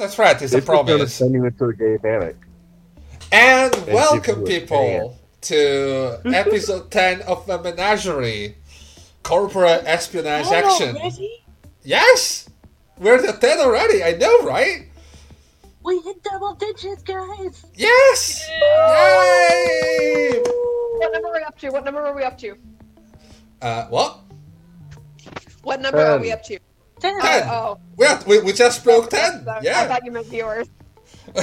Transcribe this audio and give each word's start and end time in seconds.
That's 0.00 0.18
right, 0.18 0.30
it's 0.40 0.40
a 0.54 0.56
This 0.56 0.62
is 0.62 0.64
going 0.64 0.86
to 0.86 0.92
promise. 0.94 1.14
send 1.14 1.34
you 1.34 1.44
into 1.44 1.64
a 1.66 1.74
gay 1.74 1.98
panic. 1.98 2.34
And 3.32 3.70
people 3.70 3.92
welcome, 3.92 4.44
people, 4.44 5.18
to 5.42 6.20
episode 6.24 6.90
10 6.90 7.20
of 7.22 7.46
the 7.46 7.60
Menagerie 7.60 8.56
Corporate 9.22 9.82
Espionage 9.84 10.46
Oh, 10.48 10.54
Action. 10.54 10.96
already? 10.96 11.44
Yes! 11.82 12.48
We're 12.96 13.16
at 13.22 13.42
10 13.42 13.58
already, 13.58 14.02
I 14.02 14.12
know, 14.12 14.42
right? 14.44 14.88
We 15.84 16.00
hit 16.00 16.22
double 16.22 16.54
digits, 16.54 17.02
guys. 17.02 17.66
Yes! 17.74 18.48
Yay! 18.48 20.40
What 20.96 21.12
number 21.12 21.28
are 21.28 21.34
we 21.34 21.42
up 21.44 21.58
to? 21.58 21.68
What 21.72 21.84
number 21.84 22.00
are 22.06 22.14
we 22.14 22.22
up 22.22 22.38
to? 22.38 22.56
Uh, 23.60 23.84
what? 23.88 24.20
What 25.62 25.82
number 25.82 26.00
are 26.00 26.18
we 26.18 26.32
up 26.32 26.42
to? 26.44 26.58
Ten. 27.00 27.20
Ten. 27.20 27.48
Oh, 27.48 27.78
We, 27.96 28.06
are- 28.06 28.22
we, 28.26 28.40
we 28.40 28.52
just 28.52 28.84
broke 28.84 29.10
10. 29.10 29.48
I 29.48 29.60
Yeah. 29.62 29.86
thought 29.88 30.04
you 30.04 30.12
meant 30.12 30.26
viewers. 30.26 30.68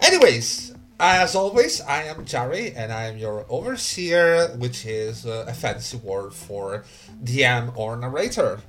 Anyways, 0.00 0.74
as 1.00 1.34
always, 1.34 1.80
I 1.80 2.04
am 2.04 2.24
Jerry 2.24 2.72
and 2.72 2.92
I 2.92 3.04
am 3.06 3.18
your 3.18 3.44
overseer, 3.48 4.48
which 4.56 4.86
is 4.86 5.26
uh, 5.26 5.44
a 5.48 5.52
fancy 5.54 5.96
word 5.98 6.32
for 6.32 6.84
DM 7.22 7.76
or 7.76 7.96
narrator. 7.96 8.60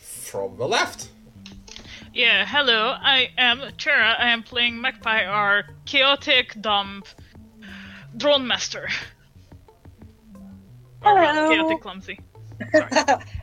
From 0.00 0.56
the 0.58 0.66
left. 0.68 1.08
Yeah, 2.12 2.44
hello, 2.46 2.94
I 3.00 3.30
am 3.38 3.60
Chera. 3.78 4.18
I 4.18 4.28
am 4.30 4.42
playing 4.42 4.78
Magpie, 4.80 5.24
our 5.24 5.64
chaotic, 5.86 6.60
dumb 6.60 7.02
drone 8.16 8.46
master. 8.46 8.88
Or 11.02 11.16
Hello. 11.16 11.48
chaotic, 11.48 11.80
clumsy. 11.80 12.18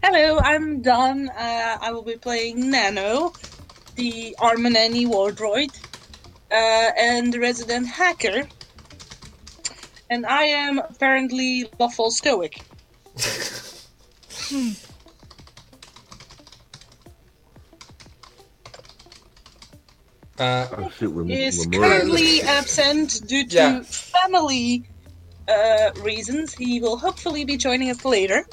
Hello, 0.03 0.39
I'm 0.39 0.81
Don. 0.81 1.29
Uh, 1.29 1.77
I 1.81 1.91
will 1.91 2.03
be 2.03 2.17
playing 2.17 2.69
Nano, 2.69 3.31
the 3.95 4.35
Armanani 4.39 5.07
war 5.07 5.31
droid, 5.31 5.69
uh, 6.51 6.91
and 6.99 7.31
the 7.33 7.39
resident 7.39 7.87
hacker. 7.87 8.43
And 10.09 10.25
I 10.25 10.43
am 10.43 10.79
apparently 10.79 11.69
lawful 11.79 12.11
stoic. 12.11 12.61
Uh, 20.37 20.67
Oh 20.77 20.89
shit, 20.99 21.09
we're, 21.09 21.25
Is 21.31 21.65
we're 21.71 21.79
currently 21.79 22.41
absent 22.41 23.25
due 23.27 23.47
to 23.47 23.55
Yeah. 23.55 23.81
family 23.83 24.83
uh, 25.47 25.91
reasons. 26.03 26.53
He 26.53 26.81
will 26.81 26.97
hopefully 26.97 27.45
be 27.45 27.55
joining 27.55 27.89
us 27.89 28.03
later. 28.03 28.45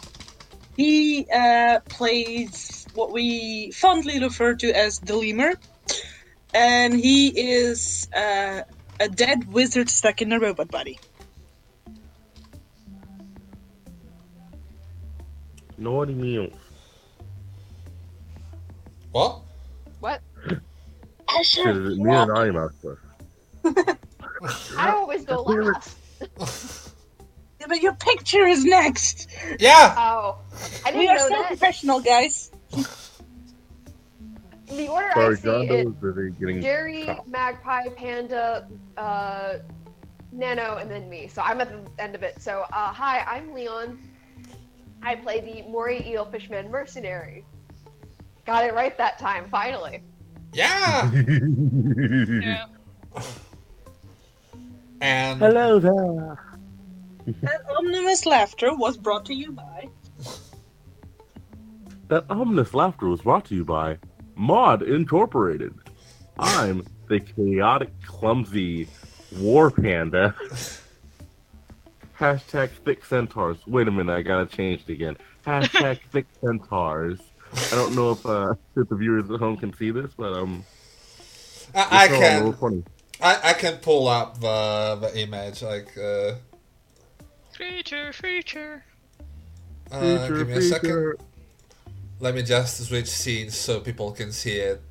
He 0.77 1.27
uh, 1.33 1.81
plays 1.89 2.87
what 2.95 3.13
we 3.13 3.71
fondly 3.73 4.21
refer 4.21 4.55
to 4.55 4.71
as 4.77 4.99
the 5.01 5.17
lemur, 5.17 5.55
and 6.55 6.95
he 6.95 7.29
is 7.29 8.09
uh, 8.15 8.63
a 9.01 9.09
dead 9.09 9.53
wizard 9.53 9.91
stuck 9.91 10.23
in 10.23 10.33
a 10.33 10.41
robot 10.41 10.71
body. 10.71 10.99
Naughty 15.77 16.15
meals. 16.15 16.55
what? 19.11 19.41
What? 20.01 20.23
Shit, 21.43 21.77
is 21.77 21.95
it 21.95 21.99
me 21.99 22.15
and 22.15 22.31
I 22.31 22.47
am 22.47 22.57
out 22.57 22.73
first? 22.81 23.03
I 24.77 24.91
always 24.91 25.25
go 25.25 25.43
last. 25.43 25.97
Yeah, 27.63 27.69
but 27.69 27.81
your 27.81 27.95
picture 27.95 28.45
is 28.45 28.65
next. 28.65 29.29
Yeah! 29.61 29.95
Oh, 29.97 30.39
I 30.85 30.91
We 30.91 31.03
didn't 31.07 31.11
are 31.11 31.15
know 31.15 31.23
so 31.23 31.29
that. 31.29 31.47
professional, 31.47 32.01
guys. 32.01 32.51
The 34.67 34.89
order 34.89 35.11
Sorry, 35.13 35.33
I 35.33 35.37
see 35.37 35.43
John 35.45 35.63
is 35.71 35.95
busy 35.97 36.31
getting 36.41 36.63
Jerry, 36.63 37.05
chopped. 37.05 37.29
Magpie, 37.29 37.89
Panda, 37.91 38.67
uh, 38.97 39.59
Nano, 40.33 40.77
and 40.79 40.91
then 40.91 41.11
me. 41.11 41.29
So 41.29 41.43
I'm 41.43 41.61
at 41.61 41.69
the 41.69 42.03
end 42.03 42.15
of 42.15 42.23
it. 42.23 42.41
So, 42.41 42.65
uh, 42.73 42.91
hi, 42.91 43.21
I'm 43.21 43.53
Leon. 43.53 43.99
I 45.03 45.17
play 45.17 45.41
the 45.41 45.71
Mori 45.71 46.03
Eel 46.09 46.25
Fishman 46.25 46.71
mercenary. 46.71 47.45
Got 48.47 48.65
it 48.65 48.73
right 48.73 48.97
that 48.97 49.19
time, 49.19 49.47
finally. 49.51 50.03
Yeah! 50.55 51.11
Yeah. 51.13 52.65
And 55.03 55.41
Hello 55.41 55.81
there. 55.81 56.52
That 57.27 57.63
ominous 57.77 58.27
laughter 58.27 58.75
was 58.75 58.97
brought 58.97 59.25
to 59.27 59.35
you 59.35 59.53
by. 59.53 59.89
That 62.09 62.25
ominous 62.31 62.75
laughter 62.75 63.09
was 63.09 63.23
brought 63.23 63.45
to 63.47 63.55
you 63.55 63.65
by 63.65 63.99
Mod 64.35 64.83
Incorporated. 64.83 65.75
I'm 66.39 66.87
the 67.09 67.21
chaotic, 67.21 67.91
clumsy 68.05 68.89
war 69.39 69.71
panda. 69.71 70.35
Hashtag 72.19 72.71
thick 72.85 73.05
centaurs. 73.05 73.67
Wait 73.67 73.89
a 73.89 73.91
minute, 73.91 74.13
I 74.13 74.23
gotta 74.23 74.47
change 74.47 74.83
it 74.87 74.93
again. 74.93 75.17
Hashtag 75.47 76.01
thick 76.11 76.27
centaurs. 76.41 77.21
I 77.55 77.75
don't 77.75 77.95
know 77.95 78.13
if 78.13 78.25
uh, 78.25 78.55
if 78.77 78.89
the 78.89 78.97
viewers 78.97 79.31
at 79.31 79.41
home 79.41 79.57
can 79.57 79.73
see 79.75 79.91
this, 79.91 80.13
but 80.17 80.33
um, 80.33 80.65
I, 81.75 81.87
I 81.91 82.05
it's 82.05 82.15
all 82.15 82.21
a 82.21 82.45
little 82.51 82.53
can. 82.71 82.85
I, 83.21 83.51
I 83.51 83.53
can 83.53 83.77
pull 83.77 84.09
up 84.09 84.41
the, 84.41 84.99
the 85.01 85.21
image 85.21 85.63
like 85.63 85.97
uh, 85.97 86.33
Feature, 87.73 88.13
feature. 88.13 88.85
uh, 89.93 90.01
Feature, 90.01 90.39
give 90.39 90.49
me 90.49 90.55
a 90.55 90.63
second. 90.63 91.15
Let 92.19 92.35
me 92.35 92.43
just 92.43 92.85
switch 92.89 93.07
scenes 93.07 93.57
so 93.57 93.79
people 93.79 94.11
can 94.11 94.33
see 94.33 94.57
it. 94.57 94.83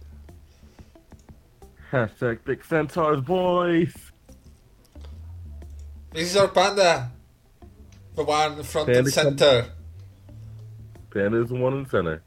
Hashtag 1.91 2.39
thick 2.45 2.63
centaurs, 2.63 3.19
boys. 3.21 3.94
This 6.13 6.29
is 6.31 6.38
our 6.38 6.47
panda. 6.47 7.12
The 8.15 8.23
one 8.23 8.53
in 8.53 8.63
front 8.63 8.88
and 8.88 8.95
Panda 8.95 9.12
come- 9.12 9.38
center. 9.38 9.65
Panda 11.13 11.41
is 11.41 11.50
the 11.50 11.56
one 11.56 11.74
in 11.79 11.89
center. 11.89 12.24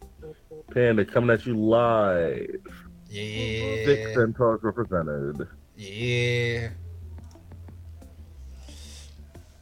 Panda 0.74 1.06
coming 1.06 1.30
at 1.30 1.46
you 1.46 1.56
live. 1.56 2.60
Thick 3.08 4.08
Yeah. 4.08 4.14
centaurs 4.14 4.60
represented. 4.62 5.48
Yeah. 5.76 6.68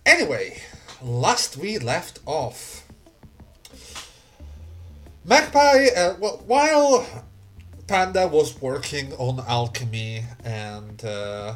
Anyway, 0.04 0.60
last 1.02 1.56
we 1.56 1.78
left 1.78 2.20
off. 2.26 2.86
Magpie, 5.24 5.86
uh, 5.96 6.14
wh- 6.14 6.48
while 6.48 7.06
Panda 7.86 8.26
was 8.26 8.60
working 8.60 9.12
on 9.14 9.44
alchemy 9.46 10.24
and 10.44 11.04
uh, 11.04 11.54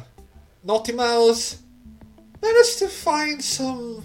Naughty 0.63 0.93
Mouse 0.93 1.61
managed 2.41 2.79
to 2.79 2.87
find 2.87 3.43
some 3.43 4.03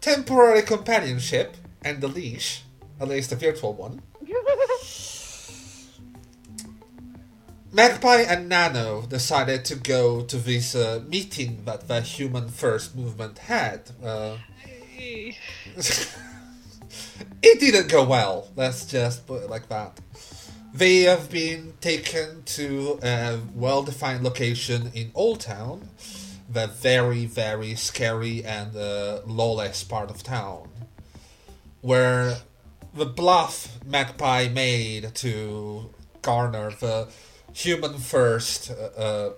temporary 0.00 0.62
companionship 0.62 1.56
and 1.82 2.00
the 2.00 2.08
leash, 2.08 2.62
at 3.00 3.08
least 3.08 3.32
a 3.32 3.36
virtual 3.36 3.74
one. 3.74 4.02
Magpie 7.74 8.20
and 8.20 8.48
Nano 8.48 9.02
decided 9.02 9.64
to 9.64 9.74
go 9.74 10.22
to 10.22 10.36
this 10.36 10.76
uh, 10.76 11.02
meeting 11.08 11.64
that 11.64 11.88
the 11.88 12.00
Human 12.02 12.48
First 12.48 12.94
movement 12.94 13.38
had. 13.38 13.90
Uh, 14.00 14.36
it 14.96 15.26
didn't 17.42 17.88
go 17.88 18.04
well, 18.04 18.48
let's 18.54 18.86
just 18.86 19.26
put 19.26 19.42
it 19.42 19.50
like 19.50 19.68
that. 19.70 19.98
They 20.72 21.00
have 21.00 21.28
been 21.32 21.72
taken 21.80 22.44
to 22.44 23.00
a 23.02 23.40
well 23.56 23.82
defined 23.82 24.22
location 24.22 24.92
in 24.94 25.10
Old 25.12 25.40
Town, 25.40 25.88
the 26.48 26.68
very, 26.68 27.26
very 27.26 27.74
scary 27.74 28.44
and 28.44 28.76
uh, 28.76 29.22
lawless 29.26 29.82
part 29.82 30.10
of 30.10 30.22
town, 30.22 30.68
where 31.80 32.36
the 32.94 33.06
bluff 33.06 33.80
Magpie 33.84 34.46
made 34.46 35.12
to 35.16 35.90
garner 36.22 36.70
the 36.70 37.08
human 37.54 37.94
first 37.98 38.70
uh, 38.70 39.00
uh, 39.00 39.30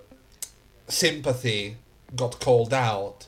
sympathy 0.87 1.77
got 2.15 2.39
called 2.39 2.73
out, 2.73 3.27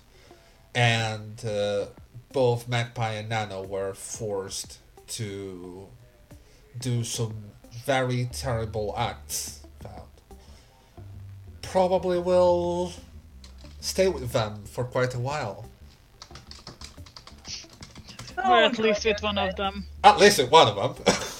and 0.75 1.45
uh, 1.45 1.85
both 2.33 2.67
Magpie 2.67 3.13
and 3.13 3.29
Nano 3.29 3.63
were 3.63 3.93
forced 3.93 4.79
to 5.07 5.87
do 6.79 7.03
some 7.03 7.33
very 7.85 8.29
terrible 8.31 8.93
acts 8.97 9.61
that 9.81 10.05
probably 11.61 12.19
will 12.19 12.91
stay 13.79 14.07
with 14.07 14.31
them 14.31 14.63
for 14.65 14.83
quite 14.83 15.13
a 15.13 15.19
while. 15.19 15.65
or 18.37 18.63
at 18.63 18.79
least 18.79 19.05
with 19.05 19.21
one 19.21 19.37
of 19.37 19.55
them. 19.55 19.85
At 20.03 20.17
least 20.17 20.39
with 20.39 20.49
one 20.49 20.67
of 20.67 21.05
them. 21.05 21.15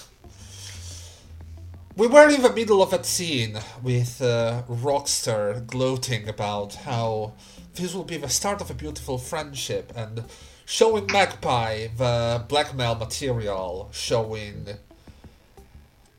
we 2.00 2.08
were 2.08 2.30
in 2.30 2.42
the 2.42 2.54
middle 2.54 2.82
of 2.82 2.92
that 2.92 3.06
scene 3.06 3.60
with 3.84 4.22
uh, 4.22 4.64
Rockstar 4.70 5.68
gloating 5.68 6.30
about 6.30 6.74
how 6.76 7.34
this 7.74 7.94
will 7.94 8.06
be 8.06 8.16
the 8.16 8.30
start 8.30 8.62
of 8.62 8.72
a 8.72 8.74
beautiful 8.74 9.18
friendship 9.18 9.92
and 9.98 10.24
showing 10.66 11.08
Magpie 11.08 11.88
the 11.98 12.46
blackmail 12.48 12.96
material 12.96 13.90
showing 13.92 14.66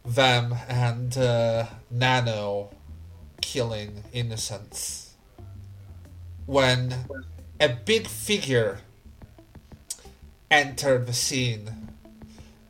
them 0.04 0.54
and 0.68 1.16
uh, 1.16 1.64
Nano 1.90 2.68
killing 3.40 4.04
innocents 4.12 5.14
when 6.44 6.94
a 7.58 7.70
big 7.70 8.06
figure 8.06 8.80
entered 10.50 11.06
the 11.06 11.14
scene. 11.14 11.70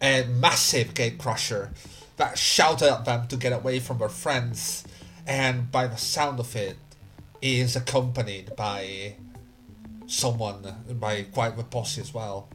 A 0.00 0.24
massive 0.24 0.94
gatecrasher 0.94 1.70
that 2.20 2.36
shouted 2.36 2.92
at 2.92 3.06
them 3.06 3.26
to 3.28 3.36
get 3.36 3.50
away 3.50 3.80
from 3.80 3.96
their 3.96 4.10
friends, 4.10 4.84
and 5.26 5.72
by 5.72 5.86
the 5.86 5.96
sound 5.96 6.38
of 6.38 6.54
it, 6.54 6.76
is 7.40 7.76
accompanied 7.76 8.54
by 8.56 9.14
someone, 10.06 10.62
by 11.00 11.22
quite 11.22 11.56
the 11.56 11.64
posse 11.64 11.98
as 11.98 12.12
well. 12.12 12.50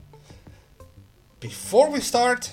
Before 1.39 1.89
we 1.89 1.99
start, 1.99 2.51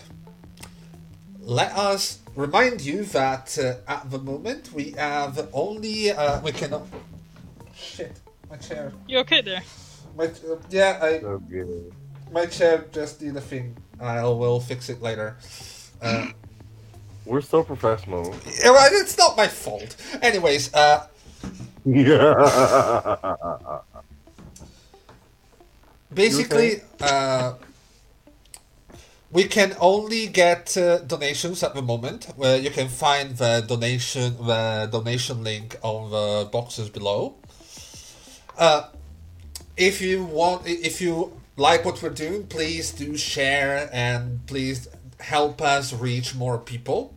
let 1.41 1.73
us 1.73 2.21
remind 2.35 2.81
you 2.81 3.05
that 3.05 3.59
uh, 3.59 3.75
at 3.87 4.11
the 4.11 4.19
moment 4.19 4.73
we 4.73 4.93
have 4.93 5.51
only 5.53 6.13
uh, 6.13 6.41
we 6.41 6.53
can. 6.53 6.81
Shit, 7.75 8.19
my 8.49 8.57
chair. 8.57 8.91
You 9.07 9.19
okay 9.19 9.43
there? 9.43 9.63
My 10.17 10.25
uh, 10.25 10.57
yeah, 10.71 10.99
I 11.03 11.21
So 11.21 11.43
my 12.33 12.47
chair 12.47 12.87
just 12.91 13.21
did 13.21 13.37
a 13.37 13.43
thing. 13.43 13.77
I 14.01 14.23
will 14.25 14.61
fix 14.61 14.89
it 14.89 15.03
later. 15.03 15.37
Uh, 16.01 16.29
We're 17.25 17.41
so 17.41 17.63
professional. 17.63 18.35
it's 18.47 19.17
not 19.17 19.37
my 19.37 19.49
fault. 19.49 19.97
Anyways, 20.21 20.75
uh, 20.75 21.07
Yeah. 21.85 23.17
basically, 26.15 26.83
uh, 27.01 27.55
we 29.31 29.45
can 29.45 29.75
only 29.81 30.27
get 30.27 30.77
uh, 30.77 30.99
donations 30.99 31.63
at 31.63 31.75
the 31.75 31.83
moment. 31.83 32.27
Where 32.37 32.59
you 32.59 32.71
can 32.71 32.89
find 32.89 33.37
the 33.37 33.65
donation 33.67 34.37
the 34.47 34.89
donation 34.91 35.43
link 35.43 35.77
on 35.83 36.11
the 36.11 36.49
boxes 36.51 36.91
below. 36.91 37.37
Uh, 38.59 38.89
if 39.77 40.01
you 40.01 40.25
want, 40.25 40.67
if 40.67 41.01
you 41.01 41.33
like 41.57 41.85
what 41.85 42.03
we're 42.03 42.11
doing, 42.11 42.47
please 42.47 42.93
do 42.93 43.17
share 43.17 43.89
and 43.93 44.47
please 44.47 44.89
help 45.23 45.63
us 45.63 45.93
reach 45.93 46.35
more 46.35 46.59
people. 46.59 47.15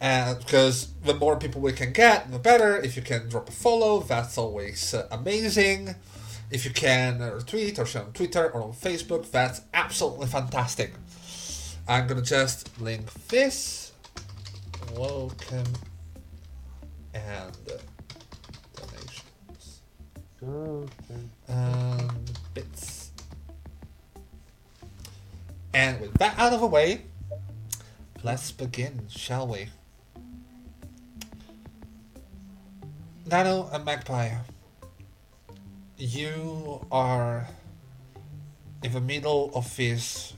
And 0.00 0.38
because 0.38 0.88
the 1.02 1.14
more 1.14 1.36
people 1.38 1.60
we 1.60 1.72
can 1.72 1.92
get, 1.92 2.30
the 2.30 2.38
better. 2.38 2.76
If 2.76 2.96
you 2.96 3.02
can 3.02 3.28
drop 3.28 3.48
a 3.48 3.52
follow, 3.52 4.00
that's 4.00 4.36
always 4.36 4.92
uh, 4.92 5.08
amazing. 5.10 5.94
If 6.50 6.64
you 6.64 6.72
can 6.72 7.22
uh, 7.22 7.30
retweet 7.30 7.78
or 7.78 7.86
share 7.86 8.02
on 8.02 8.12
Twitter 8.12 8.50
or 8.50 8.62
on 8.62 8.72
Facebook, 8.72 9.30
that's 9.30 9.62
absolutely 9.72 10.26
fantastic. 10.26 10.92
I'm 11.88 12.06
gonna 12.06 12.22
just 12.22 12.80
link 12.80 13.12
this. 13.28 13.92
Welcome 14.96 15.64
and 17.14 17.56
uh, 17.70 17.78
donations 18.76 19.80
and 21.48 22.40
bits. 22.52 22.93
And 25.74 26.00
with 26.00 26.14
that 26.14 26.38
out 26.38 26.52
of 26.52 26.60
the 26.60 26.66
way, 26.66 27.02
let's 28.22 28.52
begin, 28.52 29.06
shall 29.08 29.48
we? 29.48 29.66
Nano 33.26 33.68
and 33.72 33.84
Magpie, 33.84 34.30
you 35.98 36.86
are 36.92 37.48
in 38.84 38.92
the 38.92 39.00
middle 39.00 39.50
of 39.54 39.74
this 39.76 40.34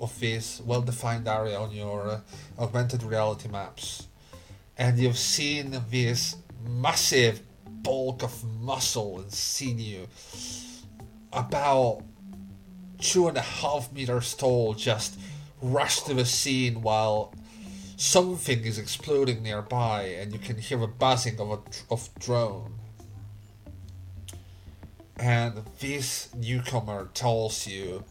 of 0.00 0.18
this 0.18 0.60
well-defined 0.64 1.28
area 1.28 1.58
on 1.58 1.70
your 1.70 2.08
uh, 2.08 2.20
augmented 2.58 3.02
reality 3.02 3.48
maps, 3.48 4.08
and 4.76 4.98
you've 4.98 5.18
seen 5.18 5.78
this 5.90 6.36
massive 6.66 7.42
bulk 7.82 8.22
of 8.22 8.42
muscle 8.60 9.20
and 9.20 9.30
sinew, 9.30 10.06
about 11.32 12.02
two 13.00 13.28
and 13.28 13.36
a 13.36 13.42
half 13.42 13.92
meters 13.92 14.34
tall, 14.34 14.74
just 14.74 15.18
rush 15.60 16.02
to 16.02 16.14
the 16.14 16.24
scene 16.24 16.82
while 16.82 17.32
something 17.96 18.64
is 18.64 18.78
exploding 18.78 19.42
nearby, 19.42 20.02
and 20.04 20.32
you 20.32 20.38
can 20.38 20.58
hear 20.58 20.78
the 20.78 20.86
buzzing 20.86 21.40
of 21.40 21.50
a 21.50 21.58
of 21.90 22.08
drone. 22.18 22.74
And 25.18 25.64
this 25.80 26.28
newcomer 26.34 27.10
tells 27.12 27.66
you, 27.66 28.04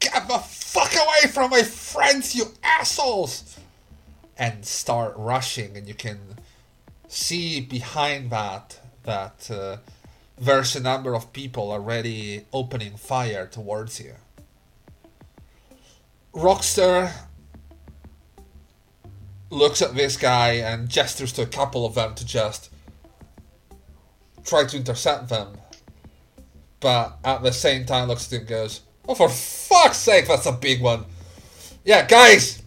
"Get 0.00 0.26
the 0.26 0.38
fuck 0.38 0.92
away 0.94 1.30
from 1.30 1.50
my 1.50 1.62
friends, 1.62 2.34
you 2.34 2.52
assholes!" 2.62 3.56
And 4.36 4.66
start 4.66 5.14
rushing, 5.16 5.76
and 5.76 5.86
you 5.86 5.94
can 5.94 6.18
see 7.06 7.60
behind 7.60 8.30
that 8.30 8.80
that 9.04 9.50
uh, 9.50 9.76
there's 10.42 10.74
a 10.74 10.80
number 10.80 11.14
of 11.14 11.32
people 11.32 11.70
already 11.70 12.44
opening 12.52 12.96
fire 12.96 13.46
towards 13.46 14.00
you. 14.00 14.14
Rockstar 16.34 17.12
looks 19.50 19.80
at 19.80 19.94
this 19.94 20.16
guy 20.16 20.54
and 20.54 20.88
gestures 20.88 21.32
to 21.34 21.42
a 21.42 21.46
couple 21.46 21.86
of 21.86 21.94
them 21.94 22.16
to 22.16 22.26
just 22.26 22.70
try 24.44 24.64
to 24.64 24.76
intercept 24.76 25.28
them. 25.28 25.56
But 26.80 27.18
at 27.24 27.44
the 27.44 27.52
same 27.52 27.86
time 27.86 28.08
looks 28.08 28.26
at 28.26 28.32
him 28.32 28.40
and 28.40 28.48
goes, 28.48 28.80
Oh 29.06 29.14
for 29.14 29.28
fuck's 29.28 29.98
sake, 29.98 30.26
that's 30.26 30.46
a 30.46 30.52
big 30.52 30.82
one. 30.82 31.04
Yeah, 31.84 32.04
guys! 32.04 32.62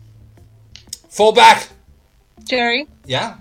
Fall 1.10 1.34
back! 1.34 1.68
Jerry, 2.46 2.88
Yeah? 3.06 3.36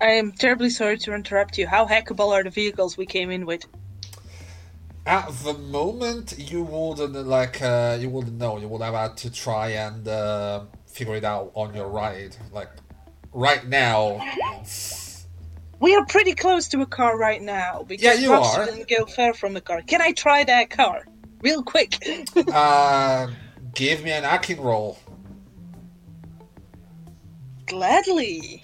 I 0.00 0.10
am 0.12 0.32
terribly 0.32 0.70
sorry 0.70 0.98
to 0.98 1.14
interrupt 1.14 1.58
you. 1.58 1.66
How 1.66 1.86
hackable 1.86 2.32
are 2.32 2.44
the 2.44 2.50
vehicles 2.50 2.96
we 2.96 3.06
came 3.06 3.30
in 3.30 3.46
with? 3.46 3.64
At 5.06 5.30
the 5.44 5.54
moment, 5.54 6.34
you 6.38 6.62
wouldn't 6.62 7.14
like 7.26 7.62
uh, 7.62 7.96
you 7.98 8.10
wouldn't 8.10 8.36
know. 8.36 8.58
You 8.58 8.68
would 8.68 8.82
have 8.82 8.94
had 8.94 9.16
to 9.18 9.30
try 9.32 9.68
and 9.70 10.06
uh, 10.06 10.64
figure 10.86 11.16
it 11.16 11.24
out 11.24 11.50
on 11.54 11.74
your 11.74 11.88
ride. 11.88 12.36
Like 12.52 12.68
right 13.32 13.66
now, 13.66 14.20
We 15.80 15.94
are 15.94 16.04
pretty 16.06 16.34
close 16.34 16.68
to 16.68 16.82
a 16.82 16.86
car 16.86 17.16
right 17.16 17.40
now. 17.40 17.84
Because 17.88 18.04
Yeah, 18.04 18.14
you 18.14 18.32
are. 18.32 18.66
didn't 18.66 18.88
go 18.88 19.06
far 19.06 19.32
from 19.32 19.54
the 19.54 19.60
car. 19.60 19.80
Can 19.82 20.02
I 20.02 20.12
try 20.12 20.44
that 20.44 20.70
car? 20.70 21.06
Real 21.40 21.62
quick. 21.62 21.96
uh, 22.52 23.28
give 23.74 24.02
me 24.02 24.10
an 24.10 24.24
acting 24.24 24.60
roll. 24.60 24.98
Gladly. 27.66 28.62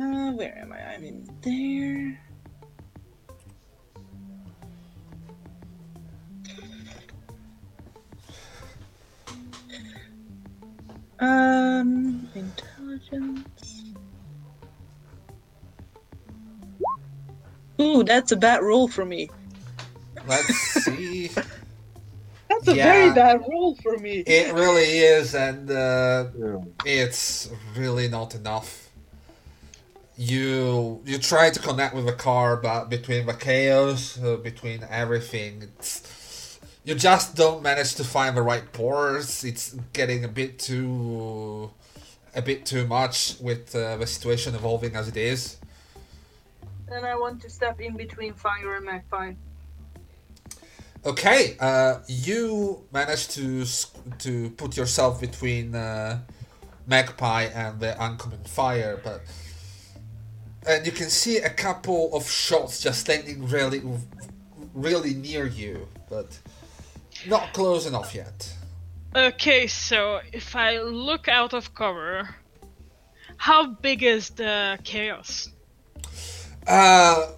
Uh, 0.00 0.32
where 0.32 0.56
am 0.58 0.72
I? 0.72 0.94
I'm 0.94 1.04
in 1.04 1.28
there. 1.42 2.18
Um, 11.18 12.30
intelligence. 12.34 13.84
Ooh, 17.80 18.02
that's 18.04 18.32
a 18.32 18.36
bad 18.36 18.62
roll 18.62 18.88
for 18.88 19.04
me. 19.04 19.28
Let's 20.26 20.54
see. 20.54 21.30
That's 22.48 22.68
a 22.68 22.74
Yeah. 22.74 22.82
very 22.84 23.14
bad 23.14 23.40
roll 23.48 23.74
for 23.76 23.96
me. 23.96 24.22
it 24.26 24.52
really 24.52 24.98
is, 24.98 25.34
and 25.34 25.70
uh, 25.70 26.26
Yeah. 26.36 26.56
it's 26.84 27.48
really 27.76 28.08
not 28.08 28.34
enough. 28.34 28.89
You 30.20 31.00
you 31.06 31.16
try 31.16 31.48
to 31.48 31.58
connect 31.58 31.94
with 31.94 32.04
the 32.04 32.12
car, 32.12 32.58
but 32.58 32.90
between 32.90 33.24
the 33.24 33.32
chaos, 33.32 34.22
uh, 34.22 34.36
between 34.36 34.84
everything, 34.90 35.62
it's 35.62 36.60
you 36.84 36.94
just 36.94 37.36
don't 37.36 37.62
manage 37.62 37.94
to 37.94 38.04
find 38.04 38.36
the 38.36 38.42
right 38.42 38.70
pores. 38.70 39.44
It's 39.44 39.72
getting 39.94 40.22
a 40.24 40.28
bit 40.28 40.58
too 40.58 41.70
a 42.34 42.42
bit 42.42 42.66
too 42.66 42.86
much 42.86 43.36
with 43.40 43.74
uh, 43.74 43.96
the 43.96 44.06
situation 44.06 44.54
evolving 44.54 44.94
as 44.94 45.08
it 45.08 45.16
is. 45.16 45.56
Then 46.86 47.06
I 47.06 47.14
want 47.14 47.40
to 47.40 47.48
step 47.48 47.80
in 47.80 47.96
between 47.96 48.34
Fire 48.34 48.76
and 48.76 48.84
Magpie. 48.84 49.32
Okay, 51.06 51.56
uh, 51.60 52.00
you 52.08 52.84
managed 52.92 53.30
to 53.36 53.64
to 54.18 54.50
put 54.50 54.76
yourself 54.76 55.18
between 55.18 55.74
uh, 55.74 56.18
Magpie 56.86 57.44
and 57.44 57.80
the 57.80 57.98
oncoming 57.98 58.44
fire, 58.44 59.00
but 59.02 59.22
and 60.66 60.86
you 60.86 60.92
can 60.92 61.10
see 61.10 61.38
a 61.38 61.50
couple 61.50 62.14
of 62.14 62.28
shots 62.30 62.80
just 62.80 63.00
standing 63.00 63.46
really, 63.48 63.82
really 64.74 65.14
near 65.14 65.46
you, 65.46 65.88
but 66.08 66.38
not 67.26 67.52
close 67.52 67.86
enough 67.86 68.14
yet. 68.14 68.54
Okay, 69.14 69.66
so 69.66 70.20
if 70.32 70.54
I 70.56 70.78
look 70.80 71.28
out 71.28 71.52
of 71.54 71.74
cover, 71.74 72.36
how 73.36 73.66
big 73.66 74.02
is 74.02 74.30
the 74.30 74.78
chaos? 74.84 75.48
Uh, 76.66 77.32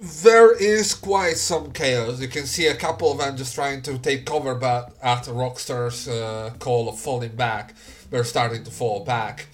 There 0.00 0.52
is 0.56 0.94
quite 0.94 1.36
some 1.36 1.70
chaos. 1.72 2.20
You 2.20 2.28
can 2.28 2.46
see 2.46 2.66
a 2.66 2.74
couple 2.74 3.12
of 3.12 3.18
them 3.18 3.36
just 3.36 3.54
trying 3.54 3.82
to 3.82 3.98
take 3.98 4.26
cover, 4.26 4.54
but 4.56 4.92
after 5.02 5.30
Rockstar's 5.32 6.08
uh, 6.08 6.50
call 6.58 6.88
of 6.88 6.98
falling 6.98 7.36
back, 7.36 7.74
they're 8.10 8.24
starting 8.24 8.64
to 8.64 8.70
fall 8.72 9.04
back. 9.04 9.46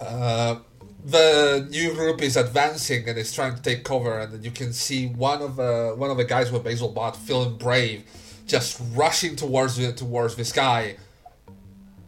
Uh, 0.00 0.56
the 1.04 1.66
new 1.70 1.94
group 1.94 2.22
is 2.22 2.36
advancing 2.36 3.08
and 3.08 3.18
is 3.18 3.32
trying 3.32 3.56
to 3.56 3.62
take 3.62 3.84
cover, 3.84 4.18
and 4.20 4.44
you 4.44 4.50
can 4.50 4.72
see 4.72 5.08
one 5.08 5.42
of 5.42 5.56
the 5.56 5.94
one 5.96 6.10
of 6.10 6.16
the 6.16 6.24
guys 6.24 6.52
with 6.52 6.64
Basil 6.64 6.90
Bot 6.90 7.16
feeling 7.16 7.56
brave, 7.56 8.04
just 8.46 8.80
rushing 8.94 9.36
towards 9.36 9.78
towards 9.94 10.36
this 10.36 10.52
guy, 10.52 10.96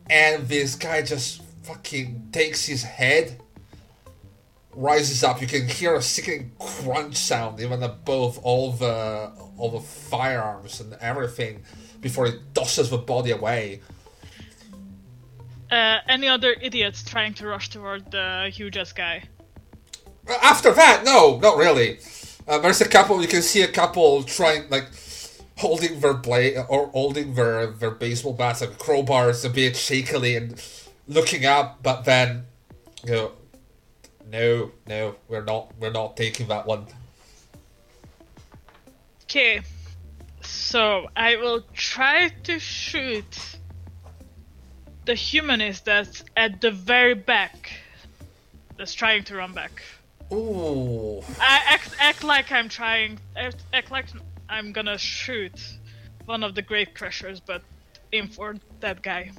and 0.08 0.46
this 0.48 0.76
guy 0.76 1.02
just 1.02 1.42
fucking 1.62 2.28
takes 2.32 2.66
his 2.66 2.82
head 2.82 3.40
rises 4.76 5.22
up. 5.24 5.40
You 5.40 5.46
can 5.46 5.68
hear 5.68 5.94
a 5.94 6.02
sickening 6.02 6.52
crunch 6.58 7.16
sound 7.16 7.60
even 7.60 7.82
above 7.82 8.38
all 8.38 8.72
the 8.72 9.32
all 9.56 9.70
the 9.70 9.80
firearms 9.80 10.80
and 10.80 10.94
everything 11.00 11.62
before 12.00 12.26
it 12.26 12.54
tosses 12.54 12.90
the 12.90 12.98
body 12.98 13.30
away. 13.30 13.80
Uh, 15.74 15.98
any 16.08 16.28
other 16.28 16.54
idiots 16.62 17.02
trying 17.02 17.34
to 17.34 17.48
rush 17.48 17.68
toward 17.68 18.08
the 18.12 18.48
huge 18.54 18.76
ass 18.76 18.92
guy? 18.92 19.24
After 20.40 20.72
that, 20.72 21.02
no, 21.04 21.40
not 21.40 21.56
really. 21.56 21.98
Uh, 22.46 22.58
there's 22.58 22.80
a 22.80 22.88
couple. 22.88 23.20
You 23.20 23.26
can 23.26 23.42
see 23.42 23.62
a 23.62 23.66
couple 23.66 24.22
trying 24.22 24.70
like 24.70 24.86
holding 25.58 25.98
their 25.98 26.14
blade 26.14 26.58
or 26.68 26.86
holding 26.90 27.34
their 27.34 27.66
their 27.66 27.90
baseball 27.90 28.34
bats 28.34 28.60
like 28.60 28.78
crowbars 28.78 29.44
a 29.44 29.48
bit 29.48 29.74
shakily 29.74 30.36
and 30.36 30.62
looking 31.08 31.44
up, 31.44 31.82
but 31.82 32.04
then 32.04 32.44
you 33.04 33.10
know, 33.10 33.32
no, 34.30 34.70
no, 34.86 35.16
we're 35.26 35.42
not 35.42 35.72
we're 35.80 35.90
not 35.90 36.16
taking 36.16 36.46
that 36.46 36.66
one. 36.66 36.86
Okay, 39.24 39.60
so 40.40 41.08
I 41.16 41.34
will 41.34 41.62
try 41.72 42.28
to 42.44 42.60
shoot 42.60 43.58
the 45.04 45.14
humanist 45.14 45.84
that's 45.84 46.24
at 46.36 46.60
the 46.60 46.70
very 46.70 47.14
back, 47.14 47.72
that's 48.76 48.94
trying 48.94 49.24
to 49.24 49.36
run 49.36 49.52
back. 49.52 49.82
Ooh. 50.32 51.20
I 51.40 51.60
act 51.68 51.94
act 51.98 52.24
like 52.24 52.50
I'm 52.50 52.68
trying. 52.68 53.18
Act, 53.36 53.62
act 53.72 53.90
like 53.90 54.06
I'm 54.48 54.72
gonna 54.72 54.98
shoot 54.98 55.78
one 56.24 56.42
of 56.42 56.54
the 56.54 56.62
gatecrashers, 56.62 57.40
but 57.44 57.62
aim 58.12 58.28
for 58.28 58.56
that 58.80 59.02
guy. 59.02 59.32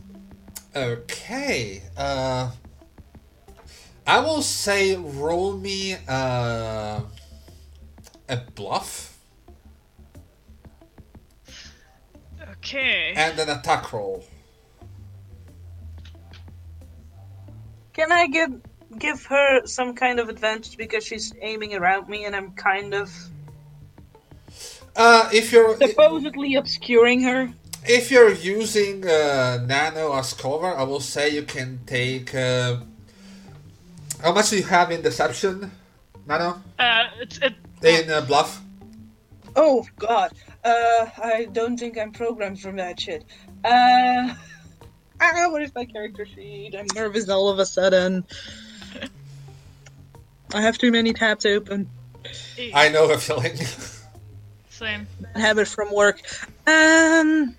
Okay. 0.75 1.81
Uh, 1.97 2.51
I 4.05 4.19
will 4.19 4.41
say 4.43 4.95
roll 4.95 5.57
me 5.57 5.95
uh, 6.07 7.01
a 8.29 8.37
bluff 8.53 9.17
Okay. 12.57 13.13
and 13.15 13.39
an 13.39 13.49
attack 13.49 13.91
roll. 13.93 14.25
Can 17.95 18.11
I 18.11 18.27
give 18.27 18.51
give 18.99 19.25
her 19.25 19.65
some 19.65 19.93
kind 19.95 20.19
of 20.19 20.29
advantage 20.29 20.77
because 20.77 21.03
she's 21.05 21.33
aiming 21.41 21.73
around 21.73 22.07
me 22.07 22.25
and 22.25 22.35
I'm 22.35 22.51
kind 22.51 22.93
of 22.93 23.09
Uh, 24.95 25.29
if 25.33 25.51
you're 25.51 25.75
supposedly 25.77 26.55
obscuring 26.55 27.21
her? 27.23 27.49
if 27.87 28.09
you're 28.11 28.31
using 28.33 29.05
uh, 29.07 29.59
nano 29.67 30.13
as 30.15 30.33
cover, 30.33 30.71
I 30.75 30.83
will 30.83 31.01
say 31.01 31.29
you 31.29 31.43
can 31.43 31.79
take. 31.85 32.33
Uh, 32.33 32.77
how 34.23 34.31
much 34.33 34.49
do 34.49 34.55
you 34.57 34.63
have 34.63 34.89
in 34.91 35.01
deception, 35.01 35.71
nano? 36.25 36.61
Uh, 36.79 37.03
it's 37.21 37.37
it. 37.39 37.53
In 37.83 38.09
uh, 38.09 38.21
bluff. 38.21 38.61
Oh 39.55 39.85
god. 39.97 40.31
Uh 40.63 41.01
I 41.35 41.47
don't 41.51 41.77
think 41.77 41.97
I'm 41.97 42.11
programmed 42.11 42.59
for 42.59 42.71
that 42.73 42.99
shit. 42.99 43.23
Uh 43.63 44.33
Ah, 45.21 45.47
what 45.49 45.61
is 45.61 45.71
my 45.75 45.85
character 45.85 46.25
sheet? 46.25 46.75
I'm 46.77 46.87
nervous 46.95 47.29
all 47.29 47.49
of 47.49 47.59
a 47.59 47.65
sudden. 47.65 48.25
I 50.53 50.61
have 50.61 50.77
too 50.77 50.91
many 50.91 51.13
tabs 51.13 51.45
open. 51.45 51.89
I 52.73 52.89
know 52.89 53.07
the 53.07 53.17
feeling. 53.17 53.57
Same. 54.69 55.07
Bad 55.19 55.41
habit 55.41 55.67
from 55.67 55.93
work. 55.93 56.21
Um 56.67 57.55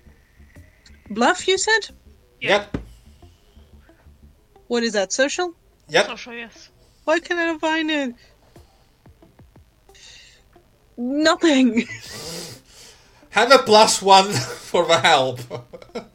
Bluff 1.10 1.46
you 1.48 1.56
said? 1.58 1.88
yep. 2.40 2.76
What 4.68 4.82
is 4.82 4.94
that, 4.94 5.12
social? 5.12 5.54
Yep. 5.88 6.06
Social, 6.06 6.34
yes. 6.34 6.70
Why 7.04 7.20
can't 7.20 7.38
I 7.38 7.56
find 7.58 7.90
it? 7.90 8.14
Nothing. 10.96 11.86
Have 13.36 13.52
a 13.52 13.58
plus 13.58 14.00
one 14.00 14.32
for 14.70 14.86
the 14.86 14.98
help. 14.98 15.40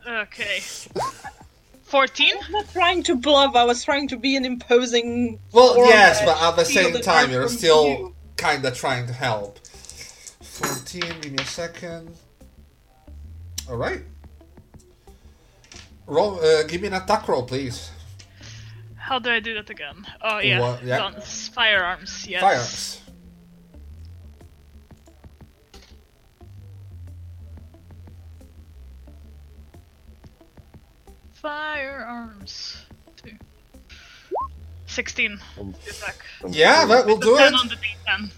Okay. 0.07 0.59
Fourteen. 1.83 2.33
I'm 2.43 2.51
not 2.51 2.67
trying 2.71 3.03
to 3.03 3.15
bluff. 3.15 3.55
I 3.55 3.63
was 3.63 3.83
trying 3.83 4.07
to 4.07 4.17
be 4.17 4.35
an 4.35 4.43
imposing. 4.43 5.37
Well, 5.51 5.77
yes, 5.85 6.25
but 6.25 6.41
at 6.41 6.55
the 6.55 6.65
same 6.65 6.99
time, 7.01 7.29
you're 7.29 7.47
still 7.47 7.85
you. 7.87 8.15
kind 8.37 8.65
of 8.65 8.75
trying 8.75 9.05
to 9.05 9.13
help. 9.13 9.59
14, 10.41 11.01
give 11.21 11.31
me 11.31 11.37
a 11.43 11.45
second. 11.45 12.15
Alright. 13.69 14.01
Roll, 16.07 16.39
uh, 16.43 16.63
give 16.63 16.81
me 16.81 16.87
an 16.87 16.93
attack 16.95 17.27
roll, 17.27 17.43
please. 17.43 17.91
How 18.95 19.19
do 19.19 19.29
I 19.29 19.39
do 19.39 19.53
that 19.53 19.69
again? 19.69 20.07
Oh 20.23 20.39
yeah, 20.39 20.59
What- 20.59 20.83
yeah. 20.83 20.97
guns, 20.97 21.49
firearms. 21.49 22.25
Yes. 22.27 22.41
Fires. 22.41 23.00
Firearms. 31.41 32.77
Two. 33.17 33.31
Sixteen. 34.85 35.39
Attack. 35.57 36.17
Yeah, 36.49 36.85
that 36.85 37.05
will 37.05 37.17
do 37.17 37.37
Ten 37.37 37.53
it. 37.53 37.59
on 37.59 37.67
the 37.67 37.75
D10. 37.75 38.31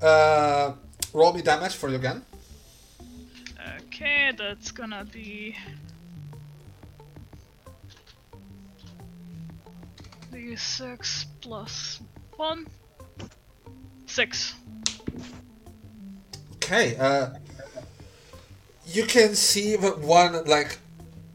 Uh, 0.00 0.72
roll 1.12 1.32
me 1.34 1.42
damage 1.42 1.74
for 1.74 1.88
you 1.90 1.96
again. 1.96 2.24
Okay, 3.86 4.32
that's 4.36 4.70
gonna 4.70 5.04
be. 5.04 5.54
The 10.32 10.56
six 10.56 11.26
plus 11.42 12.00
one. 12.36 12.66
Six. 14.06 14.54
Okay, 16.54 16.96
uh, 16.96 17.30
you 18.86 19.04
can 19.04 19.34
see 19.34 19.76
that 19.76 19.98
one, 20.00 20.44
like, 20.46 20.78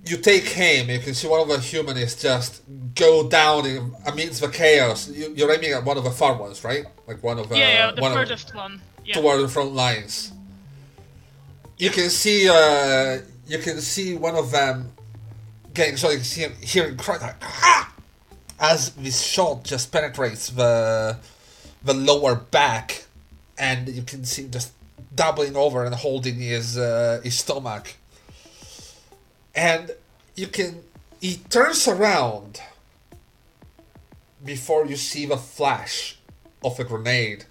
you 0.05 0.17
take 0.17 0.57
aim, 0.57 0.89
you 0.89 0.99
can 0.99 1.13
see 1.13 1.27
one 1.27 1.41
of 1.41 1.47
the 1.47 1.59
humanists 1.59 2.21
just 2.21 2.61
go 2.93 3.27
down 3.27 3.65
in, 3.65 3.93
amidst 4.05 4.41
the 4.41 4.47
chaos. 4.49 5.09
You, 5.09 5.33
you're 5.35 5.51
aiming 5.51 5.71
at 5.71 5.83
one 5.83 5.97
of 5.97 6.03
the 6.03 6.11
far 6.11 6.37
ones, 6.37 6.63
right? 6.63 6.85
Like 7.07 7.23
one 7.23 7.39
of 7.39 7.49
the, 7.49 7.57
yeah, 7.57 7.87
yeah, 7.87 7.91
the 7.91 8.01
one 8.01 8.11
of- 8.17 8.53
one. 8.53 8.81
Yeah. 9.03 9.15
toward 9.15 9.41
the 9.41 9.47
front 9.47 9.73
lines. 9.73 10.31
You 11.77 11.89
can 11.91 12.09
see, 12.09 12.49
uh, 12.49 13.19
you 13.47 13.59
can 13.59 13.79
see 13.81 14.15
one 14.15 14.35
of 14.35 14.49
them 14.51 14.91
getting 15.73 15.95
shot. 15.95 16.11
You 16.11 16.17
can 16.17 16.25
see 16.25 16.41
him 16.41 16.53
hearing 16.61 16.97
cry 16.97 17.17
like, 17.17 17.35
"Ah!" 17.43 17.93
as 18.59 18.91
this 18.91 19.21
shot 19.21 19.63
just 19.63 19.91
penetrates 19.91 20.49
the 20.49 21.17
the 21.83 21.93
lower 21.93 22.35
back, 22.35 23.05
and 23.59 23.87
you 23.89 24.01
can 24.01 24.23
see 24.25 24.43
him 24.43 24.51
just 24.51 24.71
doubling 25.13 25.55
over 25.55 25.85
and 25.85 25.93
holding 25.93 26.35
his 26.35 26.77
uh, 26.77 27.21
his 27.23 27.37
stomach. 27.37 27.93
And 29.55 29.91
you 30.35 30.47
can 30.47 30.83
he 31.21 31.37
turns 31.49 31.87
around 31.87 32.61
before 34.43 34.85
you 34.85 34.95
see 34.95 35.25
the 35.25 35.37
flash 35.37 36.17
of 36.63 36.79
a 36.79 36.83
grenade 36.83 37.45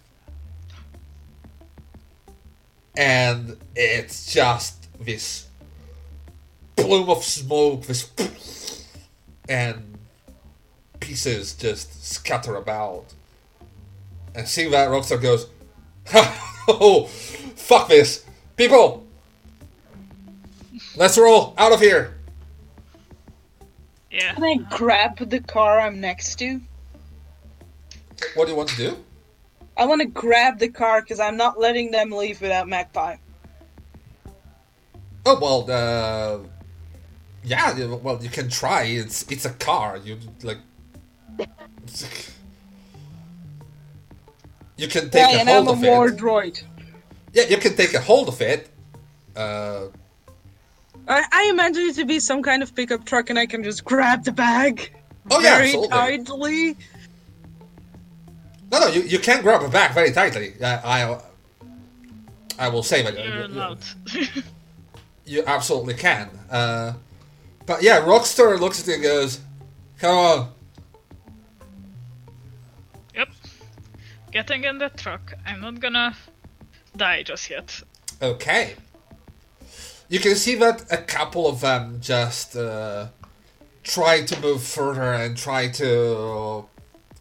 and 2.97 3.57
it's 3.75 4.33
just 4.33 4.89
this 5.03 5.49
plume 6.77 7.11
of 7.11 7.25
smoke, 7.25 7.87
this 7.87 8.11
and 9.49 9.99
pieces 11.01 11.55
just 11.55 12.05
scatter 12.05 12.57
about. 12.57 13.05
And 14.35 14.49
seeing 14.49 14.71
that, 14.73 14.89
Rockstar 14.89 15.21
goes, 15.21 15.49
"Oh, 16.69 17.07
fuck 17.07 17.89
this, 17.89 18.25
people! 18.57 19.07
Let's 20.97 21.19
roll 21.19 21.55
out 21.59 21.73
of 21.73 21.81
here." 21.81 22.15
Yeah. 24.11 24.35
Can 24.35 24.45
I 24.45 24.57
grab 24.77 25.19
the 25.19 25.41
car 25.41 25.81
I'm 25.81 26.01
next 26.01 26.37
to? 26.37 26.61
What 28.35 28.45
do 28.45 28.53
you 28.53 28.57
want 28.57 28.69
to 28.71 28.77
do? 28.77 28.97
I 29.77 29.87
want 29.87 30.01
to 30.03 30.07
grab 30.07 30.59
the 30.59 30.69
car 30.69 31.03
because 31.03 31.19
I'm 31.19 31.37
not 31.37 31.59
letting 31.59 31.91
them 31.91 32.13
leave 32.13 32.41
without 32.41 32.69
Magpie. 32.69 33.17
Oh 35.27 35.39
well, 35.41 35.71
uh, 35.71 36.39
yeah. 37.43 37.85
Well, 37.97 38.23
you 38.23 38.29
can 38.31 38.49
try. 38.49 38.83
It's 38.85 39.29
it's 39.31 39.45
a 39.47 39.51
car. 39.51 39.97
You 39.97 40.19
like. 40.42 40.59
You 44.77 44.88
can 44.88 45.11
take 45.11 45.14
Yeah, 45.31 45.37
a 45.37 45.40
and 45.40 45.49
hold 45.49 45.68
I'm 45.68 45.68
a 45.68 45.73
of 45.73 45.83
war 45.83 46.09
it. 46.09 46.16
droid. 46.16 46.62
Yeah, 47.33 47.45
you 47.45 47.57
can 47.59 47.75
take 47.75 47.95
a 47.95 48.01
hold 48.01 48.29
of 48.29 48.40
it. 48.40 48.68
Uh, 49.35 49.87
I, 51.07 51.25
I 51.31 51.49
imagine 51.51 51.85
it 51.85 51.97
to 51.97 52.05
be 52.05 52.19
some 52.21 52.43
kind 52.43 52.62
of 52.62 52.75
pickup 52.75 53.05
truck, 53.05 53.31
and 53.31 53.38
I 53.38 53.47
can 53.47 53.62
just 53.62 53.85
grab 53.85 54.25
the 54.25 54.33
bag 54.33 54.90
oh 55.31 55.40
yeah, 55.40 55.57
very 55.57 55.64
absolutely. 55.67 55.88
tightly. 55.88 56.77
No, 58.73 58.81
no, 58.81 58.87
you, 58.88 59.03
you 59.03 59.19
can 59.19 59.43
grab 59.43 59.62
a 59.62 59.69
bag 59.69 59.93
very 59.93 60.11
tightly. 60.11 60.55
Uh, 60.61 60.81
I 60.85 61.21
I 62.59 62.69
will 62.69 62.83
say 62.83 63.03
that 63.03 63.17
uh, 63.17 63.23
You're 63.23 63.49
you, 63.49 64.27
you- 64.37 64.43
you 65.27 65.45
absolutely 65.47 65.95
can. 65.95 66.31
Uh, 66.51 66.95
but 67.67 67.83
yeah, 67.83 68.01
Rockstar 68.01 68.59
looks 68.59 68.81
at 68.81 68.87
you 68.87 68.95
and 68.95 69.03
goes, 69.03 69.40
"Come 69.99 70.17
on." 70.17 70.53
yep. 73.14 73.29
Getting 74.33 74.64
in 74.64 74.79
the 74.79 74.88
truck. 74.90 75.35
I'm 75.47 75.61
not 75.61 75.81
gonna 75.81 76.17
die 76.97 77.23
just 77.23 77.49
yet. 77.51 77.81
Okay. 78.21 78.75
You 80.09 80.21
can 80.21 80.35
see 80.35 80.55
that 80.57 80.85
a 80.93 80.99
couple 80.99 81.47
of 81.47 81.61
them 81.61 81.99
just 82.01 82.57
uh, 82.57 83.09
try 83.83 84.23
to 84.23 84.40
move 84.40 84.62
further 84.62 85.12
and 85.14 85.37
try 85.37 85.69
to 85.69 86.67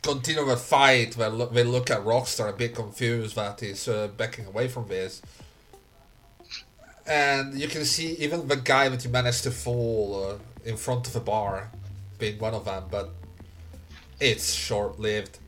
continue 0.02 0.46
the 0.46 0.58
fight. 0.58 1.12
They 1.12 1.30
look, 1.30 1.54
they 1.54 1.64
look 1.64 1.90
at 1.90 2.04
Rockstar 2.04 2.50
a 2.50 2.54
bit 2.54 2.76
confused 2.76 3.36
that 3.36 3.62
he's 3.62 3.88
uh, 3.88 4.10
backing 4.18 4.46
away 4.46 4.68
from 4.68 4.88
this. 4.88 5.22
And 7.06 7.54
you 7.58 7.68
can 7.68 7.86
see 7.86 8.14
even 8.14 8.48
the 8.48 8.56
guy 8.56 8.90
that 8.90 9.04
you 9.04 9.10
managed 9.10 9.44
to 9.44 9.52
fall 9.52 10.24
uh, 10.24 10.70
in 10.70 10.78
front 10.78 11.08
of 11.08 11.14
the 11.14 11.20
bar 11.20 11.72
being 12.18 12.40
one 12.40 12.54
of 12.54 12.66
them, 12.66 12.86
but 12.90 13.10
it's 14.20 14.54
short 14.54 15.00
lived 15.00 15.40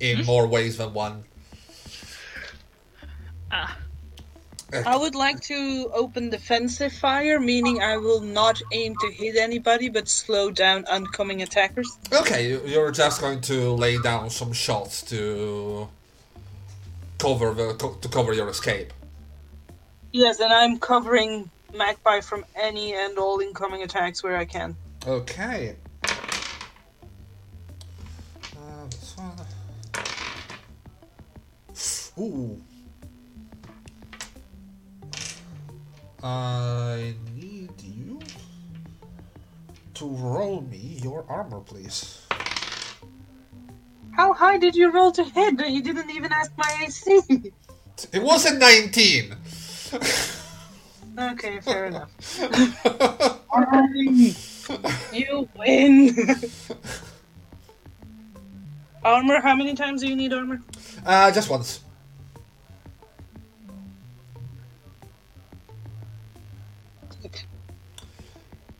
in 0.00 0.24
more 0.24 0.46
ways 0.46 0.78
than 0.78 0.94
one. 0.94 1.24
Ah, 3.50 3.76
I 4.72 4.96
would 4.96 5.14
like 5.14 5.40
to 5.42 5.90
open 5.94 6.30
defensive 6.30 6.92
fire, 6.92 7.38
meaning 7.38 7.82
I 7.82 7.96
will 7.98 8.20
not 8.20 8.60
aim 8.72 8.94
to 9.00 9.10
hit 9.12 9.36
anybody, 9.36 9.88
but 9.88 10.08
slow 10.08 10.50
down 10.50 10.84
oncoming 10.90 11.42
attackers. 11.42 11.98
Okay, 12.12 12.48
you- 12.48 12.62
you're 12.64 12.90
just 12.90 13.20
going 13.20 13.40
to 13.42 13.72
lay 13.72 13.98
down 13.98 14.30
some 14.30 14.52
shots 14.52 15.02
to 15.10 15.88
cover 17.18 17.52
the 17.54 17.74
to 18.00 18.08
cover 18.08 18.32
your 18.32 18.48
escape. 18.48 18.92
Yes, 20.12 20.40
and 20.40 20.52
I'm 20.52 20.78
covering 20.78 21.50
Magpie 21.74 22.20
from 22.20 22.44
any 22.60 22.94
and 22.94 23.16
all 23.18 23.40
incoming 23.40 23.82
attacks 23.82 24.22
where 24.22 24.36
I 24.36 24.44
can. 24.44 24.76
Okay. 25.06 25.76
Uh, 28.56 28.86
this 28.90 29.16
one. 29.16 29.46
Ooh. 32.18 32.60
I 36.22 37.14
need 37.34 37.72
you 37.82 38.20
to 39.94 40.06
roll 40.06 40.60
me 40.60 41.00
your 41.02 41.24
armor, 41.28 41.58
please. 41.60 42.20
How 44.12 44.32
high 44.32 44.58
did 44.58 44.76
you 44.76 44.92
roll 44.92 45.10
to 45.12 45.24
hit? 45.24 45.58
You 45.66 45.82
didn't 45.82 46.10
even 46.10 46.32
ask 46.32 46.52
my 46.56 46.84
AC. 46.84 47.52
It 48.12 48.22
was 48.22 48.46
a 48.46 48.56
19. 48.56 49.34
okay, 51.18 51.60
fair 51.60 51.86
enough. 51.86 52.10
you 55.12 55.48
win. 55.56 56.14
armor? 59.04 59.40
How 59.40 59.56
many 59.56 59.74
times 59.74 60.02
do 60.02 60.08
you 60.08 60.16
need 60.16 60.32
armor? 60.32 60.62
Uh, 61.04 61.32
just 61.32 61.50
once. 61.50 61.80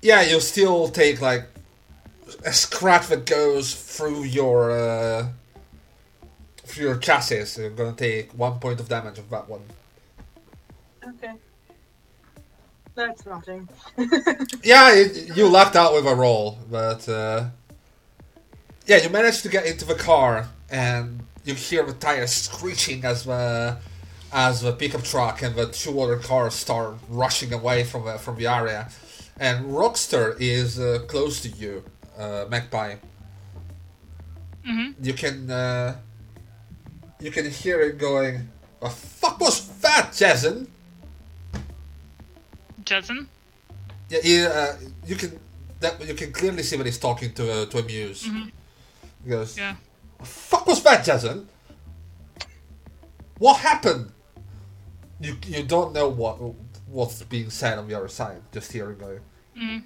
Yeah, 0.03 0.23
you 0.23 0.41
still 0.41 0.89
take 0.89 1.21
like 1.21 1.45
a 2.45 2.53
scratch 2.53 3.07
that 3.09 3.25
goes 3.25 3.75
through 3.75 4.25
your 4.25 4.73
uh, 4.73 5.29
through 6.59 6.87
your 6.87 6.99
chassis. 6.99 7.61
You're 7.61 7.71
gonna 7.71 7.93
take 7.93 8.33
one 8.33 8.59
point 8.59 8.81
of 8.81 8.89
damage 8.89 9.19
of 9.19 9.31
that 9.31 9.49
one. 9.49 9.63
Okay. 11.07 11.35
That's 12.95 13.25
nothing. 13.27 13.69
Yeah, 14.63 14.93
it, 14.95 15.37
you 15.37 15.49
lucked 15.49 15.77
out 15.77 15.95
with 15.95 16.07
a 16.07 16.15
roll, 16.15 16.59
but 16.71 17.09
uh, 17.09 17.47
yeah, 18.87 18.99
you 19.03 19.09
managed 19.09 19.43
to 19.45 19.49
get 19.49 19.67
into 19.67 19.85
the 19.85 19.95
car, 19.95 20.49
and 20.71 21.21
you 21.45 21.55
hear 21.55 21.85
the 21.85 21.95
tires 21.95 22.33
screeching 22.33 23.05
as 23.05 23.25
the 23.25 23.79
as 24.33 24.63
the 24.63 24.73
pickup 24.73 25.03
truck 25.03 25.43
and 25.43 25.55
the 25.55 25.67
two 25.67 26.01
other 26.01 26.17
cars 26.17 26.55
start 26.55 26.95
rushing 27.09 27.53
away 27.53 27.85
from 27.85 28.05
the, 28.07 28.19
from 28.19 28.37
the 28.37 28.47
area, 28.47 28.89
and 29.39 29.67
Rockstar 29.67 30.37
is 30.39 30.79
uh, 30.79 31.01
close 31.09 31.41
to 31.43 31.49
you, 31.49 31.85
uh, 32.19 32.47
Magpie. 32.49 32.97
Mhm. 34.67 34.95
You 35.03 35.15
can 35.15 35.51
uh, 35.51 35.97
you 37.21 37.31
can 37.31 37.51
hear 37.51 37.81
it 37.81 37.99
going. 37.99 38.49
The 38.81 38.91
fuck 38.91 39.41
was 39.41 39.69
that, 39.81 40.13
Jason? 40.15 40.69
Jason? 42.85 43.29
Yeah, 44.09 44.21
he, 44.23 44.45
uh, 44.45 44.75
you 45.07 45.17
can 45.17 45.39
that 45.81 46.07
you 46.07 46.15
can 46.15 46.33
clearly 46.33 46.63
see 46.63 46.77
when 46.77 46.87
he's 46.87 46.99
talking 46.99 47.33
to 47.35 47.53
uh, 47.53 47.67
to 47.67 47.79
a 47.79 47.83
muse. 47.83 48.23
He 49.25 49.31
goes, 49.31 49.57
Yeah. 49.57 49.77
"Fuck 50.23 50.67
was 50.67 50.83
that, 50.83 51.05
Jason? 51.05 51.49
What 53.39 53.59
happened?" 53.59 54.11
You 55.21 55.37
you 55.47 55.63
don't 55.63 55.93
know 55.93 56.09
what 56.09 56.39
what's 56.93 57.23
being 57.23 57.51
said 57.51 57.79
on 57.79 57.89
the 57.89 57.95
other 57.95 58.09
side. 58.09 58.43
Just 58.53 58.71
hearing 58.71 58.99
going, 58.99 59.21
Mm. 59.57 59.83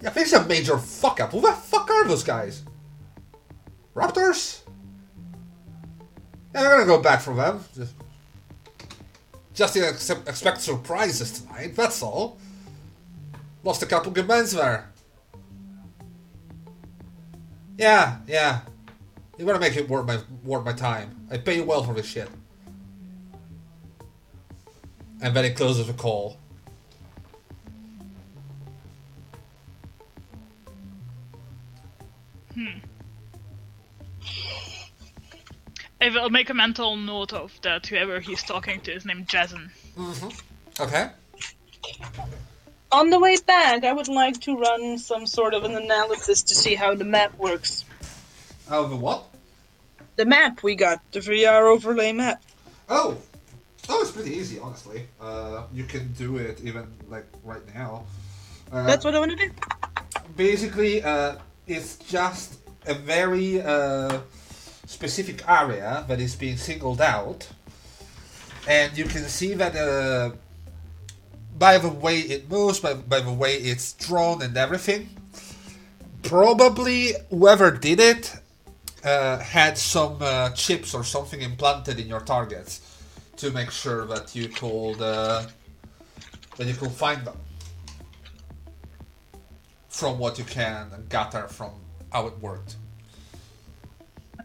"Yeah, 0.00 0.10
this 0.10 0.28
is 0.28 0.32
a 0.32 0.44
major 0.46 0.78
fuck 0.78 1.20
up. 1.20 1.32
Who 1.32 1.40
the 1.40 1.52
fuck 1.52 1.88
are 1.90 2.06
those 2.08 2.24
guys? 2.24 2.62
Raptors? 3.94 4.60
Yeah, 6.54 6.62
I'm 6.62 6.70
gonna 6.70 6.86
go 6.86 7.00
back 7.00 7.20
from 7.20 7.36
them. 7.36 7.64
Just, 7.74 7.94
just 9.54 9.76
accept, 9.76 10.28
expect 10.28 10.60
surprises 10.62 11.40
tonight. 11.40 11.76
That's 11.76 12.02
all." 12.02 12.38
Lost 13.62 13.82
a 13.82 13.86
couple 13.86 14.12
good 14.12 14.28
men's 14.28 14.52
there. 14.52 14.90
Yeah, 17.76 18.18
yeah. 18.26 18.60
You 19.38 19.44
gotta 19.44 19.58
make 19.60 19.76
it 19.76 19.88
worth 19.88 20.06
my 20.06 20.18
worth 20.44 20.64
my 20.64 20.72
time. 20.72 21.26
I 21.30 21.38
pay 21.38 21.56
you 21.56 21.64
well 21.64 21.82
for 21.82 21.92
this 21.92 22.06
shit. 22.06 22.30
And 25.20 25.34
then 25.34 25.44
he 25.44 25.50
closes 25.50 25.86
the 25.86 25.92
call. 25.94 26.38
I 36.00 36.10
will 36.10 36.30
make 36.30 36.50
a 36.50 36.54
mental 36.54 36.96
note 36.96 37.32
of 37.32 37.58
that 37.62 37.86
whoever 37.86 38.20
he's 38.20 38.42
talking 38.42 38.80
to 38.82 38.92
is 38.92 39.04
named 39.04 39.28
Jason. 39.28 39.70
Mhm. 39.96 40.40
Okay. 40.80 41.10
On 42.92 43.10
the 43.10 43.18
way 43.18 43.36
back, 43.46 43.84
I 43.84 43.92
would 43.92 44.08
like 44.08 44.40
to 44.42 44.56
run 44.56 44.98
some 44.98 45.26
sort 45.26 45.54
of 45.54 45.64
an 45.64 45.74
analysis 45.74 46.42
to 46.42 46.54
see 46.54 46.74
how 46.74 46.94
the 46.94 47.04
map 47.04 47.36
works. 47.38 47.84
Oh, 48.70 48.86
the 48.88 48.96
what? 48.96 49.24
The 50.16 50.24
map 50.24 50.62
we 50.62 50.74
got, 50.76 51.00
the 51.12 51.20
VR 51.20 51.66
overlay 51.66 52.12
map. 52.12 52.42
Oh, 52.88 53.16
oh, 53.88 54.02
it's 54.02 54.12
pretty 54.12 54.34
easy, 54.34 54.58
honestly. 54.58 55.06
Uh, 55.20 55.64
you 55.72 55.84
can 55.84 56.12
do 56.12 56.36
it 56.38 56.60
even 56.62 56.86
like 57.08 57.26
right 57.44 57.62
now. 57.74 58.04
Uh, 58.72 58.86
That's 58.86 59.04
what 59.04 59.14
I 59.14 59.18
want 59.18 59.32
to 59.32 59.36
do. 59.36 59.50
basically 60.36 61.02
uh, 61.02 61.36
it's 61.66 61.96
just 61.96 62.58
a 62.86 62.94
very 62.94 63.60
uh, 63.60 64.20
specific 64.86 65.48
area 65.48 66.04
that 66.08 66.20
is 66.20 66.36
being 66.36 66.56
singled 66.56 67.00
out. 67.00 67.48
And 68.68 68.96
you 68.96 69.04
can 69.04 69.24
see 69.24 69.54
that 69.54 69.76
uh, 69.76 70.30
by 71.58 71.78
the 71.78 71.88
way 71.88 72.20
it 72.20 72.50
moves 72.50 72.80
by, 72.80 72.94
by 72.94 73.20
the 73.20 73.32
way 73.32 73.54
it's 73.56 73.92
drawn 73.94 74.42
and 74.42 74.56
everything 74.56 75.08
probably 76.22 77.14
whoever 77.30 77.70
did 77.70 78.00
it 78.00 78.34
uh, 79.04 79.38
had 79.38 79.78
some 79.78 80.18
uh, 80.20 80.50
chips 80.50 80.92
or 80.94 81.04
something 81.04 81.40
implanted 81.40 81.98
in 82.00 82.08
your 82.08 82.20
targets 82.20 83.00
to 83.36 83.50
make 83.52 83.70
sure 83.70 84.06
that 84.06 84.34
you 84.34 84.48
could 84.48 85.00
uh, 85.00 85.46
that 86.56 86.66
you 86.66 86.74
could 86.74 86.90
find 86.90 87.24
them 87.24 87.36
from 89.96 90.18
what 90.18 90.38
you 90.38 90.44
can 90.44 90.86
gather 91.08 91.48
from 91.48 91.70
how 92.12 92.26
it 92.26 92.38
worked. 92.40 92.76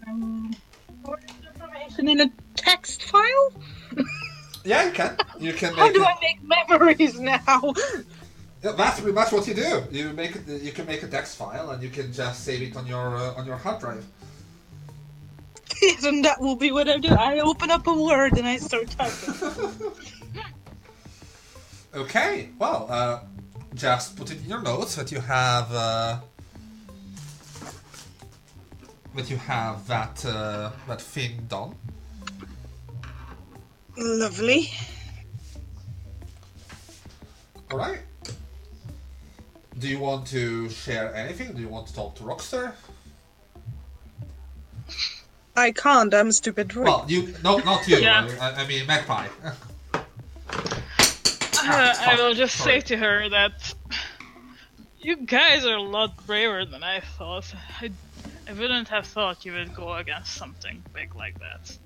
More 0.08 1.20
information 1.46 2.08
in 2.08 2.22
a 2.22 2.32
text 2.56 3.04
file? 3.04 3.52
Yeah, 4.64 4.86
you 4.86 4.92
can. 4.94 5.18
You 5.40 5.52
can 5.54 5.74
How 5.76 5.92
do 5.92 6.02
it- 6.02 6.08
I 6.08 6.16
make 6.22 6.42
memories 6.44 7.20
now? 7.20 7.74
Yeah, 8.64 8.72
that's 8.74 9.00
pretty 9.02 9.14
much 9.14 9.32
what 9.34 9.46
you 9.48 9.54
do. 9.56 9.84
You 9.92 10.14
make. 10.14 10.36
You 10.48 10.72
can 10.72 10.86
make 10.86 11.04
a 11.04 11.08
text 11.08 11.36
file 11.36 11.72
and 11.72 11.84
you 11.84 11.90
can 11.90 12.14
just 12.14 12.46
save 12.46 12.62
it 12.62 12.78
on 12.78 12.88
your 12.88 13.18
uh, 13.18 13.34
on 13.40 13.46
your 13.46 13.58
hard 13.58 13.80
drive. 13.82 14.06
and 16.06 16.24
that 16.24 16.40
will 16.40 16.56
be 16.56 16.72
what 16.72 16.88
I 16.88 16.98
do. 16.98 17.10
I 17.10 17.40
open 17.40 17.72
up 17.72 17.88
a 17.88 17.94
word 17.94 18.38
and 18.38 18.48
I 18.48 18.56
start 18.58 18.90
typing. 18.92 19.92
Okay, 21.94 22.52
well, 22.58 22.88
uh, 22.90 23.20
just 23.74 24.16
put 24.16 24.32
it 24.32 24.42
in 24.42 24.50
your 24.50 24.62
notes 24.62 24.96
that 24.96 25.12
you 25.12 25.20
have 25.20 25.72
uh, 25.72 26.20
that 29.16 29.30
you 29.30 29.38
have 29.38 29.88
that 29.88 30.26
uh, 30.26 30.72
that 30.88 31.02
thing 31.02 31.46
done. 31.48 31.76
Lovely. 33.98 34.72
All 37.72 37.78
right. 37.78 38.00
Do 39.80 39.88
you 39.88 40.00
want 40.00 40.28
to 40.28 40.70
share 40.70 41.16
anything? 41.16 41.54
Do 41.54 41.62
you 41.62 41.70
want 41.70 41.88
to 41.88 41.94
talk 41.94 42.16
to 42.16 42.24
Rockstar? 42.24 42.74
I 45.56 45.72
can't. 45.72 46.14
I'm 46.14 46.28
a 46.28 46.34
stupid 46.34 46.68
droid. 46.70 46.86
Well, 46.86 47.06
you 47.08 47.34
no, 47.44 47.58
not 47.60 47.88
you. 47.88 47.98
Yeah. 47.98 48.30
I, 48.40 48.64
I 48.64 48.68
mean 48.68 48.86
Magpie. 48.86 49.28
Uh, 51.70 51.94
I 52.00 52.16
will 52.16 52.34
just 52.34 52.56
Sorry. 52.58 52.82
say 52.82 52.88
to 52.88 52.98
her 52.98 53.30
that 53.30 53.74
you 55.00 55.16
guys 55.16 55.66
are 55.66 55.76
a 55.78 55.82
lot 55.82 56.26
braver 56.26 56.66
than 56.66 56.84
I 56.84 57.02
thought. 57.02 57.54
I, 57.80 57.92
I 58.50 58.54
wouldn't 58.54 58.88
have 58.90 59.06
thought 59.06 59.46
you 59.46 59.54
would 59.54 59.74
go 59.76 59.94
against 59.94 60.34
something 60.34 60.84
big 60.94 61.16
like 61.16 61.40
that. 61.40 61.78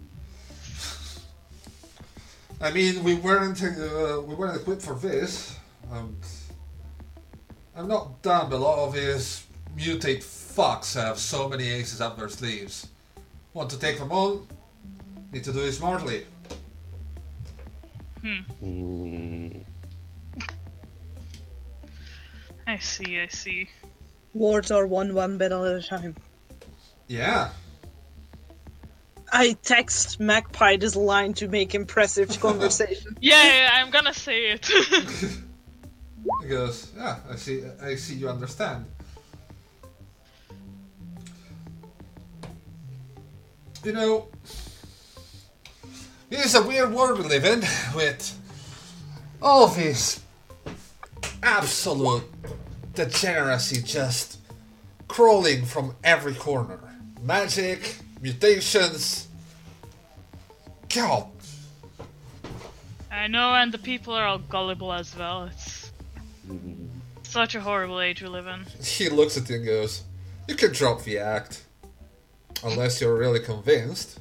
I 2.62 2.72
mean, 2.72 3.04
we 3.04 3.16
weren't 3.16 3.62
uh, 3.64 4.22
we 4.26 4.34
weren't 4.34 4.60
equipped 4.62 4.82
for 4.82 4.96
this. 4.96 5.58
Um, 5.92 6.16
I'm 7.76 7.88
not 7.88 8.22
dumb. 8.22 8.50
but 8.50 8.56
A 8.56 8.58
lot 8.58 8.88
of 8.88 8.94
these 8.94 9.46
mutate 9.78 10.24
fucks 10.24 10.96
have 10.96 11.20
so 11.20 11.50
many 11.50 11.68
aces 11.70 12.00
up 12.00 12.18
their 12.18 12.30
sleeves. 12.30 12.88
Want 13.54 13.70
to 13.72 13.80
take 13.80 14.00
them 14.00 14.12
on? 14.12 14.48
Need 15.34 15.44
to 15.44 15.52
do 15.54 15.60
it 15.60 15.74
smartly. 15.74 16.26
Mm, 18.26 19.64
I 22.66 22.78
see, 22.80 23.20
I 23.20 23.28
see. 23.28 23.70
Wars 24.34 24.72
are 24.72 24.88
won 24.88 25.14
one 25.14 25.38
battle 25.38 25.64
at 25.66 25.76
a 25.76 25.88
time. 25.88 26.16
Yeah. 27.08 27.50
I 29.32 29.54
text 29.62 30.20
Magpie 30.20 30.78
this 30.78 30.96
line 30.96 31.34
to 31.36 31.48
make 31.48 31.76
impressive 31.76 32.40
conversation. 32.40 33.16
Yeah, 33.22 33.44
yeah, 33.44 33.70
I'm 33.74 33.92
gonna 33.92 34.14
say 34.14 34.52
it. 34.52 34.70
He 36.42 36.48
goes, 36.48 36.92
yeah. 36.96 37.18
I 37.30 37.36
see. 37.36 37.64
I 37.82 37.96
see. 37.96 38.16
You 38.16 38.30
understand. 38.30 38.86
You 43.84 43.94
know, 43.94 44.28
it 46.30 46.40
is 46.40 46.56
a 46.56 46.64
weird 46.64 46.92
world 46.94 47.20
we 47.20 47.26
live 47.26 47.46
in 47.46 47.62
with 47.96 48.38
all 49.42 49.68
this 49.68 50.22
absolute 51.44 52.24
degeneracy 52.94 53.82
just 53.82 54.40
crawling 55.08 55.66
from 55.66 55.96
every 56.04 56.34
corner. 56.34 56.80
Magic, 57.22 57.98
mutations. 58.22 59.28
God, 60.94 61.28
I 63.12 63.28
know, 63.28 63.54
and 63.54 63.72
the 63.72 63.78
people 63.78 64.14
are 64.14 64.26
all 64.26 64.38
gullible 64.40 64.94
as 64.94 65.16
well. 65.16 65.46
It's 65.46 65.92
such 67.24 67.56
a 67.56 67.62
horrible 67.62 68.00
age 68.02 68.22
we 68.22 68.28
live 68.30 68.48
in. 68.48 68.66
he 68.84 69.10
looks 69.10 69.38
at 69.38 69.50
you 69.50 69.58
and 69.58 69.66
goes, 69.66 70.04
"You 70.48 70.56
can 70.56 70.72
drop 70.72 71.04
the 71.04 71.18
act, 71.18 71.64
unless 72.64 73.02
you're 73.02 73.16
really 73.18 73.40
convinced." 73.40 74.20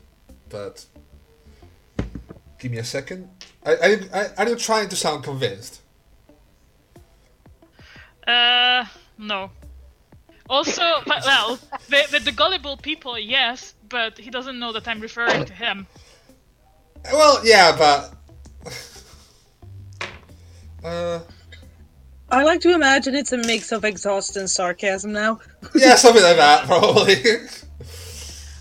But 0.48 0.86
give 2.64 2.72
me 2.72 2.78
a 2.78 2.84
second. 2.84 3.28
Are, 3.66 3.76
are, 3.76 3.88
you, 3.90 4.08
are 4.10 4.32
are 4.38 4.48
you 4.48 4.56
trying 4.56 4.88
to 4.88 4.96
sound 4.96 5.22
convinced? 5.22 5.82
Uh, 8.26 8.86
no. 9.18 9.50
Also, 10.48 10.82
but, 11.06 11.22
well, 11.26 11.58
with, 11.90 12.10
with 12.10 12.24
the 12.24 12.32
gullible 12.32 12.78
people, 12.78 13.18
yes, 13.18 13.74
but 13.90 14.16
he 14.16 14.30
doesn't 14.30 14.58
know 14.58 14.72
that 14.72 14.88
I'm 14.88 15.00
referring 15.00 15.44
to 15.44 15.52
him. 15.52 15.86
Well, 17.12 17.46
yeah, 17.46 17.76
but 17.76 18.14
uh, 20.84 21.20
I 22.30 22.44
like 22.44 22.62
to 22.62 22.72
imagine 22.74 23.14
it's 23.14 23.32
a 23.32 23.36
mix 23.36 23.72
of 23.72 23.84
exhaust 23.84 24.38
and 24.38 24.48
sarcasm 24.48 25.12
now. 25.12 25.38
yeah, 25.74 25.96
something 25.96 26.22
like 26.22 26.38
that, 26.38 26.64
probably. 26.64 27.16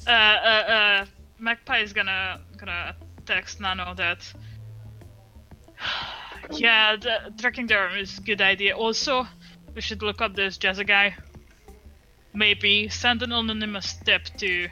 Uh, 0.06 0.10
uh, 0.10 0.72
uh, 0.76 1.06
Magpie 1.40 1.80
is 1.80 1.94
gonna 1.94 2.42
gonna 2.58 2.98
text 3.26 3.60
none 3.60 3.80
of 3.80 3.98
that. 3.98 4.20
yeah, 6.52 6.96
the 6.96 7.34
tracking 7.38 7.68
them 7.68 7.98
is 7.98 8.18
a 8.18 8.22
good 8.22 8.42
idea. 8.42 8.76
Also, 8.76 9.28
we 9.76 9.82
should 9.82 10.02
look 10.02 10.22
up 10.22 10.36
this 10.36 10.58
Jazza 10.58 10.86
guy. 10.86 11.16
Maybe 12.34 12.90
send 12.90 13.22
an 13.22 13.32
anonymous 13.32 13.96
tip 14.06 14.26
to 14.38 14.68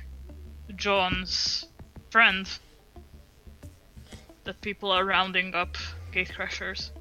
John's 0.75 1.65
friend 2.09 2.47
that 4.43 4.61
people 4.61 4.91
are 4.91 5.05
rounding 5.05 5.53
up 5.53 5.77
gatecrashers. 6.13 6.91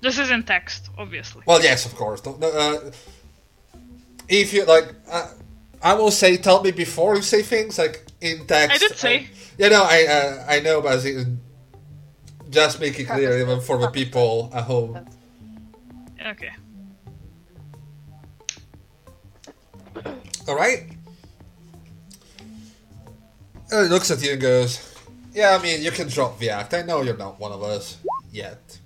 This 0.00 0.18
is 0.18 0.30
in 0.30 0.42
text, 0.42 0.90
obviously. 0.98 1.42
Well, 1.46 1.62
yes, 1.62 1.86
of 1.86 1.94
course. 1.94 2.26
Uh, 2.26 2.90
if 4.28 4.52
you 4.52 4.64
like, 4.64 4.92
uh, 5.08 5.30
I 5.80 5.94
will 5.94 6.10
say, 6.10 6.36
tell 6.36 6.62
me 6.62 6.72
before 6.72 7.16
you 7.16 7.22
say 7.22 7.42
things 7.42 7.78
like 7.78 8.04
in 8.22 8.46
text. 8.46 8.76
I 8.76 8.78
did 8.78 8.96
say. 8.96 9.26
yeah, 9.58 9.68
no, 9.68 9.82
I 9.82 10.06
uh, 10.06 10.44
I 10.48 10.60
know, 10.60 10.80
but 10.80 11.04
just 12.50 12.80
make 12.80 12.98
it 12.98 13.04
clear, 13.04 13.38
even 13.38 13.60
for 13.60 13.78
the 13.78 13.88
people 13.88 14.50
at 14.54 14.64
home. 14.64 15.04
Okay. 16.24 16.50
All 20.48 20.56
right. 20.56 20.90
And 23.70 23.86
he 23.86 23.88
looks 23.88 24.10
at 24.10 24.22
you 24.22 24.32
and 24.32 24.40
goes, 24.40 24.94
"Yeah, 25.32 25.56
I 25.58 25.62
mean, 25.62 25.82
you 25.82 25.90
can 25.90 26.08
drop 26.08 26.38
the 26.38 26.50
act. 26.50 26.74
I 26.74 26.82
know 26.82 27.02
you're 27.02 27.16
not 27.16 27.40
one 27.40 27.52
of 27.52 27.62
us 27.62 27.98
yet. 28.30 28.78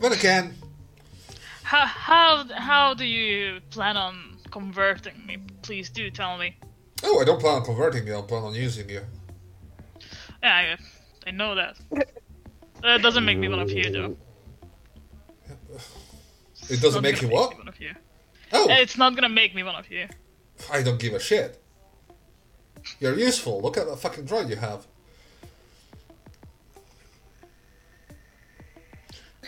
But 0.00 0.12
again, 0.12 0.54
How 1.62 1.86
how 1.86 2.44
how 2.54 2.94
do 2.94 3.04
you 3.04 3.60
plan 3.70 3.96
on 3.96 4.36
converting 4.50 5.24
me? 5.26 5.38
Please 5.62 5.88
do 5.90 6.10
tell 6.10 6.36
me. 6.38 6.56
Oh, 7.02 7.20
I 7.20 7.24
don't 7.24 7.40
plan 7.40 7.56
on 7.56 7.64
converting 7.64 8.06
you. 8.06 8.16
I 8.16 8.22
plan 8.22 8.42
on 8.44 8.54
using 8.54 8.88
you. 8.88 9.02
Yeah, 10.42 10.76
I, 11.24 11.28
I 11.28 11.30
know 11.32 11.54
that. 11.54 11.76
That 12.82 13.00
doesn't 13.00 13.24
make 13.24 13.38
me 13.38 13.48
one 13.48 13.60
of 13.60 13.70
you, 13.70 13.90
though. 13.90 14.16
It 16.68 16.80
doesn't 16.82 17.02
make 17.02 17.16
you 17.22 17.28
gonna 17.28 17.40
what? 17.40 17.50
me 17.52 17.56
one 17.58 17.68
of 17.68 17.80
you. 17.80 17.92
Oh, 18.52 18.66
It's 18.70 18.96
not 18.98 19.14
gonna 19.14 19.28
make 19.30 19.54
me 19.54 19.62
one 19.62 19.74
of 19.74 19.90
you. 19.90 20.06
I 20.70 20.82
don't 20.82 20.98
give 21.00 21.14
a 21.14 21.20
shit. 21.20 21.62
You're 23.00 23.18
useful. 23.18 23.60
Look 23.62 23.76
at 23.78 23.86
the 23.86 23.96
fucking 23.96 24.26
droid 24.26 24.48
you 24.50 24.56
have. 24.56 24.86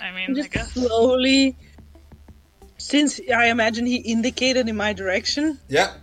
I 0.03 0.13
mean, 0.13 0.31
I 0.31 0.35
Just 0.35 0.51
guess. 0.51 0.73
slowly, 0.73 1.57
since 2.79 3.21
I 3.35 3.47
imagine 3.47 3.87
he 3.87 3.97
indicated 3.97 4.69
in 4.69 4.77
my 4.77 4.93
direction, 4.93 5.59
Yeah. 5.69 5.95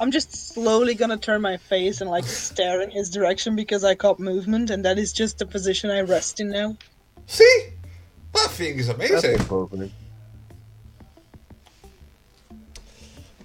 I'm 0.00 0.10
just 0.10 0.54
slowly 0.54 0.94
gonna 0.94 1.16
turn 1.16 1.42
my 1.42 1.56
face 1.56 2.00
and 2.00 2.10
like 2.10 2.24
stare 2.24 2.80
in 2.82 2.90
his 2.90 3.10
direction 3.10 3.56
because 3.56 3.84
I 3.84 3.94
caught 3.94 4.20
movement, 4.20 4.70
and 4.70 4.84
that 4.84 4.98
is 4.98 5.12
just 5.12 5.38
the 5.38 5.46
position 5.46 5.90
I 5.90 6.02
rest 6.02 6.40
in 6.40 6.50
now. 6.50 6.76
See? 7.26 7.68
That 8.34 8.50
thing 8.50 8.78
is 8.78 8.88
amazing. 8.88 9.40
opening. 9.50 9.92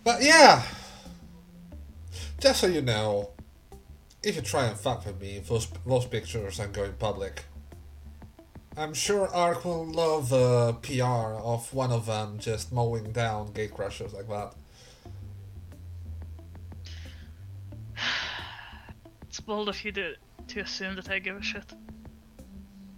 But 0.04 0.22
yeah. 0.22 0.64
Just 2.40 2.60
so 2.60 2.68
you 2.68 2.82
know, 2.82 3.32
if 4.22 4.36
you 4.36 4.42
try 4.42 4.66
and 4.66 4.78
fuck 4.78 5.06
with 5.06 5.20
me, 5.20 5.40
those, 5.40 5.68
those 5.86 6.06
pictures 6.06 6.60
are 6.60 6.68
going 6.68 6.94
public. 6.94 7.46
I'm 8.76 8.94
sure 8.94 9.28
Ark 9.28 9.66
will 9.66 9.86
love 9.86 10.34
uh, 10.34 10.74
PR 10.74 11.04
of 11.04 11.74
one 11.74 11.92
of 11.92 12.08
them 12.08 12.40
just 12.40 12.72
mowing 12.72 13.12
down 13.12 13.50
gatecrashers 13.50 14.14
like 14.14 14.28
that. 14.30 14.56
Bold 19.46 19.70
of 19.70 19.84
you 19.84 19.92
to, 19.92 20.16
to 20.48 20.60
assume 20.60 20.96
that 20.96 21.10
I 21.10 21.20
give 21.20 21.38
a 21.38 21.42
shit. 21.42 21.74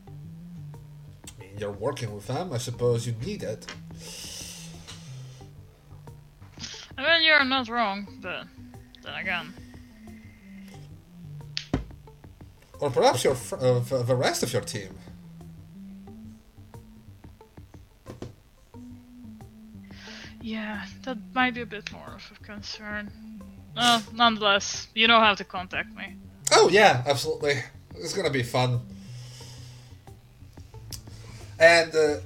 I 0.08 1.42
mean, 1.42 1.58
you're 1.58 1.72
working 1.72 2.14
with 2.14 2.28
them, 2.28 2.54
I 2.54 2.58
suppose 2.58 3.06
you 3.08 3.14
need 3.26 3.44
it. 3.44 3.66
I 6.98 7.02
mean, 7.04 7.24
you're 7.24 7.44
not 7.44 7.68
wrong, 7.68 8.20
but 8.22 8.46
then 9.04 9.14
again. 9.16 9.54
Or 12.80 12.90
perhaps 12.90 13.24
your 13.24 13.36
fr- 13.36 13.56
uh, 13.56 13.80
the 13.80 14.04
the 14.04 14.16
rest 14.16 14.44
of 14.44 14.52
your 14.52 14.62
team. 14.62 14.90
Yeah, 20.42 20.86
that 21.04 21.18
might 21.34 21.56
be 21.56 21.62
a 21.62 21.66
bit 21.66 21.92
more 21.92 22.14
of 22.16 22.32
a 22.40 22.44
concern. 22.44 23.12
Uh, 23.76 24.02
nonetheless, 24.14 24.88
you 24.94 25.08
know 25.08 25.20
how 25.20 25.34
to 25.34 25.44
contact 25.44 25.96
me. 25.96 26.16
Oh 26.52 26.70
yeah, 26.70 27.04
absolutely. 27.06 27.64
It's 27.96 28.14
gonna 28.14 28.30
be 28.30 28.44
fun. 28.44 28.82
And 31.60 31.96
uh, 31.96 32.18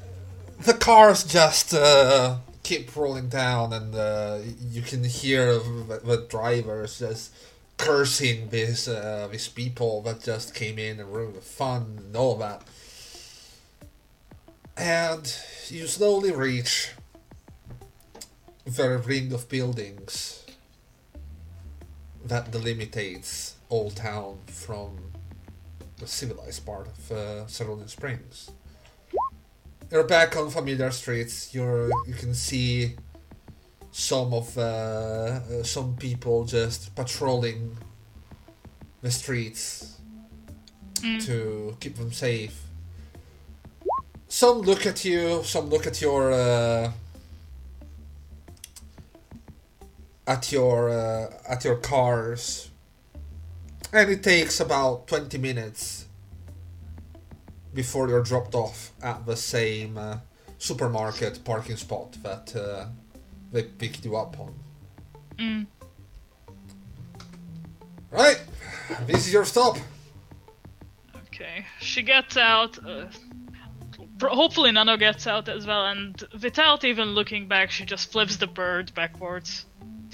the 0.60 0.74
cars 0.74 1.24
just 1.24 1.74
uh, 1.74 2.38
keep 2.64 2.96
rolling 2.96 3.30
down, 3.30 3.74
and 3.74 3.96
uh, 3.96 4.40
you 4.60 4.82
can 4.82 5.04
hear 5.04 5.54
the, 5.54 6.26
drivers 6.30 7.00
just 7.00 7.32
cursing 7.78 8.50
these 8.50 8.88
uh, 8.88 9.28
these 9.32 9.48
people 9.48 10.02
that 10.02 10.22
just 10.22 10.54
came 10.54 10.78
in 10.80 11.00
and 11.00 11.14
ruined 11.14 11.36
the 11.36 11.42
fun 11.42 12.00
and 12.00 12.16
all 12.16 12.36
that. 12.38 12.64
And 14.76 15.36
you 15.68 15.88
slowly 15.88 16.32
reach 16.32 16.92
the 18.66 18.98
ring 18.98 19.34
of 19.34 19.50
buildings 19.50 20.46
that 22.26 22.52
delimitates 22.52 23.54
Old 23.70 23.96
Town 23.96 24.40
from 24.48 24.98
the 25.98 26.08
civilized 26.08 26.66
part 26.66 26.88
of 26.88 27.12
uh, 27.12 27.48
Surrounding 27.48 27.88
Springs. 27.88 28.52
You're 29.92 30.04
back 30.04 30.36
on 30.38 30.50
familiar 30.50 30.92
streets. 30.92 31.54
You're 31.54 31.90
you 32.08 32.14
can 32.14 32.34
see 32.34 32.96
some 33.92 34.34
of 34.34 34.58
uh, 34.58 34.62
uh, 34.62 35.64
some 35.64 35.96
people 35.98 36.46
just 36.46 36.96
patrolling 36.96 37.78
the 39.02 39.12
streets 39.12 40.00
to 41.02 41.76
keep 41.80 41.96
them 41.96 42.12
safe. 42.12 42.62
Some 44.28 44.62
look 44.62 44.86
at 44.86 45.04
you. 45.06 45.44
Some 45.44 45.70
look 45.70 45.88
at 45.88 46.02
your 46.02 46.32
uh, 46.32 46.92
at 50.28 50.52
your 50.52 50.90
uh, 50.90 51.34
at 51.48 51.64
your 51.64 51.78
cars, 51.78 52.69
and 53.94 54.10
it 54.10 54.24
takes 54.24 54.60
about 54.60 55.08
twenty 55.08 55.38
minutes 55.38 56.06
before 57.74 58.08
you're 58.10 58.24
dropped 58.24 58.56
off 58.56 58.92
at 59.02 59.26
the 59.26 59.36
same 59.36 59.98
uh, 59.98 60.18
supermarket 60.58 61.44
parking 61.44 61.76
spot 61.78 62.18
that 62.24 62.56
uh, 62.56 62.86
they 63.52 63.64
picked 63.64 64.04
you 64.06 64.16
up 64.16 64.40
on. 64.40 64.54
Mm. 65.38 65.68
Right, 68.12 68.42
this 69.06 69.28
is 69.28 69.34
your 69.34 69.46
stop. 69.46 69.78
Okay. 71.28 71.66
She 71.80 72.02
gets 72.02 72.36
out. 72.38 72.78
Uh, 72.84 73.06
hopefully, 74.22 74.72
Nano 74.72 74.98
gets 74.98 75.28
out 75.28 75.48
as 75.48 75.66
well, 75.66 75.86
and 75.86 76.22
without 76.42 76.84
even 76.84 77.10
looking 77.10 77.48
back, 77.48 77.72
she 77.72 77.86
just 77.86 78.12
flips 78.12 78.38
the 78.38 78.48
bird 78.48 78.94
backwards. 78.96 79.66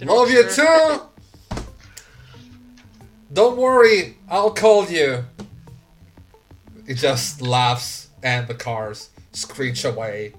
Love 0.02 0.30
you 0.30 0.48
sure- 0.50 0.98
too. 0.98 1.02
Don't 3.36 3.58
worry, 3.58 4.18
I'll 4.30 4.52
call 4.52 4.86
you. 4.86 5.26
It 6.88 6.94
just 6.94 7.42
laughs, 7.42 8.08
and 8.24 8.48
the 8.48 8.54
cars 8.54 9.10
screech 9.34 9.84
away. 9.84 10.34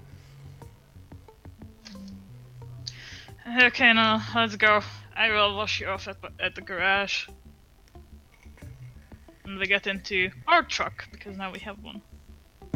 Okay, 3.46 3.92
now 3.92 4.22
let's 4.34 4.56
go. 4.56 4.80
I 5.14 5.30
will 5.30 5.54
wash 5.54 5.78
you 5.78 5.88
off 5.88 6.08
at, 6.08 6.16
at 6.40 6.54
the 6.54 6.62
garage. 6.62 7.28
And 9.44 9.58
we 9.58 9.66
get 9.66 9.86
into 9.86 10.30
our 10.48 10.62
truck, 10.62 11.06
because 11.12 11.36
now 11.36 11.52
we 11.52 11.58
have 11.58 11.78
one. 11.82 12.00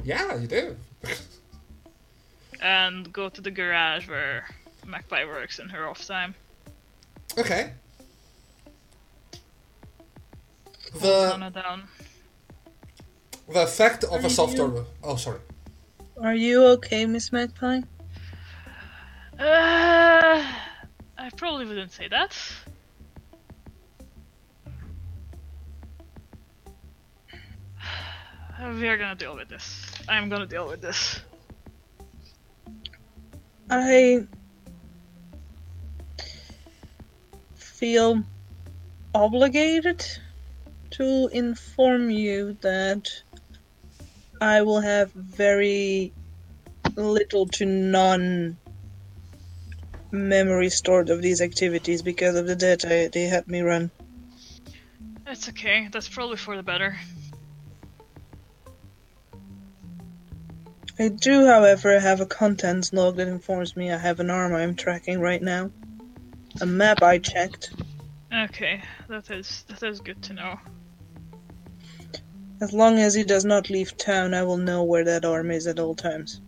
Yeah, 0.04 0.36
you 0.36 0.46
do. 0.46 0.76
And 2.60 3.10
go 3.10 3.30
to 3.30 3.40
the 3.40 3.50
garage 3.50 4.06
where 4.06 4.46
Magpie 4.86 5.24
works 5.24 5.58
in 5.58 5.70
her 5.70 5.88
off 5.88 6.06
time. 6.06 6.34
Okay. 7.38 7.72
The 10.94 11.50
down. 11.54 11.88
the 13.48 13.62
effect 13.62 14.04
of 14.04 14.12
Are 14.12 14.18
a 14.18 14.22
you- 14.22 14.28
software. 14.30 14.84
Oh, 15.02 15.16
sorry. 15.16 15.40
Are 16.20 16.34
you 16.34 16.64
okay, 16.76 17.06
Miss 17.06 17.32
Magpie? 17.32 17.80
Uh, 19.38 20.44
I 21.18 21.30
probably 21.36 21.64
wouldn't 21.66 21.92
say 21.92 22.08
that. 22.08 22.36
We 28.74 28.88
are 28.88 28.98
gonna 28.98 29.14
deal 29.14 29.34
with 29.34 29.48
this. 29.48 29.86
I'm 30.08 30.28
gonna 30.28 30.46
deal 30.46 30.66
with 30.68 30.80
this. 30.82 31.20
I 33.70 34.26
feel 37.54 38.22
obligated 39.14 40.04
to 40.92 41.28
inform 41.32 42.10
you 42.10 42.56
that 42.62 43.08
I 44.40 44.62
will 44.62 44.80
have 44.80 45.12
very 45.12 46.12
little 46.96 47.46
to 47.46 47.66
none 47.66 48.58
memory 50.10 50.70
stored 50.70 51.10
of 51.10 51.22
these 51.22 51.40
activities 51.40 52.02
because 52.02 52.36
of 52.36 52.46
the 52.46 52.56
data 52.56 53.10
they 53.12 53.24
had 53.24 53.46
me 53.46 53.60
run. 53.60 53.90
That's 55.24 55.48
okay. 55.50 55.88
That's 55.92 56.08
probably 56.08 56.36
for 56.36 56.56
the 56.56 56.62
better. 56.62 56.96
I 60.98 61.08
do, 61.08 61.46
however, 61.46 61.98
have 61.98 62.20
a 62.20 62.26
contents 62.26 62.92
log 62.92 63.16
that 63.16 63.28
informs 63.28 63.74
me 63.74 63.90
I 63.90 63.96
have 63.96 64.20
an 64.20 64.28
arm 64.28 64.54
I'm 64.54 64.74
tracking 64.74 65.20
right 65.20 65.40
now. 65.40 65.70
A 66.60 66.66
map 66.66 67.02
I 67.02 67.18
checked. 67.18 67.72
Okay, 68.32 68.82
that 69.08 69.30
is 69.30 69.64
that 69.68 69.82
is 69.82 70.00
good 70.00 70.22
to 70.24 70.34
know. 70.34 70.58
As 72.60 72.74
long 72.74 72.98
as 72.98 73.14
he 73.14 73.24
does 73.24 73.44
not 73.44 73.70
leave 73.70 73.96
town, 73.96 74.34
I 74.34 74.42
will 74.42 74.58
know 74.58 74.82
where 74.82 75.04
that 75.04 75.24
arm 75.24 75.50
is 75.50 75.66
at 75.66 75.78
all 75.78 75.94
times. 75.94 76.42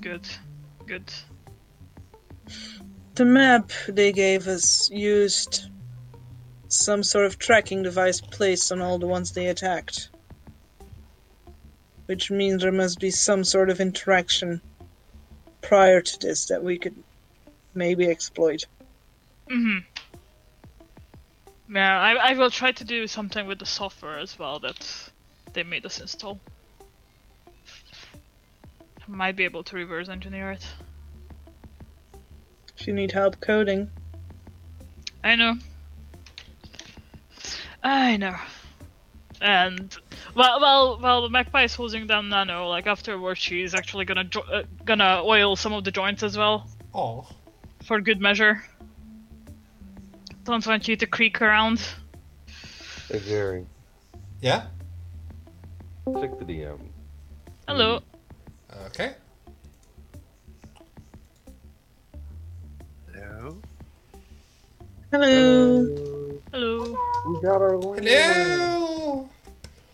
Good, 0.00 0.28
good. 0.86 1.12
The 3.14 3.24
map 3.24 3.70
they 3.86 4.12
gave 4.12 4.48
us 4.48 4.90
used 4.90 5.70
some 6.66 7.04
sort 7.04 7.26
of 7.26 7.38
tracking 7.38 7.84
device 7.84 8.20
placed 8.20 8.72
on 8.72 8.82
all 8.82 8.98
the 8.98 9.06
ones 9.06 9.30
they 9.30 9.46
attacked. 9.46 10.10
Which 12.06 12.30
means 12.30 12.62
there 12.62 12.72
must 12.72 12.98
be 12.98 13.10
some 13.10 13.44
sort 13.44 13.70
of 13.70 13.80
interaction 13.80 14.60
prior 15.62 16.00
to 16.00 16.18
this 16.18 16.46
that 16.46 16.62
we 16.62 16.76
could 16.76 16.96
maybe 17.72 18.08
exploit. 18.08 18.66
Mhm. 19.48 19.84
Yeah, 21.68 22.00
I 22.00 22.30
I 22.30 22.34
will 22.34 22.50
try 22.50 22.72
to 22.72 22.84
do 22.84 23.06
something 23.06 23.46
with 23.46 23.58
the 23.58 23.66
software 23.66 24.18
as 24.18 24.38
well 24.38 24.58
that 24.60 25.10
they 25.52 25.62
made 25.62 25.86
us 25.86 26.00
install. 26.00 26.40
Might 29.06 29.36
be 29.36 29.44
able 29.44 29.62
to 29.64 29.76
reverse 29.76 30.08
engineer 30.08 30.52
it. 30.52 30.66
If 32.76 32.86
you 32.86 32.92
need 32.92 33.12
help 33.12 33.40
coding, 33.40 33.90
I 35.22 35.36
know. 35.36 35.54
I 37.82 38.16
know. 38.16 38.36
And 39.40 39.94
well, 40.34 40.58
well, 40.60 40.98
well, 41.00 41.28
Magpie 41.28 41.64
is 41.64 41.74
holding 41.74 42.06
down 42.06 42.30
Nano. 42.30 42.68
Like 42.68 42.86
afterwards, 42.86 43.40
she's 43.40 43.74
actually 43.74 44.06
gonna 44.06 44.24
jo- 44.24 44.44
uh, 44.50 44.62
gonna 44.84 45.22
oil 45.22 45.54
some 45.56 45.72
of 45.74 45.84
the 45.84 45.90
joints 45.90 46.22
as 46.22 46.36
well 46.36 46.68
Oh, 46.94 47.26
for 47.84 48.00
good 48.00 48.20
measure. 48.20 48.64
Don't 50.44 50.66
want 50.66 50.86
you 50.88 50.96
to 50.96 51.06
creak 51.06 51.40
around. 51.40 51.80
Hey, 53.10 53.20
Jerry. 53.26 53.66
yeah. 54.42 54.66
Check 56.20 56.38
the 56.38 56.44
DM. 56.44 56.78
Hello. 57.66 58.00
Okay. 58.86 59.14
Hello? 63.14 63.56
hello. 65.10 66.40
Hello. 66.52 66.98
We 67.26 67.40
got 67.40 67.62
our 67.62 67.80
Hello. 67.80 69.30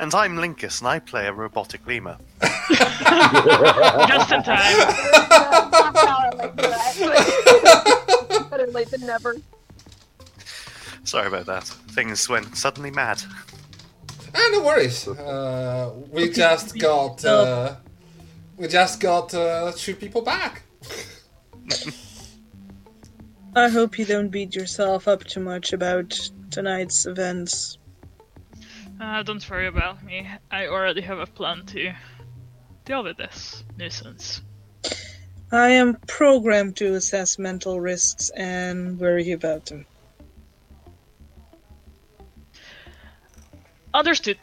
And 0.00 0.14
I'm 0.14 0.36
Linkus, 0.36 0.80
and 0.80 0.88
I 0.88 0.98
play 0.98 1.28
a 1.28 1.32
robotic 1.32 1.86
lemur. 1.86 2.16
Just 2.40 4.32
in 4.32 4.42
time. 4.42 4.78
Not 4.78 5.94
power 5.94 6.30
like 6.36 6.56
that. 6.56 8.46
Better 8.50 8.66
late 8.66 8.90
than 8.90 9.06
never. 9.06 9.36
Sorry 11.10 11.26
about 11.26 11.46
that. 11.46 11.64
Things 11.64 12.28
went 12.28 12.56
suddenly 12.56 12.92
mad. 12.92 13.20
Ah, 14.32 14.48
no 14.52 14.62
worries. 14.62 15.08
Uh, 15.08 15.92
we 16.08 16.30
just 16.30 16.78
got 16.78 17.24
uh, 17.24 17.74
we 18.56 18.68
just 18.68 19.00
got 19.00 19.34
uh, 19.34 19.72
two 19.74 19.96
people 19.96 20.22
back. 20.22 20.62
I 23.56 23.68
hope 23.68 23.98
you 23.98 24.04
don't 24.04 24.28
beat 24.28 24.54
yourself 24.54 25.08
up 25.08 25.24
too 25.24 25.40
much 25.40 25.72
about 25.72 26.16
tonight's 26.52 27.06
events. 27.06 27.78
Uh, 29.00 29.24
don't 29.24 29.50
worry 29.50 29.66
about 29.66 30.04
me. 30.04 30.30
I 30.52 30.68
already 30.68 31.00
have 31.00 31.18
a 31.18 31.26
plan 31.26 31.66
to 31.66 31.92
deal 32.84 33.02
with 33.02 33.16
this 33.16 33.64
nuisance. 33.76 34.42
I 35.50 35.70
am 35.70 35.96
programmed 36.06 36.76
to 36.76 36.94
assess 36.94 37.36
mental 37.36 37.80
risks 37.80 38.30
and 38.36 39.00
worry 39.00 39.32
about 39.32 39.66
them. 39.66 39.86
Understood. 43.92 44.38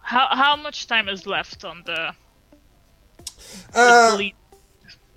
how 0.00 0.28
how 0.30 0.56
much 0.56 0.86
time 0.86 1.08
is 1.08 1.26
left 1.26 1.64
on 1.64 1.82
the, 1.86 2.12
the 3.72 3.80
Uh, 3.80 4.16
bleed? 4.16 4.34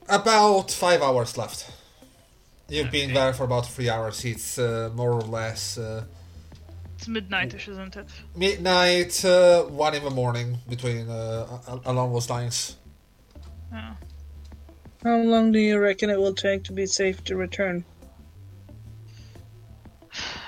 about 0.09 0.71
five 0.71 1.01
hours 1.01 1.37
left. 1.37 1.71
You've 2.69 2.91
been 2.91 3.13
there 3.13 3.33
for 3.33 3.43
about 3.43 3.67
three 3.67 3.89
hours. 3.89 4.25
It's 4.25 4.57
uh, 4.57 4.89
more 4.95 5.11
or 5.11 5.21
less 5.21 5.77
uh, 5.77 6.03
It's 6.97 7.07
midnightish, 7.07 7.67
isn't 7.67 7.95
it? 7.95 8.07
midnight, 8.35 9.23
uh, 9.23 9.63
one 9.65 9.93
in 9.93 10.03
the 10.03 10.09
morning, 10.09 10.57
between 10.67 11.07
uh, 11.09 11.45
along 11.85 12.13
those 12.13 12.29
lines. 12.29 12.77
Yeah. 13.71 13.93
How 15.03 15.17
long 15.17 15.51
do 15.51 15.59
you 15.59 15.77
reckon 15.77 16.09
it 16.09 16.17
will 16.19 16.33
take 16.33 16.63
to 16.63 16.73
be 16.73 16.87
safe 16.87 17.23
to 17.25 17.35
return? 17.35 17.85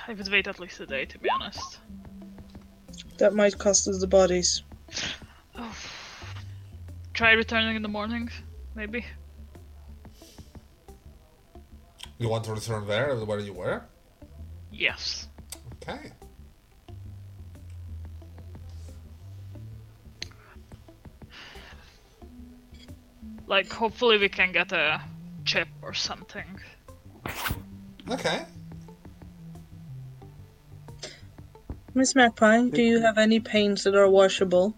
I 0.08 0.14
would 0.14 0.28
wait 0.32 0.48
at 0.48 0.58
least 0.58 0.80
a 0.80 0.86
day, 0.86 1.04
to 1.04 1.18
be 1.18 1.28
honest. 1.28 1.80
That 3.18 3.34
might 3.34 3.58
cost 3.58 3.86
us 3.88 4.00
the 4.00 4.06
bodies. 4.06 4.62
Oh. 5.54 5.76
Try 7.12 7.32
returning 7.32 7.76
in 7.76 7.82
the 7.82 7.88
morning, 7.88 8.30
maybe. 8.74 9.04
You 12.16 12.30
want 12.30 12.44
to 12.44 12.54
return 12.54 12.86
there, 12.86 13.14
where 13.16 13.38
you 13.38 13.52
were? 13.52 13.84
Yes. 14.72 15.28
Okay. 15.82 16.10
Like, 23.46 23.70
hopefully 23.70 24.16
we 24.16 24.30
can 24.30 24.52
get 24.52 24.72
a 24.72 25.02
chip 25.44 25.68
or 25.82 25.92
something. 25.92 26.60
Okay. 28.10 28.46
Miss 31.98 32.14
Magpie, 32.14 32.68
do 32.68 32.80
you 32.80 33.00
have 33.00 33.18
any 33.18 33.40
paints 33.40 33.82
that 33.82 33.96
are 33.96 34.08
washable? 34.08 34.72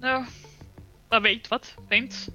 No. 0.00 0.26
Oh, 1.12 1.20
wait, 1.20 1.48
what? 1.48 1.72
Paint? 1.88 2.28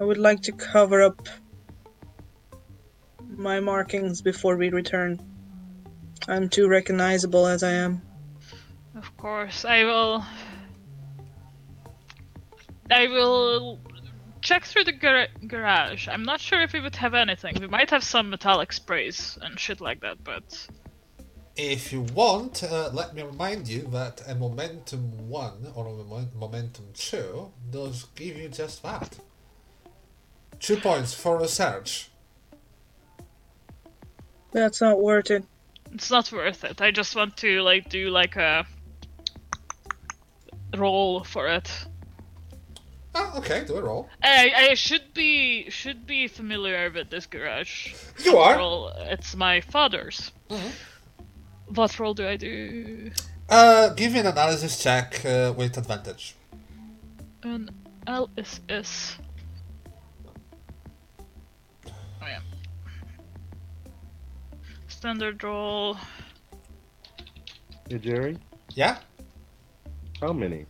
I 0.00 0.02
would 0.02 0.18
like 0.18 0.40
to 0.42 0.52
cover 0.52 1.02
up 1.02 1.28
my 3.28 3.60
markings 3.60 4.22
before 4.22 4.56
we 4.56 4.70
return. 4.70 5.20
I'm 6.26 6.48
too 6.48 6.66
recognizable 6.66 7.46
as 7.46 7.62
I 7.62 7.70
am. 7.70 8.02
Of 8.96 9.16
course, 9.16 9.64
I 9.64 9.84
will. 9.84 10.24
I 12.90 13.06
will 13.06 13.78
check 14.40 14.64
through 14.64 14.82
the 14.82 14.92
gar- 14.92 15.28
garage. 15.46 16.08
I'm 16.08 16.24
not 16.24 16.40
sure 16.40 16.60
if 16.60 16.72
we 16.72 16.80
would 16.80 16.96
have 16.96 17.14
anything. 17.14 17.54
We 17.60 17.68
might 17.68 17.90
have 17.90 18.02
some 18.02 18.30
metallic 18.30 18.72
sprays 18.72 19.38
and 19.40 19.60
shit 19.60 19.80
like 19.80 20.00
that, 20.00 20.24
but 20.24 20.66
If 21.56 21.92
you 21.92 22.00
want, 22.14 22.62
uh, 22.62 22.88
let 22.92 23.14
me 23.14 23.22
remind 23.22 23.68
you 23.68 23.82
that 23.92 24.22
a 24.26 24.34
momentum 24.34 25.28
one 25.28 25.66
or 25.74 25.86
a 25.86 25.90
Momen- 25.90 26.34
momentum 26.34 26.86
two 26.94 27.50
does 27.70 28.06
give 28.14 28.36
you 28.38 28.48
just 28.48 28.82
that. 28.82 29.18
Two 30.60 30.76
points 30.76 31.12
for 31.12 31.38
research. 31.38 32.08
That's 34.52 34.80
not 34.80 35.00
worth 35.00 35.30
it. 35.30 35.44
it's 35.92 36.10
not 36.10 36.30
worth 36.32 36.64
it. 36.64 36.80
I 36.80 36.90
just 36.90 37.14
want 37.16 37.36
to 37.38 37.60
like 37.62 37.88
do 37.90 38.08
like 38.08 38.36
a 38.36 38.66
roll 40.76 41.24
for 41.24 41.48
it. 41.48 41.70
Ah, 43.14 43.36
okay, 43.36 43.62
do 43.66 43.76
a 43.76 43.82
roll. 43.82 44.08
I 44.22 44.70
I 44.70 44.74
should 44.74 45.12
be 45.12 45.68
should 45.68 46.06
be 46.06 46.28
familiar 46.28 46.90
with 46.90 47.10
this 47.10 47.26
garage. 47.26 47.92
You 48.24 48.38
are. 48.38 48.56
Roll. 48.56 48.88
It's 48.96 49.34
my 49.36 49.60
father's. 49.60 50.32
Mhm. 50.48 50.72
What 51.74 51.98
roll 51.98 52.14
do 52.14 52.26
I 52.26 52.36
do? 52.36 53.10
Uh, 53.48 53.88
give 53.94 54.12
me 54.12 54.20
an 54.20 54.26
analysis 54.26 54.82
check 54.82 55.24
uh, 55.24 55.52
with 55.56 55.76
advantage. 55.78 56.34
An 57.42 57.70
LSS. 58.06 59.16
Oh 61.86 62.26
yeah. 62.26 62.40
Standard 64.88 65.42
roll. 65.42 65.96
Hey, 67.88 67.98
Jerry, 67.98 68.38
Yeah. 68.74 68.98
how 70.20 70.32
many? 70.32 70.66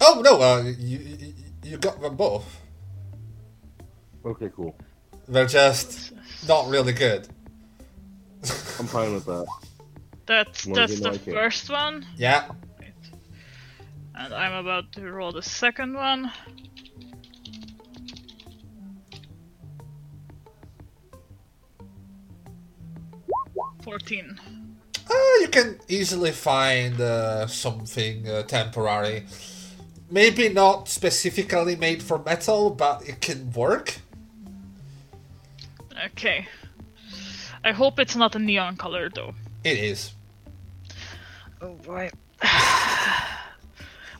Oh 0.00 0.20
no, 0.24 0.40
uh, 0.40 0.62
you 0.78 0.98
you, 0.98 1.34
you 1.64 1.76
got 1.78 2.00
them 2.00 2.16
both. 2.16 2.60
Okay, 4.24 4.50
cool. 4.54 4.76
They're 5.28 5.46
just 5.46 6.12
not 6.48 6.68
really 6.68 6.92
good. 6.92 7.28
I'm 8.78 8.86
fine 8.86 9.14
with 9.14 9.26
that. 9.26 9.46
That's 10.26 10.66
More 10.66 10.76
that's 10.76 11.00
the 11.00 11.10
I 11.10 11.18
can. 11.18 11.32
first 11.32 11.70
one. 11.70 12.06
Yeah. 12.16 12.50
And 14.18 14.32
I'm 14.34 14.54
about 14.54 14.92
to 14.92 15.12
roll 15.12 15.30
the 15.32 15.42
second 15.42 15.94
one. 15.94 16.32
Fourteen. 23.82 24.38
Uh, 25.08 25.14
you 25.40 25.48
can 25.48 25.78
easily 25.88 26.32
find 26.32 27.00
uh, 27.00 27.46
something 27.46 28.28
uh, 28.28 28.42
temporary. 28.42 29.26
Maybe 30.10 30.48
not 30.48 30.88
specifically 30.88 31.76
made 31.76 32.02
for 32.02 32.18
metal, 32.18 32.70
but 32.70 33.08
it 33.08 33.20
can 33.20 33.52
work. 33.52 33.98
Okay. 36.06 36.48
I 37.64 37.72
hope 37.72 37.98
it's 37.98 38.16
not 38.16 38.34
a 38.34 38.38
neon 38.38 38.76
color 38.76 39.08
though. 39.08 39.34
It 39.64 39.78
is. 39.78 40.12
Oh 41.60 41.74
boy. 41.74 42.10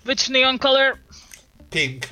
Which 0.04 0.30
neon 0.30 0.58
color? 0.58 0.98
Pink. 1.70 2.08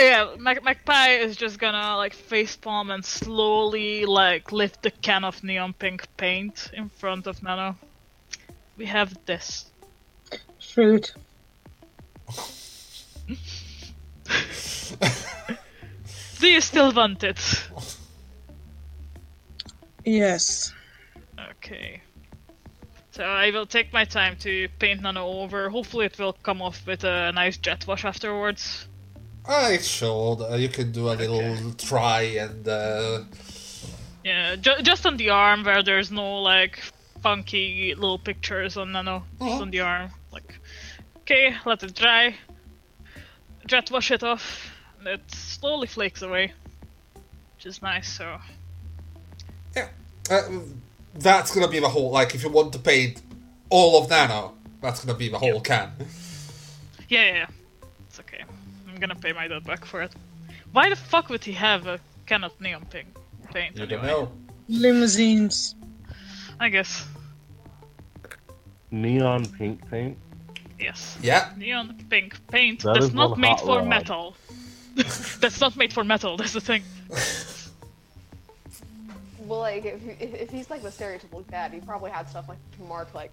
Oh, 0.00 0.02
yeah, 0.04 0.36
Mac- 0.38 0.62
Magpie 0.62 1.14
is 1.14 1.36
just 1.36 1.58
gonna 1.58 1.96
like 1.96 2.14
facepalm 2.14 2.94
and 2.94 3.04
slowly 3.04 4.06
like 4.06 4.52
lift 4.52 4.82
the 4.82 4.90
can 4.90 5.24
of 5.24 5.42
neon 5.42 5.72
pink 5.72 6.06
paint 6.16 6.70
in 6.72 6.88
front 6.88 7.26
of 7.26 7.42
Nano. 7.42 7.76
We 8.76 8.86
have 8.86 9.18
this. 9.26 9.66
Fruit. 10.60 11.12
Do 16.38 16.46
you 16.46 16.60
still 16.60 16.92
want 16.92 17.24
it? 17.24 17.68
Yes. 20.08 20.72
Okay. 21.50 22.00
So 23.10 23.24
I 23.24 23.50
will 23.50 23.66
take 23.66 23.92
my 23.92 24.04
time 24.04 24.36
to 24.38 24.68
paint 24.78 25.02
Nano 25.02 25.26
over. 25.26 25.68
Hopefully 25.68 26.06
it 26.06 26.18
will 26.18 26.32
come 26.32 26.62
off 26.62 26.86
with 26.86 27.04
a 27.04 27.30
nice 27.32 27.56
jet 27.58 27.86
wash 27.86 28.04
afterwards. 28.04 28.86
Ah, 29.46 29.70
it 29.70 29.84
showed. 29.84 30.40
Uh, 30.40 30.54
you 30.56 30.68
can 30.68 30.92
do 30.92 31.08
a 31.08 31.14
little 31.14 31.40
Okay. 31.40 31.70
try 31.76 32.22
and. 32.40 32.66
Uh, 32.66 33.24
Yeah, 34.24 34.56
ju- 34.56 34.82
just 34.82 35.06
on 35.06 35.16
the 35.16 35.30
arm 35.30 35.64
where 35.64 35.82
there's 35.82 36.10
no 36.10 36.42
like 36.42 36.78
funky 37.22 37.94
little 37.94 38.18
pictures 38.18 38.76
on 38.76 38.92
Nano. 38.92 39.24
Just 39.38 39.42
Uh-huh. 39.42 39.62
on 39.62 39.70
the 39.70 39.80
arm. 39.80 40.10
Like, 40.32 40.58
okay, 41.18 41.54
let 41.66 41.82
it 41.82 41.94
dry. 41.94 42.34
Jet 43.66 43.90
wash 43.90 44.10
it 44.10 44.22
off. 44.22 44.70
and 44.98 45.08
It 45.08 45.30
slowly 45.30 45.86
flakes 45.86 46.22
away, 46.22 46.52
which 47.56 47.66
is 47.66 47.82
nice. 47.82 48.08
So 48.08 48.38
yeah. 49.76 49.88
Uh, 50.30 50.42
that's 51.14 51.54
gonna 51.54 51.68
be 51.68 51.80
the 51.80 51.88
whole. 51.88 52.10
Like, 52.10 52.34
if 52.34 52.42
you 52.42 52.48
want 52.50 52.72
to 52.74 52.78
paint 52.78 53.22
all 53.70 54.02
of 54.02 54.08
Nano, 54.10 54.54
that's 54.80 55.04
gonna 55.04 55.18
be 55.18 55.28
the 55.28 55.38
whole 55.38 55.60
can. 55.60 55.90
yeah, 57.08 57.24
yeah, 57.24 57.34
yeah. 57.34 57.46
it's 58.08 58.20
okay. 58.20 58.44
I'm 58.88 58.96
gonna 58.96 59.14
pay 59.14 59.32
my 59.32 59.48
dad 59.48 59.64
back 59.64 59.84
for 59.84 60.02
it. 60.02 60.12
Why 60.72 60.88
the 60.90 60.96
fuck 60.96 61.28
would 61.30 61.44
he 61.44 61.52
have 61.52 61.86
a 61.86 61.98
can 62.26 62.44
of 62.44 62.52
neon 62.60 62.84
pink 62.90 63.06
paint 63.54 63.76
You 63.76 63.84
anyway? 63.84 64.02
don't 64.02 64.06
know. 64.06 64.32
Limousines. 64.68 65.74
I 66.60 66.68
guess 66.68 67.06
Neon 68.90 69.46
pink 69.46 69.88
paint. 69.90 70.16
yes. 70.78 71.16
Yeah. 71.22 71.50
Neon 71.56 71.94
pink 72.10 72.34
paint 72.48 72.82
That 72.82 72.94
that's 72.94 73.06
is 73.06 73.14
not 73.14 73.38
made 73.38 73.58
for 73.60 73.78
rod. 73.78 73.88
metal. 73.88 74.36
that's 74.96 75.60
not 75.60 75.76
made 75.76 75.92
for 75.92 76.04
metal. 76.04 76.36
That's 76.36 76.52
the 76.52 76.60
thing. 76.60 76.82
Well, 79.48 79.60
like 79.60 79.84
if, 79.86 80.00
if 80.20 80.34
if 80.34 80.50
he's 80.50 80.68
like 80.68 80.82
the 80.82 80.90
stereotypical 80.90 81.48
dad, 81.50 81.72
he 81.72 81.80
probably 81.80 82.10
had 82.10 82.28
stuff 82.28 82.48
like 82.48 82.58
to 82.76 82.82
mark 82.82 83.14
like 83.14 83.32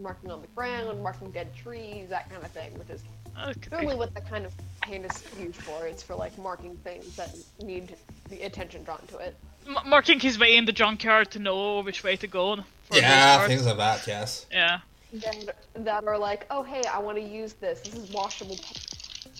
marking 0.00 0.30
on 0.30 0.40
the 0.40 0.46
ground, 0.48 1.02
marking 1.02 1.30
dead 1.32 1.54
trees, 1.54 2.08
that 2.08 2.30
kind 2.30 2.42
of 2.44 2.50
thing, 2.52 2.78
which 2.78 2.88
is 2.90 3.02
Okay. 3.48 3.68
normally 3.70 3.94
what 3.96 4.14
the 4.14 4.20
kind 4.20 4.44
of 4.46 4.52
paint 4.82 5.04
is 5.04 5.22
used 5.38 5.56
for. 5.62 5.86
It's 5.86 6.02
for 6.02 6.14
like 6.14 6.36
marking 6.38 6.76
things 6.78 7.14
that 7.16 7.30
need 7.62 7.94
the 8.28 8.42
attention 8.42 8.82
drawn 8.84 9.00
to 9.08 9.18
it. 9.18 9.36
M- 9.66 9.76
marking 9.88 10.18
his 10.20 10.38
way 10.38 10.56
in 10.56 10.64
the 10.64 10.72
junkyard 10.72 11.30
to 11.32 11.38
know 11.38 11.80
which 11.82 12.02
way 12.02 12.16
to 12.16 12.26
go. 12.26 12.56
For 12.90 12.96
Yeah, 12.96 13.46
things 13.46 13.66
like 13.66 13.76
that. 13.76 14.06
Yes. 14.06 14.46
Yeah. 14.50 14.78
that, 15.12 15.56
that 15.74 16.04
are 16.04 16.18
like, 16.18 16.46
oh 16.50 16.62
hey, 16.62 16.82
I 16.84 16.98
want 17.00 17.16
to 17.18 17.22
use 17.22 17.52
this. 17.54 17.80
This 17.80 17.94
is 17.94 18.10
washable. 18.12 18.58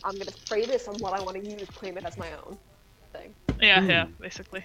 I'm 0.05 0.17
gonna 0.17 0.31
spray 0.33 0.65
this 0.67 0.87
on 0.89 0.97
what 0.97 1.13
I 1.13 1.21
want 1.23 1.43
to 1.43 1.49
use, 1.49 1.65
claim 1.71 1.97
it 1.97 2.05
as 2.05 2.17
my 2.19 2.31
own 2.45 2.57
thing. 3.13 3.35
Yeah, 3.61 3.81
Hmm. 3.81 3.91
yeah, 3.91 4.07
basically. 4.21 4.65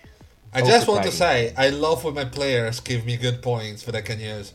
I 0.54 0.62
just 0.62 0.88
want 0.88 1.04
to 1.04 1.12
say, 1.12 1.54
I 1.58 1.70
love 1.70 2.04
when 2.04 2.14
my 2.14 2.26
players 2.26 2.80
give 2.80 3.06
me 3.06 3.18
good 3.18 3.42
points 3.42 3.84
that 3.84 3.96
I 3.96 4.02
can 4.02 4.20
use. 4.20 4.54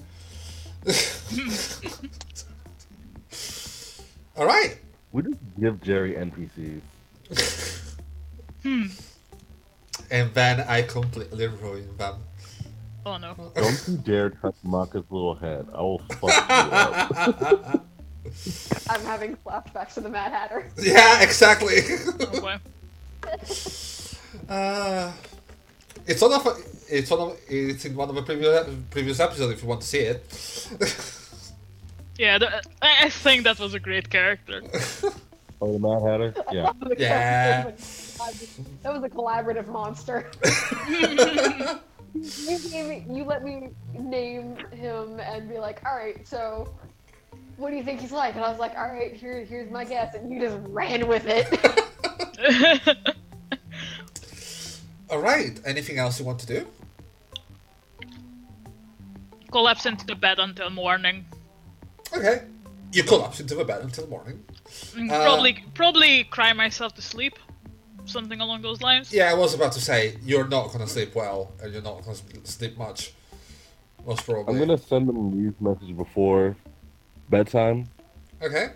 All 4.36 4.46
right. 4.46 4.78
We 5.12 5.22
just 5.22 5.38
give 5.58 5.80
Jerry 5.82 6.14
NPCs. 6.14 6.80
hmm. 8.62 8.86
And 10.10 10.32
then 10.32 10.60
I 10.66 10.82
completely 10.82 11.48
ruin 11.48 11.94
them. 11.98 12.14
Oh 13.04 13.18
no. 13.18 13.34
Don't 13.54 13.84
you 13.88 13.98
dare 13.98 14.30
touch 14.30 14.54
Maka's 14.62 15.04
little 15.10 15.34
head. 15.34 15.66
I 15.74 15.82
will 15.82 15.98
fuck 15.98 16.30
you 16.30 16.54
up. 16.54 17.86
I'm 18.90 19.00
having 19.02 19.36
flashbacks 19.36 19.94
to 19.94 20.00
the 20.00 20.08
Mad 20.08 20.32
Hatter. 20.32 20.66
Yeah, 20.78 21.22
exactly. 21.22 21.78
Oh 22.20 22.40
boy. 22.40 22.58
uh, 24.48 25.12
it's 26.08 26.22
one 26.22 26.32
of 26.32 26.46
it's 26.88 27.10
one 27.10 27.20
of 27.20 27.38
it's 27.48 27.84
in 27.84 27.94
one 27.94 28.08
of 28.08 28.14
the 28.14 28.22
previous 28.22 28.68
previous 28.90 29.20
episodes 29.20 29.52
if 29.52 29.62
you 29.62 29.68
want 29.68 29.82
to 29.82 29.86
see 29.86 29.98
it. 29.98 31.14
Yeah, 32.18 32.36
the, 32.36 32.48
I, 32.82 33.04
I 33.04 33.10
think 33.10 33.44
that 33.44 33.60
was 33.60 33.74
a 33.74 33.78
great 33.78 34.10
character. 34.10 34.60
Oh, 35.62 35.72
the 35.72 35.78
Mad 35.78 36.02
Hatter? 36.02 36.34
Yeah. 36.52 36.72
Yeah. 36.98 37.62
That 38.82 38.92
was 38.92 39.04
a 39.04 39.08
collaborative 39.08 39.68
monster. 39.68 40.28
you, 40.88 42.58
gave 42.70 43.08
you 43.08 43.22
let 43.22 43.44
me 43.44 43.68
name 43.96 44.56
him 44.72 45.20
and 45.20 45.48
be 45.48 45.58
like, 45.58 45.80
all 45.86 45.94
right, 45.94 46.26
so 46.26 46.74
what 47.56 47.70
do 47.70 47.76
you 47.76 47.84
think 47.84 48.00
he's 48.00 48.10
like? 48.10 48.34
And 48.34 48.44
I 48.44 48.50
was 48.50 48.58
like, 48.58 48.76
all 48.76 48.88
right, 48.88 49.14
here, 49.14 49.44
here's 49.44 49.70
my 49.70 49.84
guess, 49.84 50.16
and 50.16 50.28
you 50.32 50.40
just 50.40 50.58
ran 50.64 51.06
with 51.06 51.24
it. 51.28 51.56
All 55.10 55.20
right. 55.20 55.58
Anything 55.64 55.98
else 55.98 56.18
you 56.18 56.26
want 56.26 56.38
to 56.40 56.46
do? 56.46 56.66
Collapse 59.50 59.86
into 59.86 60.04
the 60.06 60.14
bed 60.14 60.38
until 60.38 60.70
morning. 60.70 61.24
Okay. 62.14 62.42
You 62.92 63.02
collapse 63.02 63.40
into 63.40 63.54
the 63.54 63.64
bed 63.64 63.82
until 63.82 64.06
morning. 64.08 64.44
Uh, 64.96 65.06
probably, 65.08 65.64
probably 65.74 66.24
cry 66.24 66.52
myself 66.52 66.94
to 66.94 67.02
sleep. 67.02 67.38
Something 68.04 68.40
along 68.40 68.62
those 68.62 68.80
lines. 68.80 69.12
Yeah, 69.12 69.30
I 69.30 69.34
was 69.34 69.54
about 69.54 69.72
to 69.72 69.80
say 69.80 70.16
you're 70.22 70.48
not 70.48 70.72
gonna 70.72 70.86
sleep 70.86 71.14
well, 71.14 71.52
and 71.62 71.72
you're 71.72 71.82
not 71.82 72.02
gonna 72.02 72.16
sleep 72.44 72.78
much. 72.78 73.12
Most 74.06 74.24
probably. 74.24 74.54
I'm 74.54 74.58
gonna 74.58 74.78
send 74.78 75.08
them 75.08 75.16
a 75.16 75.20
news 75.20 75.54
message 75.60 75.94
before 75.94 76.56
bedtime. 77.28 77.86
Okay. 78.40 78.70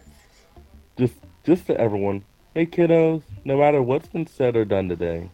Just 0.99 1.15
just 1.45 1.67
to 1.67 1.81
everyone. 1.81 2.25
Hey 2.55 2.67
kiddos, 2.67 3.23
no 3.47 3.57
matter 3.57 3.81
what's 3.81 4.09
been 4.09 4.27
said 4.27 4.55
or 4.55 4.67
done 4.67 4.91
today, 4.91 5.31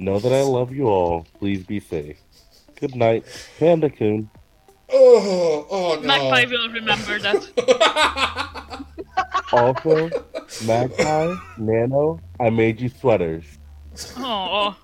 know 0.00 0.18
that 0.18 0.32
I 0.32 0.42
love 0.42 0.74
you 0.74 0.88
all. 0.88 1.26
Please 1.38 1.64
be 1.64 1.80
safe. 1.80 2.18
Good 2.80 2.96
night, 2.96 3.24
Panda 3.58 3.90
Coon. 3.90 4.30
Oh, 4.92 5.66
oh 5.70 6.00
no. 6.00 6.06
Magpie 6.06 6.46
will 6.50 6.68
remember 6.70 7.18
that. 7.18 8.86
Also, 9.52 10.08
Magpie, 10.64 11.34
Nano, 11.58 12.20
I 12.38 12.50
made 12.50 12.80
you 12.80 12.88
sweaters. 12.88 13.44
Oh, 14.16 14.76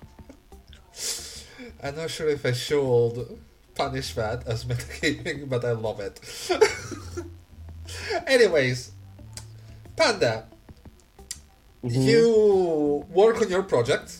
I'm 1.81 1.95
not 1.95 2.09
sure 2.09 2.27
if 2.27 2.45
I 2.45 2.51
should 2.51 3.39
punish 3.75 4.13
that 4.15 4.45
as 4.45 4.65
metagaming, 4.65 5.47
but 5.47 5.63
I 5.63 5.71
love 5.71 6.01
it. 6.01 6.19
Anyways, 8.27 8.91
Panda, 9.95 10.47
mm-hmm. 11.81 12.01
you 12.01 13.05
work 13.09 13.41
on 13.41 13.49
your 13.49 13.63
project. 13.63 14.17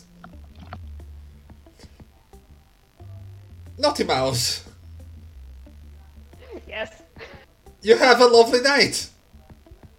Naughty 3.78 4.04
Mouse, 4.04 4.64
yes. 6.66 7.02
you 7.80 7.96
have 7.96 8.20
a 8.20 8.26
lovely 8.26 8.60
night. 8.60 9.08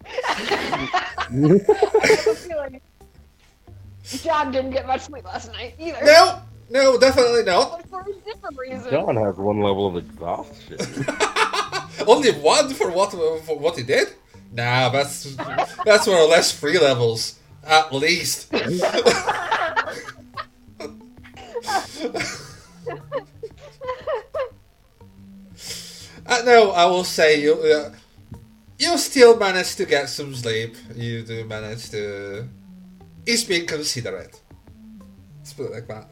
John 4.03 4.51
didn't 4.51 4.71
get 4.71 4.85
much 4.87 5.01
sleep 5.01 5.23
last 5.23 5.51
night 5.53 5.75
either. 5.79 6.03
No, 6.03 6.41
no, 6.69 6.99
definitely 6.99 7.43
not. 7.43 7.77
But 7.77 7.89
for 7.89 8.01
a 8.01 8.13
different 8.25 8.57
reason. 8.57 8.91
John 8.91 9.15
has 9.15 9.37
one 9.37 9.61
level 9.61 9.87
of 9.87 9.95
exhaustion. 9.97 10.77
Only 12.07 12.31
one 12.31 12.73
for 12.73 12.91
what 12.91 13.11
for 13.11 13.57
what 13.57 13.77
he 13.77 13.83
did? 13.83 14.09
Nah, 14.51 14.89
that's 14.89 15.35
that's 15.85 16.07
more 16.07 16.17
or 16.17 16.27
less 16.27 16.57
three 16.57 16.79
levels 16.79 17.39
at 17.63 17.93
least. 17.93 18.51
uh, 26.25 26.41
no, 26.45 26.71
I 26.71 26.85
will 26.85 27.03
say 27.03 27.41
you 27.41 27.53
uh, 27.53 27.91
you 28.77 28.97
still 28.97 29.37
manage 29.37 29.75
to 29.75 29.85
get 29.85 30.09
some 30.09 30.33
sleep. 30.33 30.75
You 30.95 31.23
do 31.23 31.45
manage 31.45 31.89
to. 31.91 32.47
He's 33.25 33.43
being 33.43 33.67
considerate. 33.67 34.41
Let's 35.37 35.53
put 35.53 35.65
it 35.65 35.71
like 35.71 35.87
that. 35.87 36.09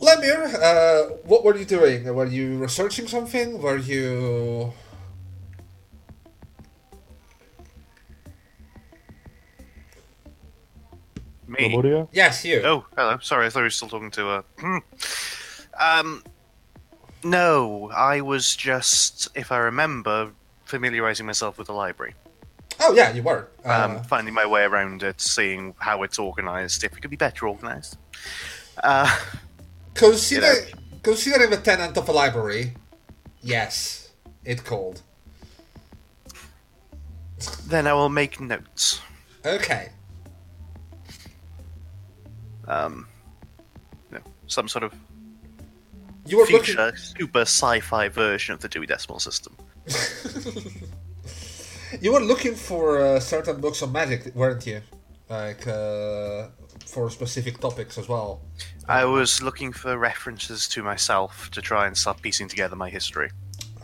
Lemire, 0.00 0.52
uh, 0.60 1.14
what 1.24 1.44
were 1.44 1.56
you 1.56 1.64
doing? 1.64 2.04
Were 2.14 2.26
you 2.26 2.58
researching 2.58 3.08
something? 3.08 3.60
Were 3.62 3.78
you. 3.78 4.72
Me. 11.46 11.70
Samuria? 11.70 12.08
Yes, 12.12 12.44
you. 12.44 12.62
Oh, 12.64 12.84
hello. 12.96 13.18
Sorry, 13.20 13.46
I 13.46 13.50
thought 13.50 13.60
you 13.60 13.64
were 13.64 13.70
still 13.70 13.88
talking 13.88 14.10
to 14.12 14.28
uh 14.28 14.42
hmm. 14.58 14.78
Um 15.78 16.22
No, 17.22 17.90
I 17.94 18.20
was 18.20 18.54
just, 18.56 19.28
if 19.34 19.50
I 19.52 19.58
remember, 19.58 20.32
familiarizing 20.64 21.26
myself 21.26 21.58
with 21.58 21.66
the 21.68 21.72
library. 21.74 22.14
Oh, 22.80 22.92
yeah, 22.92 23.12
you 23.12 23.22
were. 23.22 23.48
Uh, 23.64 23.70
Um, 23.98 24.02
finding 24.04 24.34
my 24.34 24.44
way 24.46 24.62
around 24.64 25.02
it, 25.02 25.20
seeing 25.20 25.74
how 25.78 26.02
it's 26.02 26.18
organized, 26.18 26.82
if 26.84 26.92
it 26.96 27.00
could 27.00 27.10
be 27.10 27.16
better 27.16 27.46
organized. 27.46 27.96
Uh, 28.82 29.08
consider, 29.94 30.52
you 30.52 30.74
know. 30.74 30.78
considering 31.02 31.50
the 31.50 31.56
tenant 31.58 31.96
of 31.96 32.08
a 32.08 32.12
library, 32.12 32.74
yes, 33.42 34.10
it 34.44 34.64
called. 34.64 35.02
then 37.66 37.86
I 37.86 37.92
will 37.92 38.08
make 38.08 38.40
notes. 38.40 39.00
Okay. 39.44 39.90
Um, 42.68 43.06
you 44.10 44.18
know, 44.18 44.24
some 44.46 44.68
sort 44.68 44.84
of 44.84 44.94
You 46.26 46.38
looking. 46.40 46.60
future 46.62 46.92
super 46.96 47.40
sci-fi 47.42 48.08
version 48.08 48.54
of 48.54 48.60
the 48.60 48.68
Dewey 48.68 48.86
Decimal 48.86 49.20
System. 49.20 49.56
You 52.00 52.12
were 52.12 52.20
looking 52.20 52.56
for 52.56 52.98
uh, 53.00 53.20
certain 53.20 53.60
books 53.60 53.80
on 53.82 53.92
magic, 53.92 54.34
weren't 54.34 54.66
you? 54.66 54.80
Like 55.30 55.64
uh, 55.66 56.48
for 56.86 57.08
specific 57.08 57.60
topics 57.60 57.98
as 57.98 58.08
well. 58.08 58.42
I 58.88 59.04
was 59.04 59.40
looking 59.42 59.72
for 59.72 59.96
references 59.96 60.66
to 60.70 60.82
myself 60.82 61.50
to 61.52 61.62
try 61.62 61.86
and 61.86 61.96
start 61.96 62.20
piecing 62.20 62.48
together 62.48 62.74
my 62.74 62.90
history. 62.90 63.30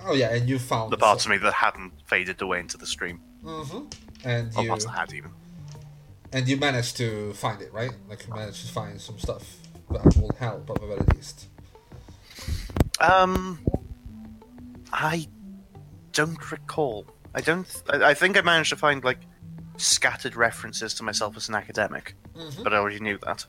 Oh 0.04 0.14
yeah, 0.14 0.34
and 0.34 0.48
you 0.48 0.58
found 0.58 0.92
The 0.92 0.96
parts 0.96 1.24
of 1.24 1.30
me 1.30 1.38
that 1.38 1.52
hadn't 1.52 1.92
faded 2.06 2.42
away 2.42 2.58
into 2.60 2.76
the 2.76 2.86
stream. 2.86 3.20
hmm 3.44 3.84
And 4.24 4.52
Or 4.56 4.62
you 4.64 4.68
parts 4.68 4.84
that 4.86 4.90
had 4.92 5.12
even. 5.12 5.30
And 6.32 6.48
you 6.48 6.56
managed 6.56 6.96
to 6.98 7.32
find 7.34 7.60
it, 7.60 7.72
right? 7.72 7.92
Like 8.08 8.26
you 8.26 8.34
managed 8.34 8.66
to 8.66 8.72
find 8.72 9.00
some 9.00 9.18
stuff 9.18 9.56
that 9.90 10.16
will 10.16 10.34
help 10.38 10.70
at 10.70 10.80
the 10.80 10.86
very 10.86 11.00
least. 11.14 11.48
Um, 13.00 13.58
I 14.92 15.26
don't 16.12 16.50
recall. 16.50 17.06
I 17.34 17.40
don't. 17.40 17.66
I, 17.88 18.10
I 18.10 18.14
think 18.14 18.36
I 18.36 18.40
managed 18.42 18.70
to 18.70 18.76
find 18.76 19.02
like 19.02 19.20
scattered 19.76 20.36
references 20.36 20.94
to 20.94 21.02
myself 21.02 21.36
as 21.36 21.48
an 21.48 21.54
academic, 21.54 22.14
but 22.62 22.72
I 22.72 22.76
already 22.76 23.00
knew 23.00 23.18
that. 23.24 23.46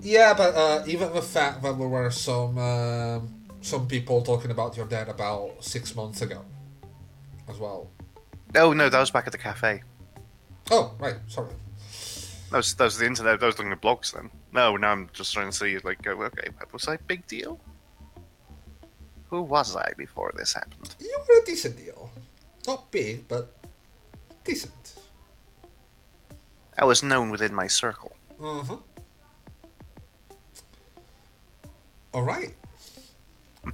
Yeah, 0.00 0.34
but 0.34 0.54
uh, 0.54 0.84
even 0.86 1.12
the 1.12 1.22
fact 1.22 1.62
that 1.62 1.76
there 1.78 1.88
were 1.88 2.10
some 2.10 2.58
um 2.58 3.34
some 3.60 3.86
people 3.86 4.22
talking 4.22 4.50
about 4.50 4.76
your 4.76 4.86
dad 4.86 5.08
about 5.08 5.64
six 5.64 5.94
months 5.94 6.22
ago, 6.22 6.44
as 7.48 7.58
well. 7.58 7.90
Oh 8.54 8.72
no, 8.72 8.88
that 8.88 8.98
was 8.98 9.10
back 9.10 9.26
at 9.26 9.32
the 9.32 9.38
cafe. 9.38 9.82
Oh, 10.70 10.94
right. 10.98 11.16
Sorry. 11.28 11.52
That 12.50 12.58
was 12.58 12.74
that 12.74 12.84
was 12.84 12.98
the 12.98 13.06
internet. 13.06 13.42
I 13.42 13.46
was 13.46 13.58
looking 13.58 13.72
at 13.72 13.80
blogs 13.80 14.12
then. 14.12 14.30
No, 14.52 14.76
now 14.76 14.92
I'm 14.92 15.10
just 15.12 15.32
trying 15.34 15.50
to 15.50 15.56
see 15.56 15.78
like, 15.78 16.06
okay, 16.06 16.48
was 16.72 16.88
I 16.88 16.94
a 16.94 16.98
big 16.98 17.26
deal? 17.26 17.60
Who 19.30 19.42
was 19.42 19.76
I 19.76 19.92
before 19.96 20.32
this 20.34 20.54
happened? 20.54 20.94
You 20.98 21.18
were 21.28 21.42
a 21.42 21.44
decent 21.44 21.76
deal. 21.76 22.10
Not 22.66 22.90
big, 22.90 23.28
but 23.28 23.54
decent. 24.44 24.94
I 26.78 26.84
was 26.84 27.02
known 27.02 27.30
within 27.30 27.54
my 27.54 27.66
circle. 27.66 28.16
Uh-huh. 28.40 28.76
All 32.14 32.22
right. 32.22 32.54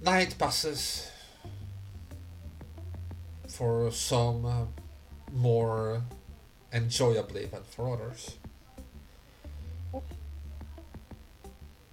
Night 0.00 0.34
passes 0.38 1.12
for 3.46 3.90
some 3.92 4.44
uh, 4.44 4.64
more 5.32 6.02
enjoyably 6.72 7.46
than 7.46 7.62
for 7.64 7.94
others. 7.94 8.36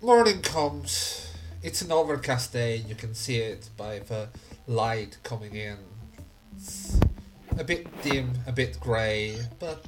Morning 0.01 0.41
comes. 0.41 1.33
It's 1.61 1.81
an 1.81 1.91
overcast 1.91 2.53
day. 2.53 2.77
You 2.77 2.95
can 2.95 3.13
see 3.13 3.37
it 3.37 3.69
by 3.75 3.99
the 3.99 4.29
light 4.65 5.17
coming 5.23 5.55
in. 5.55 5.77
It's 6.55 6.99
a 7.57 7.63
bit 7.63 8.01
dim, 8.01 8.33
a 8.47 8.51
bit 8.51 8.79
grey, 8.79 9.37
but 9.59 9.85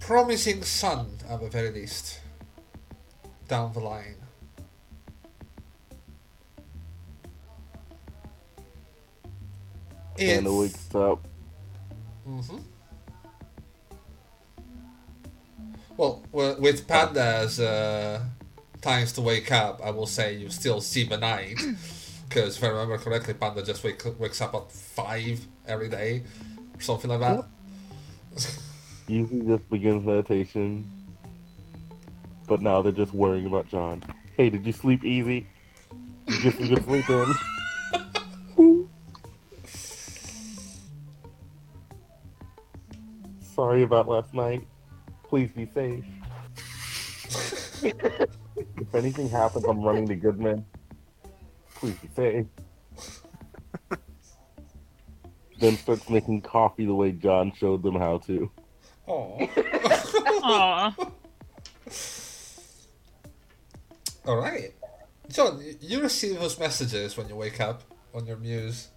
promising 0.00 0.62
sun 0.62 1.18
at 1.28 1.40
the 1.40 1.48
very 1.48 1.70
least. 1.70 2.20
Down 3.48 3.72
the 3.72 3.80
line. 3.80 4.21
It's- 10.18 10.44
wakes 10.44 10.94
up. 10.94 11.26
Mm-hmm. 12.28 12.58
Well, 15.96 16.22
with 16.32 16.88
pandas 16.88 17.62
uh, 17.62 18.20
times 18.80 19.12
to 19.12 19.20
wake 19.20 19.52
up, 19.52 19.80
I 19.84 19.90
will 19.90 20.06
say 20.06 20.34
you 20.34 20.50
still 20.50 20.80
see 20.80 21.04
the 21.04 21.18
night. 21.18 21.60
Because 22.28 22.56
if 22.56 22.64
I 22.64 22.68
remember 22.68 22.96
correctly, 22.96 23.34
panda 23.34 23.62
just 23.62 23.84
wake, 23.84 24.02
wakes 24.18 24.40
up 24.40 24.54
at 24.54 24.72
five 24.72 25.46
every 25.68 25.90
day, 25.90 26.22
or 26.74 26.80
something 26.80 27.10
like 27.10 27.20
that. 27.20 27.44
Usually 29.06 29.42
just 29.42 29.68
begins 29.68 30.06
meditation. 30.06 30.90
But 32.48 32.62
now 32.62 32.80
they're 32.80 32.90
just 32.90 33.12
worrying 33.12 33.44
about 33.44 33.68
John. 33.68 34.02
Hey, 34.34 34.48
did 34.48 34.64
you 34.64 34.72
sleep 34.72 35.04
easy? 35.04 35.46
Did 36.26 36.36
you 36.36 36.42
get 36.50 36.54
some 36.58 36.68
good 36.68 36.84
sleep 36.84 37.10
in? 37.10 37.34
Sorry 43.62 43.84
about 43.84 44.08
last 44.08 44.34
night. 44.34 44.66
Please 45.22 45.48
be 45.52 45.66
safe. 45.72 46.04
if 47.84 48.92
anything 48.92 49.28
happens, 49.28 49.64
I'm 49.66 49.80
running 49.82 50.08
to 50.08 50.16
Goodman. 50.16 50.66
Please 51.76 51.94
be 51.94 52.08
safe. 52.16 52.46
then 55.60 55.76
starts 55.76 56.10
making 56.10 56.40
coffee 56.40 56.86
the 56.86 56.94
way 56.94 57.12
John 57.12 57.52
showed 57.56 57.84
them 57.84 57.94
how 57.94 58.18
to. 58.26 58.50
Oh. 59.06 59.38
Aw. 60.42 60.96
All 64.26 64.38
right, 64.38 64.74
John, 65.28 65.62
you 65.80 66.02
receive 66.02 66.40
those 66.40 66.58
messages 66.58 67.16
when 67.16 67.28
you 67.28 67.36
wake 67.36 67.60
up 67.60 67.84
on 68.12 68.26
your 68.26 68.38
muse. 68.38 68.88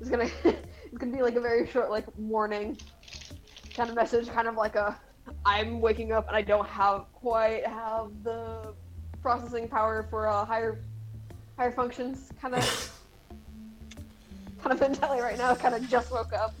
It's 0.00 0.10
gonna 0.10 0.28
it's 0.44 0.98
gonna 0.98 1.12
be 1.12 1.22
like 1.22 1.36
a 1.36 1.40
very 1.40 1.66
short 1.68 1.90
like 1.90 2.06
warning 2.16 2.76
kind 3.74 3.90
of 3.90 3.96
message, 3.96 4.28
kind 4.28 4.48
of 4.48 4.54
like 4.54 4.74
a 4.74 4.98
I'm 5.44 5.80
waking 5.80 6.12
up 6.12 6.26
and 6.28 6.36
I 6.36 6.42
don't 6.42 6.66
have 6.66 7.12
quite 7.12 7.66
have 7.66 8.10
the 8.22 8.74
processing 9.22 9.68
power 9.68 10.06
for 10.10 10.26
uh, 10.26 10.44
higher 10.44 10.80
higher 11.56 11.72
functions. 11.72 12.30
Kind 12.40 12.54
of 12.54 13.00
kind 14.62 14.72
of 14.72 14.80
mentally 14.80 15.20
right 15.20 15.38
now. 15.38 15.54
Kind 15.54 15.74
of 15.74 15.88
just 15.88 16.10
woke 16.10 16.32
up. 16.32 16.54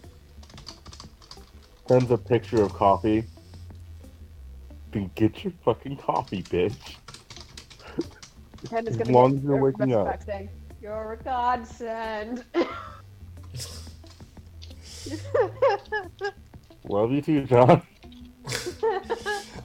Sends 1.86 2.10
a 2.10 2.18
picture 2.18 2.62
of 2.62 2.72
coffee. 2.74 3.24
Then 4.92 5.10
get 5.14 5.44
your 5.44 5.52
fucking 5.64 5.96
coffee, 5.96 6.42
bitch. 6.42 6.96
And 8.72 8.88
is 8.88 8.94
As 8.94 9.02
gonna 9.02 9.16
long 9.16 9.30
get 9.32 9.38
as 9.38 9.44
you're 9.44 9.62
waking 9.62 9.94
up. 9.94 10.20
You're 10.80 11.12
a 11.12 11.24
godsend. 11.24 12.44
Love 16.84 17.12
you 17.12 17.22
too, 17.22 17.44
John. 17.44 17.82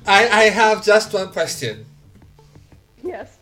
I, 0.05 0.27
I 0.27 0.43
have 0.49 0.83
just 0.83 1.13
one 1.13 1.31
question. 1.31 1.85
yes. 3.03 3.39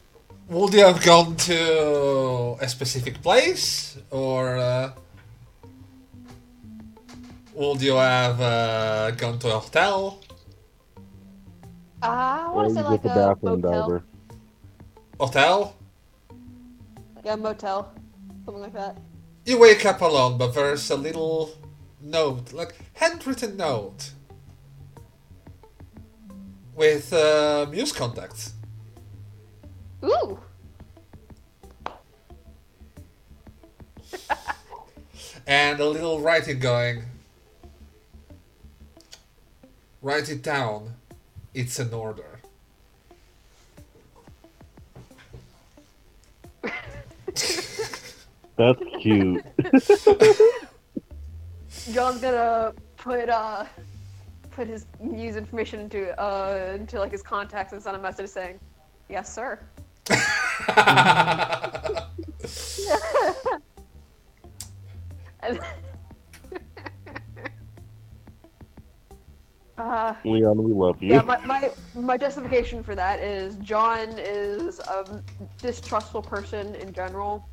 Would 0.49 0.73
you 0.73 0.83
have 0.85 1.01
gone 1.03 1.35
to 1.47 2.57
a 2.59 2.67
specific 2.67 3.21
place, 3.21 3.97
or 4.11 4.57
uh, 4.57 4.91
would 7.53 7.81
you 7.81 7.95
have 7.95 8.41
uh, 8.41 9.11
gone 9.11 9.39
to 9.39 9.47
a 9.55 9.59
hotel? 9.59 10.19
Uh, 12.01 12.07
I 12.07 12.47
Or 12.51 12.63
want 12.63 12.69
you 12.69 12.75
to 12.75 12.83
say 12.83 12.83
like 12.83 13.05
a 13.05 13.09
bathroom 13.09 13.61
motel. 13.61 13.61
diver. 13.61 14.03
Hotel? 15.19 15.75
Like 17.15 17.25
a 17.27 17.37
motel. 17.37 17.93
Something 18.45 18.63
like 18.63 18.73
that. 18.73 18.97
You 19.45 19.59
wake 19.59 19.85
up 19.85 20.01
alone, 20.01 20.37
but 20.37 20.53
there's 20.53 20.89
a 20.91 20.97
little 20.97 21.51
note, 22.01 22.53
like 22.53 22.75
handwritten 22.93 23.57
note, 23.57 24.11
with 26.75 27.11
uh, 27.13 27.67
Muse 27.69 27.91
contacts. 27.91 28.53
Ooh. 30.03 30.39
and 35.47 35.79
a 35.79 35.85
little 35.85 36.19
writing 36.21 36.59
going. 36.59 37.03
Write 40.01 40.29
it 40.29 40.41
down. 40.41 40.95
It's 41.53 41.77
an 41.77 41.93
order. 41.93 42.39
That's 48.57 48.81
cute. 48.99 49.43
John's 51.91 52.21
gonna 52.21 52.73
put 52.97 53.29
uh 53.29 53.65
put 54.51 54.67
his 54.67 54.85
Muse 54.99 55.35
information 55.35 55.79
into 55.79 56.19
uh 56.21 56.73
into 56.75 56.99
like 56.99 57.11
his 57.11 57.23
contacts 57.23 57.73
and 57.73 57.81
send 57.81 57.95
a 57.95 57.99
message 57.99 58.29
saying, 58.29 58.59
"Yes, 59.09 59.33
sir." 59.33 59.59
And- 65.43 65.59
uh, 69.77 70.13
Leon, 70.23 70.63
we 70.63 70.71
love 70.73 71.01
you. 71.01 71.13
yeah, 71.13 71.21
my, 71.21 71.43
my 71.45 71.71
my 71.95 72.17
justification 72.17 72.83
for 72.83 72.93
that 72.95 73.19
is 73.19 73.55
John 73.57 74.09
is 74.17 74.79
a 74.79 75.23
distrustful 75.59 76.21
person 76.21 76.75
in 76.75 76.93
general. 76.93 77.47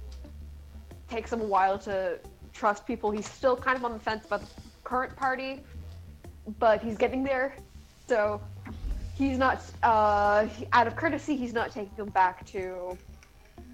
Takes 1.08 1.32
him 1.32 1.40
a 1.40 1.44
while 1.46 1.78
to 1.80 2.18
trust 2.58 2.86
people. 2.86 3.10
He's 3.10 3.28
still 3.30 3.56
kind 3.56 3.76
of 3.76 3.84
on 3.84 3.92
the 3.92 3.98
fence 3.98 4.24
about 4.26 4.40
the 4.40 4.48
current 4.84 5.14
party, 5.16 5.62
but 6.58 6.82
he's 6.82 6.96
getting 6.96 7.22
there. 7.22 7.54
So 8.08 8.40
he's 9.14 9.38
not. 9.38 9.62
Uh, 9.82 10.46
he- 10.46 10.66
out 10.72 10.86
of 10.86 10.96
courtesy, 10.96 11.36
he's 11.36 11.52
not 11.52 11.70
taking 11.70 11.96
them 11.96 12.08
back 12.08 12.44
to 12.46 12.98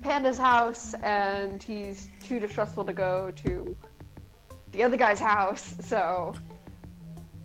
Panda's 0.02 0.38
house, 0.38 0.94
and 1.02 1.62
he's 1.62 2.08
too 2.22 2.38
distrustful 2.38 2.84
to 2.84 2.92
go 2.92 3.30
to 3.44 3.74
the 4.72 4.82
other 4.82 4.96
guy's 4.98 5.20
house. 5.20 5.74
So 5.80 6.34
it 6.36 6.40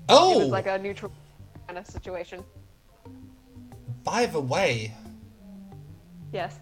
Oh, 0.09 0.39
was 0.39 0.49
like 0.49 0.67
a 0.67 0.77
neutral 0.77 1.11
kind 1.67 1.77
of 1.79 1.87
situation. 1.87 2.43
by 4.03 4.25
the 4.25 4.41
way, 4.41 4.93
Yes. 6.31 6.59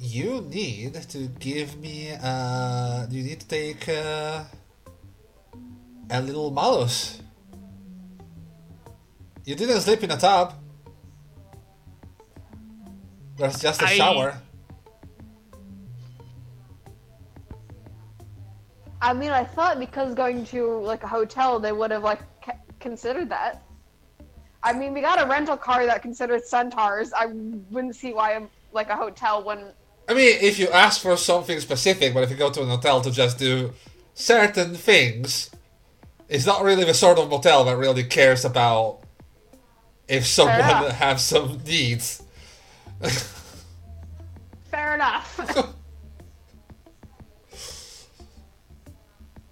You 0.00 0.40
need 0.40 0.94
to 0.94 1.28
give 1.38 1.76
me. 1.78 2.12
Uh, 2.22 3.06
you 3.10 3.22
need 3.22 3.40
to 3.40 3.48
take 3.48 3.88
uh, 3.88 4.44
a 6.10 6.20
little 6.22 6.50
malus. 6.50 7.20
You 9.44 9.54
didn't 9.54 9.80
sleep 9.80 10.02
in 10.02 10.10
a 10.10 10.16
tub. 10.16 10.54
There's 13.36 13.60
just 13.60 13.82
a 13.82 13.86
I- 13.86 13.94
shower. 13.94 14.40
I 19.02 19.14
mean, 19.14 19.30
I 19.30 19.44
thought 19.44 19.78
because 19.78 20.14
going 20.14 20.44
to 20.46 20.78
like 20.80 21.02
a 21.04 21.08
hotel, 21.08 21.58
they 21.58 21.72
would 21.72 21.90
have 21.90 22.02
like 22.02 22.20
c- 22.44 22.52
considered 22.80 23.30
that. 23.30 23.62
I 24.62 24.74
mean, 24.74 24.92
we 24.92 25.00
got 25.00 25.22
a 25.22 25.26
rental 25.26 25.56
car 25.56 25.86
that 25.86 26.02
considered 26.02 26.44
centaurs. 26.44 27.10
I 27.14 27.26
wouldn't 27.70 27.96
see 27.96 28.12
why 28.12 28.46
like 28.72 28.90
a 28.90 28.96
hotel 28.96 29.42
wouldn't. 29.42 29.74
I 30.10 30.14
mean, 30.14 30.38
if 30.42 30.58
you 30.58 30.68
ask 30.70 31.00
for 31.00 31.16
something 31.16 31.60
specific, 31.60 32.12
but 32.12 32.24
if 32.24 32.30
you 32.30 32.36
go 32.36 32.50
to 32.50 32.62
an 32.62 32.68
hotel 32.68 33.00
to 33.00 33.12
just 33.12 33.38
do 33.38 33.72
certain 34.12 34.74
things, 34.74 35.50
it's 36.28 36.44
not 36.44 36.64
really 36.64 36.82
the 36.82 36.94
sort 36.94 37.20
of 37.20 37.30
motel 37.30 37.64
that 37.66 37.76
really 37.76 38.02
cares 38.02 38.44
about 38.44 39.02
if 40.08 40.26
someone 40.26 40.58
has 40.90 41.22
some 41.24 41.60
needs. 41.64 42.24
Fair 44.64 44.96
enough. 44.96 45.36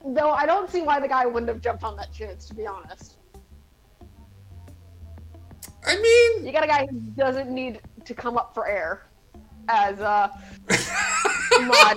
Though 0.05 0.33
I 0.33 0.45
don't 0.45 0.69
see 0.69 0.83
why 0.83 0.99
the 0.99 1.07
guy 1.07 1.25
wouldn't 1.25 1.51
have 1.51 1.61
jumped 1.61 1.85
on 1.85 1.97
that 1.99 2.13
chance, 2.13 2.47
to 2.49 2.55
be 2.55 2.67
honest. 2.67 3.15
I 5.87 5.95
mean, 5.95 6.47
You 6.47 6.51
got 6.51 6.65
a 6.65 6.67
guy 6.67 6.89
who 6.91 6.99
doesn't 7.17 7.49
need 7.49 7.81
to 8.05 8.13
come 8.13 8.37
up 8.37 8.55
for 8.55 8.67
air, 8.67 9.08
as 9.69 10.01
uh, 10.01 10.29
Maud 11.61 11.97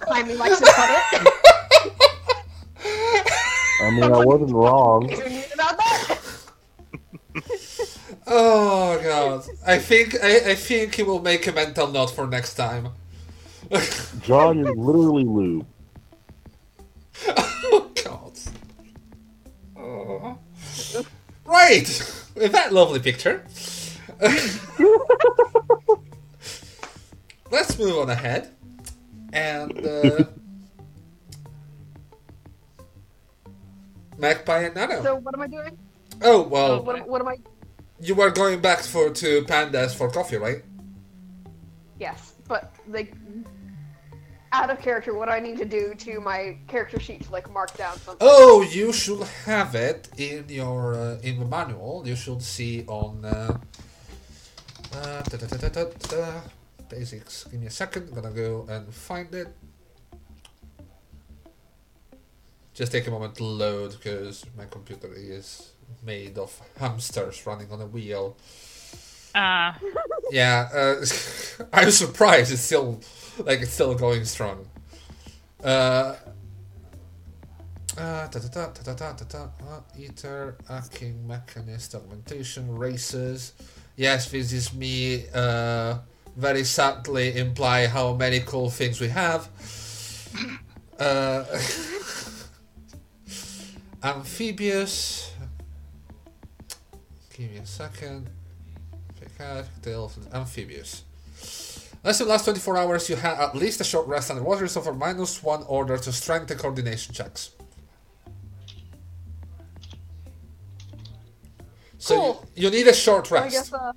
kindly 0.00 0.36
likes 0.36 0.58
to 0.58 0.64
put 0.64 0.90
it. 0.90 1.32
I 3.82 3.90
mean, 3.90 4.04
I 4.04 4.24
wasn't 4.24 4.52
wrong. 4.52 5.12
About 5.12 5.76
that? 5.76 6.18
oh 8.26 9.00
god. 9.02 9.44
I 9.66 9.78
think 9.78 10.14
I, 10.22 10.50
I 10.50 10.54
think 10.54 10.94
he 10.94 11.02
will 11.02 11.20
make 11.20 11.46
a 11.46 11.52
mental 11.52 11.88
note 11.88 12.10
for 12.10 12.26
next 12.26 12.54
time. 12.54 12.88
John 14.22 14.60
is 14.60 14.76
literally 14.76 15.24
lube. 15.24 15.66
oh 17.28 17.90
god. 18.02 18.32
Oh. 19.76 20.38
Right. 21.44 21.88
With 22.34 22.52
that 22.52 22.72
lovely 22.72 23.00
picture. 23.00 23.44
Let's 27.50 27.78
move 27.78 27.96
on 27.98 28.10
ahead. 28.10 28.54
And 29.32 29.86
uh, 29.86 30.24
Magpie 34.18 34.62
and 34.62 34.74
Nano. 34.74 35.02
So 35.02 35.16
what 35.16 35.34
am 35.34 35.42
I 35.42 35.46
doing? 35.46 35.78
oh 36.22 36.42
well, 36.42 36.82
What, 36.82 37.06
what 37.06 37.20
am 37.20 37.28
I? 37.28 37.36
you 38.00 38.14
were 38.14 38.30
going 38.30 38.60
back 38.60 38.80
for 38.80 39.10
to 39.10 39.42
Pandas 39.42 39.94
for 39.94 40.10
coffee, 40.10 40.36
right? 40.36 40.62
Yes, 41.98 42.34
but 42.48 42.74
like 42.88 43.14
out 44.52 44.70
of 44.70 44.80
character, 44.80 45.14
what 45.14 45.28
I 45.28 45.38
need 45.40 45.58
to 45.58 45.64
do 45.64 45.94
to 45.98 46.20
my 46.20 46.56
character 46.68 46.98
sheet 47.00 47.24
to 47.24 47.32
like 47.32 47.50
mark 47.52 47.76
down 47.76 47.98
something? 47.98 48.26
Oh, 48.30 48.62
you 48.62 48.92
should 48.92 49.22
have 49.44 49.74
it 49.74 50.08
in 50.16 50.46
your 50.48 50.94
uh, 50.94 51.18
in 51.22 51.38
the 51.38 51.44
manual. 51.44 52.02
You 52.06 52.16
should 52.16 52.42
see 52.42 52.84
on 52.86 53.24
uh, 53.24 53.58
uh, 54.94 55.22
da, 55.22 55.36
da, 55.36 55.68
da, 55.68 56.40
basics. 56.88 57.44
Give 57.44 57.60
me 57.60 57.66
a 57.66 57.70
second. 57.70 58.08
I'm 58.08 58.14
gonna 58.14 58.34
go 58.34 58.66
and 58.68 58.92
find 58.94 59.32
it. 59.34 59.48
Just 62.74 62.92
take 62.92 63.06
a 63.06 63.10
moment 63.10 63.34
to 63.36 63.44
load 63.44 63.92
because 63.92 64.44
my 64.56 64.66
computer 64.66 65.08
is 65.14 65.72
made 66.04 66.36
of 66.36 66.60
hamsters 66.78 67.46
running 67.46 67.70
on 67.72 67.80
a 67.80 67.86
wheel. 67.86 68.36
Uh, 69.34 69.72
Yeah, 70.30 70.68
uh, 70.74 71.04
I'm 71.72 71.90
surprised 71.90 72.52
it's 72.52 72.62
still 72.62 73.00
like 73.38 73.60
it's 73.60 73.72
still 73.72 73.94
going 73.94 74.24
strong. 74.24 74.66
Uh, 75.62 76.16
uh, 77.96 78.26
da, 78.28 78.28
da, 78.28 78.48
da, 78.48 78.66
da, 78.68 78.94
da, 78.94 79.12
da, 79.12 79.24
da, 79.24 79.42
uh, 79.68 79.80
eater, 79.98 80.56
hacking, 80.68 81.26
mechanist, 81.26 81.94
augmentation, 81.94 82.76
races. 82.76 83.54
Yes, 83.96 84.30
this 84.30 84.52
is 84.52 84.74
me. 84.74 85.24
Uh, 85.34 85.98
very 86.36 86.64
subtly 86.64 87.36
imply 87.38 87.86
how 87.86 88.12
many 88.14 88.40
cool 88.40 88.70
things 88.70 89.00
we 89.00 89.08
have. 89.08 89.48
Uh, 90.98 91.44
amphibious. 94.02 95.32
Give 97.36 97.50
me 97.50 97.58
a 97.58 97.66
second. 97.66 98.28
Cat, 99.38 99.66
tail, 99.82 100.10
amphibious. 100.32 101.02
Less 102.02 102.18
than 102.18 102.28
last 102.28 102.44
24 102.44 102.78
hours, 102.78 103.10
you 103.10 103.16
had 103.16 103.38
at 103.38 103.54
least 103.54 103.80
a 103.82 103.84
short 103.84 104.06
rest 104.06 104.30
underwater, 104.30 104.66
so 104.66 104.80
for 104.80 104.94
minus 104.94 105.42
one 105.42 105.62
order 105.64 105.98
to 105.98 106.10
strength 106.12 106.50
and 106.50 106.58
coordination 106.58 107.12
checks. 107.12 107.50
So 111.98 112.14
Cool. 112.16 112.48
you, 112.54 112.64
you 112.64 112.70
need 112.70 112.86
a 112.86 112.94
short 112.94 113.26
So 113.26 113.36
I 113.36 113.40
rest. 113.42 113.52
guess 113.54 113.72
uh, 113.74 113.92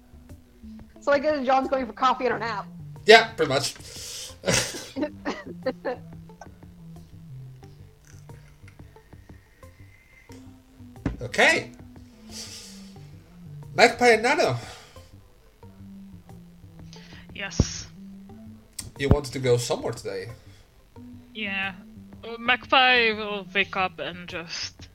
so 1.10 1.16
I 1.16 1.20
guess 1.20 1.43
John's 1.43 1.68
going 1.70 1.88
for 1.88 1.93
coffee 1.93 2.28
and 2.28 2.36
a 2.36 2.39
nap. 2.39 2.68
Yeah, 3.05 3.32
pretty 3.34 3.49
much. 3.49 3.74
okay. 11.22 11.72
Magpie 13.74 14.10
and 14.10 14.24
Nano, 14.24 14.57
yes. 17.34 17.88
you 18.99 19.10
wanted 19.10 19.34
to 19.34 19.39
go 19.39 19.57
somewhere 19.57 19.93
today. 19.93 20.30
Yeah. 21.34 21.74
Uh, 22.24 22.38
Magpie 22.38 23.14
will 23.14 23.47
wake 23.55 23.76
up 23.76 23.97
and 23.99 24.28
just 24.28 24.89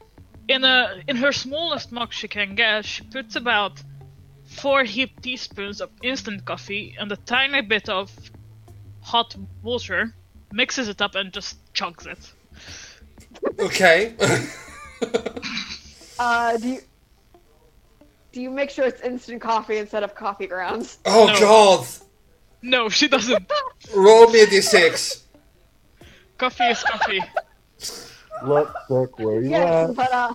in 0.47 0.63
a 0.63 1.03
in 1.09 1.17
her 1.17 1.33
smallest 1.33 1.91
mug 1.91 2.13
she 2.13 2.29
can 2.29 2.55
get, 2.55 2.85
she 2.85 3.03
puts 3.05 3.35
about 3.37 3.83
four 4.45 4.85
heaped 4.85 5.23
teaspoons 5.23 5.81
of 5.81 5.91
instant 6.03 6.45
coffee 6.45 6.95
and 6.99 7.11
a 7.13 7.17
tiny 7.17 7.61
bit 7.63 7.89
of 7.89 8.11
hot 9.01 9.35
water, 9.63 10.15
mixes 10.53 10.89
it 10.89 11.01
up 11.03 11.15
and 11.15 11.33
just 11.33 11.57
chugs 11.75 12.07
it. 12.07 12.33
Okay. 13.61 14.15
Uh, 16.19 16.57
do 16.59 16.69
you 16.69 16.81
do 18.33 18.41
you 18.41 18.49
make 18.51 18.71
sure 18.71 18.87
it's 18.87 19.01
instant 19.03 19.41
coffee 19.43 19.79
instead 19.79 20.03
of 20.05 20.15
coffee 20.15 20.47
grounds? 20.47 20.99
oh 21.07 21.27
No. 21.27 21.41
god! 21.41 21.87
No, 22.63 22.89
she 22.89 23.09
doesn't. 23.09 23.51
Roll 23.95 24.31
me 24.31 24.43
a 24.43 24.47
d6. 24.47 25.23
coffee 26.39 26.65
is 26.65 26.83
coffee. 26.85 27.21
Let's 28.45 28.71
check 28.89 29.19
where 29.19 29.41
you 29.43 29.51
Yes, 29.51 29.91
at. 29.91 29.97
but 29.97 30.13
uh, 30.13 30.33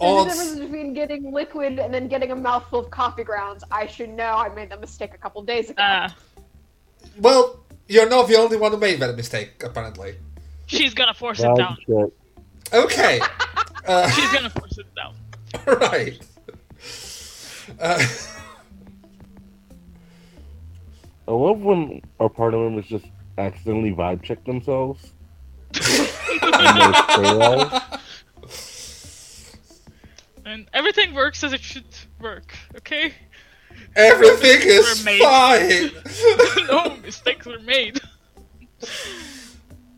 there's 0.00 0.12
a 0.12 0.16
Odds. 0.18 0.38
difference 0.38 0.60
between 0.60 0.94
getting 0.94 1.32
liquid 1.32 1.78
and 1.78 1.92
then 1.92 2.08
getting 2.08 2.30
a 2.32 2.36
mouthful 2.36 2.80
of 2.80 2.90
coffee 2.90 3.24
grounds. 3.24 3.62
I 3.70 3.86
should 3.86 4.10
know. 4.10 4.34
I 4.34 4.48
made 4.54 4.70
that 4.70 4.80
mistake 4.80 5.14
a 5.14 5.18
couple 5.18 5.42
days 5.42 5.70
ago. 5.70 5.82
Uh, 5.82 6.08
Well, 7.18 7.60
you're 7.88 8.08
not 8.08 8.28
the 8.28 8.36
only 8.36 8.56
one 8.56 8.72
who 8.72 8.78
made 8.78 9.00
that 9.00 9.16
mistake, 9.16 9.62
apparently. 9.62 10.14
she's 10.66 10.94
gonna 10.94 11.14
force 11.14 11.40
it 11.40 11.54
down. 11.56 11.76
check. 11.86 12.10
Okay. 12.72 13.20
Uh, 13.86 14.08
She's 14.10 14.30
gonna 14.30 14.50
force 14.50 14.76
it 14.76 14.86
down. 14.94 15.14
right. 15.80 16.20
Uh, 17.80 17.98
I 21.26 21.30
love 21.32 21.60
when 21.60 22.02
our 22.20 22.28
party 22.28 22.58
members 22.58 22.86
just 22.86 23.06
accidentally 23.38 23.92
vibe 23.92 24.22
check 24.22 24.44
themselves. 24.44 25.12
and 30.44 30.46
they 30.46 30.48
fail. 30.48 30.52
And 30.52 30.68
everything 30.72 31.14
works 31.14 31.44
as 31.44 31.52
it 31.52 31.60
should 31.60 31.84
work, 32.20 32.54
okay? 32.76 33.12
everything 33.96 34.60
is 34.62 35.04
made. 35.04 35.20
fine. 35.20 35.90
no 36.66 36.96
mistakes 36.96 37.46
were 37.46 37.58
made. 37.60 38.00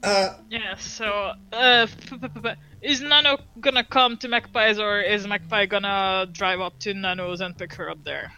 Uh, 0.03 0.35
Yeah, 0.51 0.77
so, 0.77 1.33
uh, 1.53 1.87
is 2.81 3.01
Nano 3.01 3.39
gonna 3.61 3.85
come 3.85 4.17
to 4.19 4.29
Magpie's 4.29 4.79
or 4.79 5.01
is 5.01 5.27
Magpie 5.27 5.67
gonna 5.67 6.27
drive 6.31 6.61
up 6.61 6.79
to 6.81 6.95
Nano's 6.95 7.41
and 7.41 7.57
pick 7.57 7.75
her 7.75 7.89
up 7.89 8.03
there? 8.05 8.33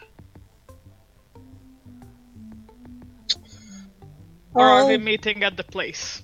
Or 4.53 4.65
are 4.65 4.87
we 4.87 4.97
meeting 4.97 5.43
at 5.43 5.57
the 5.57 5.63
place? 5.63 6.21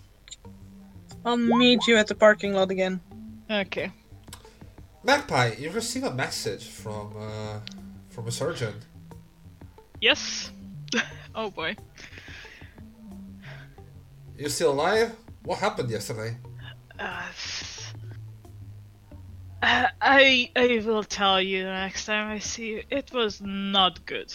I'll 1.25 1.37
meet 1.37 1.85
you 1.87 1.97
at 1.97 2.07
the 2.07 2.15
parking 2.15 2.53
lot 2.53 2.71
again. 2.71 3.01
Okay. 3.49 3.91
Magpie, 5.03 5.55
you 5.57 5.71
receive 5.71 6.03
a 6.03 6.13
message 6.13 6.67
from 6.67 7.13
uh, 7.17 7.59
from 8.09 8.27
a 8.27 8.31
surgeon. 8.31 8.73
Yes? 9.99 10.51
oh 11.35 11.49
boy. 11.49 11.75
You 14.37 14.49
still 14.49 14.71
alive? 14.71 15.15
What 15.43 15.59
happened 15.59 15.89
yesterday? 15.89 16.37
Uh, 16.99 17.23
I 19.63 20.51
I 20.55 20.81
will 20.85 21.03
tell 21.03 21.41
you 21.41 21.63
next 21.63 22.05
time 22.05 22.31
I 22.31 22.39
see 22.39 22.67
you. 22.67 22.83
It 22.89 23.11
was 23.11 23.41
not 23.41 24.05
good. 24.05 24.33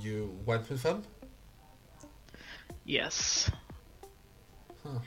You 0.00 0.36
went 0.44 0.68
with 0.68 0.82
them? 0.82 1.04
Yes. 2.84 3.50
Huh. 4.82 4.98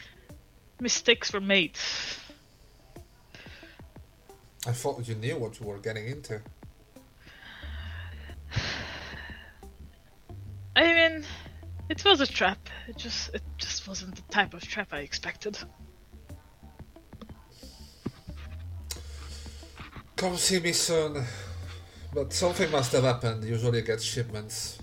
Mistakes 0.79 1.31
were 1.33 1.41
made. 1.41 1.77
I 4.67 4.71
thought 4.71 5.07
you 5.07 5.15
knew 5.15 5.37
what 5.37 5.59
you 5.59 5.67
were 5.67 5.77
getting 5.77 6.07
into. 6.07 6.41
I 10.75 10.81
mean, 10.81 11.23
it 11.89 12.03
was 12.03 12.19
a 12.21 12.27
trap. 12.27 12.69
It 12.87 12.97
just 12.97 13.33
it 13.33 13.43
just 13.57 13.87
wasn't 13.87 14.15
the 14.15 14.23
type 14.23 14.53
of 14.53 14.61
trap 14.67 14.89
I 14.91 14.99
expected. 14.99 15.57
Come 20.15 20.37
see 20.37 20.59
me 20.59 20.71
soon. 20.71 21.23
But 22.13 22.31
something 22.31 22.71
must 22.71 22.93
have 22.93 23.03
happened. 23.03 23.43
Usually 23.43 23.79
I 23.79 23.81
get 23.81 24.01
shipments. 24.01 24.79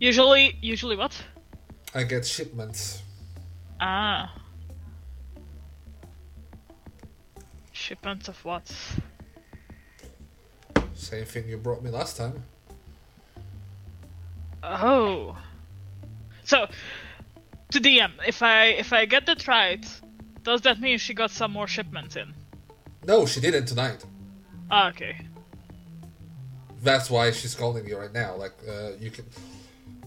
Usually, 0.00 0.58
usually 0.60 0.96
what? 0.96 1.14
I 1.94 2.04
get 2.04 2.24
shipments. 2.26 3.02
Ah. 3.80 4.32
Shipments 7.72 8.28
of 8.28 8.42
what? 8.44 8.70
Same 10.94 11.24
thing 11.24 11.48
you 11.48 11.56
brought 11.56 11.82
me 11.82 11.90
last 11.90 12.16
time. 12.16 12.42
Oh. 14.62 15.36
So, 16.44 16.66
to 17.70 17.80
DM, 17.80 18.12
if 18.26 18.42
I 18.42 18.66
if 18.66 18.92
I 18.92 19.04
get 19.04 19.26
that 19.26 19.46
right, 19.48 19.84
does 20.42 20.60
that 20.62 20.80
mean 20.80 20.98
she 20.98 21.14
got 21.14 21.30
some 21.30 21.52
more 21.52 21.66
shipments 21.66 22.16
in? 22.16 22.32
No, 23.04 23.26
she 23.26 23.40
didn't 23.40 23.66
tonight. 23.66 24.04
Ah, 24.70 24.88
okay. 24.90 25.16
That's 26.82 27.10
why 27.10 27.30
she's 27.32 27.54
calling 27.54 27.86
you 27.86 27.98
right 27.98 28.12
now. 28.12 28.36
Like 28.36 28.54
uh, 28.68 28.90
you 28.98 29.10
can, 29.10 29.24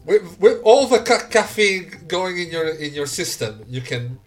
with, 0.05 0.39
with 0.39 0.61
all 0.63 0.87
the 0.87 0.99
ca- 0.99 1.27
caffeine 1.29 1.91
going 2.07 2.37
in 2.37 2.49
your 2.49 2.67
in 2.69 2.93
your 2.93 3.07
system, 3.07 3.63
you 3.67 3.81
can 3.81 4.19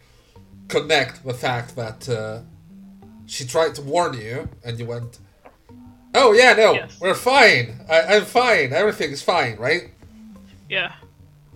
connect 0.69 1.25
the 1.25 1.35
fact 1.35 1.77
that 1.77 2.09
uh, 2.09 2.41
she 3.27 3.45
tried 3.47 3.75
to 3.77 3.83
warn 3.83 4.15
you, 4.15 4.49
and 4.65 4.79
you 4.79 4.87
went, 4.87 5.19
"Oh 6.15 6.33
yeah, 6.33 6.55
no, 6.55 6.73
Yes. 6.75 6.99
we're 7.01 7.15
fine. 7.15 7.81
I, 7.89 8.17
I'm 8.17 8.25
fine. 8.25 8.73
Everything's 8.73 9.23
fine, 9.23 9.57
right?" 9.57 9.91
Yeah. 10.69 10.93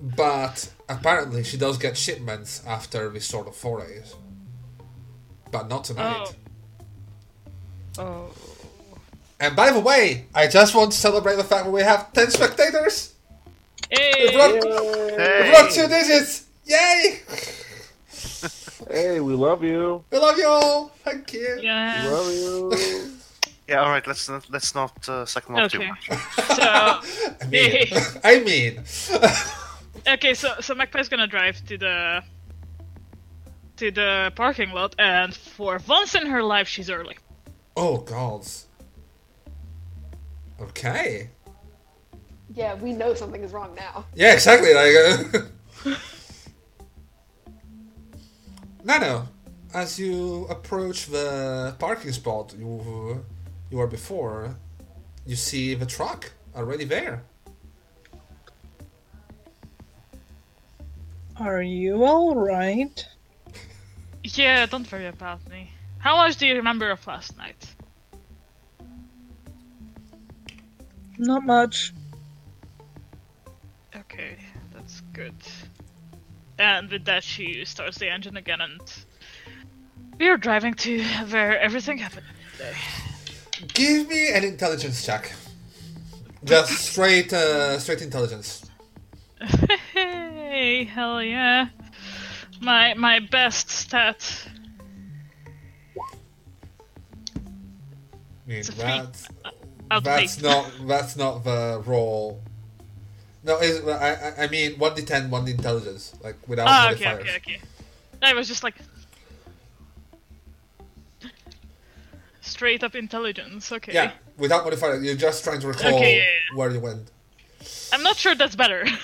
But 0.01 0.73
apparently, 0.89 1.45
she 1.45 1.57
does 1.57 1.79
get 1.79 1.97
shipments 1.97 2.62
after 2.66 3.09
this 3.11 3.27
sort 3.27 3.47
of 3.47 3.55
forays, 3.55 4.14
but 5.51 5.68
not 5.68 5.85
tonight. 5.85 6.35
Oh. 7.99 8.03
Oh. 8.03 8.31
And 9.39 9.55
by 9.57 9.70
the 9.73 9.81
way, 9.81 10.27
I 10.35 10.47
just 10.47 10.75
want 10.75 10.93
to 10.93 10.99
celebrate 10.99 11.37
the 11.37 11.45
fact 11.45 11.64
that 11.66 11.70
we 11.73 11.83
have 11.83 12.12
ten 12.12 12.31
spectators. 12.31 13.12
We 13.93 13.99
Hey! 13.99 14.32
broke, 14.32 14.64
we 14.64 15.22
Hey! 15.22 15.51
broke 15.53 15.70
two 15.70 15.86
digits! 15.88 16.47
Yay! 16.64 17.20
Hey, 18.90 19.20
we 19.20 19.34
love 19.34 19.62
you. 19.62 20.05
We 20.11 20.18
love 20.18 20.38
you 20.38 20.47
all. 20.49 20.88
Thank 21.05 21.32
you. 21.34 21.57
We 21.59 21.62
Yeah. 21.62 22.09
love 22.09 22.32
you. 22.32 23.09
Yeah, 23.68 23.80
all 23.84 23.90
right. 23.90 24.05
Let's 24.07 24.28
not, 24.28 24.51
let's 24.51 24.74
not 24.74 25.09
uh, 25.09 25.24
suck 25.24 25.47
them 25.47 25.55
off 25.57 25.70
too 25.70 25.86
much. 25.86 26.09
So, 26.57 26.62
I 27.40 27.47
mean, 27.49 27.86
I 28.24 28.40
mean, 28.40 28.82
okay, 30.14 30.34
so 30.34 30.55
so 30.61 30.74
Magpie's 30.74 31.09
gonna 31.09 31.28
drive 31.28 31.64
to 31.66 31.78
the 31.78 32.22
to 33.76 33.90
the 33.93 34.32
parking 34.34 34.72
lot, 34.72 34.95
and 34.99 35.32
for 35.34 35.80
once 35.86 36.14
in 36.16 36.26
her 36.26 36.43
life, 36.43 36.66
she's 36.66 36.90
early. 36.90 37.16
oh 37.76 37.99
gods. 37.99 38.66
Okay. 40.61 41.30
Yeah, 42.55 42.74
we 42.74 42.92
know 42.92 43.14
something 43.14 43.42
is 43.42 43.53
wrong 43.53 43.74
now. 43.74 44.05
Yeah, 44.14 44.34
exactly. 44.34 44.74
Like, 44.74 44.94
uh... 45.86 45.94
Nano, 48.84 49.28
as 49.72 49.98
you 49.98 50.46
approach 50.50 51.07
the 51.07 51.74
parking 51.78 52.12
spot 52.12 52.55
you 52.59 53.24
you 53.70 53.78
were 53.78 53.86
before, 53.86 54.57
you 55.24 55.36
see 55.36 55.74
the 55.74 55.86
truck 55.86 56.32
already 56.55 56.84
there. 56.84 57.22
Are 61.36 61.62
you 61.62 62.05
alright? 62.05 63.07
Yeah, 64.24 64.66
don't 64.66 64.90
worry 64.92 65.07
about 65.07 65.48
me. 65.48 65.70
How 65.98 66.16
much 66.16 66.36
do 66.36 66.46
you 66.46 66.57
remember 66.57 66.90
of 66.90 67.07
last 67.07 67.36
night? 67.38 67.74
Not 71.18 71.44
much. 71.44 71.92
Okay, 74.13 74.37
that's 74.75 75.01
good. 75.13 75.35
And 76.59 76.91
with 76.91 77.05
that, 77.07 77.25
she 77.25 77.65
starts 77.65 77.99
the 77.99 78.11
engine 78.11 78.37
again, 78.37 78.61
and 78.61 78.81
we 80.19 80.29
are 80.29 80.37
driving 80.37 80.75
to 80.75 81.03
where 81.31 81.59
everything 81.59 81.99
happened 81.99 82.27
today. 82.53 82.75
Give 83.73 84.09
me 84.09 84.33
an 84.33 84.45
intelligence 84.45 85.05
check. 85.05 85.33
Just 86.45 86.73
straight, 86.73 87.33
uh, 87.33 87.79
straight 87.79 88.03
intelligence. 88.03 88.69
hey, 89.93 90.85
hell 90.85 91.23
yeah! 91.23 91.69
My 92.61 92.95
my 92.95 93.21
best 93.21 93.71
stat. 93.71 94.49
I 98.47 98.51
mean, 98.51 98.63
that's 98.77 99.29
that's 100.03 100.43
not 100.43 100.71
that's 100.87 101.17
not 101.17 101.45
the 101.45 101.83
roll. 101.87 102.43
No, 103.45 103.59
is 103.59 103.84
I 103.88 104.45
I- 104.45 104.49
mean 104.49 104.78
one 104.78 104.95
d 104.95 105.03
ten, 105.03 105.28
one 105.30 105.45
d 105.45 105.51
intelligence, 105.53 106.14
like 106.22 106.36
without 106.49 106.68
Ah, 106.68 106.90
okay, 106.93 107.05
modifiers. 107.05 107.36
okay, 107.36 107.36
okay. 107.57 107.61
I 108.22 108.34
was 108.34 108.47
just 108.47 108.62
like 108.62 108.76
straight 112.40 112.82
up 112.82 112.95
intelligence. 112.95 113.72
Okay. 113.72 113.93
Yeah, 113.93 114.12
without 114.36 114.64
modifiers. 114.64 115.03
You're 115.05 115.14
just 115.16 115.43
trying 115.45 115.61
to 115.61 115.68
recall 115.68 115.95
Okay, 115.95 116.16
yeah, 116.18 116.22
yeah. 116.22 116.57
where 116.59 116.70
you 116.70 116.80
went. 116.80 117.11
I'm 117.93 118.03
not 118.03 118.16
sure 118.16 118.34
that's 118.34 118.57
better. 118.57 118.84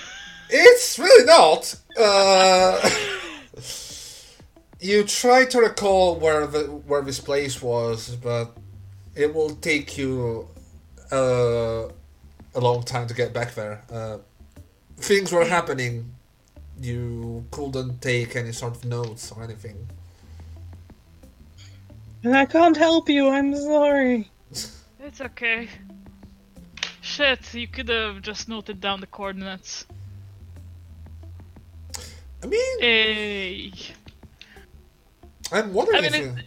It's 0.51 0.99
really 0.99 1.27
not. 1.27 1.75
Uh, 1.95 2.81
you 4.81 5.05
try 5.05 5.45
to 5.45 5.59
recall 5.61 6.15
where 6.17 6.47
the 6.47 6.61
where 6.87 7.03
this 7.03 7.21
place 7.21 7.61
was, 7.61 8.17
but 8.17 8.57
it 9.15 9.35
will 9.35 9.51
take 9.57 9.99
you 9.99 10.49
uh, 11.13 11.89
a 12.55 12.61
long 12.61 12.83
time 12.83 13.07
to 13.09 13.15
get 13.15 13.35
back 13.35 13.55
there. 13.57 13.83
Uh, 13.93 14.19
things 14.99 15.33
were 15.33 15.45
happening. 15.45 16.13
You 16.81 17.45
couldn't 17.51 18.01
take 18.01 18.37
any 18.37 18.53
sort 18.53 18.77
of 18.77 18.85
notes 18.85 19.33
or 19.33 19.43
anything. 19.43 19.89
And 22.25 22.37
I 22.37 22.47
can't 22.47 22.77
help 22.77 23.09
you, 23.09 23.29
I'm 23.29 23.55
sorry. 23.55 24.31
it's 25.01 25.21
okay. 25.21 25.69
Shit, 27.01 27.55
you 27.55 27.67
could 27.69 27.89
have 27.89 28.23
just 28.23 28.49
noted 28.49 28.81
down 28.81 29.01
the 29.01 29.07
coordinates. 29.07 29.87
I 32.43 32.47
mean, 32.47 32.81
Hey. 32.81 33.73
I'm 35.51 35.73
wondering 35.73 35.99
I 35.99 36.01
mean, 36.03 36.15
if. 36.15 36.21
it- 36.21 36.27
you- 36.37 36.43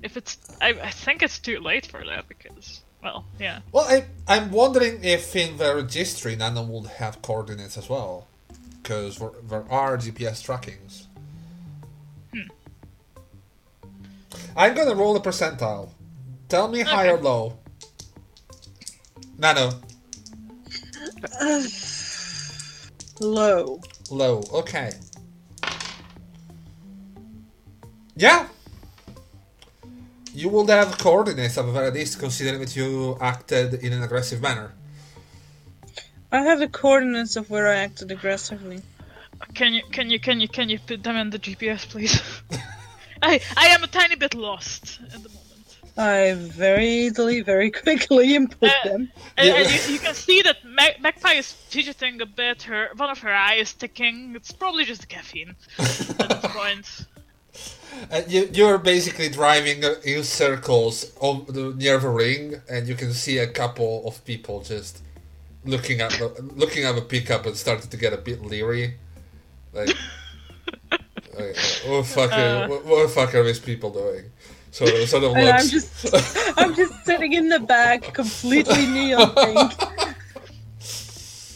If 0.00 0.16
it's, 0.16 0.38
I, 0.60 0.68
I 0.68 0.90
think 0.90 1.22
it's 1.24 1.40
too 1.40 1.58
late 1.58 1.86
for 1.86 2.04
that 2.06 2.28
because, 2.28 2.82
well, 3.02 3.24
yeah. 3.38 3.60
Well, 3.72 3.84
I, 3.88 4.06
I'm 4.26 4.50
wondering 4.50 5.02
if 5.04 5.34
in 5.36 5.56
the 5.56 5.74
registry 5.76 6.36
Nano 6.36 6.62
would 6.62 6.86
have 6.86 7.22
coordinates 7.22 7.76
as 7.78 7.88
well. 7.88 8.26
Because 8.82 9.18
there 9.48 9.64
are 9.70 9.98
GPS 9.98 10.42
trackings. 10.42 11.06
Hmm. 12.32 12.48
I'm 14.56 14.74
gonna 14.74 14.94
roll 14.94 15.14
a 15.16 15.20
percentile. 15.20 15.90
Tell 16.48 16.68
me 16.68 16.80
high 16.80 17.08
or 17.08 17.18
low. 17.18 17.58
Nano, 19.36 19.70
Low. 23.20 23.80
low. 24.10 24.42
Okay. 24.52 24.92
Yeah. 28.16 28.48
You 30.38 30.48
would 30.50 30.68
have 30.68 30.98
coordinates 30.98 31.56
of 31.56 31.66
the 31.66 31.72
very 31.72 31.90
least, 31.90 32.20
considering 32.20 32.60
that 32.60 32.76
you 32.76 33.18
acted 33.20 33.74
in 33.82 33.92
an 33.92 34.04
aggressive 34.04 34.40
manner. 34.40 34.70
I 36.30 36.42
have 36.42 36.60
the 36.60 36.68
coordinates 36.68 37.34
of 37.34 37.50
where 37.50 37.66
I 37.66 37.78
acted 37.78 38.12
aggressively. 38.12 38.80
Can 39.54 39.74
you, 39.74 39.82
can 39.90 40.10
you, 40.10 40.20
can 40.20 40.40
you, 40.40 40.46
can 40.46 40.68
you 40.68 40.78
put 40.78 41.02
them 41.02 41.16
in 41.16 41.30
the 41.30 41.40
GPS, 41.40 41.88
please? 41.88 42.22
I, 43.22 43.40
I 43.56 43.66
am 43.66 43.82
a 43.82 43.88
tiny 43.88 44.14
bit 44.14 44.36
lost 44.36 45.00
at 45.12 45.24
the 45.24 45.28
moment. 45.28 45.48
I 45.96 46.34
very 46.34 46.86
easily, 46.86 47.40
very 47.40 47.72
quickly 47.72 48.34
input 48.36 48.70
Uh, 48.70 48.88
them. 48.88 49.12
And, 49.36 49.48
and 49.48 49.68
you, 49.68 49.94
you 49.94 49.98
can 49.98 50.14
see 50.14 50.42
that 50.42 50.58
Mag- 50.64 51.00
Magpie 51.00 51.32
is 51.32 51.50
fidgeting 51.50 52.20
a 52.20 52.26
bit. 52.26 52.62
Her 52.62 52.90
one 52.96 53.10
of 53.10 53.18
her 53.18 53.34
eyes 53.34 53.62
is 53.62 53.72
ticking. 53.74 54.34
It's 54.36 54.52
probably 54.52 54.84
just 54.84 55.00
the 55.00 55.08
caffeine 55.08 55.56
at 55.80 56.28
this 56.28 56.52
point. 56.52 57.06
Uh, 58.12 58.22
you, 58.28 58.48
you're 58.52 58.78
basically 58.78 59.28
driving 59.28 59.84
uh, 59.84 59.94
in 60.04 60.22
circles 60.22 61.12
on 61.20 61.44
the, 61.48 61.74
near 61.76 61.98
the 61.98 62.08
ring, 62.08 62.54
and 62.70 62.86
you 62.86 62.94
can 62.94 63.12
see 63.12 63.38
a 63.38 63.46
couple 63.46 64.06
of 64.06 64.24
people 64.24 64.62
just 64.62 65.02
looking 65.64 66.00
at 66.00 66.12
the 66.12 66.28
looking 66.54 66.84
at 66.84 66.94
the 66.94 67.02
pickup 67.02 67.44
and 67.44 67.56
starting 67.56 67.90
to 67.90 67.96
get 67.96 68.12
a 68.12 68.16
bit 68.16 68.40
leery. 68.44 68.94
Like, 69.72 69.88
like 70.92 71.56
what 71.86 72.02
the 72.02 72.04
fuck? 72.04 72.32
are, 72.32 72.64
Uh. 72.64 72.68
what, 72.68 72.84
what 72.84 73.02
the 73.02 73.08
fuck 73.08 73.34
are 73.34 73.42
these 73.42 73.58
people 73.58 73.90
doing? 73.90 74.30
Sort 74.70 74.92
of, 74.94 75.08
sort 75.12 75.24
of 75.24 75.32
looks. 75.32 75.64
I'm 75.64 75.68
just, 75.68 76.58
I'm 76.58 76.74
just 76.76 77.04
sitting 77.04 77.32
in 77.32 77.48
the 77.48 77.58
back, 77.60 78.14
completely 78.14 78.86
neon 78.86 79.34
pink. 79.34 79.72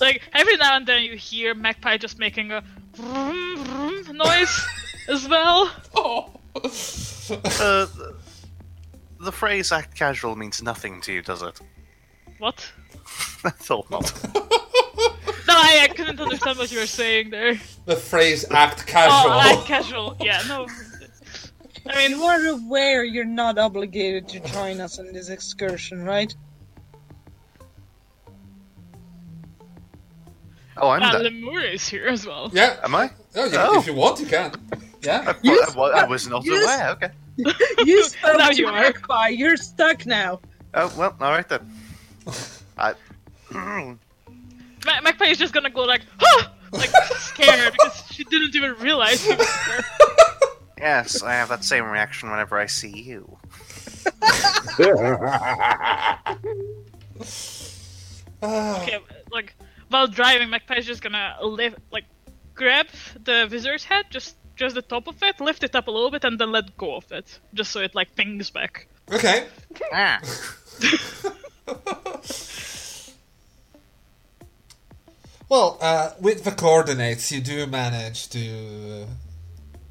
Like 0.01 0.23
every 0.33 0.57
now 0.57 0.77
and 0.77 0.87
then 0.87 1.05
you 1.05 1.17
hear 1.17 1.55
Magpie 1.55 1.99
just 1.99 2.19
making 2.19 2.51
a 2.51 2.65
vroom, 2.95 3.65
vroom 3.65 4.17
noise 4.17 4.61
as 5.09 5.29
well. 5.29 5.71
Uh, 6.05 7.87
the, 7.87 8.15
the 9.21 9.33
phrase 9.33 9.73
"act 9.73 9.95
casual" 9.97 10.37
means 10.37 10.63
nothing 10.63 11.01
to 11.03 11.13
you, 11.13 11.23
does 11.23 11.43
it? 11.43 11.61
What? 12.39 12.71
That's 13.43 13.71
all. 13.71 13.87
Not. 13.91 14.13
No, 15.49 15.55
I, 15.59 15.81
I 15.83 15.89
couldn't 15.89 16.19
understand 16.21 16.57
what 16.57 16.71
you 16.73 16.79
were 16.79 16.87
saying 16.87 17.29
there. 17.31 17.61
the 17.85 17.97
phrase 17.97 18.45
"act 18.53 18.87
casual." 18.87 19.33
Oh, 19.33 19.41
act 19.41 19.67
casual. 19.67 20.17
Yeah, 20.21 20.41
no. 20.49 20.67
I 21.91 22.09
mean, 22.09 22.19
we're 22.21 22.53
aware 22.53 23.05
you're 23.05 23.25
not 23.25 23.59
obligated 23.59 24.29
to 24.29 24.41
join 24.41 24.81
us 24.81 24.99
on 24.99 25.13
this 25.13 25.29
excursion, 25.31 26.05
right? 26.05 26.35
Oh, 30.77 30.89
I'm 30.91 31.03
Ah, 31.03 31.13
there. 31.13 31.23
Lemur 31.25 31.61
is 31.61 31.87
here 31.89 32.07
as 32.07 32.27
well. 32.27 32.51
Yeah. 32.55 32.77
Am 32.83 32.95
I? 32.95 33.11
Oh, 33.37 33.45
you, 33.45 33.57
Oh. 33.59 33.79
if 33.81 33.87
you 33.87 33.95
want, 33.95 34.21
you 34.21 34.27
can. 34.27 34.53
I, 35.05 35.07
Yeah. 35.07 35.23
thought- 35.25 35.45
You 35.45 35.61
I 35.63 36.01
I 36.01 36.05
was 36.07 36.29
not 36.29 36.45
you- 36.45 36.63
aware. 36.63 36.91
Okay. 36.91 37.11
You 37.85 38.05
spoke 38.05 38.39
Now 38.39 38.49
to 38.49 38.55
you 38.57 38.67
are. 38.69 38.73
Magpie. 38.73 39.29
You're 39.29 39.57
stuck 39.57 40.07
now. 40.07 40.41
Oh 40.75 40.93
well. 40.97 41.17
All 41.21 41.31
right 41.31 41.49
then. 41.49 41.61
I. 42.79 42.95
Ma- 44.85 45.01
Magpie 45.03 45.27
is 45.27 45.39
just 45.39 45.53
gonna 45.53 45.71
go 45.71 45.83
like, 45.83 46.03
huh! 46.19 46.49
like 46.73 46.91
scared 47.17 47.73
because 47.73 48.03
she 48.11 48.25
didn't 48.25 48.55
even 48.57 48.75
realize 48.77 49.23
he 49.25 49.35
was 49.35 49.47
there. 49.69 49.85
yes, 50.79 51.23
I 51.23 51.33
have 51.35 51.49
that 51.51 51.65
same 51.65 51.85
reaction 51.85 52.31
whenever 52.31 52.59
I 52.59 52.67
see 52.67 52.91
you. 52.91 53.39
Okay, 58.43 58.99
like 59.31 59.55
while 59.89 60.07
driving, 60.09 60.51
Magpie 60.51 60.77
is 60.79 60.87
just 60.87 61.03
gonna 61.03 61.37
lift, 61.43 61.79
like, 61.93 62.05
grab 62.55 62.87
the 63.25 63.47
visitor's 63.49 63.85
head, 63.85 64.07
just 64.11 64.37
just 64.63 64.75
the 64.75 64.83
top 64.83 65.09
of 65.09 65.23
it, 65.23 65.41
lift 65.41 65.65
it 65.65 65.75
up 65.75 65.89
a 65.89 65.91
little 65.91 66.11
bit, 66.11 66.25
and 66.25 66.39
then 66.39 66.53
let 66.53 66.77
go 66.77 66.97
of 66.97 67.11
it, 67.11 67.41
just 67.53 67.71
so 67.73 67.81
it 67.81 67.95
like 67.95 68.15
pings 68.17 68.51
back. 68.51 68.87
okay. 69.11 69.47
Ah. 69.93 70.21
Well, 75.53 75.77
uh, 75.83 76.13
with 76.19 76.45
the 76.45 76.53
coordinates, 76.53 77.31
you 77.31 77.43
do 77.43 77.67
manage 77.67 78.31
to 78.31 79.07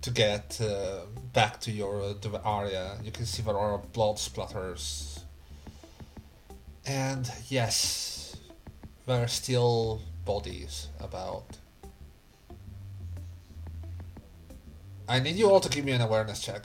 to 0.02 0.10
get 0.10 0.60
uh, 0.60 1.02
back 1.34 1.62
to 1.62 1.72
your 1.72 2.02
uh, 2.02 2.14
the 2.20 2.42
area. 2.44 2.98
You 3.04 3.12
can 3.12 3.28
see 3.28 3.44
there 3.44 3.56
are 3.56 3.78
blood 3.94 4.18
splatters, 4.18 5.20
and 6.84 7.30
yes, 7.48 8.36
there 9.06 9.22
are 9.22 9.28
still 9.28 10.02
bodies 10.26 10.88
about. 11.00 11.61
I 15.12 15.20
need 15.20 15.36
you 15.36 15.50
all 15.52 15.60
to 15.60 15.68
give 15.68 15.84
me 15.84 15.92
an 15.92 16.00
awareness 16.00 16.40
check. 16.42 16.64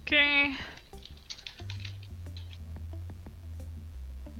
Okay. 0.00 0.56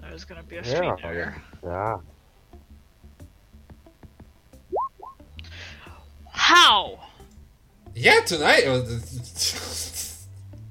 There's 0.00 0.24
gonna 0.24 0.42
be 0.42 0.56
a 0.56 0.64
three 0.64 0.72
Yeah, 0.86 0.96
there. 1.00 1.42
yeah. 1.62 1.98
How? 6.32 6.98
Yeah, 7.94 8.18
tonight. 8.26 8.62
it 8.64 8.68
was- 8.68 10.26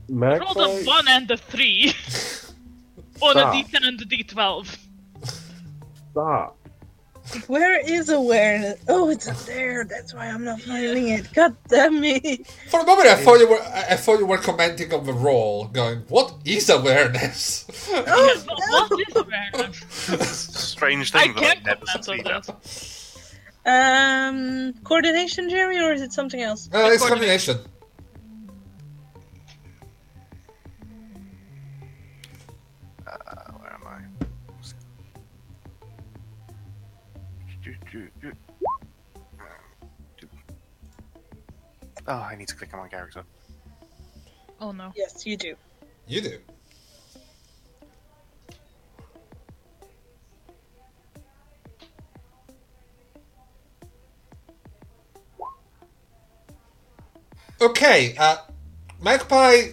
Roll 0.09 0.19
the 0.19 0.67
Magpie, 0.67 0.83
one 0.83 1.07
and 1.07 1.27
the 1.29 1.37
three. 1.37 1.87
or 3.21 3.31
Stop. 3.31 3.53
the 3.53 3.63
D10 3.63 3.87
and 3.87 3.99
the 3.99 4.05
D12. 4.05 4.77
stop. 6.11 6.57
Where 7.47 7.79
is 7.79 8.09
awareness? 8.09 8.79
Oh, 8.87 9.09
it's 9.09 9.27
up 9.27 9.37
there. 9.39 9.85
That's 9.85 10.13
why 10.13 10.27
I'm 10.27 10.43
not 10.43 10.61
finding 10.61 11.09
it. 11.09 11.31
God 11.33 11.55
damn 11.67 11.99
me. 11.99 12.43
For 12.69 12.81
a 12.81 12.85
moment, 12.85 13.07
I 13.07 13.15
thought 13.15 13.39
you 13.39 13.47
were. 13.49 13.61
I 13.61 13.85
I 13.91 13.95
thought 13.95 14.19
you 14.19 14.25
were 14.25 14.37
commenting 14.37 14.93
on 14.93 15.05
the 15.05 15.13
roll, 15.13 15.65
going, 15.67 15.99
"What 16.09 16.33
is 16.45 16.69
awareness?" 16.69 17.65
Yes, 17.89 18.45
but 18.45 18.57
what 18.57 18.91
is 19.07 19.15
awareness? 19.15 19.77
Strange 20.69 21.15
I 21.15 21.23
thing 21.23 21.33
that 21.35 21.43
I 21.43 21.45
can't 21.53 21.65
never 21.65 21.85
comment 21.85 22.09
on 22.09 22.43
that. 22.45 22.99
Um, 23.65 24.73
coordination, 24.83 25.49
Jerry, 25.49 25.79
or 25.79 25.93
is 25.93 26.01
it 26.01 26.11
something 26.11 26.41
else? 26.41 26.69
Uh, 26.73 26.89
it's 26.91 27.07
combination. 27.07 27.57
Uh, 27.57 27.67
Oh, 42.07 42.13
I 42.13 42.35
need 42.35 42.47
to 42.49 42.55
click 42.55 42.73
on 42.73 42.79
my 42.79 42.87
character. 42.87 43.23
Oh 44.59 44.71
no. 44.71 44.91
Yes, 44.95 45.25
you 45.25 45.37
do. 45.37 45.55
You 46.07 46.21
do. 46.21 46.37
Okay, 57.61 58.13
uh, 58.17 58.37
Magpie, 59.01 59.69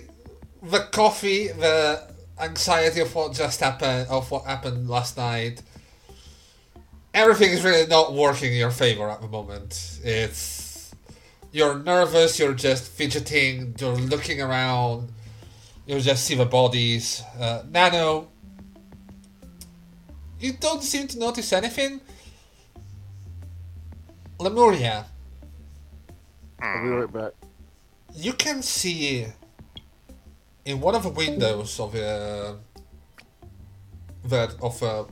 the 0.62 0.78
coffee, 0.93 1.49
the 1.49 2.09
anxiety 2.41 3.01
of 3.01 3.12
what 3.12 3.33
just 3.33 3.59
happened, 3.59 4.09
of 4.09 4.31
what 4.31 4.45
happened 4.45 4.89
last 4.89 5.16
night, 5.16 5.61
everything 7.12 7.51
is 7.51 7.64
really 7.64 7.89
not 7.89 8.12
working 8.12 8.53
in 8.53 8.59
your 8.59 8.70
favor 8.70 9.11
at 9.11 9.20
the 9.20 9.26
moment. 9.26 9.99
It's 10.05 10.59
you're 11.53 11.78
nervous, 11.78 12.38
you're 12.38 12.55
just 12.55 12.90
fidgeting, 12.90 13.74
you're 13.78 13.96
looking 13.96 14.40
around, 14.40 15.11
you 15.86 16.01
just 16.01 16.24
see 16.24 16.34
the 16.34 16.44
bodies. 16.46 17.22
Uh, 17.38 17.62
Nano, 17.68 18.28
you 20.38 20.53
don't 20.53 20.82
seem 20.82 21.07
to 21.09 21.18
notice 21.18 21.53
anything. 21.53 22.01
Lemuria, 24.38 25.07
I'll 26.61 26.82
be 26.82 26.88
right 26.88 27.12
back. 27.12 27.32
you 28.14 28.32
can 28.32 28.62
see 28.62 29.26
in 30.64 30.80
one 30.80 30.94
of 30.94 31.03
the 31.03 31.11
windows 31.11 31.78
of 31.78 31.94
a 31.94 32.57
that 34.24 34.55
of 34.62 34.82
a 34.82 35.07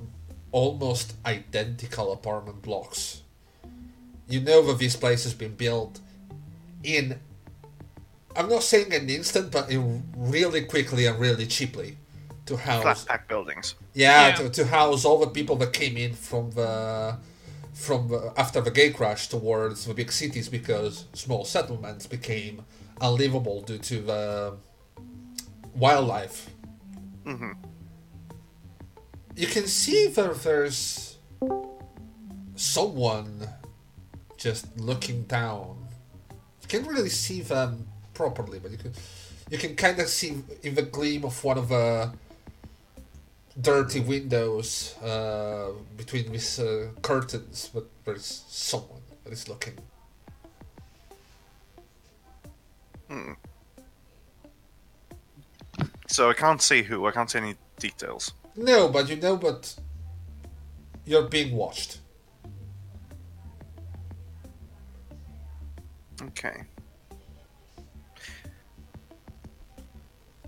almost 0.53 1.15
identical 1.27 2.13
apartment 2.13 2.63
blocks. 2.63 3.23
You 4.29 4.41
know 4.41 4.63
that 4.67 4.79
this 4.79 4.97
place 4.97 5.25
has 5.25 5.35
been 5.35 5.55
built 5.55 6.01
in 6.83 7.19
I'm 8.37 8.49
not 8.49 8.63
saying 8.63 8.93
an 8.95 9.09
instant, 9.11 9.51
but 9.51 9.71
in 9.71 10.05
really 10.17 10.65
quickly 10.65 11.07
and 11.07 11.19
really 11.19 11.47
cheaply 11.47 11.97
to 12.47 12.57
house 12.57 12.83
Flat 12.83 12.85
house 12.85 13.05
pack 13.05 13.29
buildings. 13.29 13.75
yeah, 13.95 14.29
Yeah. 14.29 14.35
To, 14.37 14.51
to 14.51 14.67
house 14.67 15.05
all 15.05 15.19
the 15.19 15.29
people 15.29 15.57
that 15.57 15.73
came 15.73 15.97
in 15.97 16.15
from 16.15 16.51
the 16.53 17.19
from 17.75 18.09
the, 18.09 18.33
after 18.37 18.61
the 18.61 18.71
gate 18.71 18.97
crash 18.97 19.29
towards 19.29 19.85
the 19.87 19.95
big 19.95 20.11
cities 20.11 20.49
because 20.49 21.05
small 21.13 21.45
settlements 21.45 22.07
became 22.07 22.65
unlivable 23.01 23.63
due 23.63 23.79
to 23.79 24.01
the 24.01 24.57
wildlife. 25.75 26.51
hmm 27.25 27.53
You 29.37 29.47
can 29.47 29.67
see 29.69 30.09
that 30.09 30.43
there's 30.43 31.17
someone 32.57 33.49
just 34.37 34.77
looking 34.79 35.23
down. 35.25 35.78
Can't 36.69 36.87
really 36.87 37.09
see 37.09 37.41
them 37.41 37.87
properly, 38.15 38.59
but 38.59 38.71
you 38.71 38.79
can 38.79 38.93
you 39.51 39.59
can 39.59 39.75
kind 39.75 39.99
of 39.99 40.09
see 40.09 40.43
in 40.63 40.75
the 40.75 40.83
gleam 40.83 41.25
of 41.25 41.43
one 41.43 41.59
of 41.59 41.69
the 41.71 42.13
dirty 43.61 44.01
windows 44.01 44.95
uh, 45.03 45.71
between 45.97 46.31
these 46.31 46.61
uh, 46.61 46.89
curtains, 47.03 47.71
but 47.73 47.87
there's 48.05 48.45
someone 48.49 49.01
that 49.25 49.33
is 49.33 49.49
looking. 49.49 49.79
So 56.19 56.31
I 56.31 56.33
can't 56.33 56.61
see 56.61 56.83
who. 56.83 57.07
I 57.07 57.13
can't 57.13 57.31
see 57.31 57.39
any 57.39 57.55
details. 57.79 58.33
No, 58.57 58.89
but 58.89 59.09
you 59.09 59.17
know, 59.17 59.37
but 59.37 59.75
you're 61.05 61.29
being 61.29 61.55
watched. 61.55 61.99
Okay. 66.23 66.65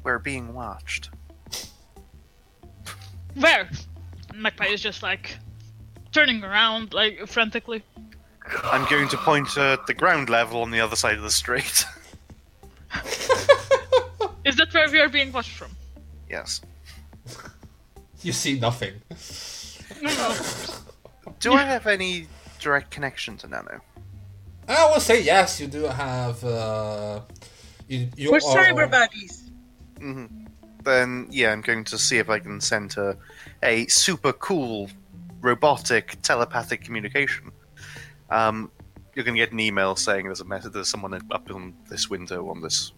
We're 0.02 0.18
being 0.18 0.54
watched. 0.54 1.10
Where? 3.34 3.68
Magpie 4.34 4.66
is 4.66 4.80
just 4.80 5.02
like 5.02 5.36
turning 6.12 6.42
around 6.42 6.94
like 6.94 7.26
frantically. 7.26 7.82
I'm 8.64 8.88
going 8.88 9.08
to 9.08 9.16
point 9.16 9.56
at 9.56 9.86
the 9.86 9.94
ground 9.94 10.28
level 10.30 10.62
on 10.62 10.70
the 10.70 10.80
other 10.80 10.96
side 10.96 11.16
of 11.16 11.22
the 11.22 11.30
street. 11.30 11.84
Is 14.44 14.56
that 14.56 14.72
where 14.72 14.90
we 14.90 14.98
are 14.98 15.08
being 15.08 15.30
watched 15.32 15.56
from? 15.56 15.70
yes. 16.28 16.60
You 18.22 18.32
see 18.32 18.58
nothing. 18.58 18.94
Do 21.40 21.52
I 21.52 21.62
have 21.62 21.86
any 21.86 22.26
direct 22.58 22.90
connection 22.90 23.36
to 23.38 23.46
Nano? 23.48 23.80
I 24.68 24.90
will 24.90 25.00
say 25.00 25.22
yes. 25.22 25.60
You 25.60 25.66
do 25.66 25.84
have. 25.84 26.42
Uh, 26.44 27.20
you, 27.88 28.08
you 28.16 28.30
We're 28.30 28.38
are, 28.38 28.40
cyber 28.40 28.90
buddies. 28.90 29.50
hmm 29.98 30.26
Then 30.84 31.26
yeah, 31.30 31.52
I'm 31.52 31.60
going 31.60 31.84
to 31.84 31.98
see 31.98 32.18
if 32.18 32.30
I 32.30 32.38
can 32.38 32.60
send 32.60 32.92
her 32.94 33.16
a 33.62 33.86
super 33.86 34.32
cool 34.32 34.88
robotic 35.40 36.18
telepathic 36.22 36.84
communication. 36.84 37.50
Um, 38.30 38.70
you're 39.14 39.24
gonna 39.24 39.36
get 39.38 39.52
an 39.52 39.60
email 39.60 39.96
saying 39.96 40.26
there's 40.26 40.40
a 40.40 40.44
message. 40.44 40.72
There's 40.72 40.88
someone 40.88 41.14
up 41.30 41.50
in 41.50 41.74
this 41.88 42.08
window 42.08 42.48
on 42.48 42.62
this. 42.62 42.92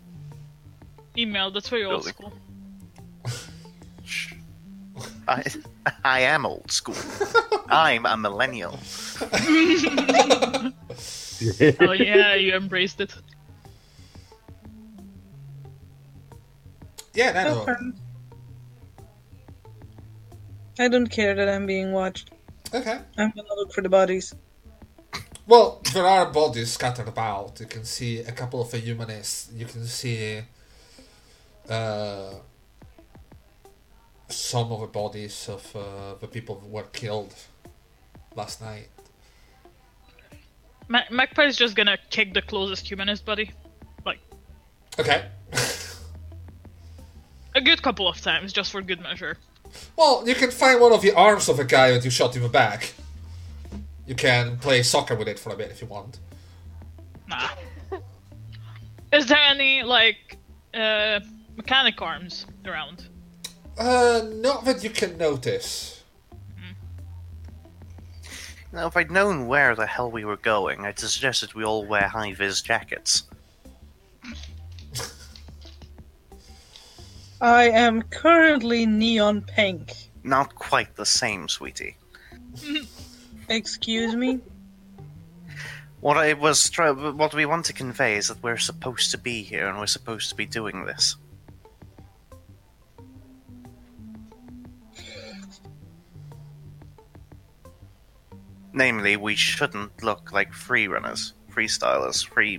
Email. 1.17 1.51
That's 1.51 1.69
very 1.69 1.85
old 1.85 2.05
Building. 2.05 2.13
school. 2.15 2.33
I 5.27 5.45
I 6.05 6.21
am 6.21 6.45
old 6.45 6.71
school. 6.71 6.97
I'm 7.69 8.05
a 8.05 8.17
millennial. 8.17 8.79
Oh 11.81 11.93
yeah, 11.93 12.35
you 12.35 12.55
embraced 12.55 13.01
it. 13.01 13.15
Yeah, 17.15 17.33
Nano. 17.33 17.63
Okay. 17.63 17.73
I 20.79 20.89
don't 20.89 21.09
care 21.09 21.35
that 21.35 21.49
I'm 21.49 21.67
being 21.67 21.93
watched. 21.93 22.31
Okay. 22.75 22.99
I'm 23.19 23.33
gonna 23.37 23.55
look 23.57 23.73
for 23.73 23.83
the 23.83 23.89
bodies. 23.89 24.35
Well, 25.47 25.83
there 25.93 26.07
are 26.07 26.31
bodies 26.33 26.73
scattered 26.73 27.09
about. 27.09 27.61
You 27.61 27.67
can 27.67 27.85
see 27.85 28.21
a 28.21 28.33
couple 28.33 28.63
of 28.63 28.71
the 28.71 28.79
humanists. 28.79 29.51
You 29.55 29.67
can 29.67 29.85
see 29.87 30.43
uh, 31.69 32.35
some 34.29 34.73
of 34.73 34.81
the 34.81 34.87
bodies 34.87 35.49
of 35.49 35.77
uh, 35.77 36.15
the 36.21 36.29
people 36.29 36.61
who 36.61 36.69
were 36.69 36.85
killed 36.93 37.35
last 38.35 38.63
night. 38.63 38.89
Ma- 40.89 41.05
Magpie's 41.11 41.57
just 41.57 41.75
gonna 41.77 41.97
kick 42.11 42.35
the 42.35 42.43
closest 42.43 42.89
humanist 42.89 43.25
buddy, 43.25 43.51
like 44.05 44.19
Okay. 44.99 45.27
a 47.55 47.61
good 47.61 47.83
couple 47.83 48.09
of 48.09 48.21
times, 48.21 48.53
just 48.53 48.71
for 48.73 48.83
good 48.83 49.01
measure. 49.01 49.37
well, 49.97 50.27
you 50.27 50.35
can 50.35 50.51
find 50.51 50.81
one 50.81 50.93
of 50.93 51.01
the 51.03 51.13
arms 51.15 51.49
of 51.49 51.59
a 51.59 51.65
guy 51.65 51.93
that 51.93 52.05
you 52.05 52.11
shot 52.11 52.37
in 52.37 52.43
the 52.43 52.49
back. 52.49 52.93
You 54.07 54.15
can 54.15 54.59
play 54.59 54.83
soccer 54.83 55.15
with 55.15 55.29
it 55.29 55.39
for 55.39 55.51
a 55.53 55.57
bit 55.57 55.71
if 55.71 55.81
you 55.81 55.87
want. 55.87 56.19
Nah. 57.29 57.49
Is 59.13 59.27
there 59.27 59.39
any 59.39 59.83
like 59.83 60.37
uh, 60.75 61.21
mechanic 61.57 62.01
arms 62.03 62.47
around? 62.67 63.07
Uh, 63.79 64.23
not 64.35 64.65
that 64.65 64.83
you 64.85 64.91
can 64.91 65.17
notice. 65.17 66.02
Now, 68.73 68.87
if 68.87 68.97
I'd 68.97 69.11
known 69.11 69.49
where 69.49 69.75
the 69.75 69.87
hell 69.87 70.11
we 70.11 70.25
were 70.25 70.39
going, 70.39 70.81
I'd 70.81 70.99
have 70.99 71.11
suggested 71.11 71.53
we 71.53 71.65
all 71.65 71.85
wear 71.85 72.09
high 72.09 72.33
vis 72.33 72.63
jackets. 72.63 73.25
I 77.41 77.65
am 77.65 78.03
currently 78.03 78.87
neon 78.87 79.43
pink. 79.43 79.93
Not 80.23 80.55
quite 80.55 80.97
the 80.97 81.05
same, 81.05 81.49
sweetie. 81.49 81.97
Excuse 83.49 84.15
me? 84.15 84.41
What 86.01 86.17
I 86.17 86.33
was 86.33 86.71
try- 86.71 86.91
what 86.91 87.35
we 87.35 87.45
want 87.45 87.67
to 87.67 87.73
convey 87.73 88.17
is 88.17 88.29
that 88.29 88.43
we're 88.43 88.57
supposed 88.57 89.11
to 89.11 89.19
be 89.19 89.43
here 89.43 89.67
and 89.69 89.79
we're 89.79 89.87
supposed 89.87 90.31
to 90.31 90.35
be 90.35 90.47
doing 90.47 90.87
this. 90.87 91.17
Namely, 98.73 99.17
we 99.17 99.35
shouldn't 99.37 100.03
look 100.03 100.33
like 100.33 100.53
free 100.53 100.89
runners, 100.89 101.35
freestylers, 101.51 102.27
free 102.27 102.59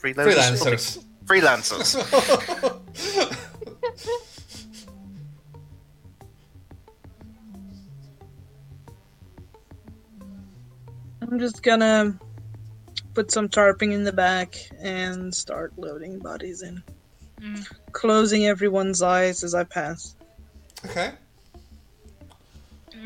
freelancers, 0.00 0.98
Freelancers. 1.26 1.94
freelancers. 1.94 3.34
I'm 11.22 11.38
just 11.38 11.62
gonna 11.62 12.18
put 13.12 13.30
some 13.30 13.48
tarping 13.48 13.92
in 13.92 14.04
the 14.04 14.12
back 14.12 14.54
and 14.80 15.34
start 15.34 15.72
loading 15.76 16.18
bodies 16.20 16.62
in. 16.62 16.82
Mm. 17.40 17.66
Closing 17.92 18.46
everyone's 18.46 19.02
eyes 19.02 19.44
as 19.44 19.54
I 19.54 19.64
pass. 19.64 20.16
okay. 20.86 21.12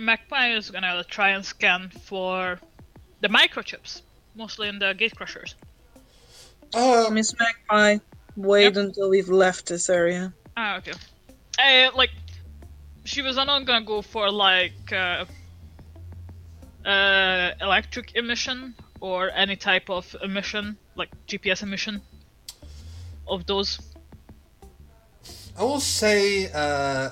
Magpie 0.02 0.54
is 0.56 0.70
gonna 0.70 1.04
try 1.04 1.30
and 1.30 1.44
scan 1.44 1.88
for 1.88 2.58
the 3.20 3.28
microchips, 3.28 4.02
mostly 4.34 4.68
in 4.68 4.78
the 4.78 4.94
gatecrashers. 4.94 5.54
Uh, 6.74 7.08
Miss 7.10 7.34
Magpie, 7.38 7.98
wait 8.36 8.74
Yep. 8.74 8.76
until 8.76 9.08
we've 9.10 9.28
left 9.28 9.66
this 9.68 9.88
area. 9.88 10.32
Ah, 10.56 10.78
okay. 10.78 10.92
Uh, 11.58 11.90
like, 11.96 12.10
she 13.04 13.22
was 13.22 13.36
not 13.36 13.64
gonna 13.64 13.84
go 13.84 14.02
for 14.02 14.30
like 14.30 14.92
uh, 14.92 15.24
uh, 16.84 17.52
electric 17.60 18.16
emission 18.16 18.74
or 19.00 19.30
any 19.30 19.56
type 19.56 19.88
of 19.88 20.16
emission, 20.22 20.76
like 20.96 21.10
GPS 21.26 21.62
emission 21.62 22.00
of 23.28 23.46
those. 23.46 23.78
I 25.56 25.62
will 25.62 25.80
say, 25.80 26.50
uh, 26.52 27.10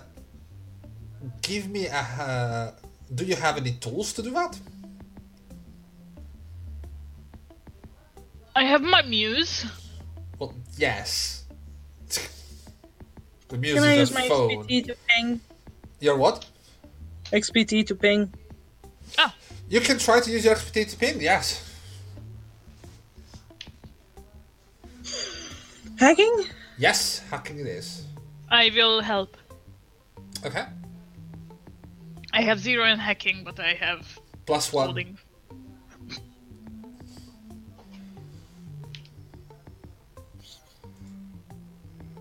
give 1.50 1.68
me 1.68 1.86
a. 1.86 2.02
Uh, 2.26 2.70
do 3.12 3.24
you 3.24 3.34
have 3.34 3.56
any 3.56 3.72
tools 3.72 4.12
to 4.14 4.22
do 4.22 4.30
that? 4.30 4.52
I 8.54 8.64
have 8.64 8.82
my 8.82 9.02
muse. 9.02 9.66
Well, 10.38 10.54
yes. 10.76 11.44
the 13.48 13.58
music 13.58 13.82
Can 13.82 13.88
I 13.88 13.94
use 13.96 14.10
is 14.10 14.14
my 14.14 14.28
phone. 14.28 14.50
XPT 14.50 14.86
to 14.86 14.96
ping? 15.08 15.40
Your 16.00 16.16
what? 16.16 16.46
XPT 17.32 17.86
to 17.88 17.94
ping. 17.94 18.32
Ah, 19.18 19.34
You 19.68 19.80
can 19.80 19.98
try 19.98 20.20
to 20.20 20.30
use 20.30 20.44
your 20.44 20.54
XPT 20.54 20.90
to 20.90 20.96
ping, 20.96 21.20
yes. 21.20 21.46
Hacking? 25.98 26.34
Yes, 26.78 27.22
hacking 27.30 27.58
it 27.58 27.66
is. 27.66 28.04
I 28.48 28.70
will 28.74 29.00
help. 29.00 29.36
Okay. 30.44 30.64
I 32.32 32.42
have 32.42 32.58
zero 32.60 32.84
in 32.86 32.98
hacking, 32.98 33.44
but 33.44 33.58
I 33.58 33.74
have 33.74 34.18
Plus 34.46 34.72
one. 34.72 34.86
holding. 34.86 35.18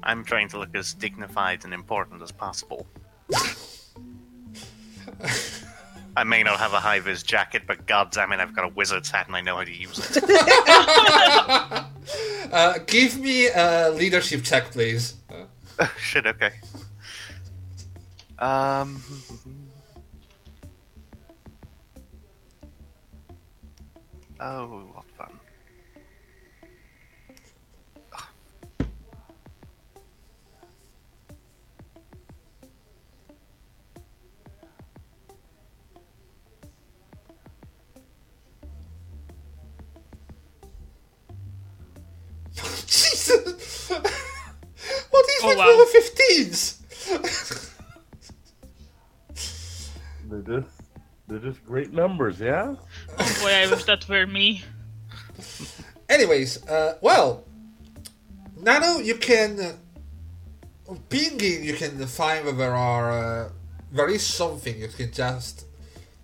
I'm 0.01 0.24
trying 0.24 0.47
to 0.49 0.60
look 0.60 0.76
as 0.76 0.93
dignified 0.93 1.66
and 1.66 1.74
important 1.74 2.22
as 2.22 2.32
possible. 2.32 2.88
I 6.18 6.24
may 6.24 6.41
not 6.43 6.57
have 6.60 6.74
a 6.74 6.80
high 6.80 6.99
vis 6.99 7.22
jacket, 7.22 7.64
but 7.68 7.86
goddamn 7.86 8.32
it, 8.32 8.39
I've 8.39 8.55
got 8.55 8.66
a 8.66 8.70
wizard's 8.70 9.10
hat 9.12 9.28
and 9.28 9.36
I 9.36 9.41
know 9.41 9.57
how 9.57 9.64
to 9.64 9.72
use 9.74 9.99
it. 10.18 10.24
Uh, 12.51 12.80
give 12.88 13.20
me 13.20 13.47
a 13.49 13.91
leadership 13.91 14.43
check, 14.43 14.72
please. 14.72 15.14
Uh, 15.78 15.86
Shit, 16.01 16.26
okay. 16.26 16.51
Um. 18.39 19.03
Oh, 24.40 24.68
what 24.94 25.06
fun. 25.18 25.40
Jesus! 42.88 43.90
what 45.10 45.26
is 45.26 45.44
Oh, 45.44 45.48
with 45.50 45.58
wow. 45.58 45.64
all 45.66 45.78
the 45.78 45.92
15s? 46.00 46.76
They're 50.30 50.42
just 50.62 50.82
they're 51.28 51.40
just 51.40 51.64
great 51.66 51.92
numbers, 51.94 52.40
yeah. 52.40 52.76
Oh 53.18 53.38
boy, 53.41 53.51
I 53.51 53.70
wish 53.70 53.84
that 53.86 54.07
were 54.07 54.28
me. 54.28 54.64
Anyways, 56.10 56.66
uh, 56.68 56.97
well, 57.01 57.45
Nano, 58.57 58.99
you 58.99 59.16
can 59.16 59.60
uh, 59.60 60.95
pinging. 61.10 61.64
You 61.64 61.74
can 61.74 62.05
find 62.07 62.47
that 62.47 62.57
there 62.57 62.76
are 62.76 63.12
uh, 63.12 63.49
there 63.91 64.10
is 64.10 64.26
something 64.26 64.80
you 64.80 64.88
can 64.88 65.12
just 65.12 65.66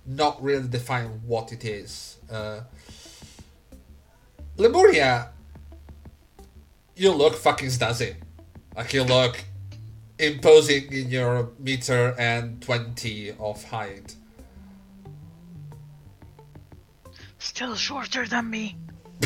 not 0.05 0.41
really 0.43 0.67
define 0.67 1.07
what 1.25 1.51
it 1.51 1.63
is. 1.65 2.17
Uh, 2.29 2.61
Lemuria, 4.57 5.29
you 6.95 7.11
look 7.11 7.36
fucking 7.36 7.69
snazzy. 7.69 8.15
Like 8.75 8.93
you 8.93 9.03
look 9.03 9.43
imposing 10.19 10.91
in 10.91 11.09
your 11.09 11.49
meter 11.59 12.15
and 12.17 12.61
twenty 12.61 13.31
of 13.39 13.63
height. 13.65 14.15
Still 17.45 17.75
shorter 17.75 18.25
than 18.25 18.49
me. 18.49 18.75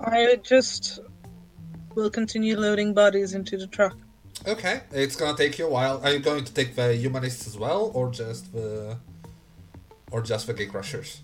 I 0.00 0.36
just 0.42 1.00
will 1.94 2.10
continue 2.10 2.58
loading 2.58 2.92
bodies 2.92 3.32
into 3.32 3.56
the 3.56 3.66
truck. 3.66 3.96
Okay, 4.46 4.82
it's 4.92 5.16
gonna 5.16 5.34
take 5.34 5.58
you 5.58 5.66
a 5.66 5.70
while. 5.70 5.98
Are 6.04 6.12
you 6.12 6.18
going 6.18 6.44
to 6.44 6.52
take 6.52 6.76
the 6.76 6.94
humanists 6.94 7.46
as 7.46 7.56
well, 7.56 7.90
or 7.94 8.10
just 8.10 8.52
the, 8.52 8.98
or 10.10 10.20
just 10.20 10.46
the 10.46 10.52
gatecrashers? 10.52 11.20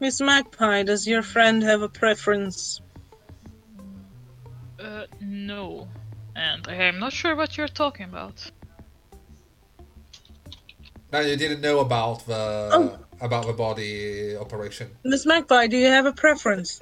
Miss 0.00 0.22
Magpie, 0.22 0.84
does 0.84 1.06
your 1.06 1.22
friend 1.22 1.62
have 1.62 1.82
a 1.82 1.88
preference? 1.90 2.80
Uh, 4.80 5.04
no. 5.20 5.86
And 6.34 6.66
I 6.68 6.74
am 6.74 6.98
not 6.98 7.12
sure 7.12 7.36
what 7.36 7.56
you're 7.56 7.68
talking 7.68 8.06
about. 8.06 8.50
Now 11.12 11.20
you 11.20 11.36
didn't 11.36 11.60
know 11.60 11.80
about 11.80 12.26
the 12.26 12.70
Oh. 12.72 12.98
about 13.20 13.46
the 13.46 13.52
body 13.52 14.36
operation. 14.36 14.90
Miss 15.04 15.26
Magpie, 15.26 15.66
do 15.66 15.76
you 15.76 15.86
have 15.88 16.06
a 16.06 16.12
preference? 16.12 16.80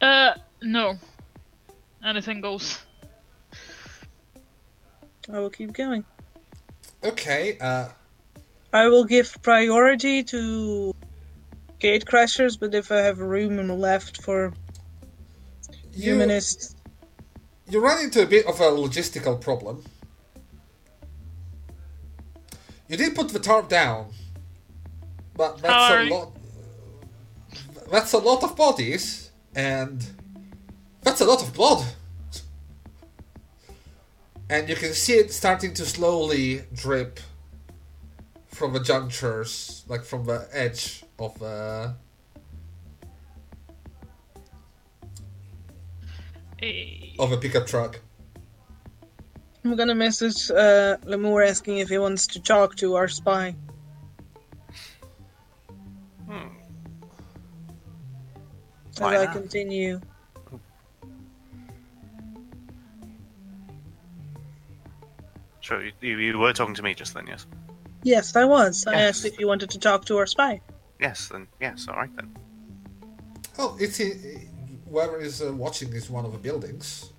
Uh, 0.00 0.32
no. 0.62 0.98
Anything 2.04 2.40
goes. 2.40 2.78
I 5.30 5.38
will 5.40 5.50
keep 5.50 5.72
going. 5.72 6.04
Okay, 7.04 7.58
uh, 7.60 7.88
I 8.72 8.88
will 8.88 9.04
give 9.04 9.36
priority 9.42 10.22
to 10.24 10.94
gatecrashers, 11.80 12.58
but 12.58 12.74
if 12.74 12.90
I 12.90 12.98
have 12.98 13.18
room 13.18 13.68
left 13.68 14.22
for 14.22 14.54
you 15.92 16.12
humanists, 16.14 16.74
you 17.68 17.80
run 17.80 18.02
into 18.04 18.22
a 18.22 18.26
bit 18.26 18.46
of 18.46 18.60
a 18.60 18.64
logistical 18.64 19.40
problem. 19.40 19.84
You 22.88 22.96
did 22.96 23.14
put 23.14 23.28
the 23.28 23.38
tarp 23.38 23.68
down, 23.68 24.12
but 25.36 25.58
that's 25.58 25.94
a 25.94 26.14
lot. 26.14 26.32
That's 27.90 28.12
a 28.12 28.18
lot 28.18 28.42
of 28.42 28.56
bodies, 28.56 29.30
and 29.54 30.04
that's 31.02 31.20
a 31.20 31.26
lot 31.26 31.42
of 31.42 31.52
blood. 31.52 31.84
And 34.50 34.68
you 34.68 34.76
can 34.76 34.94
see 34.94 35.14
it 35.14 35.30
starting 35.30 35.74
to 35.74 35.84
slowly 35.84 36.62
drip 36.74 37.20
from 38.46 38.72
the 38.72 38.80
junctures, 38.80 39.84
like 39.88 40.04
from 40.04 40.24
the 40.24 40.48
edge 40.52 41.04
of 41.18 41.38
the. 41.38 41.94
Eh, 46.60 47.07
of 47.18 47.32
a 47.32 47.36
pickup 47.36 47.66
truck. 47.66 48.00
I'm 49.64 49.76
gonna 49.76 49.94
message 49.94 50.50
uh, 50.50 50.96
Lemur 51.04 51.42
asking 51.42 51.78
if 51.78 51.88
he 51.88 51.98
wants 51.98 52.26
to 52.28 52.40
talk 52.40 52.76
to 52.76 52.94
our 52.94 53.08
spy. 53.08 53.54
As 58.98 59.02
Why 59.02 59.16
I 59.18 59.24
not? 59.26 59.32
continue. 59.32 60.00
Sure, 65.60 65.84
you, 65.84 65.92
you, 66.00 66.18
you 66.18 66.38
were 66.38 66.52
talking 66.52 66.74
to 66.74 66.82
me 66.82 66.94
just 66.94 67.14
then, 67.14 67.26
yes? 67.26 67.46
Yes, 68.02 68.34
I 68.34 68.44
was. 68.44 68.86
I 68.86 68.92
Yes. 68.92 69.08
asked 69.08 69.26
if 69.26 69.38
you 69.38 69.46
wanted 69.46 69.70
to 69.70 69.78
talk 69.78 70.04
to 70.06 70.16
our 70.18 70.26
spy. 70.26 70.60
Yes, 70.98 71.28
then, 71.28 71.46
yes, 71.60 71.86
alright 71.88 72.14
then. 72.16 72.34
Oh, 73.58 73.76
it's 73.78 74.00
in, 74.00 74.48
whoever 74.90 75.18
is 75.18 75.42
uh, 75.42 75.52
watching 75.52 75.92
is 75.92 76.10
one 76.10 76.24
of 76.24 76.32
the 76.32 76.38
buildings. 76.38 77.10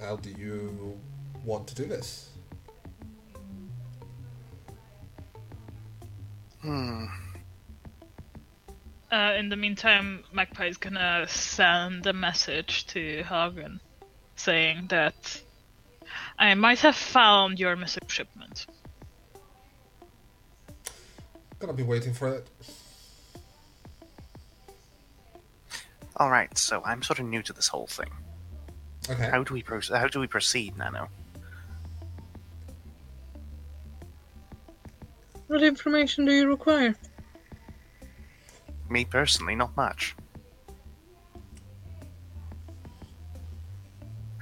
How 0.00 0.16
do 0.16 0.30
you 0.30 0.98
want 1.44 1.66
to 1.68 1.74
do 1.74 1.84
this? 1.84 2.30
Hmm. 6.60 7.04
Uh, 9.12 9.34
in 9.38 9.48
the 9.48 9.56
meantime, 9.56 10.24
Magpie 10.32 10.66
is 10.66 10.76
gonna 10.76 11.26
send 11.28 12.06
a 12.06 12.12
message 12.12 12.86
to 12.86 13.22
Hagen 13.22 13.80
saying 14.36 14.86
that 14.88 15.40
I 16.38 16.54
might 16.54 16.80
have 16.80 16.96
found 16.96 17.60
your 17.60 17.76
missing 17.76 18.08
shipment. 18.08 18.66
Gonna 21.58 21.72
be 21.72 21.82
waiting 21.82 22.12
for 22.12 22.28
it. 22.28 22.48
Alright, 26.18 26.56
so 26.56 26.82
I'm 26.84 27.02
sort 27.02 27.18
of 27.18 27.26
new 27.26 27.42
to 27.42 27.52
this 27.52 27.68
whole 27.68 27.86
thing. 27.86 28.10
Okay. 29.10 29.28
How 29.28 29.42
do 29.42 29.52
we 29.52 29.62
pro- 29.62 29.80
how 29.80 30.06
do 30.06 30.20
we 30.20 30.26
proceed, 30.26 30.76
Nano? 30.76 31.08
What 35.48 35.62
information 35.62 36.24
do 36.24 36.32
you 36.32 36.48
require? 36.48 36.94
Me 38.88 39.04
personally, 39.04 39.54
not 39.54 39.76
much. 39.76 40.14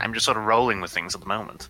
I'm 0.01 0.13
just 0.13 0.27
sort 0.27 0.37
of 0.37 0.45
rolling 0.45 0.81
with 0.81 0.91
things 0.91 1.15
at 1.15 1.21
the 1.21 1.27
moment. 1.27 1.69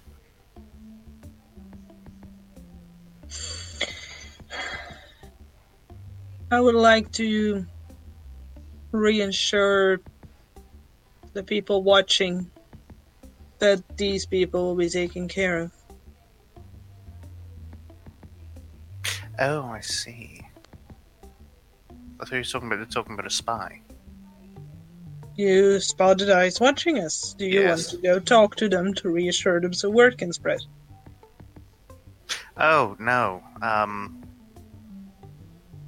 I 6.51 6.61
would 6.61 6.74
like 6.74 7.11
to 7.12 7.66
reassure 8.93 10.01
the 11.32 11.43
people 11.43 11.82
watching 11.82 12.51
that 13.59 13.82
these 13.97 14.27
people 14.27 14.64
will 14.66 14.77
be 14.77 14.89
taken 14.89 15.28
care 15.28 15.60
of. 15.62 15.73
Oh, 19.39 19.64
I 19.64 19.81
see. 19.81 20.43
I 22.20 22.24
thought 22.24 22.32
you 22.32 22.39
were 22.39 22.44
talking 22.44 22.73
about 22.73 22.90
talking 22.90 23.14
about 23.14 23.27
a 23.27 23.31
spy. 23.31 23.81
You 25.35 25.81
spotted 25.81 26.31
eyes 26.31 26.60
watching 26.60 26.98
us. 26.98 27.35
Do 27.39 27.47
you 27.47 27.62
Yes. 27.62 27.93
want 27.93 28.02
to 28.02 28.09
go 28.09 28.19
talk 28.20 28.56
to 28.56 28.69
them 28.69 28.93
to 28.94 29.09
reassure 29.09 29.60
them 29.60 29.73
so 29.73 29.89
word 29.89 30.19
can 30.19 30.32
spread? 30.32 30.60
Oh 32.56 32.97
no. 33.01 33.43
Um. 33.62 34.23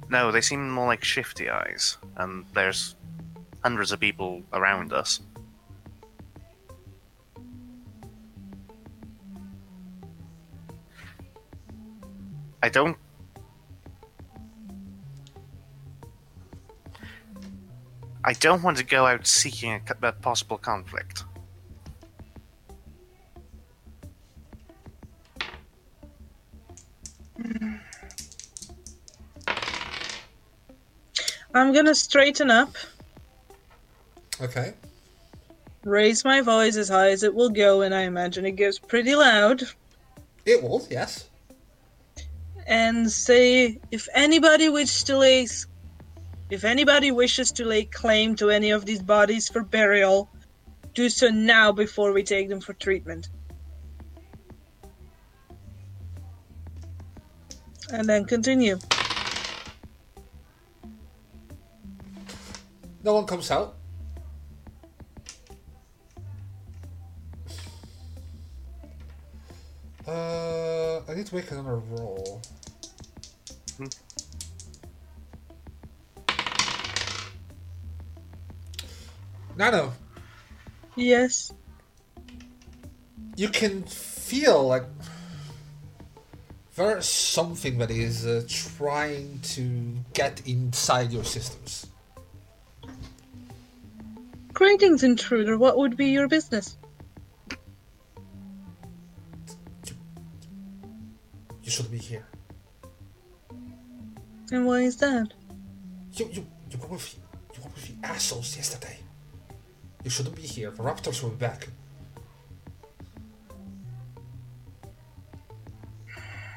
No, 0.09 0.31
they 0.31 0.41
seem 0.41 0.69
more 0.69 0.87
like 0.87 1.03
shifty 1.03 1.49
eyes, 1.49 1.97
and 2.17 2.45
there's 2.53 2.95
hundreds 3.63 3.91
of 3.91 3.99
people 3.99 4.43
around 4.53 4.93
us. 4.93 5.21
I 12.61 12.69
don't. 12.69 12.97
I 18.23 18.33
don't 18.33 18.63
want 18.63 18.77
to 18.77 18.83
go 18.83 19.05
out 19.05 19.27
seeking 19.27 19.71
a, 19.71 20.07
a 20.07 20.11
possible 20.11 20.57
conflict. 20.57 21.23
Hmm. 27.37 27.75
I'm 31.55 31.71
gonna 31.71 31.95
straighten 31.95 32.51
up, 32.51 32.75
Okay. 34.41 34.73
raise 35.85 36.25
my 36.25 36.41
voice 36.41 36.75
as 36.75 36.89
high 36.89 37.11
as 37.11 37.23
it 37.23 37.33
will 37.33 37.49
go, 37.49 37.81
and 37.83 37.95
I 37.95 38.01
imagine 38.01 38.45
it 38.45 38.57
goes 38.57 38.77
pretty 38.77 39.15
loud, 39.15 39.63
It 40.45 40.61
will, 40.61 40.85
yes. 40.91 41.29
and 42.67 43.09
say 43.09 43.79
if 43.89 44.09
anybody 44.13 44.67
wishes 44.67 45.01
to 45.05 45.17
lay 45.17 45.47
if 46.49 46.65
anybody 46.65 47.11
wishes 47.11 47.53
to 47.53 47.63
lay 47.65 47.85
claim 47.85 48.35
to 48.35 48.49
any 48.49 48.71
of 48.71 48.85
these 48.85 49.01
bodies 49.01 49.47
for 49.47 49.63
burial, 49.63 50.29
do 50.93 51.09
so 51.09 51.29
now 51.29 51.71
before 51.71 52.11
we 52.11 52.21
take 52.21 52.49
them 52.49 52.59
for 52.59 52.73
treatment. 52.73 53.29
And 57.93 58.09
then 58.09 58.25
continue. 58.25 58.77
No 63.05 63.13
one 63.13 63.27
comes 63.27 63.51
out. 63.51 63.75
Uh, 70.07 71.01
I 71.07 71.13
need 71.15 71.25
to 71.27 71.35
make 71.35 71.49
another 71.51 71.77
roll. 71.77 72.41
Hmm. 73.77 73.85
Nano, 79.57 79.93
Yes. 80.95 81.51
you 83.35 83.49
can 83.49 83.83
feel 83.83 84.67
like 84.67 84.83
there's 86.75 87.07
something 87.07 87.77
that 87.77 87.89
is 87.89 88.25
uh, 88.25 88.43
trying 88.49 89.39
to 89.43 89.95
get 90.13 90.41
inside 90.45 91.11
your 91.11 91.23
systems. 91.23 91.87
Greetings, 94.55 95.03
intruder. 95.03 95.57
What 95.57 95.77
would 95.77 95.97
be 95.97 96.05
your 96.05 96.29
business? 96.29 96.77
You 101.61 101.69
shouldn't 101.69 101.91
be 101.91 101.97
here. 101.97 102.25
And 104.53 104.65
why 104.65 104.79
is 104.79 104.95
that? 104.97 105.33
You 106.13 106.29
you 106.31 106.47
you 106.71 106.77
were 106.79 106.87
with 106.87 107.19
you 107.53 107.63
were 107.63 107.69
with 107.75 107.85
the 107.85 108.07
assholes 108.07 108.55
yesterday. 108.55 108.97
You 110.05 110.09
shouldn't 110.09 110.37
be 110.37 110.43
here. 110.43 110.71
The 110.71 110.83
raptors 110.83 111.21
will 111.21 111.31
be 111.31 111.35
back. 111.35 111.67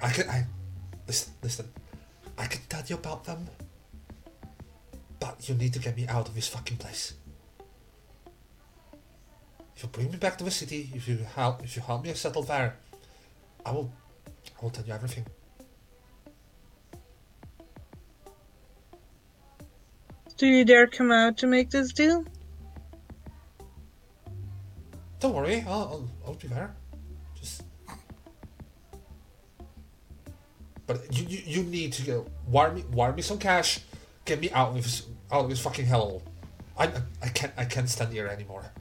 I 0.00 0.10
can. 0.12 0.30
I 0.30 0.46
listen. 1.08 1.32
Listen. 1.42 1.68
I 2.38 2.46
can 2.46 2.60
tell 2.68 2.84
you 2.86 2.94
about 2.94 3.24
them, 3.24 3.48
but 5.18 5.48
you 5.48 5.56
need 5.56 5.72
to 5.72 5.80
get 5.80 5.96
me 5.96 6.06
out 6.06 6.28
of 6.28 6.36
this 6.36 6.46
fucking 6.46 6.76
place. 6.76 7.14
If 9.78 9.84
you 9.84 9.90
bring 9.90 10.10
me 10.10 10.16
back 10.16 10.36
to 10.38 10.42
the 10.44 10.50
city, 10.50 10.90
if 10.92 11.06
you 11.06 11.18
help, 11.36 11.62
if 11.62 11.76
you 11.76 11.82
help 11.82 12.02
me 12.02 12.12
settle 12.12 12.42
there, 12.42 12.74
I 13.64 13.70
will. 13.70 13.92
I 14.26 14.64
will 14.64 14.70
tell 14.70 14.84
you 14.84 14.92
everything. 14.92 15.24
Do 20.36 20.48
you 20.48 20.64
dare 20.64 20.88
come 20.88 21.12
out 21.12 21.36
to 21.36 21.46
make 21.46 21.70
this 21.70 21.92
deal? 21.92 22.24
Don't 25.20 25.32
worry, 25.32 25.64
I'll, 25.64 25.72
I'll, 25.72 26.10
I'll 26.26 26.34
be 26.34 26.48
there. 26.48 26.74
Just. 27.36 27.62
But 30.88 31.16
you, 31.16 31.24
you, 31.24 31.42
you 31.44 31.62
need 31.62 31.92
to 31.92 32.02
go 32.02 32.26
wire 32.48 32.72
me 32.72 32.82
wire 32.90 33.12
me 33.12 33.22
some 33.22 33.38
cash, 33.38 33.78
get 34.24 34.40
me 34.40 34.50
out 34.50 34.70
of 34.70 34.74
this 34.74 35.06
out 35.30 35.44
of 35.44 35.50
this 35.50 35.60
fucking 35.60 35.86
hellhole. 35.86 36.22
I, 36.76 36.86
I 36.86 37.02
I 37.22 37.28
can't 37.28 37.52
I 37.56 37.64
can't 37.64 37.88
stand 37.88 38.12
here 38.12 38.26
anymore. 38.26 38.72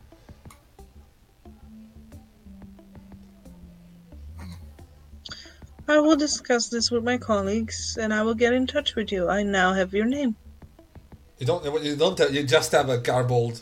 I 5.87 5.99
will 5.99 6.15
discuss 6.15 6.67
this 6.67 6.91
with 6.91 7.03
my 7.03 7.17
colleagues, 7.17 7.97
and 7.99 8.13
I 8.13 8.21
will 8.21 8.35
get 8.35 8.53
in 8.53 8.67
touch 8.67 8.95
with 8.95 9.11
you. 9.11 9.29
I 9.29 9.43
now 9.43 9.73
have 9.73 9.93
your 9.93 10.05
name. 10.05 10.35
You 11.39 11.45
don't 11.45 11.83
you 11.83 11.95
don't 11.95 12.19
you 12.31 12.43
just 12.43 12.71
have 12.71 12.89
a 12.89 12.97
garbled 12.97 13.61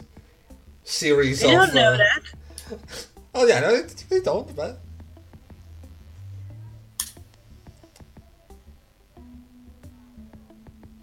series 0.84 1.44
of 1.44 1.52
You 1.52 1.62
of. 1.62 1.66
don't 1.68 1.76
know 1.76 1.94
uh, 1.94 1.98
that. 1.98 3.08
Oh 3.38 3.46
yeah, 3.46 3.60
no, 3.60 3.84
you 4.12 4.24
don't. 4.24 4.56
But 4.56 4.80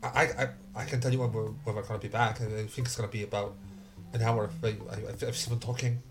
I, 0.02 0.22
I, 0.24 0.48
I 0.74 0.84
can 0.86 0.98
tell 0.98 1.12
you 1.12 1.18
when 1.18 1.30
we're, 1.30 1.44
when 1.44 1.76
we're 1.76 1.82
gonna 1.82 1.98
be 1.98 2.08
back. 2.08 2.40
I 2.40 2.44
think 2.66 2.86
it's 2.86 2.96
gonna 2.96 3.08
be 3.08 3.22
about 3.22 3.54
an 4.14 4.22
hour. 4.22 4.48
I, 4.62 4.68
I, 4.68 4.72
I've 5.10 5.60
talking. 5.60 6.02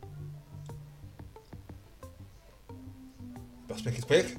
Let's 3.67 3.83
make 3.83 3.97
it 3.97 4.05
quick. 4.05 4.35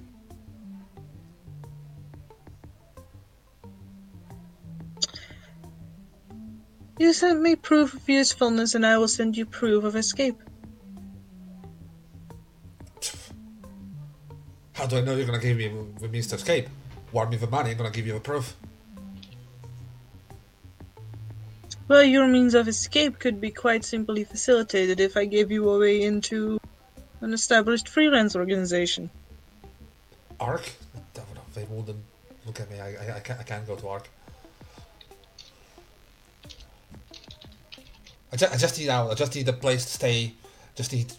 You 6.98 7.12
sent 7.12 7.40
me 7.40 7.56
proof 7.56 7.94
of 7.94 8.08
usefulness, 8.08 8.74
and 8.74 8.86
I 8.86 8.98
will 8.98 9.08
send 9.08 9.36
you 9.36 9.46
proof 9.46 9.84
of 9.84 9.96
escape. 9.96 10.40
How 14.74 14.86
do 14.86 14.98
I 14.98 15.00
know 15.00 15.16
you're 15.16 15.26
gonna 15.26 15.38
give 15.38 15.56
me 15.56 15.72
the 16.00 16.08
means 16.08 16.26
to 16.28 16.36
escape? 16.36 16.68
Warn 17.12 17.30
me 17.30 17.36
the 17.36 17.46
money. 17.46 17.70
I'm 17.70 17.76
gonna 17.76 17.90
give 17.90 18.06
you 18.06 18.14
the 18.14 18.20
proof. 18.20 18.56
Well, 21.88 22.02
your 22.02 22.26
means 22.26 22.54
of 22.54 22.68
escape 22.68 23.18
could 23.18 23.40
be 23.40 23.50
quite 23.50 23.84
simply 23.84 24.24
facilitated 24.24 25.00
if 25.00 25.16
I 25.16 25.24
gave 25.24 25.50
you 25.50 25.68
a 25.68 25.78
way 25.78 26.02
into 26.02 26.60
an 27.20 27.32
established 27.32 27.88
freelance 27.88 28.36
organization. 28.36 29.10
No, 31.14 31.22
They 31.54 31.64
wouldn't 31.64 32.02
look 32.46 32.60
at 32.60 32.70
me. 32.70 32.80
I, 32.80 32.88
I, 32.94 33.16
I, 33.16 33.20
can't, 33.20 33.40
I 33.40 33.42
can't 33.42 33.66
go 33.66 33.76
to 33.76 33.88
Ark. 33.88 34.08
I, 38.32 38.36
ju- 38.36 38.46
I 38.50 38.56
just 38.56 38.78
need 38.78 38.88
out. 38.88 39.10
I 39.10 39.14
just 39.14 39.34
need 39.34 39.48
a 39.48 39.52
place 39.52 39.84
to 39.84 39.92
stay. 39.92 40.32
Just 40.74 40.92
need. 40.92 41.12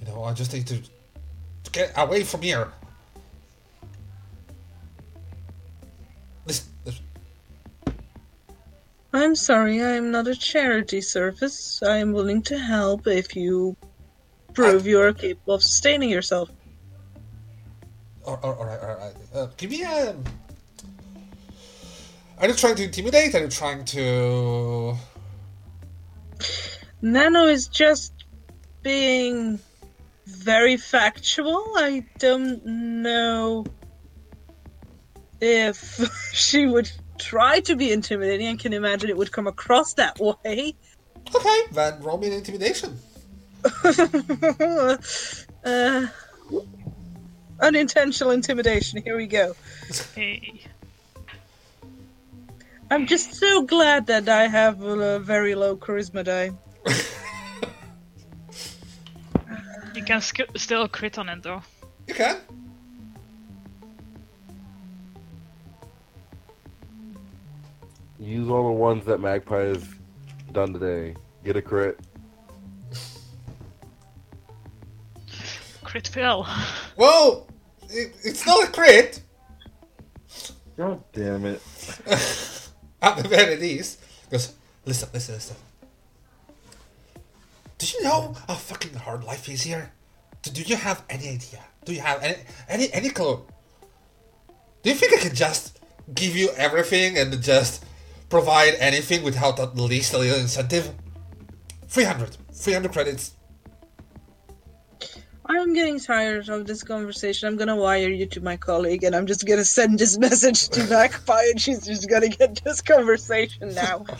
You 0.00 0.06
know, 0.06 0.24
I 0.24 0.32
just 0.32 0.52
need 0.52 0.66
to, 0.66 0.80
to 0.80 1.70
get 1.70 1.92
away 1.96 2.24
from 2.24 2.42
here. 2.42 2.72
Listen, 6.46 6.72
listen, 6.84 7.04
I'm 9.12 9.36
sorry, 9.36 9.82
I 9.82 9.90
am 9.90 10.10
not 10.10 10.26
a 10.26 10.34
charity 10.34 11.00
service. 11.00 11.82
I 11.82 11.98
am 11.98 12.12
willing 12.12 12.42
to 12.42 12.58
help 12.58 13.06
if 13.06 13.36
you 13.36 13.76
prove 14.54 14.86
you 14.86 15.00
are 15.00 15.12
capable 15.12 15.54
of 15.54 15.62
sustaining 15.62 16.10
yourself. 16.10 16.50
all, 18.24 18.40
all, 18.42 18.54
all 18.54 18.66
right, 18.66 18.80
all 18.80 18.96
right. 18.96 19.14
Uh, 19.34 19.46
give 19.56 19.70
me 19.70 19.82
a. 19.82 20.16
Are 22.38 22.48
you 22.48 22.54
trying 22.54 22.76
to 22.76 22.84
intimidate? 22.84 23.34
Are 23.34 23.40
you 23.40 23.48
trying 23.48 23.84
to? 23.86 24.96
Nano 27.02 27.46
is 27.46 27.68
just 27.68 28.12
being 28.82 29.58
very 30.26 30.76
factual. 30.76 31.64
I 31.76 32.04
don't 32.18 32.64
know 32.64 33.64
if 35.40 36.30
she 36.32 36.66
would 36.66 36.90
try 37.18 37.60
to 37.60 37.76
be 37.76 37.92
intimidating. 37.92 38.48
I 38.48 38.56
can 38.56 38.72
imagine 38.72 39.10
it 39.10 39.16
would 39.16 39.32
come 39.32 39.46
across 39.46 39.94
that 39.94 40.18
way. 40.18 40.74
Okay, 41.34 41.60
then 41.72 42.00
roll 42.02 42.18
me 42.18 42.28
an 42.28 42.32
intimidation. 42.34 42.98
uh, 45.64 46.06
unintentional 47.60 48.30
intimidation. 48.30 49.02
Here 49.02 49.16
we 49.16 49.26
go. 49.26 49.54
Hey. 50.14 50.62
I'm 52.90 53.06
just 53.06 53.34
so 53.34 53.62
glad 53.62 54.06
that 54.06 54.28
I 54.28 54.48
have 54.48 54.82
a 54.82 55.20
very 55.20 55.54
low 55.54 55.76
charisma 55.76 56.24
die. 56.24 56.50
You 59.92 60.04
can 60.04 60.20
sk- 60.20 60.56
still 60.56 60.86
crit 60.88 61.18
on 61.18 61.28
it 61.28 61.42
though. 61.42 61.62
You 62.06 62.14
can. 62.14 62.38
Use 68.18 68.48
all 68.48 68.68
the 68.68 68.72
ones 68.72 69.04
that 69.06 69.18
Magpie 69.18 69.64
has 69.64 69.84
done 70.52 70.72
today. 70.72 71.16
Get 71.44 71.56
a 71.56 71.62
crit. 71.62 71.98
Crit 75.82 76.08
fail. 76.08 76.46
Well, 76.96 77.48
it, 77.88 78.14
it's 78.22 78.46
not 78.46 78.68
a 78.68 78.72
crit. 78.72 79.22
God 80.76 81.02
damn 81.12 81.44
it. 81.46 81.62
At 83.02 83.16
the 83.16 83.28
very 83.28 83.56
least. 83.56 84.00
Because, 84.28 84.54
listen, 84.84 85.08
listen, 85.12 85.34
listen. 85.34 85.56
Do 87.78 87.86
you 87.86 88.04
know 88.04 88.34
how 88.46 88.54
fucking 88.54 88.94
hard 88.94 89.24
life 89.24 89.48
is 89.48 89.62
here? 89.62 89.92
Do, 90.42 90.50
do 90.50 90.62
you 90.62 90.76
have 90.76 91.02
any 91.08 91.28
idea? 91.28 91.60
Do 91.84 91.94
you 91.94 92.00
have 92.00 92.22
any, 92.22 92.36
any, 92.68 92.92
any 92.92 93.10
clue? 93.10 93.44
Do 94.82 94.90
you 94.90 94.96
think 94.96 95.14
I 95.14 95.16
can 95.16 95.34
just 95.34 95.78
give 96.14 96.36
you 96.36 96.50
everything 96.56 97.18
and 97.18 97.42
just 97.42 97.84
provide 98.28 98.74
anything 98.78 99.22
without 99.22 99.58
at 99.58 99.76
least 99.76 100.12
a 100.12 100.18
little 100.18 100.38
incentive? 100.38 100.92
300. 101.88 102.36
300 102.52 102.92
credits. 102.92 103.32
I'm 105.52 105.74
getting 105.74 105.98
tired 105.98 106.48
of 106.48 106.64
this 106.66 106.84
conversation. 106.84 107.48
I'm 107.48 107.56
gonna 107.56 107.74
wire 107.74 108.08
you 108.08 108.24
to 108.26 108.40
my 108.40 108.56
colleague 108.56 109.02
and 109.02 109.16
I'm 109.16 109.26
just 109.26 109.44
gonna 109.46 109.64
send 109.64 109.98
this 109.98 110.16
message 110.18 110.68
to 110.68 110.84
Magpie 110.88 111.42
and 111.50 111.60
she's 111.60 111.84
just 111.86 112.08
gonna 112.08 112.28
get 112.28 112.62
this 112.64 112.80
conversation 112.80 113.74
now. 113.74 114.04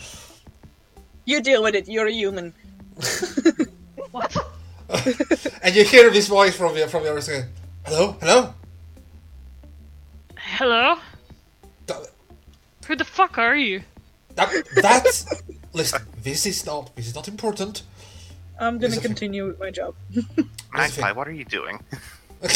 You 1.23 1.39
deal 1.39 1.61
with 1.61 1.75
it, 1.75 1.87
you're 1.87 2.07
a 2.07 2.11
human. 2.11 2.51
What? 4.09 4.35
And 5.63 5.75
you 5.75 5.85
hear 5.85 6.09
this 6.09 6.27
voice 6.27 6.55
from 6.55 6.73
the, 6.73 6.87
from 6.87 7.03
the 7.03 7.11
other 7.11 7.21
side. 7.21 7.45
Hello? 7.85 8.17
Hello? 8.19 8.53
Hello? 10.35 10.95
That- 11.85 12.07
Who 12.87 12.95
the 12.95 13.05
fuck 13.05 13.37
are 13.37 13.55
you? 13.55 13.83
that- 14.35 14.51
that's... 14.81 15.25
Listen, 15.73 16.01
this 16.23 16.45
is 16.47 16.65
not, 16.65 16.93
this 16.95 17.07
is 17.07 17.15
not 17.15 17.27
important. 17.27 17.83
I'm 18.61 18.77
gonna 18.77 18.97
continue 18.97 19.47
with 19.47 19.59
my 19.59 19.71
job. 19.71 19.95
Magpie, 20.73 21.11
what 21.11 21.27
are 21.27 21.31
you 21.33 21.43
doing? 21.45 21.83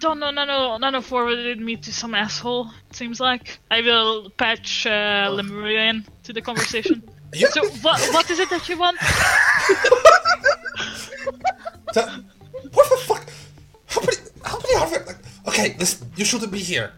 Don't 0.00 0.18
know, 0.18 0.30
Nano, 0.30 0.76
Nano 0.76 1.00
forwarded 1.00 1.58
me 1.58 1.76
to 1.76 1.92
some 1.92 2.14
asshole, 2.14 2.68
it 2.90 2.96
seems 2.96 3.20
like. 3.20 3.58
I 3.70 3.80
will 3.80 4.28
patch 4.30 4.86
uh, 4.86 5.30
Lemurian 5.32 6.04
to 6.24 6.32
the 6.32 6.40
conversation. 6.42 7.02
You- 7.34 7.46
So, 7.48 7.66
what, 7.80 7.98
what 8.12 8.30
is 8.30 8.38
it 8.40 8.50
that 8.50 8.68
you 8.68 8.76
want? 8.78 8.98
That, 11.94 12.08
what 12.72 12.90
the 12.90 12.96
fuck? 13.08 13.24
How 13.86 14.00
many? 14.02 14.16
How 14.44 14.58
many 14.58 14.74
are 14.76 14.90
there? 14.90 15.04
Like, 15.06 15.16
okay, 15.48 15.74
listen. 15.78 16.12
You 16.16 16.26
shouldn't 16.26 16.52
be 16.52 16.58
here. 16.58 16.92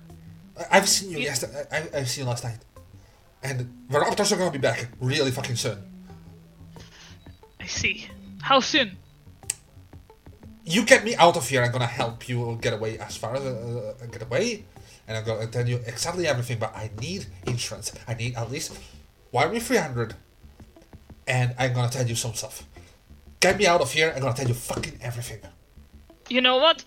I, 0.59 0.79
I've 0.79 0.89
seen 0.89 1.11
you 1.13 1.19
yesterday. 1.19 1.65
I, 1.71 1.99
I've 1.99 2.09
seen 2.11 2.25
you 2.25 2.29
last 2.31 2.43
night, 2.43 2.59
and 3.45 3.61
the 3.61 3.99
raptors 3.99 4.33
are 4.33 4.37
gonna 4.37 4.51
be 4.51 4.59
back 4.59 4.89
really 5.01 5.31
fucking 5.31 5.55
soon. 5.55 5.79
I 7.65 7.66
see. 7.66 8.07
How 8.43 8.61
soon? 8.61 8.89
You 10.65 10.85
get 10.85 11.05
me 11.05 11.16
out 11.16 11.36
of 11.36 11.49
here. 11.49 11.62
I'm 11.65 11.73
gonna 11.73 11.86
help 11.86 12.28
you 12.28 12.59
get 12.61 12.74
away 12.74 12.99
as 12.99 13.16
far 13.16 13.36
as 13.36 13.43
uh, 13.43 13.95
get 14.12 14.23
away, 14.23 14.65
and 15.09 15.16
I'm 15.16 15.24
gonna 15.24 15.47
tell 15.47 15.66
you 15.66 15.77
exactly 15.86 16.27
everything. 16.27 16.59
But 16.59 16.77
I 16.77 16.91
need 17.01 17.27
insurance. 17.47 17.93
I 18.07 18.15
need 18.15 18.36
at 18.36 18.51
least 18.51 18.78
wire 19.32 19.51
me 19.51 19.61
three 19.61 19.78
hundred, 19.78 20.15
and 21.27 21.55
I'm 21.59 21.73
gonna 21.73 21.91
tell 21.91 22.07
you 22.07 22.15
some 22.15 22.35
stuff. 22.35 22.65
Get 23.41 23.59
me 23.59 23.66
out 23.66 23.81
of 23.81 23.91
here. 23.93 24.12
I'm 24.15 24.20
gonna 24.20 24.35
tell 24.35 24.49
you 24.49 24.55
fucking 24.55 24.99
everything. 25.01 25.41
You 26.28 26.41
know 26.41 26.59
what? 26.59 26.85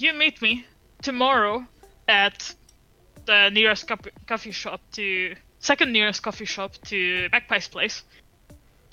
you 0.00 0.12
meet 0.14 0.40
me 0.40 0.64
tomorrow 1.02 1.66
at 2.08 2.54
the 3.26 3.50
nearest 3.50 3.86
coffee, 3.86 4.10
coffee 4.26 4.50
shop 4.50 4.80
to 4.92 5.34
second 5.58 5.92
nearest 5.92 6.22
coffee 6.22 6.46
shop 6.46 6.72
to 6.86 7.28
Magpie's 7.32 7.68
place. 7.68 8.02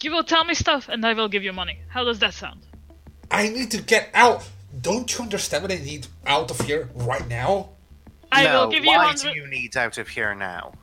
You 0.02 0.12
will 0.12 0.24
tell 0.24 0.44
me 0.44 0.54
stuff, 0.54 0.90
and 0.90 1.06
I 1.06 1.14
will 1.14 1.28
give 1.28 1.44
you 1.44 1.54
money. 1.54 1.80
How 1.90 2.04
does 2.04 2.20
that 2.20 2.34
sound? 2.34 2.62
I 3.32 3.50
need 3.50 3.72
to 3.72 3.82
get 3.82 4.10
out. 4.14 4.48
Don't 4.80 5.12
you 5.18 5.24
understand 5.24 5.64
what 5.64 5.72
I 5.72 5.78
need 5.78 6.08
out 6.26 6.52
of 6.52 6.60
here 6.62 6.90
right 6.94 7.28
now? 7.28 7.70
I 8.32 8.44
no, 8.44 8.66
will 8.66 8.72
give 8.72 8.84
you 8.84 8.92
why 8.92 9.06
100 9.06 9.34
do 9.34 9.40
you 9.40 9.48
need 9.48 9.76
out 9.76 9.98
of 9.98 10.08
here 10.08 10.36
now? 10.36 10.74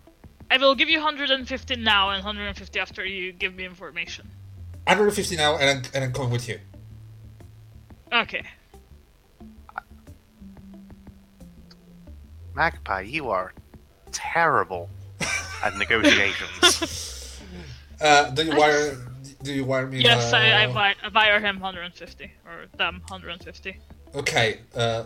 I 0.50 0.56
will 0.56 0.74
give 0.74 0.88
you 0.88 0.98
150 0.98 1.76
now 1.76 2.10
and 2.10 2.24
150 2.24 2.80
after 2.80 3.04
you 3.04 3.32
give 3.32 3.54
me 3.54 3.64
information. 3.64 4.28
150 4.86 5.36
now, 5.36 5.56
and 5.56 5.70
I'm, 5.70 5.82
and 5.94 6.04
I'm 6.04 6.12
coming 6.12 6.30
with 6.30 6.48
you. 6.48 6.58
Okay. 8.12 8.44
Magpie, 12.54 13.00
you 13.02 13.30
are 13.30 13.52
terrible 14.12 14.88
at 15.62 15.76
negotiations. 15.78 17.13
Uh, 18.04 18.28
do 18.30 18.44
you 18.44 18.54
wire? 18.54 18.98
Do 19.42 19.52
you 19.54 19.64
wire 19.64 19.86
me? 19.86 20.02
Yes, 20.02 20.34
I, 20.34 20.64
I, 20.64 20.66
buy, 20.66 20.94
I 21.02 21.08
wire 21.08 21.40
him 21.40 21.58
150 21.58 22.30
or 22.44 22.66
them 22.76 23.00
150. 23.08 23.78
Okay. 24.14 24.60
Uh, 24.76 25.04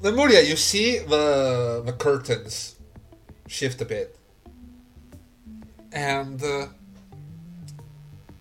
Lemuria, 0.00 0.40
you 0.40 0.56
see 0.56 0.98
the 1.00 1.82
the 1.84 1.92
curtains 1.92 2.76
shift 3.46 3.82
a 3.82 3.84
bit, 3.84 4.16
and 5.92 6.42
uh, 6.42 6.68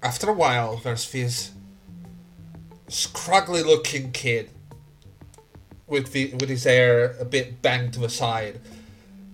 after 0.01 0.29
a 0.29 0.33
while, 0.33 0.77
there's 0.77 1.11
this 1.11 1.51
scraggly-looking 2.87 4.13
kid 4.13 4.49
with 5.87 6.13
the 6.13 6.33
with 6.35 6.47
his 6.47 6.63
hair 6.63 7.15
a 7.19 7.25
bit 7.25 7.61
banged 7.61 7.91
to 7.93 7.99
the 7.99 8.09
side. 8.09 8.61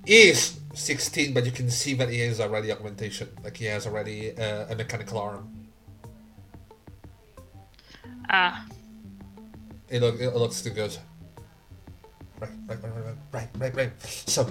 Is 0.07 0.60
16, 0.73 1.33
but 1.33 1.45
you 1.45 1.51
can 1.51 1.69
see 1.69 1.93
that 1.95 2.09
he 2.09 2.21
is 2.21 2.39
already 2.39 2.71
augmentation. 2.71 3.29
Like 3.43 3.57
he 3.57 3.65
has 3.65 3.85
already 3.87 4.37
uh, 4.37 4.67
a 4.69 4.75
mechanical 4.75 5.17
arm. 5.19 5.49
Ah, 8.29 8.65
It, 9.89 10.01
look, 10.01 10.19
it 10.19 10.33
looks 10.35 10.61
too 10.61 10.69
good. 10.69 10.95
Right, 12.39 12.49
right, 12.67 12.79
right, 12.81 12.93
right, 12.93 13.15
right, 13.33 13.49
right, 13.57 13.75
right. 13.75 14.01
So, 14.01 14.49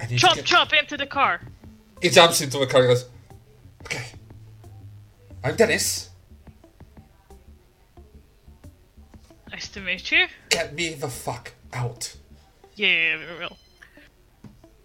I 0.00 0.06
need 0.06 0.18
chop, 0.18 0.30
to 0.32 0.36
get... 0.36 0.46
chop 0.46 0.72
into 0.72 0.96
the 0.96 1.06
car. 1.06 1.40
He 2.00 2.08
jumps 2.08 2.40
into 2.40 2.58
the 2.58 2.66
car 2.66 2.80
and 2.80 2.90
goes, 2.90 3.06
Okay. 3.84 4.06
I'm 5.42 5.54
Dennis. 5.56 6.08
Nice 9.50 9.68
to 9.68 9.80
meet 9.80 10.10
you. 10.10 10.26
Get 10.48 10.74
me 10.74 10.94
the 10.94 11.08
fuck 11.08 11.52
out. 11.72 12.16
Yeah, 12.74 13.18
we 13.18 13.38
will. 13.38 13.56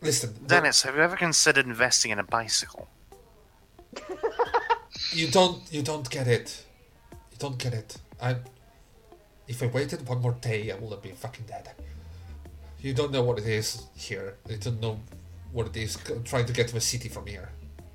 Listen, 0.01 0.33
Dennis, 0.47 0.83
have 0.83 0.95
you 0.95 1.01
ever 1.01 1.15
considered 1.15 1.65
investing 1.65 2.11
in 2.11 2.19
a 2.19 2.23
bicycle? 2.23 2.87
you 5.13 5.27
don't, 5.27 5.61
you 5.71 5.81
don't 5.81 6.09
get 6.09 6.27
it. 6.27 6.65
You 7.11 7.37
don't 7.37 7.57
get 7.57 7.73
it. 7.73 7.97
I, 8.21 8.37
if 9.47 9.61
I 9.61 9.67
waited 9.67 10.07
one 10.07 10.21
more 10.21 10.33
day, 10.33 10.71
I 10.71 10.75
would 10.75 10.91
have 10.91 11.01
been 11.01 11.15
fucking 11.15 11.45
dead. 11.47 11.69
You 12.81 12.93
don't 12.93 13.11
know 13.11 13.23
what 13.23 13.39
it 13.39 13.45
is 13.45 13.87
here. 13.95 14.37
You 14.49 14.57
don't 14.57 14.79
know 14.79 14.99
what 15.51 15.67
it 15.67 15.75
is 15.75 15.97
trying 16.23 16.45
to 16.45 16.53
get 16.53 16.69
to 16.69 16.73
the 16.73 16.81
city 16.81 17.09
from 17.09 17.25
here. 17.25 17.49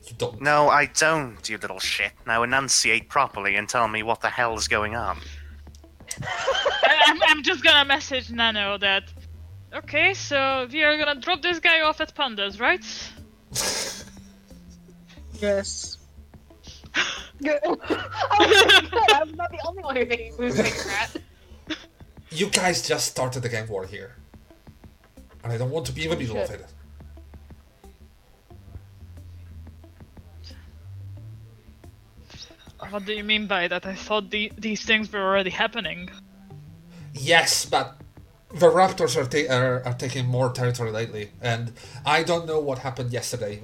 You 0.06 0.14
don't. 0.18 0.42
No, 0.42 0.68
I 0.68 0.86
don't, 0.86 1.48
you 1.48 1.56
little 1.56 1.78
shit. 1.78 2.12
Now 2.26 2.42
enunciate 2.42 3.08
properly 3.08 3.56
and 3.56 3.66
tell 3.66 3.88
me 3.88 4.02
what 4.02 4.20
the 4.20 4.28
hell 4.28 4.58
is 4.58 4.68
going 4.68 4.94
on. 4.94 5.18
I, 6.22 7.00
I'm, 7.06 7.22
I'm 7.28 7.42
just 7.42 7.64
gonna 7.64 7.86
message 7.86 8.30
Nano 8.30 8.76
that. 8.78 9.04
Okay, 9.74 10.14
so 10.14 10.68
we 10.70 10.84
are 10.84 10.96
gonna 10.96 11.20
drop 11.20 11.42
this 11.42 11.58
guy 11.58 11.80
off 11.80 12.00
at 12.00 12.14
Panda's, 12.14 12.60
right? 12.60 12.84
Yes. 15.40 15.98
Good. 17.42 17.58
I 17.64 19.20
was 19.20 19.34
not 19.34 19.50
the 19.50 19.58
only 19.66 19.82
one 19.82 19.96
who 19.96 20.06
thinking 20.06 20.32
who's 20.36 20.56
thinking 20.56 20.86
that. 20.86 21.10
You 22.30 22.50
guys 22.50 22.86
just 22.86 23.06
started 23.06 23.42
the 23.42 23.48
gang 23.48 23.68
war 23.68 23.84
here. 23.84 24.16
And 25.42 25.52
I 25.52 25.58
don't 25.58 25.70
want 25.70 25.86
to 25.86 25.92
be 25.92 26.04
in 26.04 26.10
the 26.10 26.16
middle 26.16 26.38
of 26.38 26.50
it. 26.50 26.64
What 32.90 33.04
do 33.04 33.12
you 33.12 33.24
mean 33.24 33.46
by 33.46 33.68
that? 33.68 33.86
I 33.86 33.94
thought 33.94 34.30
the, 34.30 34.50
these 34.58 34.84
things 34.84 35.12
were 35.12 35.20
already 35.20 35.50
happening. 35.50 36.10
Yes, 37.12 37.64
but 37.64 37.96
the 38.54 38.70
Raptors 38.70 39.16
are, 39.16 39.26
ta- 39.26 39.52
are, 39.52 39.82
are 39.84 39.94
taking 39.94 40.26
more 40.26 40.50
territory 40.50 40.92
lately, 40.92 41.30
and 41.42 41.72
I 42.06 42.22
don't 42.22 42.46
know 42.46 42.60
what 42.60 42.78
happened 42.78 43.12
yesterday. 43.12 43.60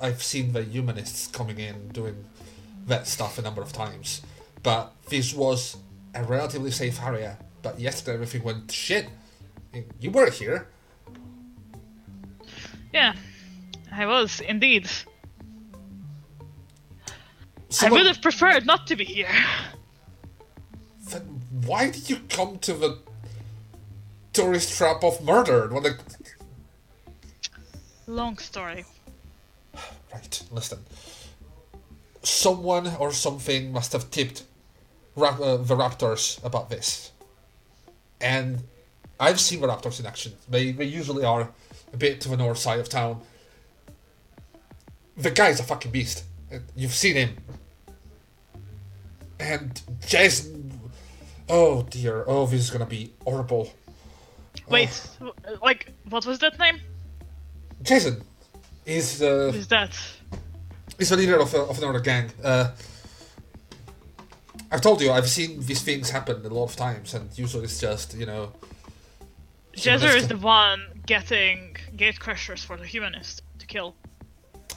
I've 0.00 0.22
seen 0.22 0.52
the 0.52 0.62
humanists 0.62 1.28
coming 1.28 1.58
in 1.58 1.88
doing 1.88 2.26
that 2.86 3.06
stuff 3.06 3.38
a 3.38 3.42
number 3.42 3.62
of 3.62 3.72
times, 3.72 4.20
but 4.62 4.92
this 5.08 5.32
was 5.32 5.78
a 6.14 6.22
relatively 6.22 6.70
safe 6.70 7.02
area. 7.02 7.38
But 7.62 7.80
yesterday 7.80 8.14
everything 8.14 8.42
went 8.42 8.70
shit. 8.70 9.08
You 9.98 10.10
were 10.10 10.30
here. 10.30 10.68
Yeah, 12.92 13.14
I 13.90 14.04
was 14.04 14.40
indeed. 14.40 14.88
I 17.82 17.90
would 17.90 18.06
have 18.06 18.20
preferred 18.20 18.66
not 18.66 18.86
to 18.88 18.96
be 18.96 19.04
here. 19.04 19.28
Then 21.08 21.22
why 21.64 21.90
did 21.90 22.10
you 22.10 22.18
come 22.28 22.58
to 22.58 22.74
the 22.74 22.98
tourist 24.34 24.76
trap 24.76 25.02
of 25.02 25.24
murder? 25.24 25.68
What 25.68 25.86
a... 25.86 25.96
Long 28.06 28.36
story. 28.36 28.84
Right, 30.12 30.42
listen. 30.50 30.80
Someone 32.22 32.88
or 32.98 33.12
something 33.12 33.72
must 33.72 33.92
have 33.92 34.10
tipped 34.10 34.42
uh, 35.16 35.56
the 35.56 35.76
Raptors 35.76 36.44
about 36.44 36.68
this. 36.68 37.12
And 38.20 38.62
I've 39.18 39.40
seen 39.40 39.60
the 39.60 39.68
Raptors 39.68 40.00
in 40.00 40.06
action. 40.06 40.32
They, 40.48 40.72
they 40.72 40.84
usually 40.84 41.24
are 41.24 41.50
a 41.92 41.96
bit 41.96 42.20
to 42.22 42.28
the 42.28 42.36
north 42.36 42.58
side 42.58 42.80
of 42.80 42.88
town. 42.88 43.20
The 45.16 45.30
guy's 45.30 45.60
a 45.60 45.62
fucking 45.62 45.92
beast. 45.92 46.24
Uh, 46.52 46.58
You've 46.74 46.94
seen 46.94 47.14
him. 47.14 47.36
And 49.38 49.80
Jason. 50.06 50.80
Oh 51.48 51.82
dear. 51.82 52.24
Oh, 52.26 52.46
this 52.46 52.60
is 52.60 52.70
gonna 52.70 52.86
be 52.86 53.12
horrible. 53.24 53.72
Wait, 54.68 55.08
w- 55.18 55.34
like, 55.62 55.92
what 56.08 56.24
was 56.26 56.38
that 56.38 56.58
name? 56.58 56.80
Jason 57.82 58.22
is 58.86 59.22
uh, 59.22 59.50
Who's 59.52 59.66
that? 59.68 59.98
He's 60.98 61.10
the 61.10 61.16
leader 61.16 61.38
of, 61.38 61.52
a, 61.54 61.58
of 61.58 61.78
another 61.78 62.00
gang. 62.00 62.30
Uh, 62.42 62.70
I've 64.70 64.80
told 64.80 65.00
you, 65.00 65.10
I've 65.12 65.28
seen 65.28 65.60
these 65.60 65.82
things 65.82 66.10
happen 66.10 66.44
a 66.44 66.48
lot 66.48 66.64
of 66.64 66.76
times, 66.76 67.14
and 67.14 67.36
usually 67.38 67.64
it's 67.64 67.80
just, 67.80 68.14
you 68.14 68.26
know. 68.26 68.52
Jezzer 69.76 70.14
is 70.14 70.28
the 70.28 70.36
one 70.36 71.02
getting 71.06 71.76
gatecrashers 71.96 72.64
for 72.64 72.76
the 72.76 72.86
humanist 72.86 73.42
to 73.58 73.66
kill. 73.66 73.94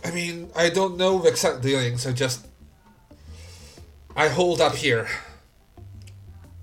I 0.03 0.11
mean, 0.11 0.51
I 0.55 0.69
don't 0.69 0.97
know 0.97 1.19
the 1.19 1.29
exact 1.29 1.61
dealings, 1.61 2.05
I 2.05 2.11
just. 2.11 2.45
I 4.15 4.27
hold 4.29 4.61
up 4.61 4.75
here 4.75 5.07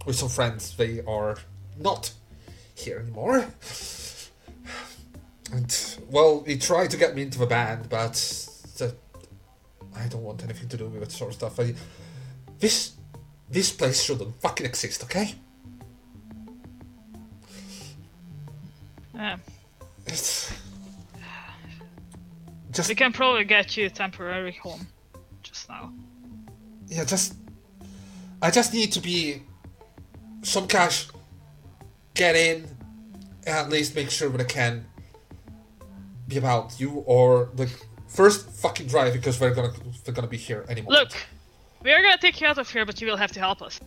with 0.06 0.16
some 0.16 0.28
friends. 0.28 0.76
They 0.76 1.00
are 1.06 1.36
not 1.78 2.12
here 2.74 2.98
anymore. 2.98 3.46
And, 5.52 5.98
well, 6.10 6.42
he 6.46 6.58
tried 6.58 6.90
to 6.90 6.96
get 6.96 7.14
me 7.14 7.22
into 7.22 7.38
the 7.38 7.46
band, 7.46 7.88
but. 7.88 8.14
The, 8.76 8.94
I 9.96 10.08
don't 10.08 10.22
want 10.22 10.42
anything 10.42 10.68
to 10.68 10.76
do 10.76 10.88
with 10.88 11.00
that 11.00 11.12
sort 11.12 11.30
of 11.30 11.36
stuff. 11.36 11.60
I, 11.60 11.74
this. 12.58 12.92
This 13.50 13.70
place 13.70 14.02
shouldn't 14.02 14.40
fucking 14.40 14.66
exist, 14.66 15.04
okay? 15.04 15.34
Yeah. 19.14 19.36
It's. 20.06 20.52
Just. 22.72 22.88
We 22.88 22.94
can 22.94 23.12
probably 23.12 23.44
get 23.44 23.76
you 23.76 23.86
a 23.86 23.90
temporary 23.90 24.52
home. 24.52 24.86
Just 25.42 25.68
now. 25.68 25.92
yeah, 26.88 27.04
just 27.04 27.34
I 28.42 28.50
just 28.50 28.74
need 28.74 28.92
to 28.92 29.00
be 29.00 29.42
some 30.42 30.66
cash. 30.66 31.08
Get 32.14 32.36
in, 32.36 32.68
and 33.46 33.56
at 33.56 33.70
least 33.70 33.94
make 33.94 34.10
sure 34.10 34.28
that 34.30 34.40
I 34.40 34.44
can 34.44 34.86
be 36.28 36.38
about 36.38 36.80
you 36.80 37.02
or 37.06 37.50
the 37.54 37.70
first 38.06 38.48
fucking 38.50 38.86
drive 38.86 39.12
because 39.12 39.40
we're 39.40 39.54
gonna 39.54 39.72
they're 40.04 40.14
gonna 40.14 40.28
be 40.28 40.36
here 40.36 40.64
anymore. 40.68 40.92
Look, 40.92 41.12
we 41.82 41.92
are 41.92 42.02
gonna 42.02 42.18
take 42.18 42.40
you 42.40 42.46
out 42.46 42.58
of 42.58 42.70
here, 42.70 42.86
but 42.86 43.00
you 43.00 43.06
will 43.08 43.16
have 43.16 43.32
to 43.32 43.40
help 43.40 43.60
us. 43.62 43.80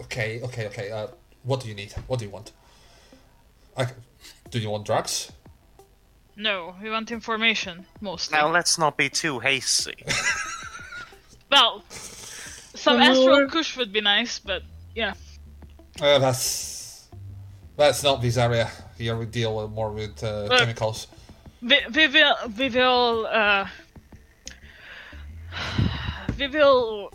Okay, 0.00 0.40
okay, 0.42 0.66
okay. 0.66 0.90
Uh, 0.90 1.08
what 1.44 1.60
do 1.60 1.68
you 1.68 1.74
need? 1.74 1.92
What 2.06 2.18
do 2.18 2.26
you 2.26 2.30
want? 2.30 2.52
I, 3.76 3.86
do 4.50 4.58
you 4.58 4.70
want 4.70 4.84
drugs? 4.84 5.32
No, 6.36 6.74
we 6.82 6.90
want 6.90 7.10
information 7.10 7.86
mostly. 8.00 8.36
Now 8.38 8.50
let's 8.50 8.78
not 8.78 8.96
be 8.96 9.08
too 9.08 9.38
hasty. 9.40 10.04
Well, 11.52 11.84
some 11.90 12.98
Hello? 12.98 13.10
astral 13.10 13.48
kush 13.50 13.76
would 13.76 13.92
be 13.92 14.00
nice, 14.00 14.38
but 14.38 14.62
yeah. 14.94 15.12
Uh, 16.02 16.18
that's 16.18 17.08
that's 17.76 18.02
not 18.02 18.20
this 18.20 18.36
area. 18.36 18.68
Here 18.98 19.16
we 19.16 19.26
deal 19.26 19.68
more 19.68 19.92
with 19.92 20.22
uh, 20.24 20.46
Uh, 20.50 20.58
chemicals. 20.58 21.06
We, 21.62 21.78
we 21.94 22.08
will 22.08 22.34
we 22.58 22.68
will 22.70 23.26
uh 23.26 23.68
we 26.36 26.48
will 26.48 27.12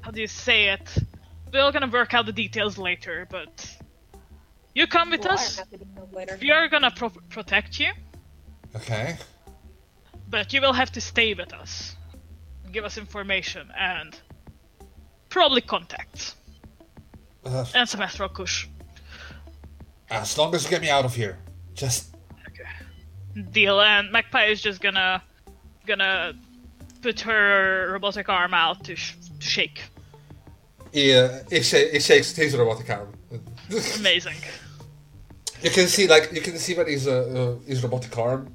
how 0.00 0.10
do 0.10 0.20
you 0.20 0.26
say 0.26 0.70
it? 0.70 0.96
We're 1.52 1.70
gonna 1.70 1.86
work 1.86 2.12
out 2.12 2.26
the 2.26 2.32
details 2.32 2.76
later, 2.76 3.28
but 3.30 3.72
you 4.74 4.88
come 4.88 5.10
with 5.10 5.20
We'll 5.22 5.34
us. 5.34 5.58
iron 5.58 5.66
out 5.66 5.70
the 5.70 5.78
details 5.78 6.12
later. 6.12 6.38
We 6.42 6.50
are 6.50 6.66
gonna 6.68 6.90
pro- 6.90 7.22
protect 7.28 7.78
you, 7.78 7.92
Okay. 8.74 9.16
but 10.28 10.52
you 10.52 10.60
will 10.60 10.72
have 10.72 10.90
to 10.92 11.00
stay 11.00 11.34
with 11.34 11.52
us, 11.52 11.94
give 12.72 12.84
us 12.84 12.98
information 12.98 13.70
and 13.78 14.18
probably 15.28 15.60
contacts 15.60 16.34
Uh, 17.44 17.64
and 17.74 17.88
some 17.88 18.00
astral 18.02 18.28
kush. 18.28 18.66
as 20.10 20.36
long 20.38 20.54
as 20.54 20.64
you 20.64 20.70
get 20.70 20.80
me 20.82 20.90
out 20.90 21.04
of 21.04 21.14
here, 21.14 21.38
just 21.74 22.14
Okay. 22.48 22.68
deal 23.52 23.80
and 23.80 24.10
magpie 24.12 24.44
is 24.46 24.60
just 24.60 24.80
gonna 24.80 25.22
gonna 25.86 26.34
put 27.02 27.20
her 27.20 27.90
robotic 27.92 28.28
arm 28.28 28.52
out 28.54 28.84
to, 28.84 28.94
sh- 28.96 29.14
to 29.38 29.46
shake 29.46 29.80
he, 30.92 31.14
uh, 31.14 31.38
he, 31.48 31.62
sh- 31.62 31.90
he 31.92 32.00
shakes 32.00 32.34
his 32.34 32.56
robotic 32.56 32.90
arm. 32.90 33.08
amazing 33.96 34.34
You 35.62 35.70
can 35.70 35.86
see, 35.86 36.08
like, 36.08 36.32
you 36.32 36.40
can 36.40 36.58
see 36.58 36.74
that 36.74 36.88
his 36.88 37.06
uh, 37.06 37.12
uh, 37.60 37.66
his 37.66 37.82
robotic 37.82 38.16
arm 38.18 38.52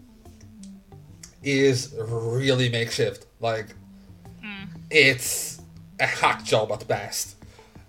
is 1.44 1.94
really 1.98 2.70
makeshift. 2.70 3.26
Like, 3.40 3.68
it's 4.92 5.62
a 6.00 6.06
hack 6.06 6.44
job 6.44 6.72
at 6.72 6.88
best. 6.88 7.35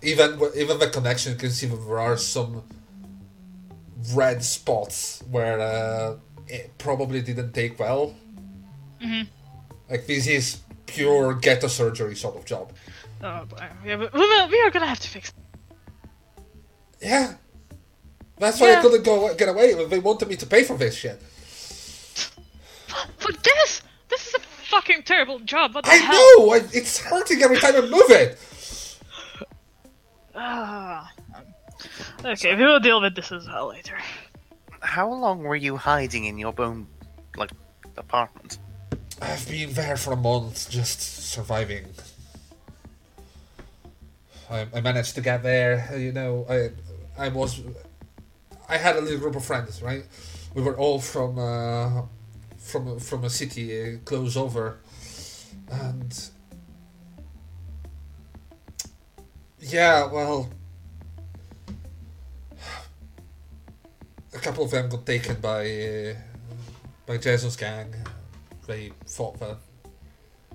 Even 0.01 0.39
even 0.55 0.79
the 0.79 0.89
connection, 0.89 1.33
you 1.33 1.39
can 1.39 1.49
see 1.51 1.67
that 1.67 1.75
there 1.75 1.99
are 1.99 2.17
some 2.17 2.63
red 4.13 4.43
spots 4.43 5.23
where 5.29 5.59
uh, 5.59 6.15
it 6.47 6.77
probably 6.77 7.21
didn't 7.21 7.53
take 7.53 7.79
well. 7.79 8.15
Like, 9.89 10.05
this 10.05 10.27
is 10.27 10.59
pure 10.85 11.33
ghetto 11.33 11.67
surgery 11.67 12.15
sort 12.15 12.35
of 12.35 12.45
job. 12.45 12.71
oh 13.23 13.45
boy 13.45 13.67
we, 13.83 13.89
have, 13.91 14.49
we, 14.51 14.61
are 14.61 14.71
gonna 14.71 14.85
have 14.85 14.99
to 14.99 15.07
fix 15.07 15.33
Yeah, 17.01 17.33
that's 18.37 18.59
why 18.59 18.75
I 18.75 18.81
couldn't 18.81 19.03
go 19.03 19.33
get 19.35 19.49
away. 19.49 19.73
They 19.85 19.99
wanted 19.99 20.27
me 20.27 20.35
to 20.37 20.45
pay 20.45 20.63
for 20.63 20.77
this 20.77 20.95
shit. 20.95 21.21
for 23.17 23.31
this 23.31 23.81
this 24.09 24.27
is 24.27 24.35
a 24.35 24.39
fucking 24.39 25.03
terrible 25.03 25.39
job 25.39 25.75
what 25.75 25.83
the 25.83 25.91
I 25.91 25.95
hell 25.95 26.39
know. 26.39 26.53
I, 26.53 26.57
it's 26.73 26.99
hurting 26.99 27.41
every 27.41 27.57
time 27.57 27.75
I 27.75 27.81
move 27.81 28.09
it. 28.09 28.37
Ah. 30.37 31.11
okay 32.23 32.55
we 32.55 32.63
will 32.63 32.79
deal 32.79 33.01
with 33.01 33.15
this 33.15 33.31
as 33.31 33.47
well 33.47 33.67
later 33.69 33.97
How 34.81 35.11
long 35.11 35.41
were 35.43 35.55
you 35.55 35.75
hiding 35.75 36.25
in 36.25 36.37
your 36.37 36.53
own, 36.57 36.87
like, 37.35 37.51
apartment? 37.97 38.59
I've 39.21 39.47
been 39.49 39.73
there 39.73 39.97
for 39.97 40.13
a 40.13 40.15
month, 40.15 40.69
just 40.69 41.01
surviving. 41.01 41.85
I, 44.49 44.67
I 44.73 44.81
managed 44.81 45.15
to 45.15 45.21
get 45.21 45.41
there. 45.41 45.97
You 45.97 46.11
know, 46.13 46.45
I 46.47 46.69
I 47.17 47.27
was 47.29 47.59
I 48.69 48.77
had 48.77 48.95
a 48.95 49.01
little 49.01 49.19
group 49.19 49.35
of 49.35 49.43
friends, 49.43 49.81
right? 49.81 50.05
We 50.53 50.61
were 50.61 50.77
all 50.77 50.99
from 50.99 51.39
uh, 51.39 52.03
from 52.57 52.99
from 52.99 53.23
a 53.23 53.29
city 53.29 53.65
uh, 53.73 53.97
close 54.05 54.37
over, 54.37 54.77
and 55.71 56.13
yeah, 59.69 60.11
well, 60.11 60.49
a 64.33 64.39
couple 64.39 64.63
of 64.63 64.71
them 64.71 64.89
got 64.89 65.05
taken 65.05 65.39
by 65.41 65.61
uh, 65.65 66.13
by 67.05 67.17
Jason's 67.17 67.55
gang. 67.55 67.93
They 68.65 68.91
thought 69.05 69.39
that 69.39 69.57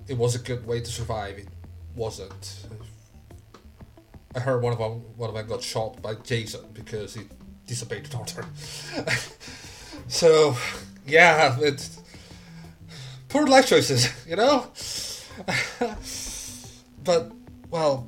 it 0.07 0.17
was 0.17 0.35
a 0.35 0.39
good 0.39 0.65
way 0.65 0.79
to 0.81 0.91
survive. 0.91 1.37
It 1.37 1.47
wasn't. 1.95 2.67
I 4.35 4.39
heard 4.39 4.61
one 4.63 4.73
of 4.73 4.79
them 4.79 5.03
one 5.17 5.29
of 5.29 5.35
them 5.35 5.47
got 5.47 5.61
shot 5.61 6.01
by 6.01 6.15
Jason 6.15 6.65
because 6.73 7.13
he 7.13 7.23
disobeyed 7.67 8.05
the 8.05 8.17
order. 8.17 8.45
so, 10.07 10.57
yeah, 11.05 11.57
it 11.59 11.87
poor 13.29 13.47
life 13.47 13.67
choices, 13.67 14.09
you 14.27 14.35
know. 14.35 14.67
but 17.03 17.31
well, 17.69 18.07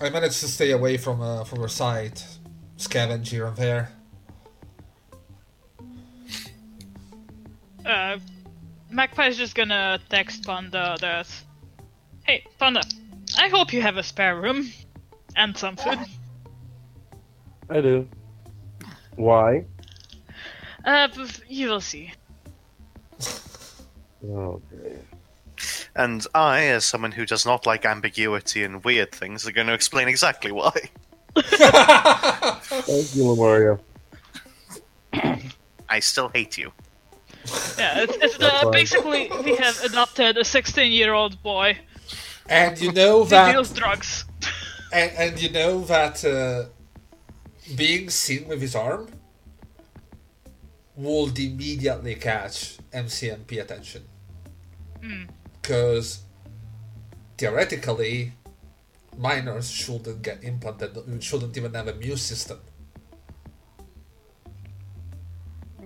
I 0.00 0.10
managed 0.10 0.40
to 0.40 0.48
stay 0.48 0.70
away 0.70 0.96
from 0.96 1.20
uh, 1.20 1.44
from 1.44 1.60
her 1.60 1.68
side, 1.68 2.20
scavenge 2.76 3.28
here 3.28 3.46
and 3.46 3.56
there. 3.56 3.92
uh 7.86 8.18
magpie 8.90 9.28
is 9.28 9.36
just 9.36 9.54
gonna 9.54 9.98
text 10.10 10.44
panda 10.44 10.96
that 11.00 11.26
hey 12.24 12.44
panda 12.58 12.82
i 13.38 13.48
hope 13.48 13.72
you 13.72 13.80
have 13.80 13.96
a 13.96 14.02
spare 14.02 14.38
room 14.40 14.70
and 15.36 15.56
some 15.56 15.76
food 15.76 15.98
I 17.70 17.80
do. 17.80 18.08
Why? 19.16 19.64
uh 20.84 21.08
you 21.48 21.68
will 21.68 21.80
see 21.80 22.12
Okay. 24.24 24.98
And 25.98 26.24
I, 26.32 26.66
as 26.66 26.84
someone 26.84 27.10
who 27.10 27.26
does 27.26 27.44
not 27.44 27.66
like 27.66 27.84
ambiguity 27.84 28.62
and 28.62 28.84
weird 28.84 29.10
things, 29.10 29.48
are 29.48 29.52
going 29.52 29.66
to 29.66 29.74
explain 29.74 30.06
exactly 30.06 30.52
why. 30.52 30.70
Thank 31.36 33.16
you, 33.16 33.24
Lemuria. 33.28 33.80
I 35.88 35.98
still 35.98 36.28
hate 36.28 36.56
you. 36.56 36.70
Yeah, 37.76 38.02
it's, 38.02 38.16
it's 38.20 38.40
uh, 38.40 38.70
basically 38.70 39.28
we 39.42 39.56
have 39.56 39.82
adopted 39.82 40.36
a 40.38 40.44
16 40.44 40.92
year 40.92 41.14
old 41.14 41.42
boy 41.42 41.78
And 42.46 42.78
you 42.80 42.92
know 42.92 43.24
who 43.24 43.30
that 43.30 43.52
deals 43.52 43.72
drugs. 43.72 44.24
And, 44.90 45.12
and 45.18 45.42
you 45.42 45.50
know 45.50 45.82
that 45.82 46.24
uh, 46.24 46.70
being 47.76 48.08
seen 48.08 48.48
with 48.48 48.62
his 48.62 48.74
arm 48.74 49.08
would 50.96 51.38
immediately 51.38 52.14
catch 52.14 52.78
MCMP 52.94 53.60
attention. 53.60 54.04
Because 55.68 56.22
theoretically, 57.36 58.32
minors 59.18 59.70
shouldn't 59.70 60.22
get 60.22 60.42
implanted, 60.42 60.96
shouldn't 61.22 61.54
even 61.58 61.74
have 61.74 61.88
a 61.88 61.94
immune 61.94 62.16
system. 62.16 62.58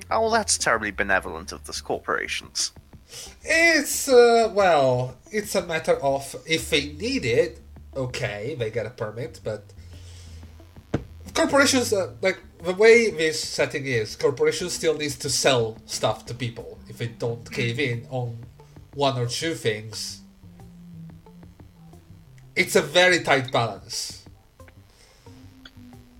Oh, 0.09 0.31
that's 0.31 0.57
terribly 0.57 0.93
benevolent 0.93 1.51
of 1.51 1.65
the 1.65 1.73
corporations. 1.73 2.71
It's, 3.43 4.09
uh, 4.09 4.53
well, 4.55 5.17
it's 5.33 5.57
a 5.57 5.67
matter 5.67 5.95
of 5.95 6.37
if 6.47 6.71
they 6.71 6.93
need 6.93 7.25
it, 7.25 7.59
okay, 7.97 8.55
they 8.57 8.71
get 8.71 8.87
a 8.87 8.91
permit, 8.91 9.41
but 9.43 9.65
corporations, 11.35 11.93
uh, 11.93 12.13
like, 12.23 12.39
the 12.63 12.75
way 12.75 13.11
this 13.11 13.43
setting 13.43 13.87
is, 13.87 14.15
corporations 14.15 14.75
still 14.75 14.97
needs 14.97 15.17
to 15.17 15.29
sell 15.29 15.77
stuff 15.87 16.25
to 16.27 16.35
people. 16.35 16.79
If 16.89 16.99
they 16.99 17.09
don't 17.09 17.51
cave 17.51 17.81
in 17.81 18.07
on 18.11 18.39
one 18.95 19.19
or 19.19 19.27
two 19.27 19.55
things, 19.55 20.21
it's 22.55 22.77
a 22.77 22.83
very 22.83 23.23
tight 23.23 23.51
balance. 23.51 24.25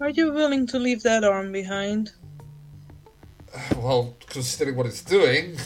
Are 0.01 0.11
you 0.11 0.33
willing 0.33 0.67
to 0.69 0.79
leave 0.79 1.03
that 1.03 1.25
arm 1.25 1.53
behind? 1.53 2.13
Well, 3.77 4.15
considering 4.27 4.77
what 4.77 4.87
it's 4.87 5.03
doing. 5.03 5.57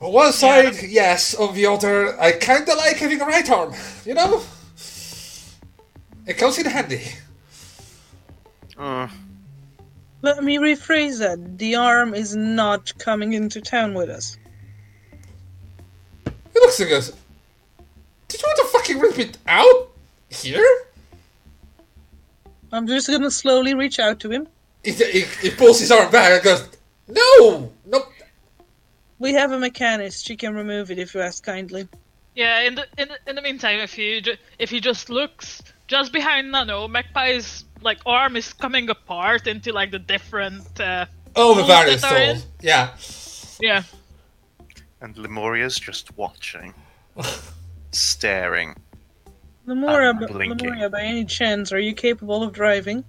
On 0.00 0.12
one 0.22 0.32
side, 0.32 0.76
yes. 0.82 1.34
On 1.34 1.54
the 1.54 1.66
other, 1.66 2.20
I 2.20 2.32
kinda 2.32 2.74
like 2.76 2.96
having 2.98 3.20
a 3.20 3.24
right 3.24 3.50
arm, 3.50 3.74
you 4.04 4.14
know? 4.14 4.42
It 6.26 6.36
comes 6.36 6.58
in 6.58 6.66
handy. 6.66 7.02
Uh, 8.76 9.08
Let 10.22 10.44
me 10.44 10.58
rephrase 10.58 11.18
that. 11.18 11.58
The 11.58 11.74
arm 11.74 12.14
is 12.14 12.36
not 12.36 12.96
coming 12.98 13.32
into 13.32 13.60
town 13.60 13.94
with 13.94 14.10
us. 14.10 14.36
He 16.58 16.66
looks 16.66 16.80
at 16.80 16.90
us. 16.90 17.12
Did 18.26 18.42
you 18.42 18.48
want 18.48 18.58
to 18.58 18.78
fucking 18.78 18.98
rip 18.98 19.18
it 19.18 19.38
out? 19.46 19.90
Here? 20.28 20.66
I'm 22.72 22.86
just 22.86 23.08
gonna 23.08 23.30
slowly 23.30 23.74
reach 23.74 23.98
out 23.98 24.18
to 24.20 24.30
him. 24.30 24.48
He, 24.84 24.92
he, 24.92 25.20
he 25.42 25.50
pulls 25.50 25.78
his 25.80 25.90
arm 25.90 26.10
back 26.10 26.32
and 26.32 26.42
goes, 26.42 26.68
No! 27.06 27.70
No! 27.86 28.02
We 29.18 29.32
have 29.34 29.52
a 29.52 29.58
mechanist. 29.58 30.26
She 30.26 30.36
can 30.36 30.54
remove 30.54 30.90
it 30.90 30.98
if 30.98 31.14
you 31.14 31.20
ask 31.20 31.42
kindly. 31.44 31.88
Yeah, 32.34 32.60
in 32.62 32.74
the 32.74 32.86
in 32.98 33.08
the, 33.08 33.18
in 33.30 33.36
the 33.36 33.42
meantime, 33.42 33.78
if 33.80 33.92
he 33.94 34.20
ju- 34.20 34.36
if 34.58 34.68
he 34.70 34.80
just 34.80 35.10
looks 35.10 35.62
just 35.86 36.12
behind 36.12 36.50
Nano, 36.52 36.86
Magpie's 36.88 37.64
like 37.82 37.98
arm 38.04 38.36
is 38.36 38.52
coming 38.52 38.90
apart 38.90 39.46
into 39.46 39.72
like 39.72 39.90
the 39.92 39.98
different. 39.98 40.80
Uh, 40.80 41.06
Oh, 41.36 41.54
the 41.54 41.62
various 41.64 42.00
that 42.02 42.28
holes. 42.30 42.46
Yeah. 42.60 42.94
yeah, 43.60 43.82
and 45.00 45.16
Lemuria's 45.16 45.78
just 45.78 46.16
watching, 46.16 46.74
staring. 47.92 48.76
Lemuria, 49.66 50.14
b- 50.14 50.26
Lemuria, 50.26 50.88
by 50.88 51.02
any 51.02 51.24
chance, 51.24 51.72
are 51.72 51.78
you 51.78 51.92
capable 51.94 52.42
of 52.42 52.52
driving? 52.52 53.04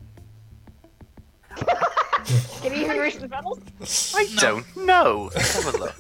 Can 2.61 2.73
you 2.73 2.83
even 2.83 2.97
reach 2.97 3.15
the 3.15 3.29
pedals? 3.29 4.13
I 4.15 4.27
don't 4.39 4.65
know. 4.77 5.31
Let's 5.33 5.63
have 5.63 5.73
a 5.73 5.77
look. 5.77 5.95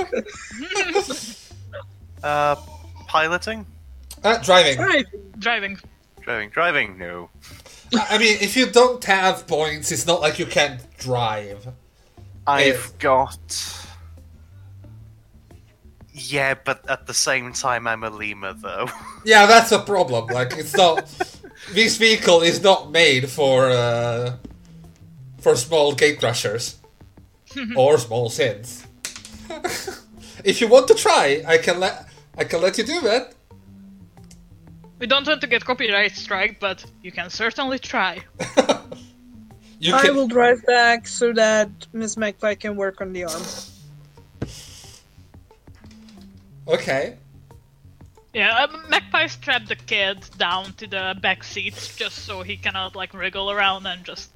uh, 2.23 2.55
piloting, 3.07 3.65
Uh, 4.23 4.37
driving. 4.43 4.75
Driving. 4.77 5.05
Driving. 5.39 5.77
driving, 6.21 6.49
driving. 6.49 6.97
No. 6.97 7.29
I 7.93 8.17
mean, 8.17 8.37
if 8.41 8.55
you 8.57 8.67
don't 8.67 9.03
have 9.05 9.47
points, 9.47 9.91
it's 9.91 10.05
not 10.05 10.21
like 10.21 10.37
you 10.37 10.45
can't 10.45 10.81
drive. 10.97 11.67
I've 12.45 12.93
got. 12.99 13.39
Yeah, 16.19 16.55
but 16.65 16.89
at 16.89 17.07
the 17.07 17.13
same 17.13 17.53
time, 17.53 17.87
I'm 17.87 18.03
a 18.03 18.09
lemur, 18.09 18.53
though. 18.53 18.87
Yeah, 19.25 19.45
that's 19.47 19.71
a 19.71 19.79
problem. 19.79 20.27
Like, 20.27 20.53
it's 20.57 20.75
not. 20.75 21.07
this 21.73 21.97
vehicle 21.97 22.41
is 22.41 22.61
not 22.63 22.91
made 22.91 23.29
for 23.29 23.69
uh, 23.69 24.35
for 25.39 25.55
small 25.55 25.93
gatecrashers 25.93 26.75
or 27.75 27.97
small 27.97 28.29
sins. 28.29 28.85
if 30.43 30.61
you 30.61 30.67
want 30.67 30.87
to 30.87 30.95
try, 30.95 31.43
I 31.47 31.57
can 31.57 31.79
let 31.79 32.07
I 32.37 32.43
can 32.45 32.61
let 32.61 32.77
you 32.77 32.85
do 32.85 33.01
that. 33.01 33.33
We 34.99 35.07
don't 35.07 35.27
want 35.27 35.41
to 35.41 35.47
get 35.47 35.63
copyright 35.65 36.15
strike, 36.15 36.59
but 36.59 36.85
you 37.03 37.11
can 37.11 37.29
certainly 37.29 37.79
try. 37.79 38.19
You 39.79 39.95
I 39.95 40.01
can. 40.01 40.15
will 40.15 40.27
drive 40.27 40.65
back 40.65 41.07
so 41.07 41.31
that 41.33 41.69
Miss 41.93 42.17
Magpie 42.17 42.55
can 42.55 42.75
work 42.75 42.99
on 43.01 43.13
the 43.13 43.23
arm. 43.23 43.43
Okay. 46.69 47.17
Yeah, 48.33 48.63
um, 48.63 48.85
Magpie 48.89 49.25
strapped 49.25 49.69
the 49.69 49.75
kid 49.75 50.23
down 50.37 50.73
to 50.73 50.85
the 50.85 51.15
back 51.19 51.43
seats 51.43 51.95
just 51.95 52.19
so 52.25 52.43
he 52.43 52.57
cannot 52.57 52.95
like 52.95 53.13
wriggle 53.13 53.49
around 53.49 53.87
and 53.87 54.03
just. 54.03 54.31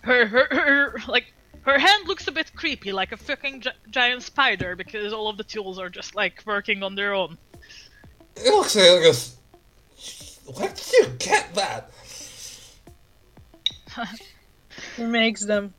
Her, 0.00 0.26
her, 0.26 0.46
her, 0.50 0.98
like 1.06 1.32
her 1.62 1.78
hand 1.78 2.08
looks 2.08 2.26
a 2.26 2.32
bit 2.32 2.54
creepy, 2.56 2.90
like 2.90 3.12
a 3.12 3.16
fucking 3.18 3.60
gi- 3.60 3.70
giant 3.90 4.22
spider, 4.22 4.74
because 4.74 5.12
all 5.12 5.28
of 5.28 5.36
the 5.36 5.44
tools 5.44 5.78
are 5.78 5.90
just 5.90 6.14
like 6.14 6.42
working 6.46 6.82
on 6.82 6.94
their 6.94 7.12
own. 7.12 7.36
It 8.34 8.50
looks 8.50 8.74
like 8.74 8.84
it 8.86 9.02
goes. 9.02 9.36
Where 10.46 10.68
did 10.68 10.92
you 10.92 11.06
get 11.18 11.54
that? 11.54 11.90
Who 14.96 15.06
makes 15.06 15.44
them? 15.44 15.74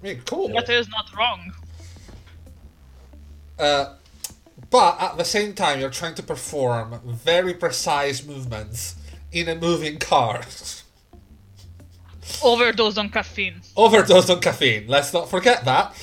I 0.00 0.06
mean, 0.06 0.22
cool. 0.26 0.48
That 0.48 0.68
is 0.68 0.88
not 0.88 1.06
wrong. 1.16 1.52
Uh, 3.58 3.94
but 4.70 5.00
at 5.00 5.16
the 5.16 5.24
same 5.24 5.54
time, 5.54 5.80
you're 5.80 5.90
trying 5.90 6.14
to 6.16 6.22
perform 6.22 7.00
very 7.04 7.54
precise 7.54 8.24
movements 8.24 8.96
in 9.32 9.48
a 9.48 9.54
moving 9.54 9.98
car. 9.98 10.42
Overdose 12.42 12.98
on 12.98 13.08
caffeine. 13.08 13.60
Overdose 13.76 14.30
on 14.30 14.40
caffeine. 14.40 14.86
Let's 14.86 15.12
not 15.12 15.30
forget 15.30 15.64
that. 15.64 15.94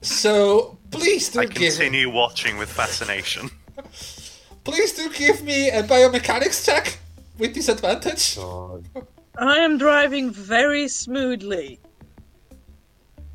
So 0.00 0.78
please 0.90 1.28
do 1.30 1.40
I 1.40 1.46
give 1.46 1.74
continue 1.74 2.10
watching 2.10 2.56
with 2.56 2.70
fascination. 2.70 3.50
please 4.64 4.92
do 4.92 5.10
give 5.10 5.42
me 5.42 5.70
a 5.70 5.82
biomechanics 5.82 6.64
check 6.64 6.98
with 7.38 7.54
disadvantage. 7.54 8.36
God. 8.36 8.84
I 9.36 9.58
am 9.58 9.76
driving 9.76 10.30
very 10.30 10.88
smoothly. 10.88 11.80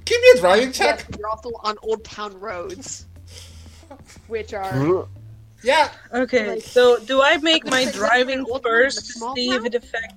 Give 0.06 0.22
me 0.22 0.28
a 0.36 0.40
driving 0.40 0.72
check. 0.72 1.06
Yes, 1.10 1.20
you're 1.20 1.28
also 1.30 1.52
on 1.64 1.78
Old 1.84 2.04
Town 2.04 2.40
roads, 2.40 3.06
which 4.28 4.54
are. 4.54 5.08
Yeah. 5.64 5.90
Okay, 6.14 6.48
Like- 6.56 6.64
so 6.64 6.98
do 7.00 7.22
I 7.22 7.38
make 7.38 7.66
my 7.66 7.86
driving 7.92 8.46
first 8.64 9.06
to 9.08 9.14
small 9.14 9.36
see 9.36 9.52
if 9.52 9.64
it 9.66 9.76
affects? 9.76 10.16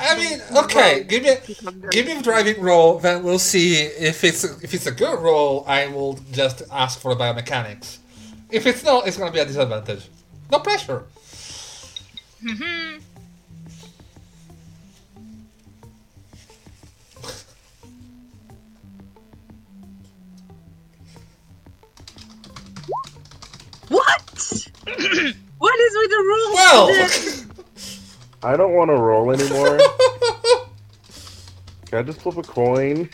I 0.00 0.16
mean, 0.16 0.40
okay. 0.64 1.02
Give 1.04 1.24
me 1.24 1.30
a, 1.30 1.40
give 1.90 2.06
me 2.06 2.18
a 2.18 2.22
driving 2.22 2.60
roll. 2.60 2.98
Then 3.00 3.24
we'll 3.24 3.40
see 3.40 3.74
if 3.82 4.22
it's 4.22 4.44
if 4.44 4.72
it's 4.72 4.86
a 4.86 4.92
good 4.92 5.18
roll. 5.18 5.64
I 5.66 5.88
will 5.88 6.20
just 6.30 6.62
ask 6.70 7.00
for 7.00 7.10
a 7.12 7.16
biomechanics. 7.16 7.98
If 8.50 8.66
it's 8.66 8.84
not, 8.84 9.08
it's 9.08 9.16
gonna 9.16 9.32
be 9.32 9.40
a 9.40 9.44
disadvantage. 9.44 10.08
No 10.52 10.60
pressure. 10.60 11.04
Mm-hmm. 12.44 13.00
What? 23.88 24.68
what 25.58 25.80
is 25.80 25.94
with 25.96 26.10
the 26.10 26.22
rules? 26.24 26.54
Well. 26.54 26.90
I 28.42 28.56
don't 28.56 28.74
want 28.74 28.90
to 28.90 28.94
roll 28.94 29.32
anymore. 29.32 29.78
Can 31.86 31.98
I 31.98 32.02
just 32.02 32.20
flip 32.20 32.36
a 32.36 32.42
coin? 32.42 33.08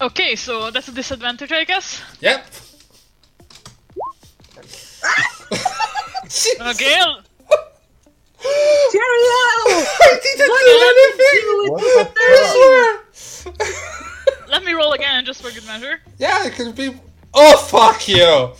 Okay, 0.00 0.34
so 0.34 0.70
that's 0.70 0.88
a 0.88 0.92
disadvantage, 0.92 1.52
I 1.52 1.64
guess. 1.64 2.00
Yep. 2.20 2.46
Uh, 6.60 6.70
okay, 6.70 7.00
Cheerio! 8.90 9.38
I 10.02 10.18
didn't 10.22 10.48
do 10.48 10.76
anything. 10.90 11.44
What 11.70 11.80
the 11.80 12.04
fuck? 13.44 14.10
I 14.54 14.58
let 14.58 14.64
me 14.66 14.72
roll 14.72 14.92
again 14.92 15.24
just 15.24 15.42
for 15.42 15.50
good 15.50 15.66
measure. 15.66 15.98
Yeah, 16.16 16.46
it 16.46 16.52
could 16.52 16.76
be. 16.76 16.94
Oh 17.34 17.56
fuck 17.56 18.06
you! 18.06 18.22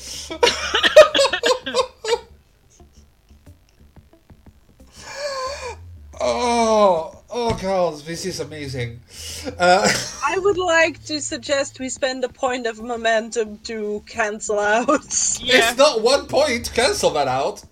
oh, 6.21 7.23
oh 7.31 7.59
god, 7.63 8.01
this 8.01 8.27
is 8.27 8.41
amazing. 8.41 8.99
Uh, 9.57 9.89
I 10.27 10.37
would 10.37 10.59
like 10.59 11.05
to 11.05 11.21
suggest 11.21 11.79
we 11.79 11.89
spend 11.89 12.25
a 12.25 12.29
point 12.29 12.67
of 12.67 12.83
momentum 12.83 13.59
to 13.59 14.03
cancel 14.09 14.59
out. 14.59 14.89
Yeah. 15.41 15.69
It's 15.69 15.79
not 15.79 16.03
one 16.03 16.27
point. 16.27 16.73
Cancel 16.75 17.11
that 17.11 17.29
out. 17.29 17.63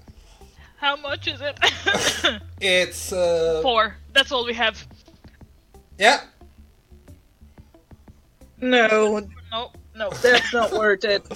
How 0.77 0.94
much 0.94 1.27
is 1.27 1.40
it? 1.40 1.59
It's 2.61 3.12
uh, 3.12 3.59
Four. 3.65 3.97
That's 4.12 4.31
all 4.31 4.47
we 4.47 4.55
have. 4.55 4.86
yeah. 5.99 6.20
No, 8.62 9.18
No, 9.51 9.72
no. 9.97 10.10
that's 10.22 10.52
not 10.55 10.72
worth 10.72 11.05
it. 11.05 11.26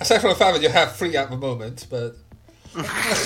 Aside 0.00 0.18
from 0.20 0.30
the 0.30 0.34
fact 0.36 0.54
that 0.54 0.62
you 0.62 0.68
have 0.70 0.96
three 0.96 1.16
at 1.16 1.30
the 1.30 1.36
moment, 1.36 1.86
but 1.90 2.16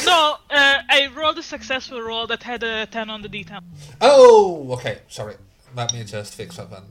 No, 0.04 0.36
uh, 0.50 0.78
I 0.88 1.08
rolled 1.16 1.38
a 1.38 1.42
successful 1.42 2.00
roll 2.00 2.26
that 2.26 2.42
had 2.42 2.62
a 2.62 2.86
10 2.86 3.10
on 3.10 3.22
the 3.22 3.28
d10. 3.28 3.60
oh, 4.00 4.72
okay. 4.72 4.98
Sorry. 5.08 5.36
Let 5.74 5.92
me 5.94 6.02
just 6.04 6.34
fix 6.34 6.56
that 6.56 6.70
then. 6.70 6.82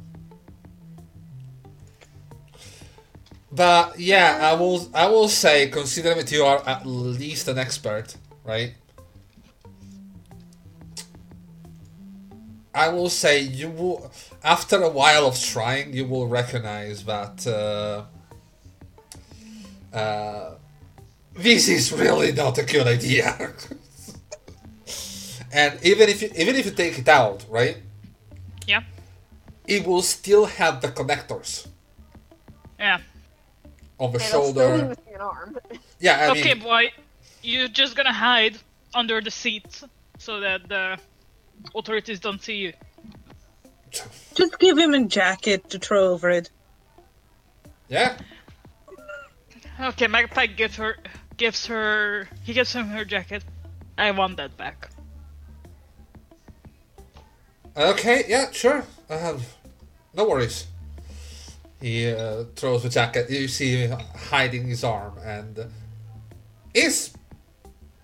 But 3.52 4.00
yeah, 4.00 4.40
I 4.42 4.54
will. 4.54 4.90
I 4.94 5.08
will 5.08 5.28
say, 5.28 5.68
considering 5.70 6.18
that 6.18 6.32
you 6.32 6.44
are 6.46 6.62
at 6.68 6.86
least 6.86 7.48
an 7.48 7.58
expert, 7.58 8.16
right? 8.46 8.74
I 12.76 12.90
will 12.90 13.10
say 13.10 13.40
you 13.42 13.70
will. 13.70 14.12
After 14.44 14.82
a 14.82 14.90
while 14.90 15.26
of 15.26 15.38
trying, 15.40 15.94
you 15.94 16.06
will 16.06 16.28
recognize 16.28 17.04
that 17.06 17.46
uh, 17.46 18.06
uh, 19.96 20.52
this 21.34 21.68
is 21.68 21.92
really 21.92 22.32
not 22.32 22.58
a 22.58 22.64
good 22.64 22.88
idea. 22.88 23.36
and 25.52 25.78
even 25.84 26.08
if 26.10 26.22
you, 26.22 26.32
even 26.38 26.56
if 26.56 26.66
you 26.66 26.72
take 26.72 26.98
it 27.00 27.08
out, 27.10 27.46
right, 27.50 27.78
Yeah. 28.66 28.84
it 29.68 29.86
will 29.86 30.02
still 30.02 30.46
have 30.46 30.82
the 30.82 30.88
connectors 30.88 31.68
Yeah. 32.80 33.00
on 34.00 34.12
the 34.14 34.20
And 34.20 34.24
I'll 34.34 34.44
still 34.52 34.54
shoulder. 34.54 34.96
an 35.14 35.22
arm. 35.22 35.58
Yeah, 36.00 36.18
I 36.22 36.30
okay, 36.32 36.54
mean, 36.54 36.64
boy. 36.64 36.92
You're 37.42 37.68
just 37.68 37.96
gonna 37.98 38.14
hide 38.14 38.58
under 38.94 39.20
the 39.22 39.32
seat 39.32 39.84
so 40.18 40.40
that 40.40 40.70
the 40.70 40.98
authorities 41.76 42.20
don't 42.22 42.42
see 42.42 42.56
you. 42.56 42.74
Just 44.36 44.60
give 44.60 44.78
him 44.78 44.94
a 44.94 45.06
jacket 45.06 45.70
to 45.70 45.80
throw 45.80 46.10
over 46.10 46.30
it. 46.30 46.50
yeah. 47.88 48.18
Okay, 49.80 50.08
Magpie 50.08 50.48
gives 50.48 50.76
her 50.76 50.98
gives 51.38 51.66
her 51.68 52.28
he 52.44 52.54
gives 52.54 52.74
him 52.74 52.88
her 52.88 53.06
jacket. 53.06 53.44
I 53.98 54.12
want 54.12 54.38
that 54.38 54.58
back. 54.58 54.90
Okay, 57.76 58.24
yeah, 58.28 58.52
sure. 58.52 58.84
Uh, 59.10 59.40
no 60.14 60.28
worries. 60.28 60.68
He 61.82 62.12
uh, 62.12 62.44
throws 62.56 62.84
the 62.84 62.90
jacket. 62.90 63.30
You 63.30 63.48
see 63.48 63.88
him 63.88 63.98
hiding 64.30 64.68
his 64.68 64.84
arm, 64.84 65.18
and 65.24 65.60
uh, 65.60 65.66
he's 66.74 67.14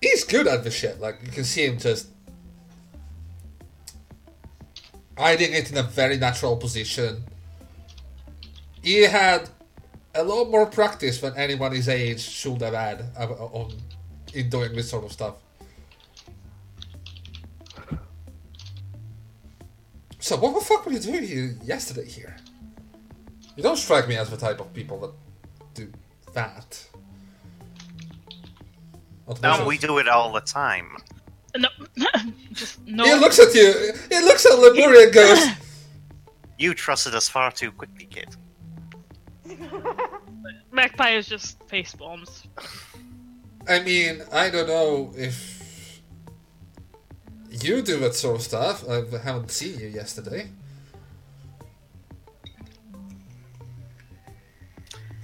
he's 0.01 0.23
good 0.23 0.47
at 0.47 0.63
the 0.63 0.71
shit. 0.71 1.01
Like 1.01 1.19
you 1.23 1.31
can 1.31 1.43
see 1.43 1.65
him 1.65 1.77
just 1.77 2.07
hiding 5.17 5.53
it 5.53 5.71
in 5.71 5.77
a 5.77 5.83
very 5.83 6.17
natural 6.17 6.57
position. 6.57 7.23
He 8.81 9.03
had 9.03 9.49
a 10.13 10.23
lot 10.23 10.49
more 10.49 10.65
practice 10.65 11.19
than 11.19 11.35
anyone 11.35 11.71
his 11.73 11.89
age 11.89 12.21
should 12.21 12.61
have 12.61 12.73
had 12.73 13.05
uh, 13.17 13.27
on 13.27 13.73
in 14.33 14.49
doing 14.49 14.73
this 14.73 14.89
sort 14.89 15.05
of 15.05 15.11
stuff. 15.11 15.35
So 20.19 20.37
what 20.37 20.55
the 20.55 20.61
fuck 20.61 20.85
were 20.85 20.91
you 20.91 20.99
doing 20.99 21.23
here 21.23 21.55
yesterday 21.63 22.07
here? 22.07 22.35
You 23.55 23.63
don't 23.63 23.77
strike 23.77 24.07
me 24.07 24.17
as 24.17 24.29
the 24.29 24.37
type 24.37 24.59
of 24.59 24.73
people 24.73 24.99
that 24.99 25.11
do 25.73 25.91
that. 26.33 26.87
No, 29.41 29.65
we 29.65 29.77
do 29.77 29.97
it 29.97 30.07
all 30.07 30.33
the 30.33 30.41
time. 30.41 30.97
No, 31.57 31.69
just 32.51 32.85
no. 32.85 33.05
He 33.05 33.13
looks 33.15 33.39
at 33.39 33.53
you. 33.53 33.93
He 34.09 34.19
looks 34.21 34.45
at 34.45 34.57
Lemuria 34.57 35.05
and 35.05 35.13
goes, 35.13 35.47
You 36.57 36.73
trusted 36.73 37.15
us 37.15 37.27
far 37.27 37.51
too 37.51 37.71
quickly, 37.71 38.05
kid. 38.05 38.35
Magpie 40.71 41.11
is 41.11 41.27
just 41.27 41.61
face 41.67 41.93
bombs. 41.93 42.43
I 43.67 43.79
mean, 43.79 44.21
I 44.31 44.49
don't 44.49 44.67
know 44.67 45.13
if 45.17 46.01
you 47.49 47.81
do 47.81 47.99
that 47.99 48.15
sort 48.15 48.35
of 48.37 48.41
stuff. 48.41 48.87
I 48.87 49.03
haven't 49.17 49.51
seen 49.51 49.79
you 49.79 49.87
yesterday. 49.87 50.49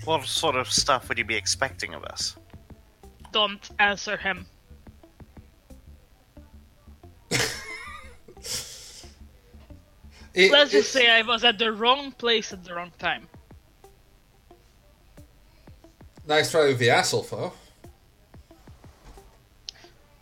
What 0.06 0.26
sort 0.26 0.56
of 0.56 0.72
stuff 0.72 1.10
would 1.10 1.18
you 1.18 1.26
be 1.26 1.36
expecting 1.36 1.94
of 1.94 2.04
us? 2.06 2.36
Don't 3.32 3.70
answer 3.80 4.18
him. 4.18 4.46
It- 10.34 10.52
Let's 10.52 10.72
just 10.72 10.92
say 10.92 11.10
I 11.10 11.22
was 11.24 11.44
at 11.44 11.58
the 11.60 11.72
wrong 11.72 12.12
place 12.14 12.54
at 12.54 12.64
the 12.64 12.74
wrong 12.74 12.92
time. 13.00 13.28
Nice 16.26 16.52
try 16.52 16.68
with 16.68 16.80
the 16.80 16.90
asshole, 16.90 17.24
though. 17.24 17.54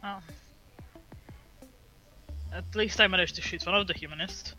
Oh. 0.03 0.19
At 2.53 2.75
least 2.75 2.99
I 2.99 3.07
managed 3.07 3.35
to 3.35 3.41
shoot 3.41 3.63
one 3.65 3.75
of 3.75 3.85
the 3.85 3.93
humanists. 3.93 4.55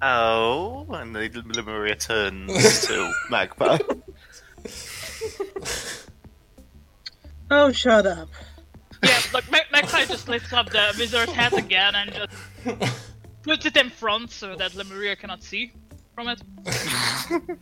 Oh, 0.00 0.86
and 0.90 1.14
the 1.16 1.42
Lemuria 1.56 1.96
turns 1.96 2.82
to 2.86 3.12
Magpie. 3.30 3.78
Oh, 7.50 7.72
shut 7.72 8.06
up. 8.06 8.28
Yeah, 9.02 9.20
like 9.32 9.50
Mag- 9.50 9.70
Magpie 9.72 10.04
just 10.06 10.28
lifts 10.28 10.52
up 10.52 10.70
the 10.70 10.94
wizard 10.98 11.28
hat 11.28 11.52
again 11.56 11.94
and 11.94 12.12
just 12.12 12.32
puts 13.42 13.64
it 13.66 13.76
in 13.76 13.90
front 13.90 14.30
so 14.30 14.56
that 14.56 14.74
Lemuria 14.74 15.14
cannot 15.16 15.42
see 15.42 15.72
from 16.14 16.28
it. 16.28 16.40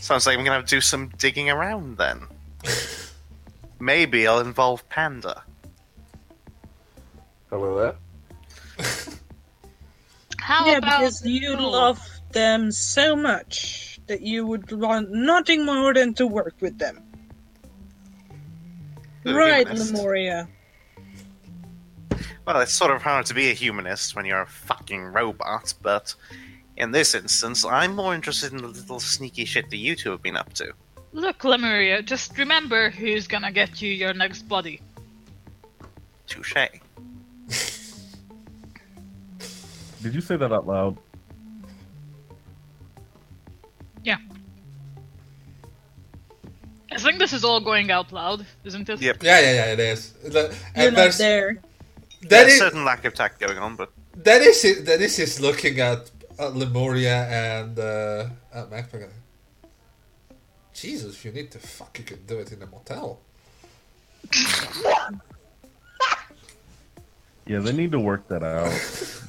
Sounds 0.00 0.26
like 0.26 0.36
I'm 0.36 0.44
gonna 0.44 0.56
have 0.56 0.66
to 0.66 0.76
do 0.76 0.80
some 0.80 1.08
digging 1.16 1.48
around 1.50 1.96
then. 1.96 2.26
Maybe 3.80 4.26
I'll 4.26 4.40
involve 4.40 4.86
Panda. 4.88 5.42
Hello 7.50 7.78
there. 7.78 7.94
How 10.38 10.66
yeah, 10.66 10.78
about 10.78 11.00
because 11.00 11.24
you 11.24 11.54
Oh. 11.58 11.70
love 11.70 12.06
them 12.32 12.70
so 12.72 13.16
much 13.16 14.00
that 14.06 14.20
you 14.20 14.46
would 14.46 14.70
want 14.72 15.10
nothing 15.10 15.64
more 15.64 15.94
than 15.94 16.12
to 16.14 16.26
work 16.26 16.54
with 16.60 16.76
them. 16.78 17.03
They're 19.24 19.34
right. 19.34 19.66
Lemuria. 19.68 20.48
Well, 22.46 22.60
it's 22.60 22.74
sort 22.74 22.90
of 22.90 23.02
hard 23.02 23.24
to 23.26 23.34
be 23.34 23.50
a 23.50 23.54
humanist 23.54 24.14
when 24.14 24.26
you're 24.26 24.42
a 24.42 24.46
fucking 24.46 25.02
robot, 25.02 25.72
but 25.80 26.14
in 26.76 26.90
this 26.90 27.14
instance, 27.14 27.64
I'm 27.64 27.94
more 27.96 28.14
interested 28.14 28.52
in 28.52 28.58
the 28.58 28.68
little 28.68 29.00
sneaky 29.00 29.46
shit 29.46 29.70
that 29.70 29.78
you 29.78 29.96
two 29.96 30.10
have 30.10 30.22
been 30.22 30.36
up 30.36 30.52
to. 30.54 30.72
Look, 31.12 31.44
Lemuria, 31.44 32.02
just 32.02 32.36
remember 32.36 32.90
who's 32.90 33.26
gonna 33.26 33.50
get 33.50 33.80
you 33.80 33.90
your 33.90 34.12
next 34.12 34.42
body. 34.42 34.82
Touche. 36.26 36.54
Did 40.02 40.14
you 40.14 40.20
say 40.20 40.36
that 40.36 40.52
out 40.52 40.66
loud? 40.66 40.98
I 46.94 46.98
think 46.98 47.18
this 47.18 47.32
is 47.32 47.44
all 47.44 47.60
going 47.60 47.90
out 47.90 48.12
loud, 48.12 48.46
isn't 48.64 48.88
it? 48.88 49.00
Yep. 49.00 49.22
Yeah, 49.22 49.40
yeah, 49.40 49.52
yeah, 49.52 49.72
it 49.72 49.80
is. 49.80 50.12
The- 50.12 50.54
You're 50.76 50.90
not 50.92 50.96
there's 50.96 51.18
there. 51.18 51.58
that 52.22 52.28
There's 52.28 52.52
is 52.54 52.58
certain 52.58 52.84
lack 52.84 53.04
of 53.04 53.14
tact 53.14 53.40
going 53.40 53.58
on, 53.58 53.76
but 53.76 53.90
that 54.16 54.40
is 54.42 54.64
it, 54.64 54.86
that 54.86 55.00
is 55.00 55.18
is 55.18 55.40
looking 55.40 55.80
at, 55.80 56.10
at 56.38 56.54
Lemuria 56.54 57.26
and 57.28 57.78
uh, 57.78 58.28
at 58.52 58.70
Magpie. 58.70 59.06
Jesus, 60.72 61.24
you 61.24 61.32
need 61.32 61.50
to 61.52 61.58
fuck, 61.58 61.98
you 61.98 62.04
can 62.04 62.24
do 62.26 62.38
it 62.38 62.52
in 62.52 62.62
a 62.62 62.66
motel. 62.66 63.20
Yeah, 67.46 67.58
they 67.58 67.72
need 67.72 67.92
to 67.92 68.00
work 68.00 68.26
that 68.28 68.42
out. 68.42 68.72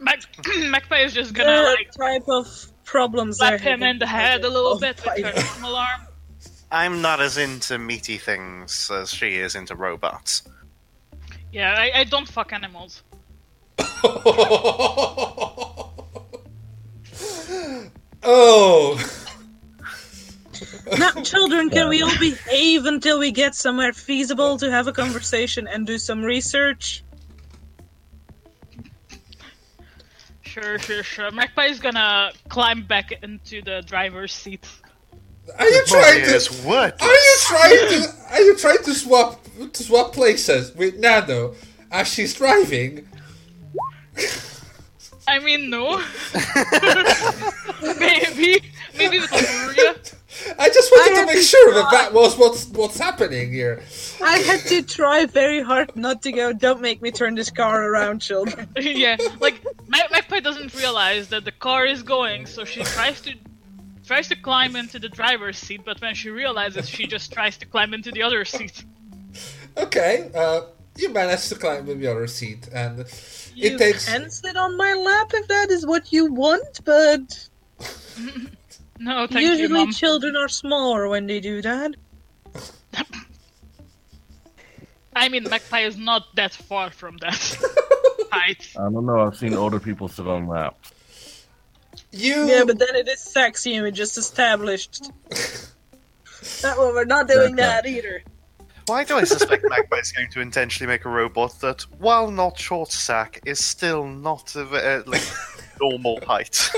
Mag- 0.00 0.24
Magpie 0.70 0.98
is 1.04 1.12
just 1.12 1.32
gonna 1.34 1.62
The 1.62 1.76
like 1.78 1.92
type 1.92 2.28
of 2.28 2.66
problems 2.96 3.36
slap 3.36 3.60
him 3.60 3.82
in 3.82 3.98
the 3.98 4.06
head 4.06 4.42
a 4.42 4.48
little 4.48 4.72
of 4.72 4.80
bit 4.80 4.96
with 4.96 5.04
her 5.04 5.32
fighting. 5.32 5.44
normal 5.60 5.76
arm. 5.76 6.00
I'm 6.72 7.02
not 7.02 7.20
as 7.20 7.36
into 7.36 7.78
meaty 7.78 8.16
things 8.16 8.90
as 8.90 9.12
she 9.12 9.36
is 9.36 9.54
into 9.54 9.76
robots. 9.76 10.42
Yeah, 11.52 11.74
I, 11.76 12.00
I 12.00 12.04
don't 12.04 12.26
fuck 12.26 12.54
animals. 12.54 13.02
oh, 18.22 19.12
Now, 20.98 21.10
children, 21.22 21.68
can 21.68 21.88
we 21.88 22.00
all 22.02 22.18
behave 22.18 22.86
until 22.86 23.18
we 23.18 23.30
get 23.30 23.54
somewhere 23.54 23.92
feasible 23.92 24.56
to 24.58 24.70
have 24.70 24.86
a 24.86 24.92
conversation 24.92 25.66
and 25.66 25.86
do 25.86 25.98
some 25.98 26.22
research? 26.22 27.02
Sure, 30.56 30.78
sure, 30.78 31.02
sure. 31.02 31.30
Magpie 31.32 31.66
is 31.66 31.80
gonna 31.80 32.32
climb 32.48 32.82
back 32.84 33.12
into 33.22 33.60
the 33.60 33.82
driver's 33.84 34.32
seat. 34.32 34.66
are 35.58 35.68
you 35.68 35.84
trying 35.84 36.24
to? 36.24 36.52
What? 36.64 37.02
Are 37.02 37.12
you 37.12 37.36
trying 37.40 37.88
to? 37.90 38.14
Are 38.30 38.40
you 38.40 38.56
trying 38.56 38.82
to 38.84 38.94
swap 38.94 39.44
to 39.70 39.82
swap 39.82 40.14
places 40.14 40.74
with 40.74 40.98
Nano 40.98 41.54
as 41.92 42.08
she's 42.08 42.32
driving? 42.32 43.06
I 45.28 45.40
mean, 45.40 45.68
no. 45.68 45.98
maybe, 47.98 48.62
maybe 48.96 49.18
with 49.18 49.32
Lemuria. 49.32 49.96
I 50.58 50.68
just 50.68 50.92
I 50.92 50.96
wanted 50.96 51.20
to 51.20 51.26
make 51.26 51.36
to 51.36 51.42
sure 51.42 51.74
that 51.74 51.80
try. 51.90 51.90
that 52.02 52.12
was 52.12 52.36
what's 52.36 52.66
what's 52.68 52.98
happening 52.98 53.52
here. 53.52 53.82
I 54.22 54.38
had 54.38 54.60
to 54.66 54.82
try 54.82 55.26
very 55.26 55.60
hard 55.62 55.94
not 55.96 56.22
to 56.22 56.32
go, 56.32 56.52
don't 56.52 56.80
make 56.80 57.00
me 57.02 57.10
turn 57.10 57.34
this 57.34 57.50
car 57.50 57.90
around, 57.90 58.20
children. 58.20 58.68
yeah, 58.78 59.16
like 59.40 59.64
Mag- 59.88 60.10
Magpie 60.10 60.40
doesn't 60.40 60.74
realize 60.74 61.28
that 61.28 61.44
the 61.44 61.52
car 61.52 61.86
is 61.86 62.02
going, 62.02 62.46
so 62.46 62.64
she 62.64 62.82
tries 62.82 63.20
to 63.22 63.34
tries 64.06 64.28
to 64.28 64.36
climb 64.36 64.76
into 64.76 64.98
the 64.98 65.08
driver's 65.08 65.58
seat, 65.58 65.82
but 65.84 66.00
when 66.00 66.14
she 66.14 66.30
realizes, 66.30 66.88
she 66.88 67.06
just 67.06 67.32
tries 67.32 67.56
to 67.58 67.66
climb 67.66 67.92
into 67.94 68.10
the 68.12 68.22
other 68.22 68.44
seat. 68.44 68.84
Okay, 69.76 70.30
uh, 70.34 70.60
you 70.96 71.12
managed 71.12 71.48
to 71.48 71.54
climb 71.56 71.88
in 71.88 72.00
the 72.00 72.06
other 72.10 72.26
seat, 72.26 72.68
and 72.72 72.98
You 73.54 73.70
it 73.74 73.78
takes. 73.78 74.08
can 74.08 74.30
sit 74.30 74.56
on 74.56 74.76
my 74.76 74.94
lap 74.94 75.32
if 75.34 75.48
that 75.48 75.70
is 75.70 75.84
what 75.86 76.12
you 76.12 76.32
want, 76.32 76.80
but 76.84 77.48
No, 78.98 79.26
thank 79.26 79.42
you, 79.44 79.50
usually 79.52 79.68
mom. 79.84 79.92
children 79.92 80.36
are 80.36 80.48
smaller 80.48 81.08
when 81.08 81.26
they 81.26 81.40
do 81.40 81.60
that. 81.62 81.92
I 85.14 85.28
mean, 85.28 85.44
Magpie 85.44 85.80
is 85.80 85.96
not 85.96 86.34
that 86.36 86.52
far 86.52 86.90
from 86.90 87.16
that 87.18 87.34
height. 88.32 88.68
I 88.76 88.82
don't 88.90 89.06
know. 89.06 89.20
I've 89.20 89.36
seen 89.36 89.54
older 89.54 89.80
people 89.80 90.08
sit 90.08 90.26
on 90.26 90.46
laps. 90.46 90.92
You. 92.12 92.46
Yeah, 92.46 92.64
but 92.64 92.78
then 92.78 92.94
it 92.94 93.08
is 93.08 93.20
sexy 93.20 93.74
and 93.74 93.84
we 93.84 93.90
just 93.92 94.18
established. 94.18 95.10
that 96.62 96.76
one, 96.78 96.94
we're 96.94 97.04
not 97.04 97.28
doing 97.28 97.54
Okay. 97.54 97.62
that 97.62 97.86
either. 97.86 98.22
Why 98.86 99.04
do 99.04 99.16
I 99.16 99.24
suspect 99.24 99.64
Magpie 99.68 99.96
is 99.98 100.12
going 100.12 100.30
to 100.30 100.40
intentionally 100.40 100.86
make 100.92 101.04
a 101.06 101.08
robot 101.08 101.58
that, 101.60 101.82
while 101.98 102.30
not 102.30 102.58
short 102.58 102.92
sack, 102.92 103.40
is 103.44 103.64
still 103.64 104.06
not 104.06 104.54
of 104.54 104.72
uh, 104.74 105.02
like 105.06 105.22
normal 105.80 106.20
height? 106.26 106.70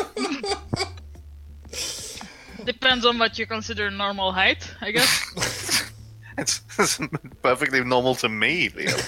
Depends 2.69 3.07
on 3.07 3.19
what 3.19 3.39
you 3.39 3.47
consider 3.47 3.91
normal 3.91 4.31
height, 4.31 4.71
I 4.83 4.91
guess. 4.91 5.91
it's, 6.37 6.61
it's 6.79 7.01
perfectly 7.41 7.83
normal 7.83 8.15
to 8.17 8.29
me, 8.29 8.69
Leo. 8.69 8.91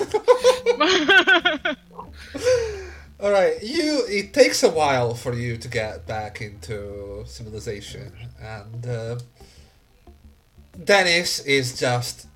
All 3.21 3.31
right, 3.31 3.63
you. 3.63 4.07
It 4.09 4.33
takes 4.33 4.63
a 4.63 4.71
while 4.71 5.13
for 5.13 5.35
you 5.35 5.59
to 5.59 5.69
get 5.69 6.07
back 6.07 6.41
into 6.41 7.23
civilization, 7.27 8.11
and 8.41 8.87
uh, 8.87 9.19
Dennis 10.83 11.41
is 11.41 11.79
just 11.79 12.29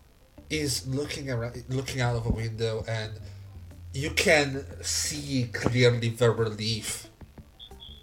is 0.51 0.87
looking 0.87 1.31
around, 1.31 1.65
looking 1.71 2.03
out 2.03 2.17
of 2.17 2.27
a 2.27 2.33
window, 2.33 2.85
and 2.87 3.13
you 3.95 4.11
can 4.11 4.67
see 4.83 5.49
clearly 5.55 6.11
the 6.11 6.31
relief 6.31 7.09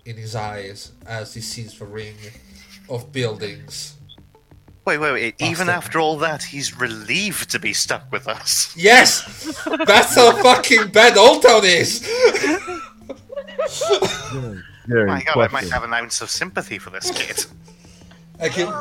in 0.05 0.17
his 0.17 0.35
eyes 0.35 0.93
as 1.05 1.35
he 1.35 1.41
sees 1.41 1.77
the 1.77 1.85
ring 1.85 2.15
of 2.91 3.11
buildings. 3.11 3.95
Wait, 4.85 4.97
wait, 4.97 5.11
wait. 5.13 5.35
Even 5.39 5.69
after 5.69 5.99
all 5.99 6.17
that, 6.17 6.43
he's 6.43 6.77
relieved 6.77 7.49
to 7.51 7.59
be 7.59 7.71
stuck 7.71 8.11
with 8.11 8.27
us. 8.27 8.75
Yes! 8.75 9.55
That's 9.85 10.15
how 10.15 10.41
fucking 10.41 10.89
bad 10.89 11.17
Old 11.17 11.43
Town 11.43 11.63
is! 11.63 11.99
Jerry, 14.87 15.05
My 15.07 15.21
god, 15.23 15.37
I 15.37 15.47
might 15.49 15.69
have 15.69 15.83
an 15.83 15.93
ounce 15.93 16.21
of 16.21 16.29
sympathy 16.29 16.79
for 16.79 16.89
this 16.89 17.11
kid. 17.11 17.45
I 18.39 18.49
can, 18.49 18.73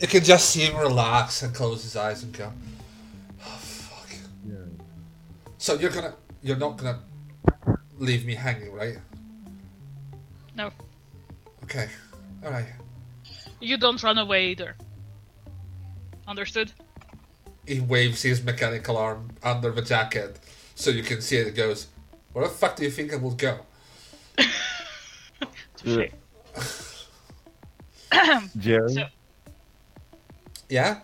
you 0.00 0.06
can 0.06 0.22
just 0.22 0.50
see 0.50 0.60
him 0.60 0.76
relax 0.76 1.42
and 1.42 1.52
close 1.52 1.82
his 1.82 1.96
eyes 1.96 2.22
and 2.22 2.32
go, 2.32 2.52
oh 3.40 3.44
fuck. 3.44 4.08
Jerry. 4.46 4.70
So 5.58 5.74
you're 5.74 5.90
gonna, 5.90 6.14
you're 6.40 6.56
not 6.56 6.76
gonna 6.76 7.00
leave 7.98 8.24
me 8.24 8.36
hanging, 8.36 8.72
right? 8.72 8.98
No, 10.54 10.70
Okay, 11.64 11.88
alright. 12.44 12.66
You 13.60 13.76
don't 13.76 14.02
run 14.02 14.18
away 14.18 14.48
either. 14.50 14.74
Understood? 16.26 16.72
He 17.66 17.80
waves 17.80 18.22
his 18.22 18.42
mechanical 18.44 18.96
arm 18.96 19.30
under 19.42 19.70
the 19.70 19.82
jacket 19.82 20.38
so 20.74 20.90
you 20.90 21.02
can 21.02 21.20
see 21.20 21.36
it. 21.36 21.46
It 21.48 21.54
goes, 21.56 21.88
where 22.32 22.46
the 22.46 22.52
fuck 22.52 22.76
do 22.76 22.84
you 22.84 22.90
think 22.90 23.12
I 23.12 23.16
will 23.16 23.34
go? 23.34 23.58
Touche. 25.76 26.10
Jerry, 28.58 28.92
So- 28.92 29.06
Yeah? 30.68 31.00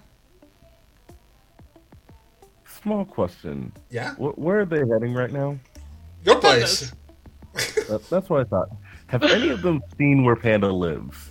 small 2.82 3.04
question. 3.04 3.72
Yeah? 3.90 4.14
Wh- 4.16 4.36
where 4.38 4.60
are 4.60 4.66
they 4.66 4.78
heading 4.80 5.14
right 5.14 5.30
now? 5.32 5.58
Your 6.24 6.38
place. 6.40 6.92
That, 7.88 8.08
that's 8.08 8.30
what 8.30 8.40
I 8.40 8.44
thought. 8.44 8.70
Have 9.08 9.22
any 9.24 9.50
of 9.50 9.60
them 9.60 9.82
seen 9.98 10.24
where 10.24 10.34
Panda 10.36 10.72
lives? 10.72 11.28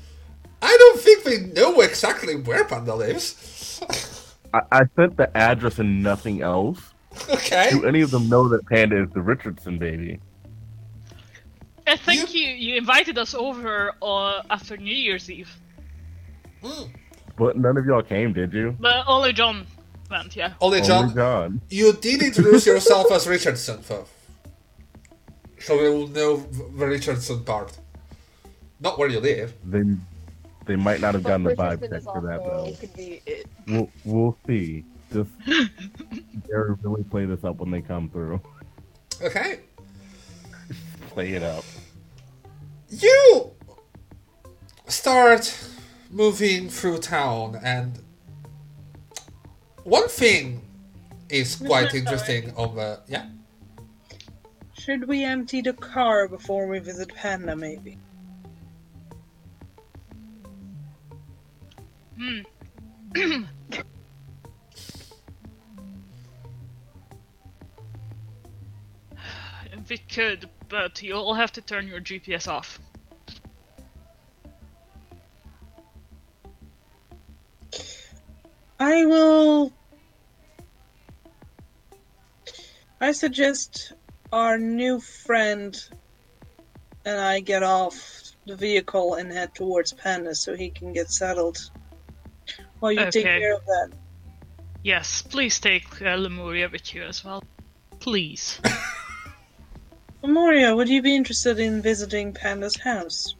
I 0.62 0.76
don't 0.78 1.00
think 1.00 1.24
they 1.24 1.40
know 1.62 1.82
exactly 1.82 2.36
where 2.36 2.66
Panda 2.66 2.96
lives. 2.96 4.34
I, 4.54 4.62
I 4.72 4.82
sent 4.96 5.18
the 5.18 5.36
address 5.36 5.80
and 5.80 6.04
nothing 6.04 6.42
else. 6.42 6.94
okay. 7.30 7.70
Do 7.72 7.86
any 7.86 8.02
of 8.02 8.12
them 8.12 8.30
know 8.30 8.48
that 8.50 8.66
Panda 8.68 9.02
is 9.04 9.10
the 9.12 9.22
Richardson 9.22 9.78
baby? 9.78 10.20
I 11.88 11.98
think 11.98 12.34
you, 12.34 12.48
you 12.48 12.76
invited 12.76 13.18
us 13.18 13.34
over 13.34 13.92
uh, 14.02 14.44
after 14.50 14.78
New 14.78 14.96
Year's 14.96 15.30
Eve. 15.30 15.50
Mm. 16.64 16.90
But 17.38 17.58
none 17.58 17.76
of 17.78 17.86
y'all 17.86 18.04
came, 18.04 18.34
did 18.34 18.54
you? 18.54 18.76
But 18.80 19.04
only 19.08 19.34
John 19.34 19.66
went, 20.10 20.36
yeah. 20.36 20.54
Only 20.62 20.78
Only 20.78 20.88
John, 20.88 21.16
John. 21.16 21.62
you 21.70 21.94
did 21.94 22.22
introduce 22.22 22.66
yourself 22.66 23.12
as 23.12 23.28
Richardson, 23.28 23.80
though. 23.88 24.06
So 25.60 25.78
we 25.82 25.90
will 25.90 26.08
know 26.08 26.38
the 26.38 26.86
Richardson 26.88 27.44
part. 27.44 27.78
Not 28.80 28.98
where 28.98 29.10
you 29.10 29.20
live. 29.20 29.54
They, 29.66 29.84
they 30.66 30.76
might 30.76 31.02
not 31.02 31.14
have 31.14 31.24
gotten 31.24 31.44
the 31.44 31.56
vibe 31.56 31.82
check 31.90 32.04
for 32.04 32.22
that 32.22 32.40
also 32.40 32.66
though. 32.66 32.78
could 32.78 32.94
be 32.94 33.22
it. 33.26 33.48
We'll, 33.68 33.90
we'll 34.06 34.38
see. 34.46 34.86
Just 35.12 35.32
Jerry 36.48 36.76
really 36.82 37.04
play 37.04 37.26
this 37.26 37.44
up 37.44 37.58
when 37.58 37.72
they 37.72 37.82
come 37.82 38.10
through. 38.10 38.40
Okay. 39.22 39.60
Play 41.10 41.34
it 41.34 41.44
up. 41.44 41.66
You 42.90 43.52
start 44.88 45.58
moving 46.10 46.70
through 46.70 47.00
town, 47.00 47.60
and 47.64 48.00
one 49.84 50.08
thing 50.08 50.62
is 51.30 51.56
quite 51.56 51.94
interesting 51.94 52.54
on 52.56 52.76
the. 52.76 53.02
Yeah? 53.08 53.28
Should 54.74 55.08
we 55.08 55.24
empty 55.24 55.62
the 55.62 55.74
car 55.74 56.28
before 56.28 56.68
we 56.68 56.80
visit 56.80 57.14
Panda, 57.14 57.56
maybe? 57.56 57.98
Hmm. 62.22 62.42
we 69.90 69.98
could, 69.98 70.48
but 70.70 71.02
you'll 71.02 71.34
have 71.34 71.52
to 71.54 71.62
turn 71.62 71.88
your 71.88 72.00
GPS 72.00 72.48
off. 72.48 72.80
I 78.80 79.06
will. 79.06 79.74
I 83.00 83.14
suggest 83.14 83.94
our 84.32 84.60
new 84.60 85.00
friend 85.00 85.76
and 87.04 87.20
I 87.20 87.40
get 87.40 87.64
off 87.64 88.32
the 88.46 88.56
vehicle 88.56 89.16
and 89.16 89.32
head 89.32 89.56
towards 89.56 89.94
Panda 89.94 90.36
so 90.36 90.56
he 90.56 90.70
can 90.70 90.94
get 90.94 91.10
settled. 91.10 91.58
While 92.82 92.94
you 92.94 93.12
take 93.12 93.26
care 93.26 93.54
of 93.54 93.64
that. 93.66 93.92
Yes, 94.84 95.22
please 95.22 95.60
take 95.60 96.02
uh, 96.02 96.16
Lemuria 96.16 96.68
with 96.68 96.96
you 96.96 97.04
as 97.04 97.24
well. 97.24 97.44
Please. 98.00 98.60
Lemuria, 100.24 100.76
would 100.76 100.90
you 100.90 101.04
be 101.04 101.16
interested 101.16 101.60
in 101.60 101.84
visiting 101.84 102.34
Panda's 102.34 102.76
house? 102.78 103.36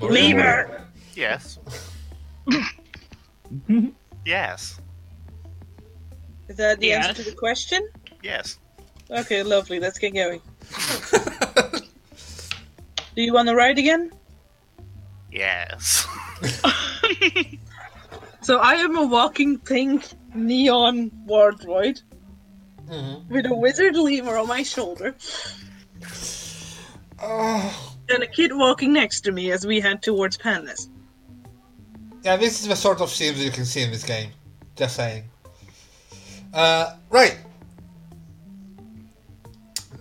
Lemur! 0.00 0.88
Yes. 1.14 1.58
yes. 4.26 4.80
Is 6.48 6.56
that 6.56 6.80
the 6.80 6.88
Yes. 6.88 7.06
answer 7.08 7.22
to 7.22 7.30
the 7.30 7.36
question? 7.36 7.88
Yes. 8.24 8.58
Okay, 9.08 9.44
lovely. 9.44 9.78
Let's 9.78 9.98
get 10.00 10.14
going. 10.14 10.40
Do 13.14 13.22
you 13.22 13.32
want 13.32 13.48
to 13.48 13.54
ride 13.54 13.78
again? 13.78 14.10
Yes. 15.32 16.06
So 18.40 18.58
I 18.58 18.74
am 18.74 18.94
a 18.98 19.06
walking 19.06 19.58
pink 19.58 20.04
neon 20.34 21.10
wardroid 21.26 22.02
Mhm. 22.86 23.26
with 23.30 23.46
a 23.46 23.54
wizard 23.54 23.96
lever 23.96 24.36
on 24.36 24.46
my 24.48 24.62
shoulder 24.62 25.14
Oh, 27.22 27.94
and 28.10 28.22
a 28.22 28.26
kid 28.26 28.52
walking 28.54 28.92
next 28.92 29.22
to 29.22 29.32
me 29.32 29.50
as 29.50 29.66
we 29.66 29.80
head 29.80 30.02
towards 30.02 30.36
Pandas. 30.36 30.88
yeah, 32.22 32.36
this 32.36 32.60
is 32.60 32.68
the 32.68 32.76
sort 32.76 33.00
of 33.00 33.08
scenes 33.10 33.42
you 33.42 33.50
can 33.50 33.64
see 33.64 33.80
in 33.80 33.90
this 33.90 34.04
game. 34.04 34.30
Just 34.76 34.96
saying. 34.96 35.24
Uh, 36.52 36.96
right. 37.08 37.38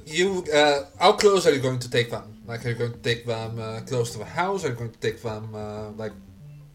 You, 0.05 0.43
uh, 0.53 0.83
how 0.99 1.13
close 1.13 1.47
are 1.47 1.53
you 1.53 1.61
going 1.61 1.79
to 1.79 1.89
take 1.89 2.11
them? 2.11 2.32
Like, 2.53 2.63
are 2.67 2.69
you 2.69 2.75
going 2.75 2.93
to 2.93 2.99
take 2.99 3.25
them 3.25 3.57
uh, 3.59 3.79
close 3.81 4.11
to 4.11 4.19
the 4.19 4.25
house? 4.25 4.63
Are 4.63 4.69
you 4.69 4.75
going 4.75 4.91
to 4.91 4.99
take 4.99 5.19
them, 5.23 5.55
uh, 5.55 5.89
like, 5.93 6.11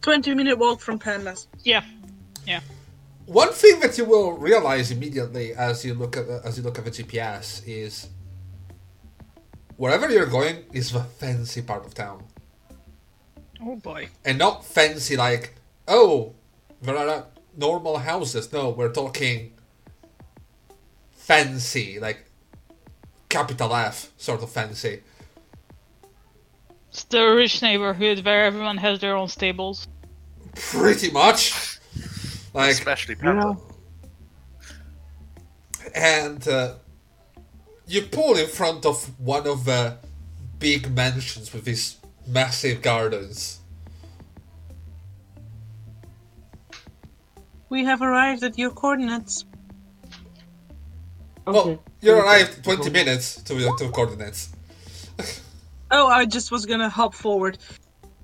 20 0.01 0.33
minute 0.35 0.57
walk 0.59 0.81
from 0.81 0.99
Pandas. 0.99 1.47
yeah. 1.63 1.83
Yeah. 2.45 2.59
One 3.25 3.53
thing 3.53 3.79
that 3.79 3.97
you 3.97 4.03
will 4.03 4.33
realize 4.33 4.91
immediately 4.91 5.53
as 5.53 5.85
you 5.85 5.93
look 5.93 6.17
at 6.17 6.27
the, 6.27 6.41
as 6.43 6.57
you 6.57 6.63
look 6.63 6.77
at 6.79 6.83
the 6.83 6.91
GPS 6.91 7.63
is 7.65 8.09
wherever 9.77 10.09
you're 10.09 10.25
going 10.25 10.65
is 10.73 10.91
the 10.91 10.99
fancy 10.99 11.61
part 11.61 11.85
of 11.85 11.93
town, 11.93 12.25
Oh 13.61 13.77
boy. 13.77 14.09
and 14.25 14.37
not 14.37 14.65
fancy 14.65 15.15
like 15.15 15.55
oh 15.87 16.33
there 16.81 16.97
are 16.97 17.07
uh, 17.07 17.23
normal 17.55 17.99
houses. 17.99 18.51
No, 18.51 18.69
we're 18.71 18.91
talking 18.91 19.53
fancy 21.13 21.99
like 22.01 22.25
capital 23.29 23.73
F 23.75 24.11
sort 24.17 24.43
of 24.43 24.49
fancy. 24.51 25.03
It's 26.89 27.03
the 27.03 27.23
rich 27.27 27.61
neighborhood 27.61 28.25
where 28.25 28.45
everyone 28.45 28.77
has 28.77 28.99
their 28.99 29.15
own 29.15 29.27
stables. 29.27 29.87
Pretty 30.55 31.11
much. 31.11 31.79
Like 32.53 32.71
Especially 32.71 33.15
Panda. 33.15 33.57
and 35.93 36.47
uh, 36.47 36.75
you 37.85 38.01
pull 38.03 38.35
in 38.37 38.47
front 38.47 38.85
of 38.85 39.19
one 39.19 39.45
of 39.47 39.65
the 39.65 39.97
big 40.57 40.91
mansions 40.95 41.53
with 41.53 41.65
these 41.65 41.97
massive 42.27 42.81
gardens. 42.81 43.59
We 47.69 47.85
have 47.85 48.01
arrived 48.01 48.43
at 48.43 48.57
your 48.57 48.71
coordinates. 48.71 49.45
Well, 51.45 51.81
you 52.01 52.13
arrived 52.13 52.63
20 52.63 52.89
minutes 52.89 53.41
to 53.43 53.53
the 53.53 53.75
to 53.77 53.89
coordinates. 53.89 54.49
Oh, 55.91 56.07
I 56.07 56.25
just 56.25 56.51
was 56.51 56.65
gonna 56.65 56.89
hop 56.89 57.13
forward. 57.13 57.57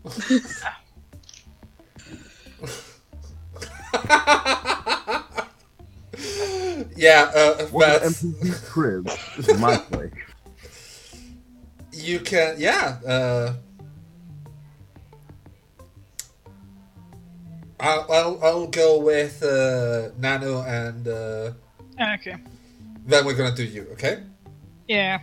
Yeah, 6.96 7.30
uh, 7.36 7.66
What 7.68 8.02
but 8.02 8.04
MTV 8.04 8.66
crib. 8.70 9.06
This 9.36 9.50
is 9.50 9.60
my 9.60 9.78
place. 9.92 10.14
you 11.92 12.20
can, 12.20 12.56
yeah. 12.58 12.98
Uh, 13.06 13.54
I'll 17.80 18.06
I'll, 18.12 18.40
I'll 18.44 18.68
go 18.68 19.00
with 19.00 19.44
uh, 19.44 20.10
Nano 20.18 20.62
and 20.64 21.08
uh, 21.08 21.52
Okay. 22.14 22.36
then 23.06 23.26
we're 23.26 23.36
gonna 23.36 23.56
do 23.56 23.64
you. 23.66 23.88
Okay. 23.94 24.24
Yeah. 24.88 25.20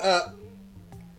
Uh, 0.00 0.30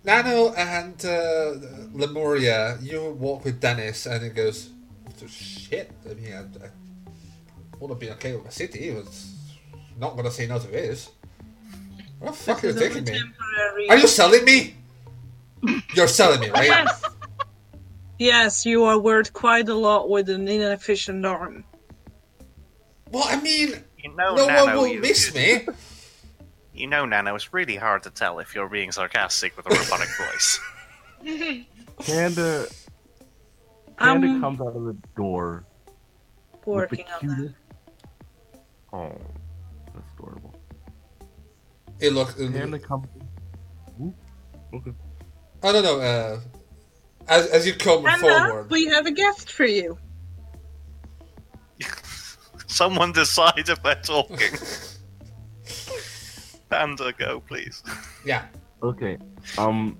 Nano 0.04 0.54
and 0.54 1.04
uh, 1.06 1.54
Lemuria, 1.94 2.78
you 2.82 3.12
walk 3.20 3.46
with 3.46 3.60
Dennis, 3.60 4.06
and 4.06 4.24
he 4.24 4.30
goes, 4.30 4.70
"So 5.18 5.28
"Shit, 5.28 5.92
I 6.10 6.14
mean, 6.14 6.34
I, 6.34 6.40
I 6.66 6.70
would 7.80 7.90
have 7.90 8.00
been 8.00 8.14
okay 8.14 8.34
with 8.36 8.46
my 8.46 8.50
city. 8.50 8.80
He 8.80 8.92
was 8.92 9.36
not 10.00 10.16
gonna 10.16 10.32
say 10.32 10.48
no 10.48 10.58
to 10.60 10.68
this. 10.68 11.10
Where 12.20 12.32
the 12.32 12.38
fuck 12.38 12.64
are 12.64 12.68
you 12.68 12.74
taking 12.74 12.98
only 13.10 13.12
me? 13.12 13.90
Are 13.90 13.98
you 13.98 14.08
selling 14.08 14.44
me? 14.46 14.76
You're 15.94 16.08
selling 16.08 16.40
me, 16.40 16.50
right? 16.50 16.68
Yes. 16.68 17.04
Yes, 18.18 18.66
you 18.66 18.84
are 18.84 19.00
worth 19.00 19.32
quite 19.32 19.70
a 19.70 19.74
lot 19.74 20.10
with 20.10 20.30
an 20.30 20.48
inefficient 20.48 21.26
arm. 21.26 21.64
Well, 23.12 23.24
I 23.26 23.40
mean, 23.42 23.82
You 24.04 24.14
know, 24.16 24.36
no 24.36 24.48
Nano, 24.48 24.66
one 24.66 24.76
will 24.76 24.88
you, 24.88 25.00
miss 25.02 25.34
me. 25.34 25.66
you 26.80 26.88
know, 26.88 27.06
Nano, 27.06 27.36
it's 27.36 27.54
really 27.54 27.76
hard 27.76 28.04
to 28.04 28.10
tell 28.10 28.40
if 28.40 28.56
you're 28.56 28.70
being 28.70 28.92
sarcastic 28.92 29.56
with 29.58 29.66
a 29.66 29.70
robotic 29.70 30.08
voice. 30.18 30.60
Panda, 32.00 32.68
Panda 33.98 34.28
I'm 34.28 34.42
comes 34.42 34.62
out 34.62 34.76
of 34.76 34.86
the 34.86 34.96
door 35.18 35.66
with 36.66 36.90
the 36.90 37.00
working 37.00 37.06
on 37.22 37.28
that. 37.28 37.36
cutest. 37.36 37.56
Oh, 38.94 39.12
that's 39.94 40.08
adorable. 40.18 40.56
It 42.00 42.14
look. 42.14 42.30
It 42.40 42.54
Panda 42.54 42.78
look 42.78 42.84
comes. 42.88 43.08
Ooh, 44.02 44.14
okay. 44.74 44.94
oh 45.64 45.72
no 45.74 45.82
no. 45.82 46.00
Uh, 46.00 46.40
as 47.28 47.48
as 47.48 47.68
you 47.68 47.74
come 47.74 48.06
Anna, 48.06 48.18
forward, 48.20 48.72
we 48.72 48.86
have 48.86 49.06
a 49.06 49.12
guest 49.12 49.52
for 49.52 49.66
you. 49.66 49.98
Someone 52.68 53.12
decide 53.12 53.68
if 53.68 53.84
they're 53.84 53.96
talking. 53.96 54.40
Panda, 56.70 57.14
go, 57.18 57.40
please. 57.42 57.84
yeah. 58.26 58.46
Okay. 58.84 59.18
Um, 59.58 59.98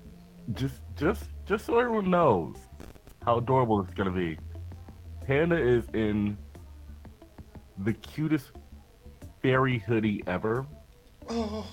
just, 0.54 0.76
just, 0.96 1.24
just 1.46 1.66
so 1.66 1.78
everyone 1.78 2.10
knows 2.10 2.56
how 3.24 3.38
adorable 3.38 3.82
this 3.82 3.88
is 3.88 3.94
gonna 3.94 4.10
be. 4.10 4.38
Panda 5.26 5.56
is 5.56 5.84
in 5.94 6.36
the 7.78 7.92
cutest 7.92 8.52
fairy 9.42 9.78
hoodie 9.78 10.22
ever, 10.26 10.66
Oh, 11.28 11.66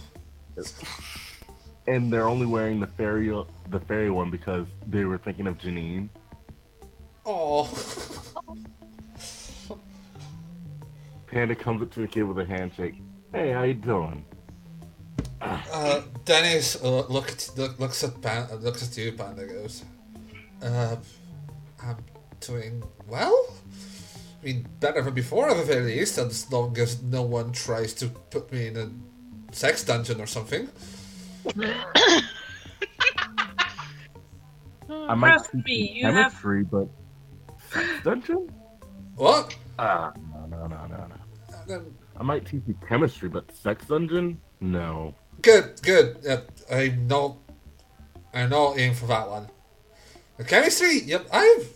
and 1.87 2.11
they're 2.13 2.27
only 2.27 2.45
wearing 2.45 2.79
the 2.79 2.87
fairy, 2.87 3.27
the 3.69 3.79
fairy 3.87 4.11
one 4.11 4.29
because 4.29 4.67
they 4.87 5.03
were 5.05 5.17
thinking 5.17 5.47
of 5.47 5.57
Janine. 5.57 6.09
oh. 7.25 7.69
Panda 11.27 11.55
comes 11.55 11.81
up 11.81 11.91
to 11.91 11.99
the 12.01 12.07
kid 12.07 12.23
with 12.23 12.39
a 12.39 12.45
handshake. 12.45 13.01
Hey, 13.33 13.51
how 13.51 13.63
you 13.63 13.73
doing? 13.73 14.23
Uh, 15.41 16.01
Dennis 16.25 16.81
uh, 16.83 17.05
look 17.07 17.29
at, 17.29 17.49
look, 17.55 17.79
looks 17.79 18.03
at 18.03 18.19
Pan, 18.21 18.47
uh, 18.51 18.55
looks 18.55 18.83
at 18.87 18.97
you, 18.97 19.11
Panda 19.13 19.45
goes, 19.45 19.83
uh, 20.63 20.95
I'm 21.83 21.97
doing 22.39 22.83
well. 23.07 23.47
I 24.41 24.45
mean, 24.45 24.67
better 24.79 25.01
than 25.01 25.13
before 25.13 25.49
at 25.49 25.57
the 25.57 25.63
very 25.63 25.95
least, 25.97 26.17
as 26.17 26.51
long 26.51 26.77
as 26.79 27.01
no 27.03 27.21
one 27.21 27.51
tries 27.51 27.93
to 27.95 28.07
put 28.07 28.51
me 28.51 28.67
in 28.67 28.77
a 28.77 28.89
sex 29.53 29.83
dungeon 29.83 30.19
or 30.21 30.25
something. 30.27 30.67
I 34.89 35.15
might 35.15 35.29
Trust 35.29 35.53
me, 35.53 35.61
you 35.93 35.95
you 35.95 36.05
have- 36.05 36.31
chemistry, 36.31 36.63
but 36.63 36.87
sex 37.71 37.85
dungeon? 38.03 38.49
What? 39.15 39.55
Ah, 39.79 40.13
no, 40.31 40.45
no, 40.47 40.67
no, 40.67 40.85
no, 40.87 41.07
no. 41.69 41.75
Um, 41.75 41.85
I 42.15 42.23
might 42.23 42.45
teach 42.45 42.63
you 42.67 42.75
chemistry, 42.87 43.29
but 43.29 43.51
sex 43.55 43.85
dungeon? 43.85 44.39
No. 44.61 45.13
Good, 45.41 45.81
good. 45.81 46.17
Yep, 46.23 46.51
I'm 46.71 47.07
not. 47.07 47.37
I'm 48.33 48.49
not 48.49 48.77
in 48.77 48.93
for 48.93 49.05
that 49.07 49.29
one. 49.29 49.47
The 50.37 50.43
chemistry. 50.43 50.99
Yep, 51.01 51.27
I've. 51.31 51.73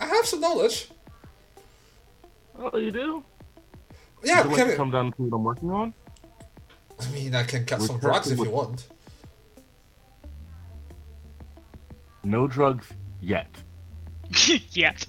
I 0.00 0.06
have 0.06 0.26
some 0.26 0.40
knowledge. 0.40 0.88
Oh, 2.58 2.76
you 2.76 2.90
do? 2.90 3.24
Yeah, 4.24 4.42
Would 4.42 4.52
you 4.52 4.56
like 4.64 4.70
to 4.72 4.76
come 4.76 4.90
down 4.90 5.12
to 5.12 5.22
what 5.22 5.36
I'm 5.36 5.44
working 5.44 5.70
on? 5.70 5.94
I 7.00 7.08
mean, 7.10 7.34
I 7.34 7.42
can 7.44 7.64
cut 7.64 7.80
We're 7.80 7.86
some 7.86 7.98
drugs 7.98 8.30
if 8.30 8.36
testing 8.38 8.44
you 8.44 8.50
want. 8.56 8.88
No 12.24 12.46
drugs 12.46 12.86
yet. 13.20 13.48
Yet. 14.70 15.04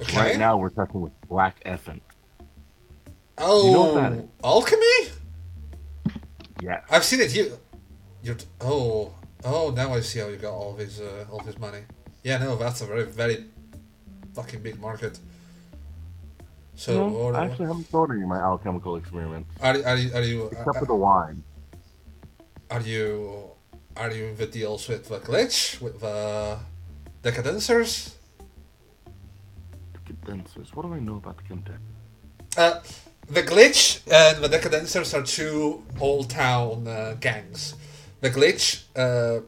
Okay. 0.00 0.16
Right 0.16 0.38
now, 0.38 0.56
we're 0.56 0.70
talking 0.70 1.00
with 1.00 1.12
black 1.28 1.56
essence. 1.66 2.00
Oh, 3.36 3.66
You 3.66 3.72
know 3.72 3.92
what 3.92 3.94
that 4.02 4.12
is? 4.12 4.24
alchemy? 4.44 5.17
Yes. 6.62 6.84
I've 6.90 7.04
seen 7.04 7.20
it. 7.20 7.34
You, 7.34 7.58
you're. 8.22 8.36
Oh, 8.60 9.12
oh. 9.44 9.70
Now 9.70 9.94
I 9.94 10.00
see 10.00 10.18
how 10.20 10.28
you 10.28 10.36
got 10.36 10.52
all 10.52 10.72
of 10.72 10.78
his, 10.78 11.00
uh, 11.00 11.26
all 11.30 11.40
of 11.40 11.46
his 11.46 11.58
money. 11.58 11.82
Yeah, 12.24 12.38
no, 12.38 12.56
that's 12.56 12.80
a 12.80 12.86
very, 12.86 13.04
very 13.04 13.44
fucking 14.34 14.60
big 14.62 14.80
market. 14.80 15.18
So, 16.74 16.92
No, 16.94 17.08
what- 17.08 17.34
I 17.36 17.46
actually 17.46 17.66
haven't 17.66 17.86
thought 17.88 18.10
any 18.10 18.22
of 18.22 18.28
my 18.28 18.38
alchemical 18.38 18.96
experiments, 18.96 19.50
are, 19.60 19.76
are 19.84 19.96
you, 19.96 20.14
are 20.14 20.22
you, 20.22 20.46
except 20.46 20.78
for 20.78 20.86
the 20.86 20.94
wine. 20.94 21.42
are 22.70 22.80
you, 22.80 23.50
are 23.96 24.12
you 24.12 24.26
in 24.26 24.36
the 24.36 24.46
deals 24.46 24.88
with 24.88 25.08
the 25.08 25.18
glitch, 25.20 25.80
with 25.80 26.00
the? 26.00 26.58
The 27.22 27.32
condensers. 27.32 28.14
What 30.74 30.82
do 30.86 30.94
I 30.94 31.00
know 31.00 31.16
about 31.16 31.36
the 31.38 31.42
condensers? 31.44 31.80
Uh, 32.56 32.80
the 33.28 33.42
glitch 33.42 34.00
and 34.10 34.42
the 34.42 34.48
Decadencers 34.48 35.14
are 35.14 35.22
two 35.22 35.84
old 36.00 36.30
town 36.30 36.86
uh, 36.86 37.16
gangs. 37.20 37.74
The 38.20 38.30
glitch, 38.30 38.84
uh, 38.96 39.40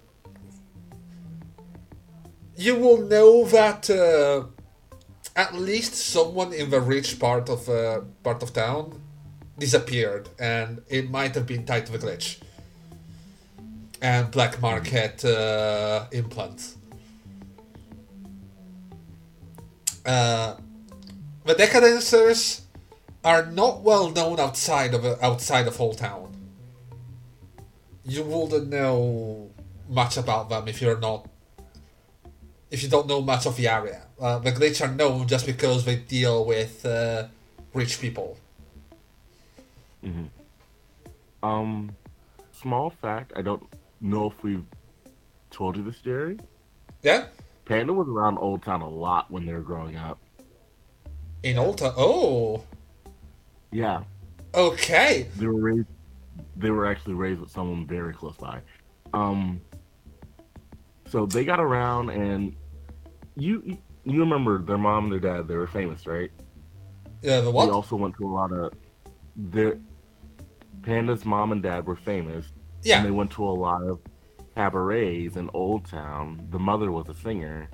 you 2.57 2.77
will 2.77 2.99
know 2.99 3.45
that 3.47 3.89
uh, 3.91 4.45
at 5.35 5.55
least 5.55 5.95
someone 5.95 6.53
in 6.53 6.71
the 6.71 6.81
rich 6.81 7.19
part 7.19 7.49
of 7.49 7.69
uh, 7.69 8.03
part 8.23 8.43
of 8.43 8.53
town 8.53 9.01
disappeared, 9.59 10.29
and 10.39 10.83
it 10.89 11.11
might 11.11 11.35
have 11.35 11.47
been 11.47 11.65
tied 11.65 11.87
to 11.87 11.93
the 11.93 11.99
glitch 11.99 12.39
and 14.03 14.31
black 14.31 14.61
market 14.61 15.25
uh, 15.25 16.07
implants. 16.13 16.77
Uh, 20.05 20.57
the 21.45 21.55
Decadencers 21.55 22.63
are 23.25 23.47
not 23.47 23.83
well 23.83 24.11
known 24.11 24.41
outside 24.41 24.95
of 24.95 25.05
outside 25.23 25.67
of 25.67 25.81
Old 25.81 25.99
Town. 25.99 26.35
You 28.05 28.25
wouldn't 28.25 28.69
know 28.69 29.51
much 29.89 30.17
about 30.17 30.49
them 30.49 30.69
if 30.69 30.81
you're 30.81 30.99
not 30.99 31.29
if 32.71 32.83
you 32.83 32.89
don't 32.89 33.07
know 33.07 33.21
much 33.21 33.47
of 33.47 33.57
the 33.57 33.69
area. 33.69 34.03
Uh, 34.21 34.39
the 34.39 34.53
glitch 34.53 34.81
are 34.87 34.93
known 34.95 35.27
just 35.27 35.47
because 35.47 35.85
they 35.85 35.97
deal 35.97 36.45
with 36.45 36.85
uh, 36.87 37.27
rich 37.75 38.01
people. 38.01 38.37
Um, 41.43 41.97
small 42.53 42.91
fact. 42.91 43.33
I 43.37 43.43
don't 43.43 43.63
know 44.01 44.27
if 44.31 44.43
we've 44.43 44.65
told 45.51 45.77
you 45.77 45.83
this, 45.85 45.99
Jerry. 46.01 46.39
Yeah, 47.03 47.27
Panda 47.65 47.93
was 47.93 48.09
around 48.09 48.39
Old 48.39 48.63
Town 48.63 48.83
a 48.83 48.89
lot 48.89 49.31
when 49.31 49.47
they 49.47 49.53
were 49.53 49.61
growing 49.61 49.97
up. 49.97 50.19
in 51.43 51.57
Old 51.59 51.79
Town. 51.79 51.95
Oh, 51.97 52.65
Yeah, 53.73 54.03
okay. 54.55 55.27
they 55.37 55.47
were 55.47 55.61
raised. 55.61 55.89
They 56.57 56.71
were 56.71 56.87
actually 56.87 57.15
raised 57.15 57.41
with 57.41 57.51
someone 57.51 57.87
very 57.87 58.13
close 58.13 58.37
by. 58.37 58.61
Um, 59.13 59.61
so 61.09 61.27
they 61.27 61.45
got 61.45 61.61
around, 61.61 62.11
and 62.11 62.55
you 63.37 63.79
you 64.05 64.21
remember 64.21 64.61
their 64.63 64.79
mom 64.79 65.05
and 65.05 65.13
their 65.13 65.21
dad? 65.37 65.49
They 65.49 65.57
were 65.57 65.67
famous, 65.67 66.07
right? 66.07 66.31
Yeah, 67.23 67.41
the 67.41 67.53
They 67.53 67.59
also 67.59 67.97
went 67.97 68.17
to 68.19 68.25
a 68.27 68.33
lot 68.33 68.53
of 68.53 68.73
their 69.37 69.79
Panda's 70.83 71.25
mom 71.25 71.53
and 71.53 71.63
dad 71.63 71.87
were 71.87 71.97
famous, 71.97 72.47
Yeah. 72.83 72.99
and 72.99 73.07
they 73.07 73.11
went 73.11 73.31
to 73.33 73.45
a 73.45 73.51
lot 73.53 73.83
of 73.83 74.01
cabarets 74.55 75.37
in 75.37 75.51
Old 75.55 75.85
Town. 75.87 76.47
The 76.51 76.59
mother 76.59 76.91
was 76.91 77.09
a 77.09 77.15
singer. 77.15 77.69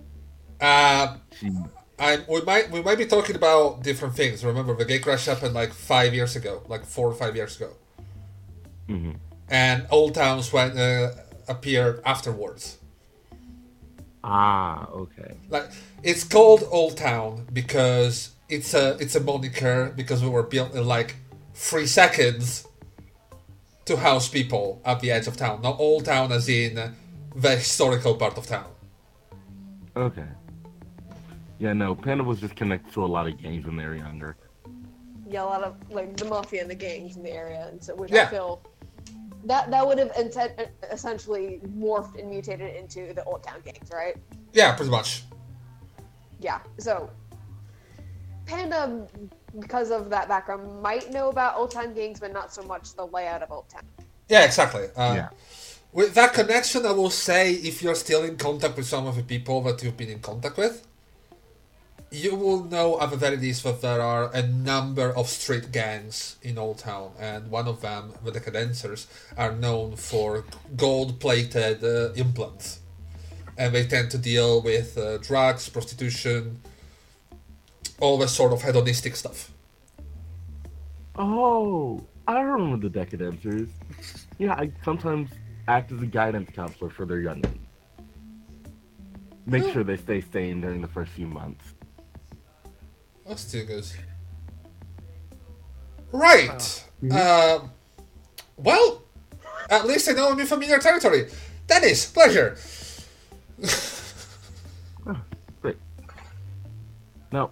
uh, 0.60 1.16
She 1.38 1.50
I 1.98 2.20
we 2.28 2.40
might 2.42 2.70
we 2.70 2.82
might 2.82 2.98
be 2.98 3.06
talking 3.06 3.36
about 3.36 3.82
different 3.82 4.14
things. 4.14 4.44
Remember, 4.44 4.74
the 4.74 4.84
gate 4.84 5.02
crash 5.02 5.26
happened 5.26 5.54
like 5.54 5.72
five 5.72 6.14
years 6.14 6.36
ago, 6.36 6.62
like 6.68 6.84
four 6.84 7.08
or 7.08 7.14
five 7.14 7.34
years 7.36 7.56
ago, 7.56 7.70
mhm. 8.88 9.16
and 9.48 9.86
Old 9.90 10.14
Towns 10.14 10.52
went 10.52 10.78
uh, 10.78 11.12
appeared 11.48 12.00
afterwards. 12.04 12.78
ah 14.24 14.88
okay. 14.90 15.36
Like 15.48 15.70
it's 16.02 16.24
called 16.24 16.68
Old 16.70 16.96
Town 16.96 17.46
because 17.52 18.30
it's 18.48 18.74
a 18.74 18.96
it's 19.00 19.14
a 19.14 19.20
moniker 19.20 19.92
because 19.96 20.22
we 20.22 20.28
were 20.28 20.42
built 20.42 20.74
in 20.74 20.86
like 20.86 21.16
three 21.54 21.86
seconds 21.86 22.66
to 23.86 23.96
house 23.96 24.28
people 24.28 24.82
at 24.84 25.00
the 25.00 25.10
edge 25.12 25.26
of 25.28 25.36
town. 25.36 25.62
Not 25.62 25.80
Old 25.80 26.04
Town 26.04 26.32
as 26.32 26.48
in 26.48 26.92
the 27.34 27.56
historical 27.56 28.16
part 28.16 28.36
of 28.36 28.46
town. 28.46 28.70
Okay. 29.96 30.26
Yeah, 31.58 31.72
no, 31.72 31.94
Panda 31.94 32.22
was 32.24 32.40
just 32.40 32.54
connected 32.56 32.92
to 32.94 33.04
a 33.04 33.06
lot 33.06 33.26
of 33.26 33.40
gangs 33.40 33.64
when 33.66 33.76
they 33.76 33.84
were 33.84 33.94
younger. 33.94 34.36
Yeah, 35.28 35.42
a 35.42 35.44
lot 35.44 35.62
of 35.62 35.76
like 35.90 36.16
the 36.16 36.24
mafia 36.26 36.60
and 36.62 36.70
the 36.70 36.74
gangs 36.74 37.16
in 37.16 37.22
the 37.22 37.32
area, 37.32 37.66
and 37.70 37.82
so 37.82 37.94
which 37.94 38.10
Yeah. 38.12 38.24
I 38.24 38.26
feel 38.26 38.60
that 39.44 39.70
that 39.70 39.86
would 39.86 39.98
have 39.98 40.12
inten- 40.12 40.68
essentially 40.92 41.60
morphed 41.76 42.18
and 42.18 42.28
mutated 42.30 42.76
into 42.76 43.12
the 43.14 43.24
Old 43.24 43.42
Town 43.42 43.60
gangs, 43.64 43.90
right? 43.92 44.16
Yeah, 44.52 44.74
pretty 44.76 44.90
much. 44.90 45.24
Yeah. 46.40 46.60
So 46.78 47.10
Panda, 48.44 49.06
because 49.58 49.90
of 49.90 50.10
that 50.10 50.28
background, 50.28 50.80
might 50.82 51.10
know 51.10 51.28
about 51.30 51.56
Old 51.56 51.70
Town 51.72 51.94
gangs, 51.94 52.20
but 52.20 52.32
not 52.32 52.52
so 52.52 52.62
much 52.62 52.94
the 52.94 53.06
layout 53.06 53.42
of 53.42 53.50
Old 53.50 53.68
Town. 53.68 53.82
Yeah, 54.28 54.44
exactly. 54.44 54.84
Uh, 54.96 55.14
Yeah. 55.14 55.28
With 55.92 56.12
that 56.14 56.34
connection, 56.34 56.84
I 56.84 56.90
will 56.92 57.10
say 57.10 57.52
if 57.54 57.82
you're 57.82 57.94
still 57.94 58.22
in 58.24 58.36
contact 58.36 58.76
with 58.76 58.86
some 58.86 59.06
of 59.06 59.16
the 59.16 59.22
people 59.22 59.62
that 59.62 59.82
you've 59.82 59.96
been 59.96 60.10
in 60.10 60.20
contact 60.20 60.58
with, 60.58 60.86
you 62.10 62.34
will 62.34 62.64
know 62.64 63.00
at 63.00 63.10
the 63.10 63.16
very 63.16 63.36
least 63.36 63.64
that 63.64 63.80
there 63.80 64.00
are 64.00 64.30
a 64.32 64.42
number 64.46 65.14
of 65.16 65.28
street 65.28 65.72
gangs 65.72 66.36
in 66.42 66.56
Old 66.56 66.78
Town, 66.78 67.12
and 67.18 67.50
one 67.50 67.66
of 67.66 67.80
them, 67.80 68.12
the 68.24 68.30
Decadencers, 68.30 69.06
are 69.36 69.52
known 69.52 69.96
for 69.96 70.44
gold-plated 70.76 71.82
uh, 71.82 72.12
implants, 72.12 72.80
and 73.58 73.74
they 73.74 73.86
tend 73.86 74.10
to 74.12 74.18
deal 74.18 74.62
with 74.62 74.96
uh, 74.96 75.18
drugs, 75.18 75.68
prostitution, 75.68 76.60
all 78.00 78.18
the 78.18 78.28
sort 78.28 78.52
of 78.52 78.62
hedonistic 78.62 79.16
stuff. 79.16 79.50
Oh, 81.16 82.04
I 82.28 82.40
remember 82.40 82.88
the 82.88 83.00
Decadencers. 83.00 83.68
Yeah, 84.38 84.52
I 84.54 84.70
sometimes 84.84 85.30
act 85.66 85.90
as 85.92 86.00
a 86.02 86.06
guidance 86.06 86.50
counselor 86.54 86.90
for 86.90 87.04
their 87.06 87.18
youngins. 87.18 87.58
Make 89.46 89.64
sure 89.72 89.84
they 89.84 89.96
stay 89.96 90.20
sane 90.20 90.60
during 90.60 90.80
the 90.80 90.88
first 90.88 91.12
few 91.12 91.26
months. 91.26 91.72
That's 93.26 93.50
too 93.50 93.64
good. 93.64 93.84
Right. 96.12 96.84
Uh, 97.10 97.60
well, 98.56 99.02
at 99.68 99.86
least 99.86 100.08
I 100.08 100.12
know 100.12 100.30
I'm 100.30 100.38
in 100.40 100.46
familiar 100.46 100.78
territory. 100.78 101.28
Dennis, 101.66 102.10
pleasure. 102.10 102.56
Great. 105.60 105.76
Now, 107.32 107.50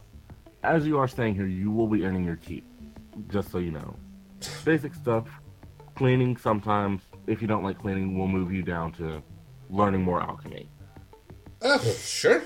as 0.63 0.87
you 0.87 0.99
are 0.99 1.09
staying 1.09 1.35
here, 1.35 1.47
you 1.47 1.71
will 1.71 1.89
be 1.89 2.05
earning 2.05 2.25
your 2.25 2.37
keep. 2.37 2.65
Just 3.29 3.51
so 3.51 3.59
you 3.59 3.71
know. 3.71 3.97
Basic 4.65 4.95
stuff. 4.95 5.27
Cleaning 5.97 6.37
sometimes. 6.37 7.03
If 7.27 7.41
you 7.43 7.49
don't 7.49 7.63
like 7.65 7.79
cleaning, 7.79 8.17
we'll 8.19 8.29
move 8.29 8.53
you 8.53 8.63
down 8.63 8.93
to 8.95 9.23
learning 9.71 10.03
more 10.03 10.21
alchemy. 10.23 10.69
Uh, 11.63 11.79
sure. 11.79 12.43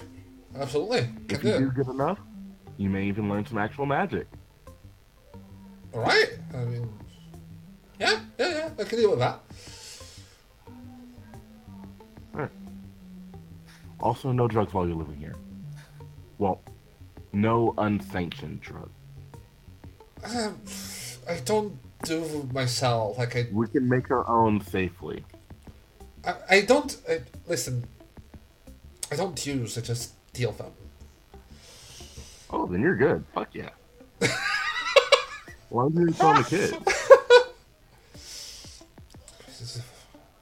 Absolutely. 0.56 1.00
Can 1.28 1.36
If 1.38 1.44
you 1.44 1.50
it. 1.50 1.58
do 1.58 1.70
good 1.70 1.88
enough, 1.88 2.18
you 2.78 2.88
may 2.88 3.04
even 3.04 3.28
learn 3.28 3.44
some 3.44 3.58
actual 3.58 3.84
magic. 3.84 4.26
Alright. 5.92 6.38
I 6.54 6.64
mean, 6.64 6.88
yeah, 8.00 8.20
yeah, 8.38 8.48
yeah. 8.48 8.70
I 8.78 8.84
can 8.84 8.98
deal 8.98 9.10
with 9.10 9.18
that. 9.18 9.40
All 12.34 12.40
right. 12.40 12.50
Also, 14.00 14.32
no 14.32 14.46
drugs 14.46 14.72
while 14.72 14.86
you're 14.86 14.96
living 14.96 15.16
here. 15.16 15.34
Well, 16.38 16.62
no 17.32 17.74
unsanctioned 17.78 18.60
drugs. 18.60 18.90
Um, 20.24 20.60
I 21.28 21.40
don't 21.44 21.76
do 22.04 22.48
myself. 22.52 23.18
Like, 23.18 23.36
I, 23.36 23.48
We 23.52 23.66
can 23.66 23.88
make 23.88 24.10
our 24.10 24.28
own 24.28 24.60
safely. 24.60 25.24
I, 26.24 26.34
I 26.48 26.60
don't. 26.60 26.96
I, 27.08 27.20
listen, 27.48 27.84
I 29.10 29.16
don't 29.16 29.44
use, 29.44 29.76
I 29.76 29.80
just 29.80 30.12
deal 30.32 30.52
them. 30.52 30.72
Oh, 32.50 32.66
then 32.66 32.80
you're 32.80 32.96
good. 32.96 33.24
Fuck 33.34 33.54
yeah. 33.54 33.70
Why 35.68 35.82
don't 35.82 35.96
you 35.96 36.12
tell 36.12 36.34
the 36.34 36.44
kid? 36.44 36.74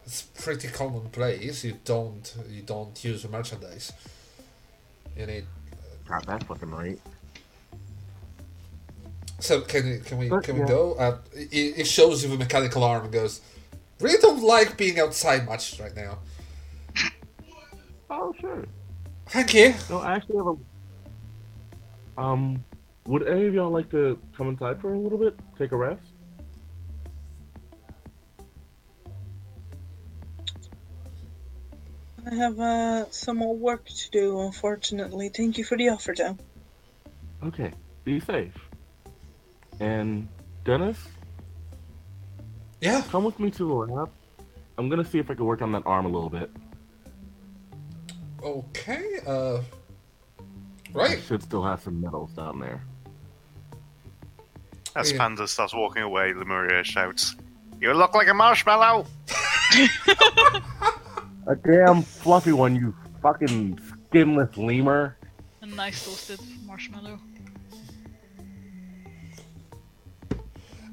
It's, 0.05 0.23
pretty 0.35 0.69
commonplace. 0.69 1.65
You 1.65 1.77
don't 1.85 2.37
you 2.49 2.62
don't 2.62 3.05
use 3.05 3.28
merchandise. 3.28 3.93
You 5.16 5.27
need. 5.27 5.45
God, 6.09 6.24
that's 6.24 6.45
fucking 6.45 6.70
right. 6.70 7.01
So 9.41 9.62
can 9.62 9.85
we 9.85 9.99
can 9.99 10.19
we 10.19 10.28
But, 10.28 10.45
can 10.45 10.55
we 10.55 10.61
yeah. 10.61 10.69
go? 10.69 10.95
Uh, 10.95 11.19
it, 11.33 11.78
it 11.78 11.87
shows 11.87 12.23
you 12.23 12.31
the 12.31 12.37
mechanical 12.37 12.85
arm 12.85 13.05
and 13.05 13.12
goes. 13.12 13.41
Really 14.01 14.19
don't 14.20 14.43
like 14.43 14.77
being 14.77 15.01
outside 15.01 15.47
much 15.47 15.81
right 15.81 15.97
now. 15.97 16.19
Oh, 18.09 18.33
sure. 18.41 18.65
Thank 19.27 19.55
you. 19.55 19.74
No, 19.91 19.99
I 19.99 20.15
actually 20.15 20.37
have 20.37 20.47
a. 20.47 20.57
Um, 22.19 22.65
would 23.07 23.27
any 23.27 23.47
of 23.47 23.55
y'all 23.55 23.71
like 23.71 23.91
to 23.91 24.19
come 24.37 24.49
inside 24.49 24.81
for 24.81 24.93
a 24.95 24.99
little 24.99 25.19
bit? 25.19 25.39
Take 25.59 25.73
a 25.73 25.77
rest? 25.77 26.03
I 32.29 32.35
have 32.35 32.59
uh, 32.59 33.11
some 33.11 33.37
more 33.37 33.57
work 33.57 33.87
to 33.87 34.11
do, 34.11 34.41
unfortunately. 34.41 35.29
Thank 35.29 35.59
you 35.59 35.65
for 35.65 35.77
the 35.77 35.91
offer, 35.91 36.15
though. 36.17 36.37
Okay, 37.45 37.71
be 38.05 38.19
safe. 38.19 38.55
And 39.79 40.27
Dennis, 40.65 40.99
Yeah. 42.81 43.03
come 43.09 43.25
with 43.25 43.39
me 43.39 43.51
to 43.53 43.59
the 43.59 43.73
lab. 43.93 44.11
I'm 44.79 44.89
gonna 44.89 45.05
see 45.05 45.19
if 45.19 45.31
I 45.31 45.35
can 45.35 45.45
work 45.45 45.63
on 45.63 45.73
that 45.73 45.83
arm 45.87 46.07
a 46.07 46.09
little 46.09 46.31
bit. 46.31 46.51
Okay. 48.43 49.21
Uh. 49.27 49.61
I 50.97 50.98
Right. 50.98 51.23
should 51.23 51.43
still 51.43 51.62
have 51.62 51.82
some 51.82 52.01
medals 52.01 52.32
down 52.32 52.59
there. 52.59 52.81
As 54.97 55.12
Yeah. 55.12 55.18
Panda 55.18 55.47
starts 55.47 55.74
walking 55.74 56.02
away, 56.02 56.32
Lemuria 56.32 56.82
shouts, 56.85 57.36
You 57.78 57.93
look 57.93 58.14
like 58.14 58.27
a 58.28 58.32
marshmallow! 58.35 59.06
A 61.48 61.55
damn 61.62 62.01
fluffy 62.02 62.52
one, 62.52 62.74
you 62.74 62.94
fucking 63.23 63.78
skinless 64.09 64.56
lemur. 64.56 65.16
A 65.60 65.66
nice 65.66 66.02
toasted 66.05 66.40
marshmallow. 66.64 67.20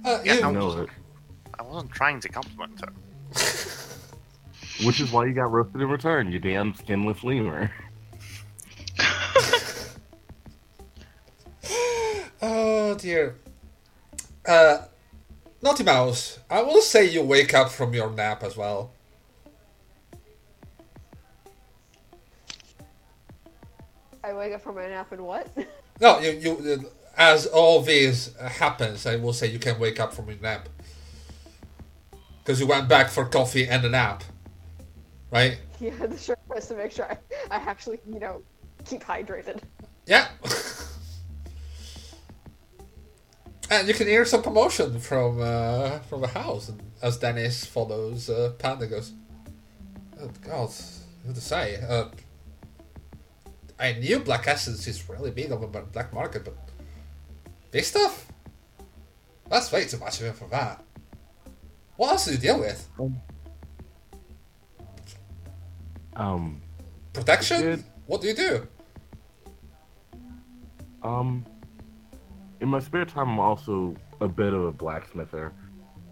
Uh, 0.06 0.20
Yeah, 0.26 0.34
you. 0.34 0.44
I 0.44 0.52
know 0.52 0.82
it. 0.82 0.90
I 1.58 1.64
wasn't 1.64 1.92
trying 1.94 2.20
to 2.20 2.30
compliment 2.30 2.82
her. 2.82 2.92
Which 4.86 5.00
is 5.00 5.12
why 5.12 5.26
you 5.26 5.34
got 5.34 5.50
roasted 5.52 5.82
in 5.82 5.88
return, 5.90 6.32
you 6.32 6.40
damn 6.40 6.74
skinless 6.76 7.24
lemur. 7.24 7.72
Oh 12.94 12.96
dear. 12.96 13.40
Uh, 14.48 14.86
Naughty 15.64 15.84
Mouse, 15.84 16.38
I 16.48 16.62
will 16.62 16.80
say 16.80 17.10
you 17.10 17.24
wake 17.24 17.52
up 17.52 17.72
from 17.72 17.96
your 17.96 18.12
nap 18.12 18.44
as 18.44 18.56
well. 18.56 18.92
I 24.24 24.36
wake 24.36 24.54
up 24.54 24.62
from 24.62 24.76
my 24.76 24.86
nap 24.88 25.12
and 25.12 25.22
what? 25.22 25.48
No, 26.02 26.20
you, 26.20 26.32
you 26.62 26.92
as 27.18 27.48
all 27.48 27.82
this 27.82 28.36
happens, 28.38 29.08
I 29.08 29.16
will 29.16 29.34
say 29.34 29.48
you 29.48 29.58
can 29.58 29.80
wake 29.80 30.00
up 30.00 30.14
from 30.14 30.28
your 30.28 30.40
nap. 30.40 30.70
Because 32.44 32.60
you 32.60 32.68
went 32.68 32.88
back 32.88 33.10
for 33.10 33.26
coffee 33.26 33.68
and 33.68 33.84
a 33.86 33.90
nap. 33.90 34.24
Right? 35.32 35.58
yeah, 35.80 36.06
the 36.06 36.18
short 36.18 36.40
was 36.48 36.68
to 36.68 36.76
make 36.76 36.92
sure 36.92 37.06
I, 37.06 37.18
I 37.50 37.56
actually, 37.56 38.00
you 38.08 38.20
know, 38.20 38.44
keep 38.86 39.04
hydrated. 39.04 39.62
Yeah. 40.06 40.28
and 43.70 43.88
you 43.88 43.94
can 43.94 44.08
hear 44.08 44.26
some 44.26 44.42
commotion 44.44 45.00
from 45.00 45.42
uh, 45.42 46.00
from 46.00 46.22
the 46.22 46.28
house 46.28 46.70
and 46.70 46.82
as 47.02 47.18
Dennis 47.18 47.66
follows 47.66 48.30
uh, 48.30 48.54
Panda 48.60 48.88
goes. 48.88 49.14
Oh 50.20 50.30
God, 50.42 50.70
what 51.24 51.36
to 51.36 51.42
say? 51.42 51.82
Uh, 51.88 52.06
I 53.80 53.94
knew 53.94 54.20
Black 54.20 54.48
Essence 54.48 54.88
is 54.88 55.10
really 55.10 55.32
big 55.32 55.52
on 55.52 55.60
the 55.60 55.68
black 55.68 56.14
market, 56.14 56.46
but 56.46 56.56
this 57.72 57.88
stuff? 57.88 58.28
That's 59.50 59.72
way 59.72 59.86
too 59.86 59.98
much 59.98 60.22
of 60.22 60.28
it 60.28 60.36
for 60.36 60.48
that. 60.50 60.84
What 61.98 62.12
else 62.12 62.26
do 62.26 62.32
you 62.32 62.38
deal 62.38 62.60
with? 62.60 62.88
Um, 66.16 66.62
Protection? 67.12 67.62
Good. 67.62 67.84
What 68.06 68.22
do 68.22 68.28
you 68.28 68.36
do? 68.36 68.68
um, 71.04 71.46
in 72.64 72.70
my 72.70 72.80
spare 72.80 73.04
time, 73.04 73.28
I'm 73.30 73.40
also 73.40 73.94
a 74.22 74.28
bit 74.28 74.54
of 74.54 74.64
a 74.64 74.72
blacksmither. 74.72 75.52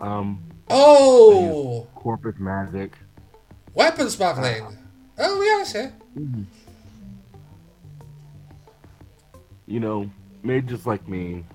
Um, 0.02 0.44
Oh, 0.70 1.88
corpus 1.96 2.36
magic. 2.38 2.94
weapon 3.74 4.10
smuggling. 4.10 4.78
Oh 5.18 5.42
yes, 5.42 5.74
yeah. 5.74 5.92
You 9.66 9.80
know, 9.80 10.10
made 10.44 10.68
just 10.68 10.86
like 10.86 11.08
me 11.08 11.46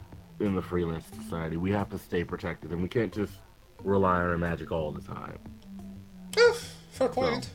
in 0.41 0.55
the 0.55 0.63
freelance 0.63 1.05
society, 1.23 1.57
we 1.59 1.71
have 1.73 1.91
to 1.91 1.99
stay 1.99 2.25
protected, 2.25 2.71
and 2.73 2.83
we 2.83 2.89
can't 2.89 3.13
just 3.13 3.35
rely 3.83 4.17
on 4.17 4.29
our 4.31 4.39
magic 4.39 4.73
all 4.73 4.93
the 4.93 5.01
time. 5.03 5.39
Oh, 6.39 6.57
fair 6.93 7.09
point. 7.09 7.51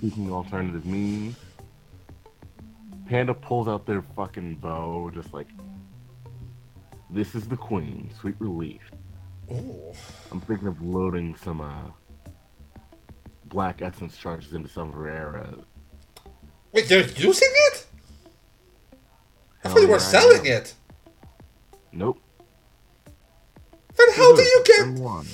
Seeking 0.00 0.30
alternative 0.30 0.84
means. 0.84 1.36
Panda 3.06 3.32
pulls 3.34 3.66
out 3.68 3.86
their 3.86 4.02
fucking 4.02 4.56
bow, 4.56 5.10
just 5.14 5.32
like, 5.32 5.48
this 7.10 7.34
is 7.34 7.46
the 7.46 7.56
queen, 7.56 8.10
sweet 8.20 8.34
relief. 8.38 8.82
Ooh. 9.50 9.92
I'm 10.32 10.40
thinking 10.40 10.68
of 10.68 10.82
loading 10.82 11.36
some 11.36 11.60
uh, 11.60 11.90
black 13.46 13.82
essence 13.82 14.16
charges 14.16 14.54
into 14.54 14.68
some 14.68 14.92
of. 14.92 15.64
Wait, 16.72 16.88
they're 16.88 17.06
using 17.06 17.48
it? 17.68 17.86
I 19.64 19.68
thought 19.68 19.76
they 19.76 19.86
were 19.86 19.92
yeah, 19.92 19.98
selling 19.98 20.46
it. 20.46 20.74
Nope. 21.92 22.20
Then 23.96 24.08
how 24.14 24.36
do 24.36 24.42
you 24.42 24.62
get? 24.64 24.88
one. 24.98 25.26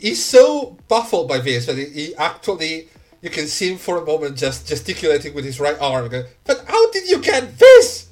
He's 0.00 0.24
so 0.24 0.76
baffled 0.88 1.28
by 1.28 1.38
this 1.38 1.66
that 1.66 1.76
he, 1.76 2.14
actually, 2.16 2.88
you 3.20 3.30
can 3.30 3.46
see 3.46 3.72
him 3.72 3.78
for 3.78 3.98
a 3.98 4.04
moment 4.04 4.36
just 4.36 4.66
gesticulating 4.66 5.34
with 5.34 5.44
his 5.44 5.60
right 5.60 5.78
arm. 5.80 6.08
But 6.44 6.64
how 6.66 6.90
did 6.90 7.08
you 7.08 7.20
get 7.20 7.58
this? 7.58 8.08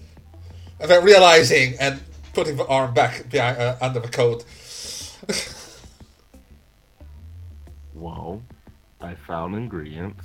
And 0.78 0.90
then 0.90 1.04
realizing 1.04 1.74
and 1.78 2.00
putting 2.32 2.56
the 2.56 2.66
arm 2.66 2.94
back 2.94 3.28
behind, 3.30 3.58
uh, 3.58 3.76
under 3.80 4.00
the 4.00 4.08
coat. 4.08 4.44
Well, 7.94 8.42
I 9.00 9.14
found 9.14 9.54
ingredients. 9.54 10.24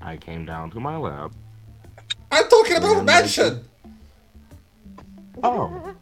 I 0.00 0.16
came 0.16 0.44
down 0.44 0.70
to 0.72 0.80
my 0.80 0.96
lab. 0.96 1.32
I'm 2.30 2.48
talking 2.48 2.76
about 2.76 2.92
a 2.92 2.96
Yeah, 2.96 3.02
mansion. 3.02 3.64
Oh. 5.42 5.94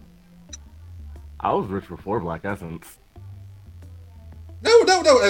I 1.40 1.52
was 1.52 1.66
rich 1.68 1.88
before 1.88 2.20
Black 2.20 2.44
Essence. 2.44 2.98
No, 4.62 4.78
no, 4.82 5.02
no. 5.02 5.20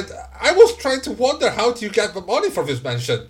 I 0.40 0.52
was 0.52 0.76
trying 0.76 1.00
to 1.02 1.12
wonder 1.12 1.50
how 1.50 1.72
do 1.72 1.84
you 1.84 1.90
get 1.90 2.14
the 2.14 2.20
money 2.20 2.50
for 2.50 2.64
this 2.64 2.82
mansion. 2.82 3.28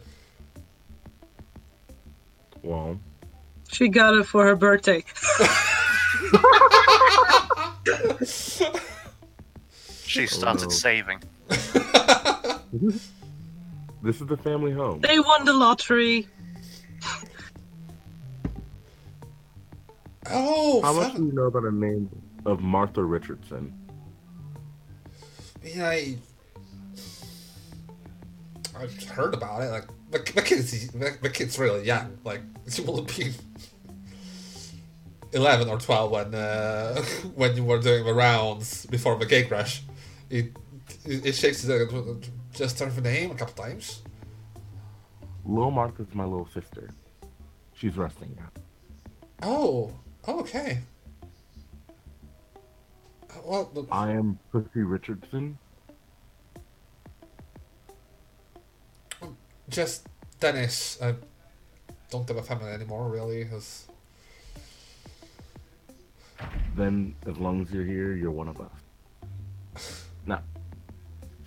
Well, 2.62 2.98
She 3.72 3.88
got 3.88 4.14
it 4.14 4.26
for 4.26 4.44
her 4.44 4.54
birthday. 4.56 5.04
She 10.04 10.26
started 10.26 10.66
Oh. 10.66 10.70
saving. 10.70 11.22
this 11.48 11.74
is 14.20 14.26
the 14.26 14.36
family 14.36 14.72
home. 14.72 15.00
They 15.00 15.18
won 15.18 15.44
the 15.44 15.52
lottery. 15.52 16.28
Oh, 20.30 20.80
How 20.82 20.92
much 20.92 21.14
do 21.14 21.26
you 21.26 21.32
know 21.32 21.44
about 21.44 21.64
a 21.64 21.72
name 21.72 22.08
of 22.46 22.60
Martha 22.60 23.02
Richardson? 23.02 23.72
Yeah, 25.64 25.88
I, 25.88 26.16
I've 28.78 29.02
heard 29.04 29.34
about 29.34 29.62
it. 29.62 29.70
Like 29.70 29.86
the, 30.10 30.18
the 30.32 30.42
kid's 30.42 30.88
the, 30.92 31.16
the 31.20 31.30
kid's 31.30 31.58
really 31.58 31.84
young. 31.84 32.18
Like 32.24 32.40
she 32.68 32.82
will 32.82 32.96
have 33.04 33.16
been 33.16 33.32
eleven 35.32 35.68
or 35.68 35.78
twelve 35.78 36.10
when 36.10 36.34
uh, 36.34 37.02
when 37.34 37.56
you 37.56 37.64
were 37.64 37.78
doing 37.78 38.04
the 38.04 38.14
rounds 38.14 38.86
before 38.86 39.18
the 39.18 39.26
gate 39.26 39.48
crash. 39.48 39.82
It 40.30 40.56
it, 41.04 41.26
it 41.26 41.34
shakes. 41.34 41.66
Just 42.54 42.78
turn 42.78 42.94
the 42.94 43.00
name 43.00 43.30
a 43.30 43.34
couple 43.34 43.64
times. 43.64 44.02
Little 45.44 45.70
Martha's 45.70 46.06
my 46.14 46.24
little 46.24 46.48
sister. 46.52 46.90
She's 47.74 47.96
resting 47.96 48.36
now. 48.38 48.50
Oh, 49.42 49.92
oh, 50.28 50.40
okay. 50.40 50.78
Well, 53.44 53.70
look, 53.74 53.88
I 53.90 54.12
am 54.12 54.38
Pussy 54.52 54.82
Richardson. 54.82 55.58
just 59.68 60.06
Dennis. 60.38 60.98
I 61.02 61.14
don't 62.10 62.28
have 62.28 62.36
a 62.36 62.42
family 62.42 62.70
anymore, 62.70 63.08
really. 63.08 63.44
'cause- 63.46 63.88
Then, 66.74 67.14
as 67.26 67.36
long 67.38 67.60
as 67.60 67.70
you're 67.70 67.84
here, 67.84 68.14
you're 68.14 68.30
one 68.30 68.48
of 68.48 68.60
us. 68.60 70.06
Now, 70.26 70.42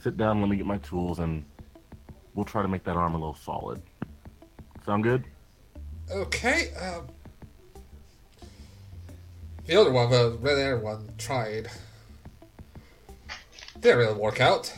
sit 0.01 0.17
down, 0.17 0.39
let 0.41 0.49
me 0.49 0.57
get 0.57 0.65
my 0.65 0.77
tools, 0.79 1.19
and 1.19 1.43
we'll 2.35 2.45
try 2.45 2.61
to 2.61 2.67
make 2.67 2.83
that 2.83 2.95
arm 2.95 3.15
a 3.15 3.17
little 3.17 3.35
solid. 3.35 3.81
Sound 4.85 5.03
good? 5.03 5.25
Okay. 6.11 6.71
Um, 6.75 7.07
the 9.65 9.81
other 9.81 9.91
one, 9.91 10.11
the 10.11 10.37
red 10.41 10.59
air 10.59 10.77
one, 10.77 11.09
tried. 11.17 11.69
Didn't 13.79 13.97
really 13.97 14.19
work 14.19 14.39
out. 14.39 14.71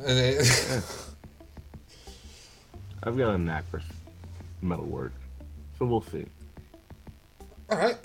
I've 3.02 3.16
got 3.16 3.34
a 3.34 3.38
knack 3.38 3.70
for 3.70 3.80
metal 4.62 4.86
work, 4.86 5.12
so 5.78 5.86
we'll 5.86 6.02
see. 6.02 6.26
all 7.70 7.78
right. 7.78 7.96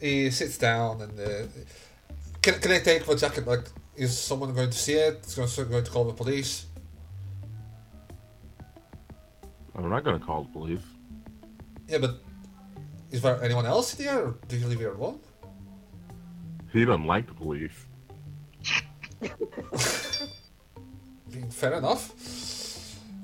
He 0.00 0.30
sits 0.30 0.58
down 0.58 1.00
and 1.00 1.18
uh, 1.18 1.46
can 2.42 2.60
can 2.60 2.72
I 2.72 2.78
take 2.78 3.06
the 3.06 3.16
jacket? 3.16 3.46
Like, 3.46 3.64
is 3.96 4.16
someone 4.18 4.54
going 4.54 4.70
to 4.70 4.78
see 4.78 4.94
it? 4.94 5.24
Is 5.26 5.34
going 5.34 5.70
going 5.70 5.84
to 5.84 5.90
call 5.90 6.04
the 6.04 6.12
police? 6.12 6.66
I'm 9.76 9.90
not 9.90 10.04
gonna 10.04 10.18
call 10.18 10.44
the 10.44 10.52
police. 10.52 10.80
Yeah, 11.86 11.98
but 11.98 12.20
is 13.10 13.20
there 13.22 13.42
anyone 13.42 13.66
else 13.66 13.98
in 13.98 14.06
here? 14.06 14.18
Or 14.18 14.34
do 14.48 14.56
you 14.56 14.66
leave 14.66 14.78
here 14.78 14.94
alone? 14.94 15.20
He 16.72 16.84
doesn't 16.84 17.06
like 17.06 17.26
the 17.26 17.34
police. 17.34 17.86
Fair 21.50 21.74
enough. 21.74 22.12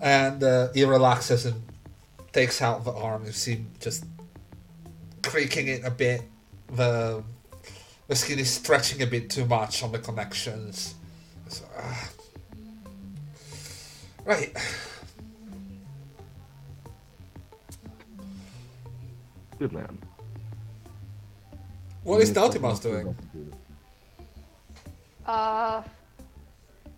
And 0.01 0.43
uh, 0.43 0.69
he 0.74 0.85
relaxes 0.85 1.47
and 1.47 1.62
takes 2.32 2.61
out 2.61 2.85
the 2.85 2.93
arm. 2.93 3.24
You 3.24 3.32
see 3.32 3.57
him 3.57 3.70
just 3.81 4.05
creaking 5.23 5.69
it 5.69 5.85
a 5.85 5.90
bit. 5.90 6.23
The 6.73 7.23
the 8.09 8.16
skin 8.16 8.39
is 8.39 8.51
stretching 8.51 9.03
a 9.03 9.07
bit 9.07 9.31
too 9.31 9.47
much 9.47 9.82
on 9.82 9.93
the 9.93 9.99
connections. 9.99 10.94
So, 11.49 11.65
ah. 11.78 12.11
Right. 14.24 14.57
Good 19.59 19.73
man. 19.73 19.99
What 22.05 22.20
is 22.20 22.32
Nautimus 22.32 22.82
doing? 22.82 23.15
Uh, 25.24 25.82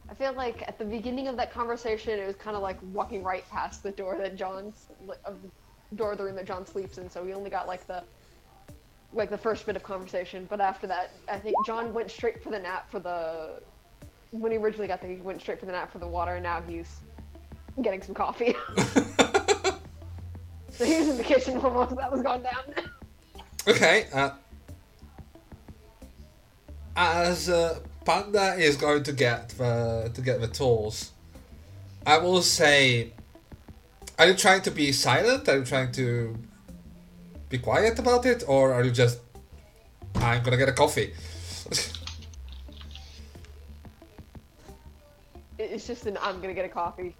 I 0.08 0.14
feel 0.14 0.32
like 0.32 0.66
at 0.66 0.78
the 0.78 0.84
beginning 0.84 1.28
of 1.28 1.36
that 1.36 1.52
conversation, 1.52 2.18
it 2.18 2.26
was 2.26 2.36
kind 2.36 2.56
of 2.56 2.62
like 2.62 2.78
walking 2.92 3.22
right 3.22 3.48
past 3.50 3.82
the 3.82 3.90
door 3.90 4.16
that 4.18 4.36
John's 4.36 4.86
of 5.24 5.42
the 5.42 5.96
door 5.96 6.12
of 6.12 6.18
the 6.18 6.24
room 6.24 6.36
that 6.36 6.46
John 6.46 6.64
sleeps 6.66 6.98
in. 6.98 7.10
So 7.10 7.22
we 7.22 7.34
only 7.34 7.50
got 7.50 7.66
like 7.66 7.86
the 7.86 8.02
like 9.14 9.30
the 9.30 9.38
first 9.38 9.64
bit 9.66 9.76
of 9.76 9.82
conversation. 9.82 10.46
But 10.50 10.60
after 10.60 10.86
that, 10.88 11.12
I 11.28 11.38
think 11.38 11.54
John 11.64 11.94
went 11.94 12.10
straight 12.10 12.42
for 12.42 12.50
the 12.50 12.58
nap 12.58 12.90
for 12.90 12.98
the 12.98 13.60
when 14.30 14.52
he 14.52 14.58
originally 14.58 14.88
got 14.88 15.00
there. 15.00 15.10
He 15.10 15.16
went 15.16 15.40
straight 15.40 15.60
for 15.60 15.66
the 15.66 15.72
nap 15.72 15.92
for 15.92 15.98
the 15.98 16.06
water, 16.06 16.34
and 16.34 16.42
now 16.42 16.62
he's 16.66 17.00
getting 17.82 18.02
some 18.02 18.14
coffee. 18.14 18.54
so 20.70 20.84
he 20.84 20.96
was 20.98 21.08
in 21.08 21.16
the 21.16 21.24
kitchen 21.24 21.60
while 21.62 21.72
most 21.72 21.92
of 21.92 21.98
that 21.98 22.10
was 22.10 22.22
gone 22.22 22.42
down. 22.42 22.64
Okay. 23.66 24.06
Uh, 24.12 24.30
as 26.96 27.48
uh, 27.48 27.80
Panda 28.04 28.54
is 28.54 28.76
going 28.76 29.02
to 29.04 29.12
get 29.12 29.50
the 29.50 30.10
to 30.14 30.20
get 30.20 30.40
the 30.40 30.48
tools, 30.48 31.12
I 32.06 32.18
will 32.18 32.42
say, 32.42 33.12
are 34.18 34.28
you 34.28 34.34
trying 34.34 34.62
to 34.62 34.70
be 34.70 34.92
silent? 34.92 35.48
Are 35.48 35.58
you 35.58 35.64
trying 35.64 35.92
to 35.92 36.36
be 37.54 37.62
quiet 37.62 37.96
about 38.00 38.26
it, 38.26 38.42
or 38.48 38.74
are 38.74 38.82
you 38.82 38.90
just, 38.90 39.20
I'm 40.16 40.42
gonna 40.42 40.56
get 40.56 40.68
a 40.68 40.72
coffee? 40.72 41.12
It's 45.56 45.86
just 45.86 46.06
an 46.06 46.18
I'm 46.20 46.40
gonna 46.40 46.52
get 46.52 46.64
a 46.64 46.74
coffee. 46.82 47.14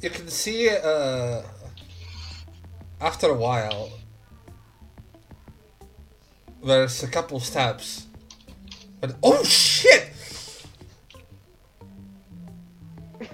you 0.00 0.08
can 0.08 0.28
see 0.28 0.70
uh, 0.70 1.42
after 3.02 3.26
a 3.28 3.34
while 3.34 3.90
there's 6.64 7.02
a 7.02 7.06
couple 7.16 7.38
steps 7.38 8.06
but 9.00 9.14
oh 9.22 9.44
shit 9.44 10.10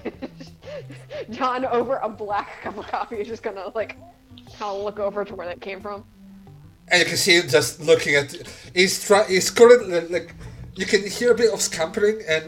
John 1.30 1.64
over 1.66 1.96
a 1.98 2.08
black 2.08 2.62
cup 2.62 2.76
of 2.78 2.86
coffee 2.88 3.16
is 3.16 3.28
just 3.28 3.44
gonna 3.44 3.70
like 3.74 3.96
kind 4.58 4.76
of 4.76 4.82
look 4.84 4.98
over 4.98 5.24
to 5.24 5.34
where 5.34 5.46
that 5.46 5.60
came 5.60 5.80
from. 5.80 6.04
and 6.88 7.00
you 7.00 7.06
can 7.06 7.16
see 7.16 7.34
him 7.38 7.48
just 7.48 7.80
looking 7.80 8.14
at 8.14 8.32
he's 8.74 9.04
try 9.06 9.24
he's 9.26 9.50
currently 9.50 10.00
like 10.08 10.34
you 10.76 10.86
can 10.86 11.02
hear 11.06 11.32
a 11.32 11.34
bit 11.34 11.52
of 11.52 11.60
scampering 11.60 12.20
and 12.28 12.44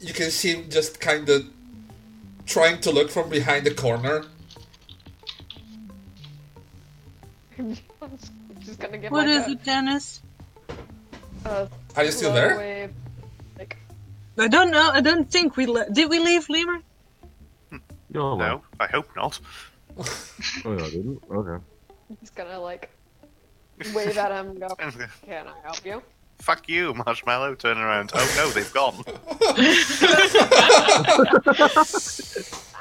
you 0.00 0.12
can 0.12 0.30
see 0.30 0.54
him 0.54 0.68
just 0.70 1.00
kind 1.00 1.28
of 1.28 1.44
trying 2.46 2.80
to 2.80 2.90
look 2.90 3.10
from 3.10 3.28
behind 3.30 3.64
the 3.64 3.74
corner 3.74 4.24
just 8.60 8.78
gonna 8.80 8.98
get 8.98 9.12
What 9.12 9.26
like 9.26 9.36
is 9.36 9.46
a, 9.46 9.50
it, 9.52 9.64
Dennis? 9.64 10.22
a 11.44 11.68
are 11.96 12.04
you 12.04 12.10
still 12.10 12.32
there 12.32 12.56
wave, 12.56 12.92
like 13.58 13.76
I 14.38 14.48
don't 14.48 14.70
know. 14.70 14.90
I 14.92 15.00
don't 15.00 15.30
think 15.30 15.56
we 15.56 15.66
le- 15.66 15.90
did. 15.90 16.08
We 16.08 16.18
leave 16.18 16.48
Lemur? 16.48 16.78
You're 18.10 18.36
No, 18.36 18.62
I 18.80 18.86
hope 18.86 19.08
not. 19.14 19.38
Oh, 19.98 20.74
I 20.74 20.90
didn't? 20.90 21.22
Okay. 21.30 21.64
He's 22.20 22.30
gonna 22.30 22.60
like 22.60 22.90
wave 23.94 24.16
at 24.16 24.30
him 24.30 24.50
and 24.50 24.60
go, 24.60 24.68
Can 24.76 25.48
I 25.48 25.60
help 25.62 25.84
you? 25.84 26.02
Fuck 26.38 26.68
you, 26.68 26.94
Marshmallow. 26.94 27.54
Turn 27.54 27.78
around. 27.78 28.10
Oh 28.14 28.34
no, 28.36 28.50
they've 28.50 28.72
gone. 28.72 29.02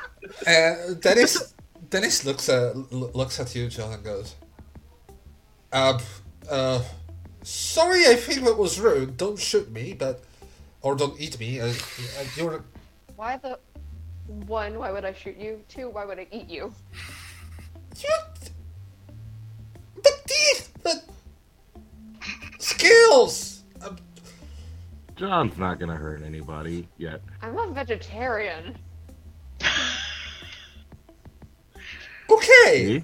Uh, 0.48 0.94
Dennis, 1.00 1.54
Dennis 1.90 2.26
looks 2.26 2.50
at 2.50 2.76
looks 2.92 3.40
at 3.40 3.54
you, 3.56 3.68
John, 3.68 3.94
and 3.94 4.04
goes, 4.04 4.36
"Uh, 5.72 6.00
uh, 6.50 6.82
sorry, 7.44 8.08
I 8.08 8.16
think 8.16 8.44
that 8.46 8.58
was 8.58 8.80
rude. 8.80 9.18
Don't 9.18 9.40
shoot 9.40 9.72
me, 9.72 9.94
but 9.94 10.24
or 10.82 10.96
don't 10.96 11.20
eat 11.20 11.40
me. 11.40 11.60
Uh, 11.60 11.68
uh, 11.68 11.74
you're 12.36 12.64
Why 13.16 13.38
the 13.38 13.60
one, 14.32 14.78
why 14.78 14.92
would 14.92 15.06
I 15.06 15.14
shoot 15.14 15.38
you? 15.38 15.62
Two, 15.68 15.90
why 15.90 16.06
would 16.06 16.20
I 16.20 16.28
eat 16.32 16.50
you? 16.50 16.74
you, 17.98 18.10
but 20.02 20.14
teeth, 20.28 20.72
but 20.84 21.04
skills. 22.60 23.64
Um, 23.82 23.98
John's 25.16 25.58
not 25.58 25.80
gonna 25.80 25.96
hurt 25.96 26.24
anybody 26.24 26.88
yet. 26.98 27.22
I'm 27.42 27.58
a 27.58 27.68
vegetarian. 27.72 28.76
okay, 32.30 33.00
See? 33.00 33.04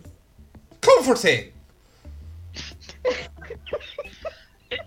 comforting. 0.82 1.52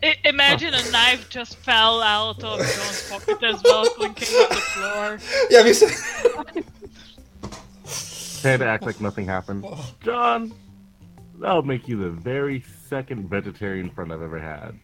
I- 0.03 0.17
I- 0.25 0.29
imagine 0.29 0.73
a 0.75 0.91
knife 0.91 1.29
just 1.31 1.57
fell 1.59 2.03
out 2.03 2.43
of 2.43 2.59
John's 2.59 3.11
pocket 3.11 3.43
as 3.43 3.63
well, 3.63 3.85
clinking 3.91 4.29
on 4.37 4.49
the 4.49 4.55
floor. 4.57 5.19
Yeah, 5.51 5.63
we 5.65 5.73
said. 5.75 5.91
Had 8.43 8.61
to 8.61 8.67
act 8.67 8.85
like 8.87 9.01
nothing 9.01 9.27
happened. 9.27 9.67
John, 10.03 10.53
that'll 11.39 11.63
make 11.63 11.87
you 11.89 11.99
the 11.99 12.09
very 12.11 12.65
second 12.89 13.29
vegetarian 13.29 13.91
friend 13.91 14.11
I've 14.13 14.23
ever 14.23 14.39
had. 14.39 14.79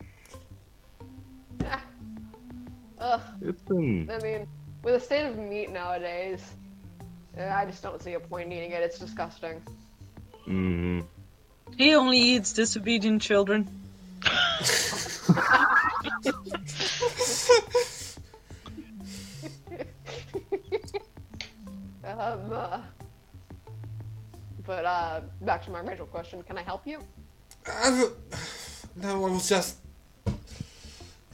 Ugh. 2.99 3.21
It's 3.43 3.61
been 3.63 4.11
I 4.11 4.19
mean, 4.23 4.47
with 4.83 4.95
the 4.95 5.01
state 5.01 5.27
of 5.27 5.39
meat 5.39 5.71
nowadays, 5.71 6.43
eh, 7.37 7.51
I 7.55 7.65
just 7.67 7.83
don't 7.83 8.03
see 8.03 8.15
a 8.15 8.21
point 8.21 8.47
in 8.47 8.53
eating 8.53 8.71
it. 8.73 8.83
It's 8.83 8.99
disgusting. 8.99 9.63
mm, 10.47 11.05
He 11.77 11.95
only 11.95 12.19
eats 12.19 12.53
disobedient 12.53 13.21
children. 13.23 13.69
Um, 22.07 22.53
uh, 22.53 22.81
but 24.65 24.85
uh, 24.85 25.20
back 25.43 25.65
to 25.65 25.70
my 25.70 25.81
original 25.81 26.07
question: 26.07 26.43
Can 26.44 26.57
I 26.57 26.62
help 26.62 26.86
you? 26.86 27.01
No, 28.97 29.27
I 29.27 29.28
was 29.28 29.48
just. 29.48 29.77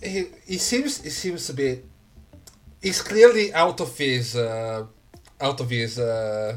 He, 0.03 0.27
he 0.47 0.59
seems 0.59 1.01
he 1.01 1.11
seems 1.11 1.47
to 1.47 1.53
be. 1.53 1.83
He's 2.81 3.01
clearly 3.01 3.55
out 3.55 3.81
of 3.81 3.97
his 3.97 4.35
uh, 4.35 4.87
out 5.41 5.61
of 5.61 5.71
his 5.71 5.99
uh, 5.99 6.57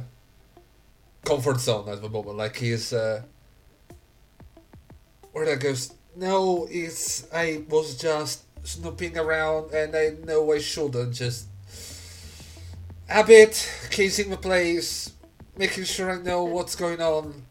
comfort 1.23 1.59
zone 1.59 1.89
at 1.89 2.01
the 2.01 2.09
moment. 2.09 2.37
Like 2.37 2.55
he's. 2.55 2.93
Uh, 2.93 3.21
where 5.33 5.45
that 5.45 5.59
goes? 5.59 5.93
No, 6.15 6.67
it's 6.71 7.27
I 7.33 7.63
was 7.69 7.97
just 7.97 8.43
snooping 8.65 9.17
around, 9.17 9.71
and 9.71 9.95
I 9.95 10.15
know 10.23 10.51
I 10.53 10.59
shouldn't. 10.59 11.13
Just 11.13 11.47
a 13.09 13.23
bit 13.23 13.69
casing 13.91 14.29
the 14.29 14.37
place, 14.37 15.13
making 15.57 15.83
sure 15.83 16.11
I 16.11 16.21
know 16.21 16.45
what's 16.45 16.75
going 16.75 17.01
on. 17.01 17.43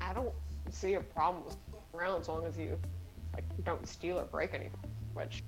I 0.00 0.12
don't 0.12 0.34
see 0.70 0.94
a 0.94 1.00
problem 1.00 1.44
with 1.44 1.56
around 1.94 2.22
as 2.22 2.28
long 2.28 2.44
as 2.44 2.58
you 2.58 2.78
like 3.34 3.44
don't 3.64 3.86
steal 3.86 4.18
or 4.18 4.24
break 4.24 4.52
anything. 4.54 4.72
Which 5.14 5.44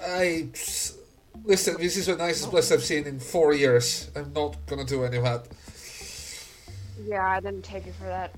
I 0.00 0.48
listen. 1.44 1.76
This 1.78 1.96
is 1.96 2.06
the 2.06 2.16
nicest 2.16 2.50
place 2.50 2.72
I've 2.72 2.82
seen 2.82 3.06
in 3.06 3.20
four 3.20 3.54
years. 3.54 4.10
I'm 4.16 4.32
not 4.32 4.56
gonna 4.66 4.84
do 4.84 5.04
any 5.04 5.18
of 5.18 5.24
that. 5.24 5.46
yeah, 7.06 7.28
I 7.28 7.40
didn't 7.40 7.62
take 7.62 7.86
it 7.86 7.94
for 7.94 8.04
that. 8.06 8.32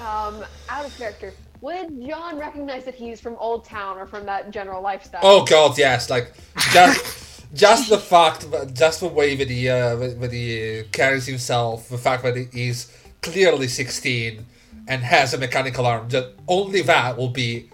Um, 0.00 0.44
out 0.68 0.86
of 0.86 0.96
character. 0.96 1.32
Would 1.60 2.06
John 2.06 2.38
recognize 2.38 2.84
that 2.86 2.94
he's 2.94 3.20
from 3.20 3.36
Old 3.36 3.66
Town 3.66 3.98
or 3.98 4.06
from 4.06 4.24
that 4.24 4.50
general 4.50 4.82
lifestyle? 4.82 5.20
Oh 5.22 5.44
God, 5.44 5.76
yes! 5.76 6.08
Like 6.08 6.32
just, 6.72 7.44
just 7.52 7.90
the 7.90 7.98
fact, 7.98 8.46
just 8.72 9.00
the 9.00 9.08
way 9.08 9.36
that 9.36 9.50
he, 9.50 9.68
uh, 9.68 9.96
that 9.96 10.32
he 10.32 10.84
carries 10.90 11.26
himself, 11.26 11.90
the 11.90 11.98
fact 11.98 12.22
that 12.22 12.34
he 12.36 12.68
is 12.68 12.90
clearly 13.20 13.68
16 13.68 14.46
and 14.88 15.02
has 15.02 15.34
a 15.34 15.38
mechanical 15.38 15.84
arm. 15.84 16.08
Just 16.08 16.28
only 16.48 16.80
that 16.80 17.18
will 17.18 17.28
be 17.28 17.68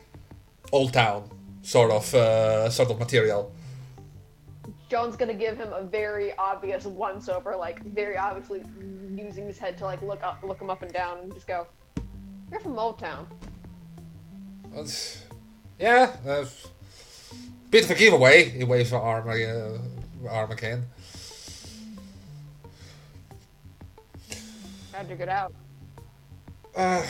old 0.73 0.93
town 0.93 1.31
sort 1.62 1.93
of, 1.93 2.12
uh, 2.12 2.69
sort 2.70 2.90
of 2.90 2.98
material. 2.98 3.53
John's 4.89 5.16
gonna 5.16 5.35
give 5.35 5.57
him 5.57 5.73
a 5.73 5.82
very 5.82 6.36
obvious 6.36 6.85
once 6.86 7.28
over, 7.28 7.57
like 7.57 7.85
very 7.85 8.16
obviously 8.16 8.65
using 9.15 9.47
his 9.47 9.59
head 9.59 9.78
to 9.78 9.85
like 9.85 10.03
look 10.03 10.23
up, 10.24 10.43
look 10.43 10.61
him 10.61 10.70
up 10.70 10.82
and 10.82 10.93
down, 10.93 11.19
and 11.19 11.32
just 11.32 11.47
go, 11.47 11.66
"You're 12.51 12.60
from 12.60 12.78
Old 12.78 12.98
Town." 12.98 13.27
That's- 14.70 15.23
Yeah, 15.78 16.16
uh, 16.27 16.47
bit 17.70 17.85
of 17.85 17.90
a 17.90 17.94
giveaway. 17.94 18.48
He 18.51 18.64
waves 18.64 18.90
the 18.90 18.98
arm, 18.98 19.28
uh, 19.28 20.28
arm 20.31 20.51
again. 20.51 20.86
How'd 24.93 25.10
you 25.10 25.16
get 25.16 25.28
out? 25.28 25.52
Uh, 26.74 27.06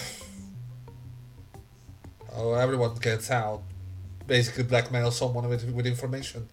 oh, 2.34 2.54
everyone 2.54 2.96
gets 2.96 3.30
out. 3.30 3.62
Basically, 4.26 4.64
blackmail 4.64 5.12
someone 5.12 5.48
with, 5.48 5.64
with 5.72 5.86
information. 5.86 6.48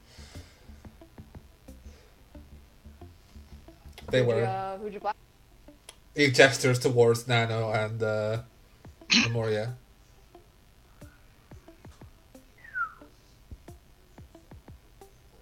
They 4.11 4.19
Who'd 4.19 4.30
you, 4.30 4.35
were. 4.35 4.45
uh, 4.45 4.77
who'd 4.77 4.93
you 4.93 4.99
black? 4.99 5.15
He 6.15 6.30
gestures 6.30 6.77
towards 6.77 7.27
Nano 7.27 7.72
and 7.72 8.03
uh, 8.03 8.41
Memoria. 9.22 9.76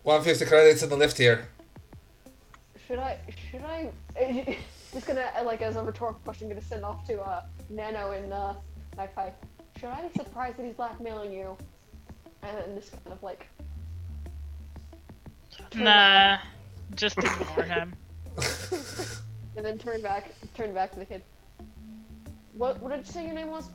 One 0.03 0.23
fifty 0.23 0.45
credits 0.45 0.83
in 0.83 0.89
the 0.89 0.97
lift 0.97 1.17
here. 1.17 1.47
Should 2.87 2.99
I? 2.99 3.19
Should 3.51 3.63
I? 3.63 3.91
just 4.93 5.05
gonna 5.05 5.31
like 5.43 5.61
as 5.61 5.75
a 5.75 5.83
rhetorical 5.83 6.19
question, 6.23 6.49
gonna 6.49 6.61
send 6.61 6.83
off 6.83 7.05
to 7.07 7.21
uh, 7.21 7.43
Nano 7.69 8.11
and 8.11 8.33
uh, 8.33 8.53
Magpie. 8.97 9.29
Should 9.79 9.89
I 9.89 10.07
be 10.07 10.13
surprised 10.13 10.57
that 10.57 10.65
he's 10.65 10.75
blackmailing 10.75 11.31
you? 11.31 11.55
And 12.43 12.57
then 12.57 12.75
just 12.75 12.91
kind 12.91 13.13
of 13.13 13.21
like 13.21 13.47
Nah, 15.75 16.39
just 16.95 17.17
ignore 17.17 17.63
him. 17.63 17.93
and 19.55 19.65
then 19.65 19.77
turn 19.77 20.01
back, 20.01 20.31
turn 20.53 20.73
back 20.73 20.91
to 20.93 20.99
the 20.99 21.05
kid. 21.05 21.23
What? 22.53 22.81
What 22.81 22.91
did 22.91 23.05
you 23.05 23.11
say 23.11 23.25
your 23.25 23.33
name 23.33 23.49
was? 23.49 23.69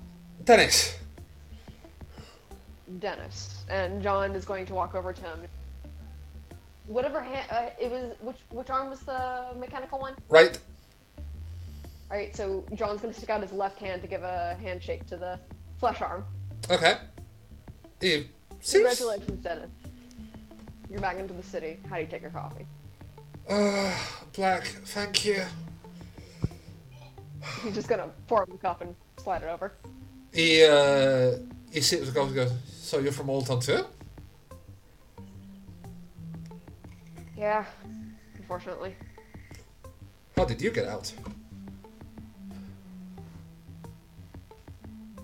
Dennis. 0.44 0.96
Dennis. 2.98 3.64
And 3.68 4.02
John 4.02 4.34
is 4.34 4.44
going 4.44 4.66
to 4.66 4.74
walk 4.74 4.94
over 4.94 5.12
to 5.12 5.22
him. 5.22 5.40
Whatever 6.86 7.20
hand, 7.20 7.46
uh, 7.50 7.70
it 7.80 7.90
was. 7.90 8.12
Which 8.20 8.36
which 8.50 8.70
arm 8.70 8.90
was 8.90 9.00
the 9.00 9.46
mechanical 9.58 9.98
one? 9.98 10.14
Right? 10.28 10.58
All 12.10 12.16
right. 12.16 12.34
So 12.36 12.64
John's 12.74 13.00
going 13.00 13.12
to 13.12 13.18
stick 13.18 13.30
out 13.30 13.42
his 13.42 13.52
left 13.52 13.78
hand 13.78 14.02
to 14.02 14.08
give 14.08 14.22
a 14.22 14.56
handshake 14.60 15.06
to 15.06 15.16
the 15.16 15.38
flesh 15.78 16.00
arm. 16.00 16.24
Okay. 16.70 16.96
He 18.00 18.28
seems. 18.60 18.98
Congratulations, 18.98 19.42
Dennis. 19.42 19.70
You're 20.90 21.00
back 21.00 21.16
into 21.16 21.34
the 21.34 21.42
city. 21.42 21.78
How 21.88 21.96
do 21.96 22.02
you 22.02 22.08
take 22.08 22.22
your 22.22 22.30
coffee? 22.30 22.66
Uh, 23.48 23.92
Black, 24.32 24.64
thank 24.64 25.24
you. 25.24 25.42
He's 27.62 27.74
just 27.74 27.88
gonna 27.88 28.10
pour 28.26 28.44
him 28.44 28.52
a 28.54 28.58
cup 28.58 28.80
and 28.80 28.94
slide 29.18 29.42
it 29.42 29.48
over. 29.48 29.72
He, 30.32 30.64
uh, 30.64 31.38
he 31.72 31.80
sits 31.80 32.10
goes, 32.10 32.32
goes, 32.32 32.52
so 32.68 32.98
you're 32.98 33.12
from 33.12 33.30
Old 33.30 33.46
too? 33.62 33.84
Yeah, 37.36 37.64
unfortunately. 38.36 38.94
How 40.36 40.44
did 40.44 40.60
you 40.60 40.70
get 40.70 40.86
out? 40.86 41.12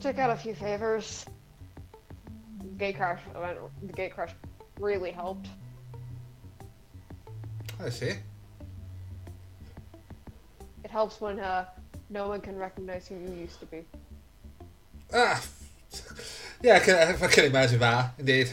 Took 0.00 0.18
out 0.18 0.30
a 0.30 0.36
few 0.36 0.54
favors. 0.54 1.24
Gate 2.76 2.96
crash. 2.96 3.20
The 3.82 3.92
gate 3.92 4.14
crash 4.14 4.32
really 4.78 5.10
helped. 5.10 5.48
I 7.78 7.88
see. 7.88 8.14
It 10.84 10.90
helps 10.90 11.20
when 11.20 11.38
uh, 11.38 11.66
no 12.12 12.28
one 12.28 12.40
can 12.40 12.56
recognize 12.56 13.08
who 13.08 13.14
you 13.16 13.32
used 13.32 13.58
to 13.60 13.66
be. 13.66 13.84
Ah, 15.14 15.42
yeah, 16.62 16.76
I 16.76 16.78
can, 16.80 17.16
I 17.22 17.26
can 17.26 17.44
imagine 17.46 17.80
that, 17.80 18.14
indeed. 18.18 18.50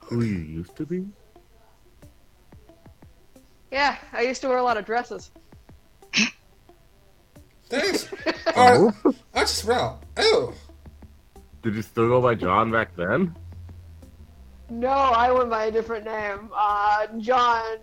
who 0.00 0.22
you 0.22 0.38
used 0.38 0.76
to 0.76 0.86
be? 0.86 1.06
Yeah, 3.70 3.96
Yeah, 3.96 3.96
I 4.12 4.22
used 4.22 4.42
to 4.42 4.48
wear 4.48 4.58
a 4.58 4.62
lot 4.62 4.76
of 4.76 4.84
dresses. 4.84 5.30
Thanks. 7.68 8.08
Oh? 8.56 8.92
Or, 9.04 9.14
I 9.32 9.40
just 9.42 9.64
well. 9.64 10.00
Oh, 10.16 10.52
Did 11.62 11.76
you 11.76 11.82
still 11.82 12.08
go 12.08 12.20
by 12.20 12.34
John 12.34 12.72
back 12.72 12.96
then? 12.96 13.34
No, 14.68 14.88
I 14.88 15.30
went 15.30 15.50
by 15.50 15.66
a 15.66 15.70
different 15.70 16.04
name. 16.04 16.50
Uh, 16.52 17.06
John. 17.18 17.78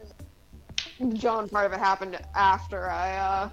John 1.13 1.47
part 1.47 1.65
of 1.65 1.73
it 1.73 1.79
happened 1.79 2.19
after 2.33 2.89
I 2.89 3.17
uh 3.17 3.49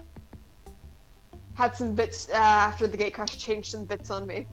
had 1.55 1.77
some 1.77 1.95
bits 1.95 2.29
uh, 2.31 2.35
after 2.35 2.87
the 2.87 2.97
gate 2.97 3.15
crash 3.15 3.37
changed 3.37 3.71
some 3.71 3.85
bits 3.85 4.11
on 4.11 4.27
me. 4.27 4.47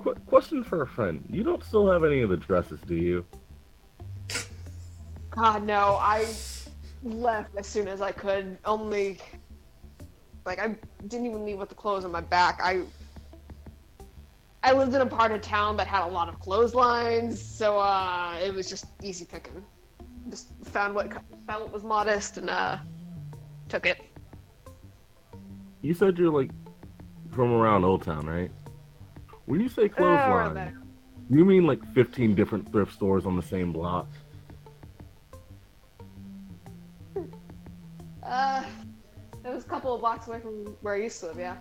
Qu- 0.00 0.14
question 0.26 0.64
for 0.64 0.82
a 0.82 0.86
friend. 0.86 1.24
You 1.30 1.42
don't 1.44 1.62
still 1.62 1.90
have 1.90 2.04
any 2.04 2.22
of 2.22 2.30
the 2.30 2.36
dresses, 2.36 2.80
do 2.86 2.94
you? 2.94 3.24
God 5.30 5.64
no, 5.64 5.98
I 6.00 6.26
left 7.02 7.56
as 7.56 7.66
soon 7.66 7.86
as 7.86 8.00
I 8.00 8.12
could. 8.12 8.58
Only 8.64 9.18
like 10.46 10.58
I 10.58 10.76
didn't 11.06 11.26
even 11.26 11.44
leave 11.44 11.58
with 11.58 11.68
the 11.68 11.74
clothes 11.74 12.04
on 12.04 12.12
my 12.12 12.20
back. 12.20 12.60
I 12.62 12.82
I 14.64 14.72
lived 14.72 14.94
in 14.94 15.02
a 15.02 15.06
part 15.06 15.30
of 15.30 15.42
town 15.42 15.76
that 15.76 15.86
had 15.86 16.04
a 16.04 16.10
lot 16.10 16.26
of 16.30 16.40
clotheslines, 16.40 17.38
so 17.40 17.78
uh, 17.78 18.34
it 18.42 18.52
was 18.54 18.66
just 18.66 18.86
easy 19.02 19.26
picking. 19.26 19.62
Just 20.30 20.48
found 20.64 20.94
what 20.94 21.12
found 21.46 21.64
what 21.64 21.70
was 21.70 21.84
modest 21.84 22.38
and 22.38 22.48
uh, 22.48 22.78
took 23.68 23.84
it. 23.84 24.00
You 25.82 25.92
said 25.92 26.16
you're 26.16 26.32
like 26.32 26.50
from 27.30 27.52
around 27.52 27.84
Old 27.84 28.02
Town, 28.04 28.26
right? 28.26 28.50
When 29.44 29.60
you 29.60 29.68
say 29.68 29.84
Uh, 29.84 29.88
clothesline, 29.88 30.54
there. 30.54 30.80
you 31.28 31.44
mean 31.44 31.66
like 31.66 31.84
15 31.92 32.34
different 32.34 32.72
thrift 32.72 32.94
stores 32.94 33.26
on 33.26 33.36
the 33.36 33.42
same 33.42 33.70
block? 33.70 34.08
Uh, 38.22 38.64
it 39.44 39.48
was 39.54 39.64
a 39.64 39.68
couple 39.68 39.94
of 39.94 40.00
blocks 40.00 40.26
away 40.26 40.40
from 40.40 40.74
where 40.80 40.94
I 40.94 41.02
used 41.02 41.20
to 41.20 41.26
live. 41.26 41.38
Yeah. 41.38 41.56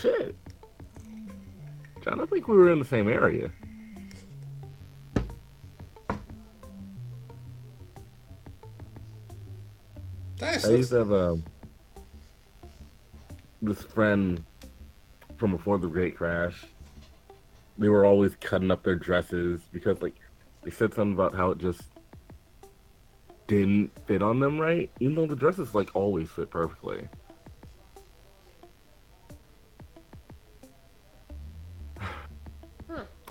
Shit. 0.00 0.36
John, 2.02 2.20
I 2.20 2.26
think 2.26 2.48
we 2.48 2.56
were 2.56 2.70
in 2.70 2.78
the 2.78 2.84
same 2.84 3.08
area. 3.08 3.50
nice. 10.64 10.72
I 10.72 10.76
used 10.76 10.90
to 10.90 10.96
have 10.96 11.10
a 11.10 11.38
this 13.62 13.82
friend 13.82 14.44
from 15.36 15.52
before 15.52 15.78
the 15.78 15.88
Gate 15.88 16.16
Crash. 16.16 16.66
They 17.78 17.88
were 17.88 18.04
always 18.04 18.36
cutting 18.40 18.70
up 18.70 18.82
their 18.82 18.94
dresses 18.94 19.62
because, 19.72 20.00
like, 20.00 20.14
they 20.62 20.70
said 20.70 20.94
something 20.94 21.14
about 21.14 21.34
how 21.34 21.50
it 21.50 21.58
just 21.58 21.82
didn't 23.46 23.90
fit 24.06 24.22
on 24.22 24.38
them 24.38 24.60
right, 24.60 24.90
even 25.00 25.14
though 25.14 25.26
the 25.26 25.36
dresses 25.36 25.74
like 25.74 25.90
always 25.94 26.30
fit 26.30 26.50
perfectly. 26.50 27.08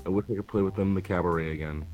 I 0.05 0.09
wish 0.09 0.25
I 0.31 0.35
could 0.35 0.47
play 0.47 0.61
with 0.61 0.75
them 0.75 0.89
in 0.89 0.95
the 0.95 1.01
cabaret 1.01 1.51
again. 1.51 1.85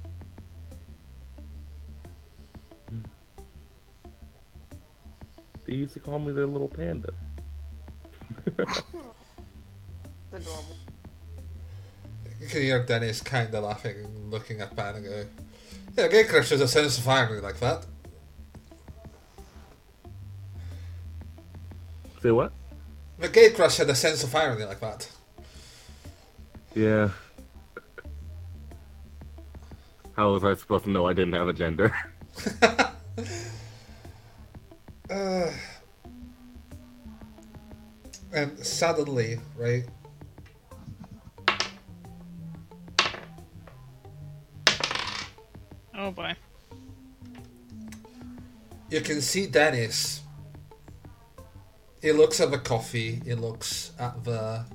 They 5.66 5.76
used 5.76 5.94
to 5.94 6.00
call 6.00 6.18
me 6.18 6.32
their 6.32 6.48
little 6.48 6.68
panda. 6.68 7.14
It's 10.32 10.46
adorable. 10.46 10.76
You 12.40 12.48
can 12.48 12.62
hear 12.62 12.86
Dennis 12.86 13.22
kind 13.22 13.54
of 13.54 13.64
laughing 13.64 14.06
and 14.06 14.32
looking 14.32 14.62
at 14.62 14.76
Pan 14.76 14.96
and 14.96 15.06
go, 15.06 15.26
Yeah, 15.98 16.08
Gay 16.08 16.24
Crush 16.24 16.50
has 16.50 16.62
a 16.62 16.68
sense 16.68 16.98
of 16.98 17.08
irony 17.08 17.42
like 17.42 17.60
that. 17.60 17.86
Say 22.22 22.32
what? 22.32 22.52
The 23.18 23.30
Gay 23.30 23.50
Crush 23.52 23.78
had 23.78 23.90
a 23.90 23.96
sense 23.96 24.24
of 24.24 24.36
irony 24.36 24.66
like 24.66 24.80
that. 24.82 25.10
Yeah. 26.76 27.10
How 30.20 30.34
was 30.34 30.44
I 30.44 30.54
supposed 30.54 30.84
to 30.84 30.90
know 30.90 31.08
I 31.08 31.14
didn't 31.14 31.32
have 31.32 31.48
a 31.48 31.54
gender? 31.54 31.96
Uh, 35.10 35.50
and 38.34 38.60
suddenly, 38.60 39.40
right? 39.56 39.86
Oh 45.98 46.12
boy. 46.12 46.36
You 48.90 49.00
can 49.00 49.22
see 49.22 49.48
Dennis. 49.48 50.20
He 52.02 52.12
looks 52.12 52.42
at 52.42 52.52
the 52.52 52.60
coffee. 52.60 53.22
He 53.24 53.36
looks 53.36 53.94
at 53.98 54.22
the. 54.26 54.66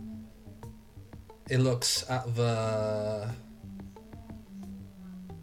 He 1.50 1.58
looks 1.58 2.08
at 2.08 2.34
the. 2.34 3.43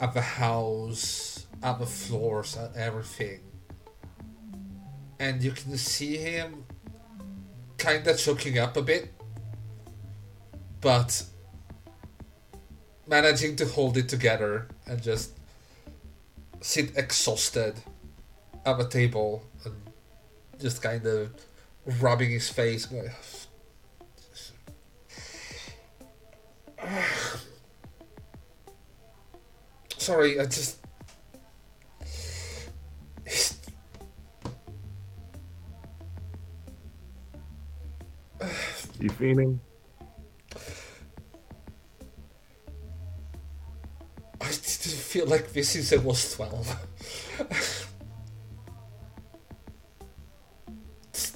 At 0.02 0.14
the 0.16 0.22
house, 0.22 1.46
at 1.62 1.78
the 1.80 1.86
floors, 1.86 2.58
at 2.58 2.76
everything. 2.76 3.40
And 5.20 5.44
you 5.44 5.52
can 5.52 5.78
see 5.78 6.18
him 6.18 6.66
kind 7.78 8.06
of 8.08 8.18
choking 8.18 8.58
up 8.58 8.76
a 8.76 8.82
bit. 8.82 9.14
But 10.82 11.24
managing 13.06 13.56
to 13.58 13.68
hold 13.68 13.96
it 13.96 14.10
together 14.10 14.68
and 14.88 15.00
just 15.04 15.38
sit 16.62 16.98
exhausted 16.98 17.76
at 18.66 18.78
the 18.80 18.88
table 18.88 19.44
and 19.64 19.76
just 20.60 20.82
kind 20.82 21.06
of 21.06 21.30
rubbing 22.02 22.32
his 22.32 22.50
face. 22.50 22.88
Sorry, 30.02 30.40
I 30.40 30.46
just. 30.46 30.80
You 39.00 39.12
fiending? 39.12 39.60
I 44.42 44.48
just 44.48 44.88
feel 44.88 45.28
like 45.28 45.54
this 45.54 45.76
is 45.76 45.94
almost 45.94 46.36
12. 46.36 47.86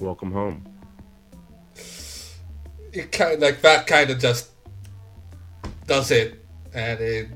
Welcome 0.00 0.32
home. 0.32 0.66
it 2.92 3.12
kind 3.12 3.34
of 3.34 3.40
like 3.40 3.60
that 3.60 3.86
kind 3.86 4.10
of 4.10 4.18
just 4.18 4.50
does 5.86 6.10
it 6.10 6.44
and 6.74 7.00
it 7.00 7.28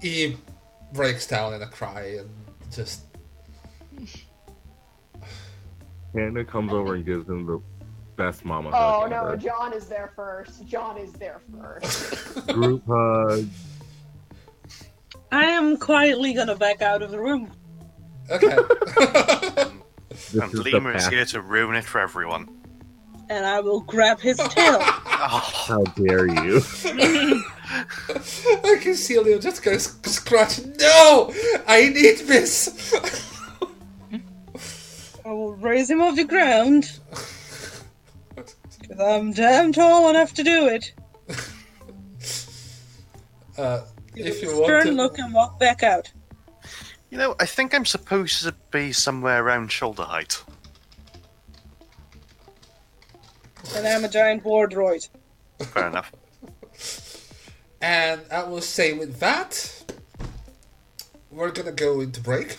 he 0.00 0.36
breaks 0.92 1.26
down 1.26 1.54
in 1.54 1.62
a 1.62 1.66
cry 1.66 2.18
and 2.18 2.30
just 2.72 3.02
Hannah 6.14 6.44
comes 6.44 6.72
over 6.72 6.94
and 6.94 7.04
gives 7.04 7.28
him 7.28 7.46
the 7.46 7.60
best 8.16 8.44
mama 8.44 8.70
Oh 8.72 9.02
hug 9.02 9.10
no, 9.10 9.24
ever. 9.26 9.36
John 9.36 9.72
is 9.72 9.86
there 9.86 10.12
first. 10.16 10.66
John 10.66 10.98
is 10.98 11.12
there 11.12 11.40
first. 11.58 12.46
Group 12.48 12.84
hug. 12.86 13.46
I 15.30 15.44
am 15.44 15.76
quietly 15.76 16.32
gonna 16.32 16.56
back 16.56 16.82
out 16.82 17.02
of 17.02 17.10
the 17.10 17.18
room. 17.18 17.50
okay 18.30 18.56
And 20.32 20.42
is 20.42 20.52
the 20.52 20.70
Lemur 20.72 20.94
is 20.96 21.06
here 21.06 21.24
to 21.26 21.40
ruin 21.40 21.76
it 21.76 21.84
for 21.84 22.00
everyone. 22.00 22.57
And 23.30 23.44
I 23.46 23.60
will 23.60 23.80
grab 23.80 24.20
his 24.20 24.38
tail. 24.38 24.78
Oh, 24.80 24.84
How 25.66 25.82
dare 25.84 26.26
you? 26.26 26.62
i 28.64 28.78
can 28.80 28.94
see 28.94 29.18
leo 29.18 29.38
just 29.38 29.62
go 29.62 29.76
sc- 29.76 30.06
scratch 30.06 30.58
no 30.80 31.30
i 31.66 31.90
need 31.90 32.16
this 32.20 32.94
I 35.24 35.30
will 35.30 35.52
raise 35.56 35.90
him 35.90 36.00
off 36.00 36.16
the 36.16 36.24
ground. 36.24 36.90
Because 38.80 38.98
I'm 38.98 39.32
damn 39.32 39.74
tall 39.74 40.08
enough 40.08 40.32
to 40.34 40.42
do 40.42 40.68
it. 40.68 40.94
uh, 43.58 43.82
if 44.16 44.40
you 44.40 44.48
want 44.48 44.64
Stern 44.64 44.86
to 44.86 44.92
look 44.92 45.18
and 45.18 45.34
walk 45.34 45.60
back 45.60 45.82
out. 45.82 46.10
you 47.10 47.18
know, 47.18 47.34
I 47.38 47.44
think 47.44 47.74
I'm 47.74 47.84
supposed 47.84 48.42
to 48.44 48.54
be 48.70 48.90
somewhere 48.92 49.44
around 49.44 49.70
shoulder 49.70 50.04
height. 50.04 50.42
And 53.76 53.86
I'm 53.86 54.04
a 54.04 54.08
giant 54.08 54.44
war 54.44 54.68
droid. 54.68 55.08
Fair 55.60 55.88
enough. 55.88 56.12
And 57.80 58.20
I 58.30 58.42
will 58.44 58.60
say 58.60 58.92
with 58.92 59.20
that, 59.20 59.84
we're 61.30 61.50
gonna 61.50 61.72
go 61.72 62.00
into 62.00 62.20
break. 62.20 62.58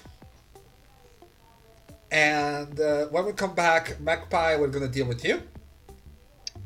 And 2.12 2.80
uh, 2.80 3.06
when 3.08 3.26
we 3.26 3.34
come 3.34 3.54
back, 3.54 4.00
Magpie, 4.00 4.56
we're 4.56 4.68
gonna 4.68 4.88
deal 4.88 5.06
with 5.06 5.24
you. 5.24 5.42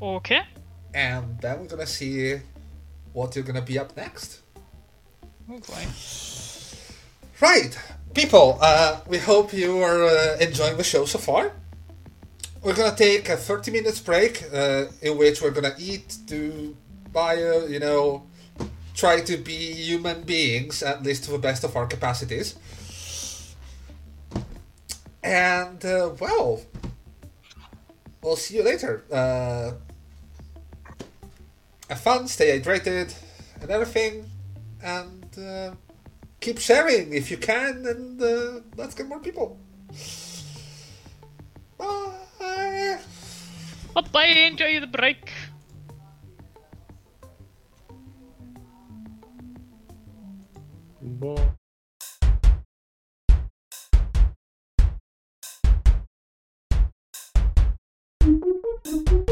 Okay. 0.01 0.41
And 0.93 1.39
then 1.41 1.59
we're 1.59 1.67
gonna 1.67 1.87
see 1.87 2.39
what 3.13 3.35
you're 3.35 3.45
gonna 3.45 3.61
be 3.61 3.79
up 3.79 3.95
next. 3.97 4.41
Boy. 5.47 5.87
Right, 7.41 7.77
people. 8.13 8.57
Uh, 8.61 9.01
we 9.07 9.17
hope 9.17 9.53
you 9.53 9.79
are 9.79 10.03
uh, 10.03 10.37
enjoying 10.39 10.77
the 10.77 10.83
show 10.83 11.05
so 11.05 11.19
far. 11.19 11.51
We're 12.63 12.75
gonna 12.75 12.95
take 12.95 13.27
a 13.27 13.35
30 13.35 13.71
minutes 13.71 13.99
break, 13.99 14.41
uh, 14.53 14.85
in 15.01 15.17
which 15.17 15.41
we're 15.41 15.51
gonna 15.51 15.75
eat, 15.77 16.15
do 16.25 16.77
bio, 17.11 17.65
you 17.67 17.79
know, 17.79 18.23
try 18.93 19.19
to 19.19 19.35
be 19.35 19.73
human 19.73 20.21
beings 20.21 20.81
at 20.81 21.03
least 21.03 21.25
to 21.25 21.31
the 21.31 21.39
best 21.39 21.65
of 21.65 21.75
our 21.75 21.85
capacities. 21.85 22.55
And 25.21 25.83
uh, 25.83 26.11
well, 26.17 26.61
we'll 28.21 28.37
see 28.37 28.55
you 28.55 28.63
later. 28.63 29.03
Uh, 29.11 29.71
have 31.89 31.99
fun, 31.99 32.29
stay 32.29 32.57
hydrated, 32.57 33.13
and 33.61 33.69
everything, 33.69 34.29
and 34.81 35.37
uh, 35.37 35.71
keep 36.39 36.59
sharing 36.59 37.13
if 37.13 37.29
you 37.29 37.35
can, 37.35 37.85
and 37.85 38.21
uh, 38.21 38.61
let's 38.77 38.95
get 38.95 39.07
more 39.07 39.19
people. 39.19 39.57
Bye. 41.77 42.22
Bye 43.93 44.01
bye. 44.11 44.25
Enjoy 44.25 44.79
the 44.79 44.87
break. 44.87 45.31
Bye. 51.01 51.53
And 58.85 59.19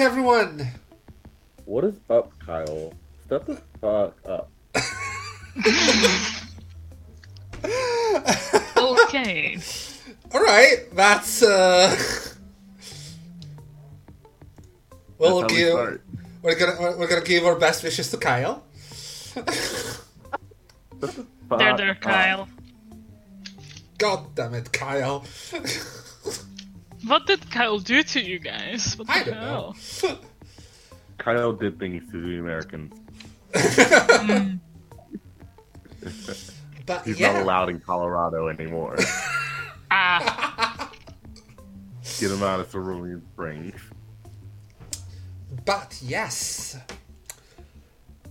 back, 0.00 0.06
everyone. 0.06 0.66
What 1.66 1.84
is 1.84 1.94
up, 2.08 2.32
Kyle? 2.38 2.92
Step 3.26 3.44
the 3.46 3.56
fuck 3.80 4.16
up. 4.26 4.50
Okay. 8.76 9.58
All 10.32 10.40
right, 10.42 10.76
that's 10.94 11.42
uh. 11.42 11.94
We'll 15.18 15.40
That's 15.42 15.52
how 15.52 15.56
we 15.56 15.62
give. 15.62 15.72
start. 15.72 16.02
We're 16.42 16.58
gonna 16.58 16.76
we're, 16.80 16.98
we're 16.98 17.08
gonna 17.08 17.24
give 17.24 17.44
our 17.44 17.56
best 17.56 17.82
wishes 17.82 18.10
to 18.12 18.16
Kyle. 18.16 18.64
There, 19.34 19.42
Fuck 21.48 21.76
there. 21.76 21.94
Kyle. 21.96 22.48
God 23.98 24.34
damn 24.34 24.54
it, 24.54 24.72
Kyle. 24.72 25.24
What 27.06 27.26
did 27.26 27.50
Kyle 27.50 27.78
do 27.78 28.02
to 28.02 28.20
you 28.20 28.38
guys? 28.38 28.96
What 28.98 29.06
the 29.08 29.12
I 29.14 29.22
don't 29.24 29.34
know. 29.40 29.74
Kyle 31.18 31.52
did 31.52 31.78
things 31.78 32.10
to 32.12 32.20
the 32.20 32.38
Americans. 32.38 32.92
But 36.86 37.04
He's 37.04 37.20
yeah, 37.20 37.32
not 37.34 37.42
allowed 37.42 37.68
in 37.68 37.80
Colorado 37.80 38.48
anymore. 38.48 38.96
Ah, 39.92 40.88
Get 42.20 42.30
him 42.30 42.44
out 42.44 42.60
of 42.60 42.70
Cerulean 42.70 43.20
Springs. 43.32 43.74
but 45.64 45.98
yes, 46.00 46.76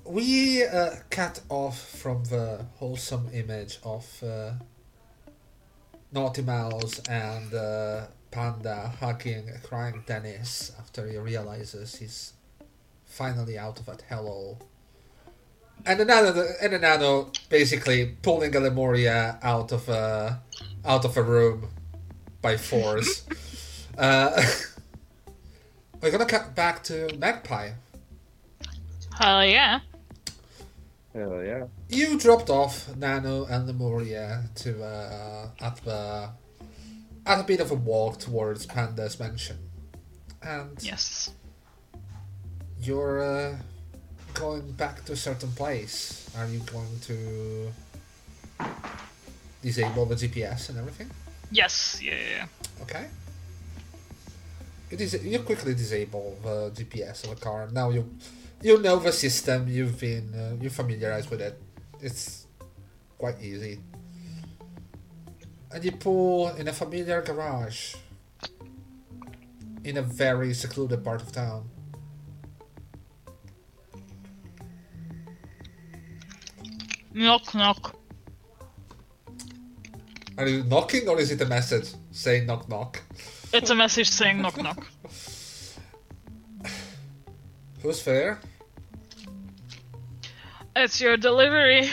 we 0.05 0.63
uh, 0.63 0.91
cut 1.09 1.41
off 1.49 1.77
from 1.99 2.23
the 2.25 2.65
wholesome 2.77 3.27
image 3.33 3.77
of 3.83 4.07
uh, 4.23 4.53
Naughty 6.13 6.43
Mouse 6.43 6.99
and 7.09 7.53
uh, 7.53 8.07
Panda 8.31 8.93
hugging, 8.99 9.49
crying 9.63 10.03
Dennis 10.05 10.71
after 10.79 11.07
he 11.07 11.17
realizes 11.17 11.95
he's 11.95 12.33
finally 13.05 13.57
out 13.57 13.79
of 13.79 13.85
that 13.87 14.03
hellhole. 14.09 14.59
And 15.85 15.99
the 15.99 16.05
nano, 16.05 16.45
and 16.61 16.73
the 16.73 16.79
nano 16.79 17.31
basically 17.49 18.17
pulling 18.21 18.55
a 18.55 18.59
Lemuria 18.59 19.39
out 19.41 19.71
of 19.71 19.87
a 19.89 20.41
out 20.85 21.05
of 21.05 21.17
a 21.17 21.23
room 21.23 21.69
by 22.41 22.57
force. 22.57 23.25
uh, 23.97 24.41
we're 26.01 26.11
gonna 26.11 26.25
cut 26.25 26.53
back 26.53 26.83
to 26.83 27.15
Magpie. 27.17 27.71
hell 29.17 29.45
yeah. 29.45 29.79
Hell 31.13 31.43
yeah. 31.43 31.65
You 31.89 32.19
dropped 32.19 32.49
off 32.49 32.95
Nano 32.95 33.45
and 33.45 33.65
Lemuria 33.65 34.43
to 34.55 34.83
uh, 34.83 35.47
at 35.59 35.77
the 35.77 36.29
at 37.29 37.39
a 37.39 37.43
bit 37.43 37.59
of 37.59 37.69
a 37.71 37.75
walk 37.75 38.17
towards 38.19 38.65
Panda's 38.65 39.19
mansion, 39.19 39.57
and 40.41 40.71
Yes. 40.81 41.29
you're 42.81 43.21
uh, 43.21 43.55
going 44.33 44.71
back 44.73 45.05
to 45.05 45.13
a 45.13 45.15
certain 45.15 45.51
place. 45.51 46.27
Are 46.37 46.47
you 46.47 46.59
going 46.59 46.99
to 47.09 47.71
disable 49.61 50.05
the 50.05 50.15
GPS 50.15 50.69
and 50.69 50.77
everything? 50.79 51.09
Yes, 51.51 51.99
yeah, 52.01 52.13
yeah. 52.35 52.45
Okay. 52.81 53.05
It 54.89 55.01
is. 55.01 55.13
You 55.23 55.39
quickly 55.39 55.73
disable 55.75 56.37
the 56.43 56.71
GPS 56.73 57.23
of 57.25 57.29
the 57.31 57.35
car. 57.35 57.67
Now 57.71 57.89
you, 57.91 58.09
you 58.61 58.81
know 58.81 58.97
the 58.97 59.11
system. 59.11 59.67
You've 59.67 59.99
been 59.99 60.33
uh, 60.33 60.55
you 60.61 60.69
familiarized 60.69 61.29
with 61.29 61.41
it. 61.41 61.61
It's 62.01 62.47
quite 63.17 63.39
easy. 63.41 63.79
And 65.71 65.83
you 65.83 65.91
pull 65.91 66.49
in 66.55 66.67
a 66.67 66.73
familiar 66.73 67.21
garage. 67.21 67.95
In 69.83 69.97
a 69.97 70.01
very 70.01 70.53
secluded 70.53 71.03
part 71.03 71.21
of 71.21 71.31
town. 71.31 71.69
Knock, 77.13 77.53
knock. 77.53 77.95
Are 80.37 80.47
you 80.47 80.63
knocking 80.63 81.07
or 81.07 81.19
is 81.19 81.31
it 81.31 81.41
a 81.41 81.45
message 81.45 81.93
saying 82.11 82.45
knock 82.45 82.69
knock? 82.69 83.01
It's 83.51 83.69
a 83.69 83.75
message 83.75 84.09
saying 84.09 84.41
knock, 84.41 84.61
knock. 84.61 84.87
Who's 87.81 88.03
there? 88.03 88.39
It's 90.75 91.01
your 91.01 91.17
delivery. 91.17 91.89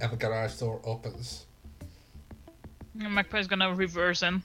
And 0.00 0.12
the 0.12 0.16
garage 0.16 0.54
door 0.54 0.80
opens. 0.84 1.45
Magpie's 2.98 3.46
gonna 3.46 3.74
reverse 3.74 4.20
him. 4.20 4.42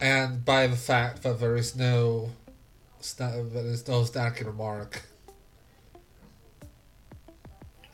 and 0.00 0.44
by 0.44 0.66
the 0.66 0.76
fact 0.76 1.22
that 1.22 1.40
there 1.40 1.56
is 1.56 1.74
no 1.76 2.30
sna- 3.00 3.50
there 3.52 3.64
is 3.66 3.86
no 3.88 4.02
snarky 4.02 4.44
remark 4.44 5.02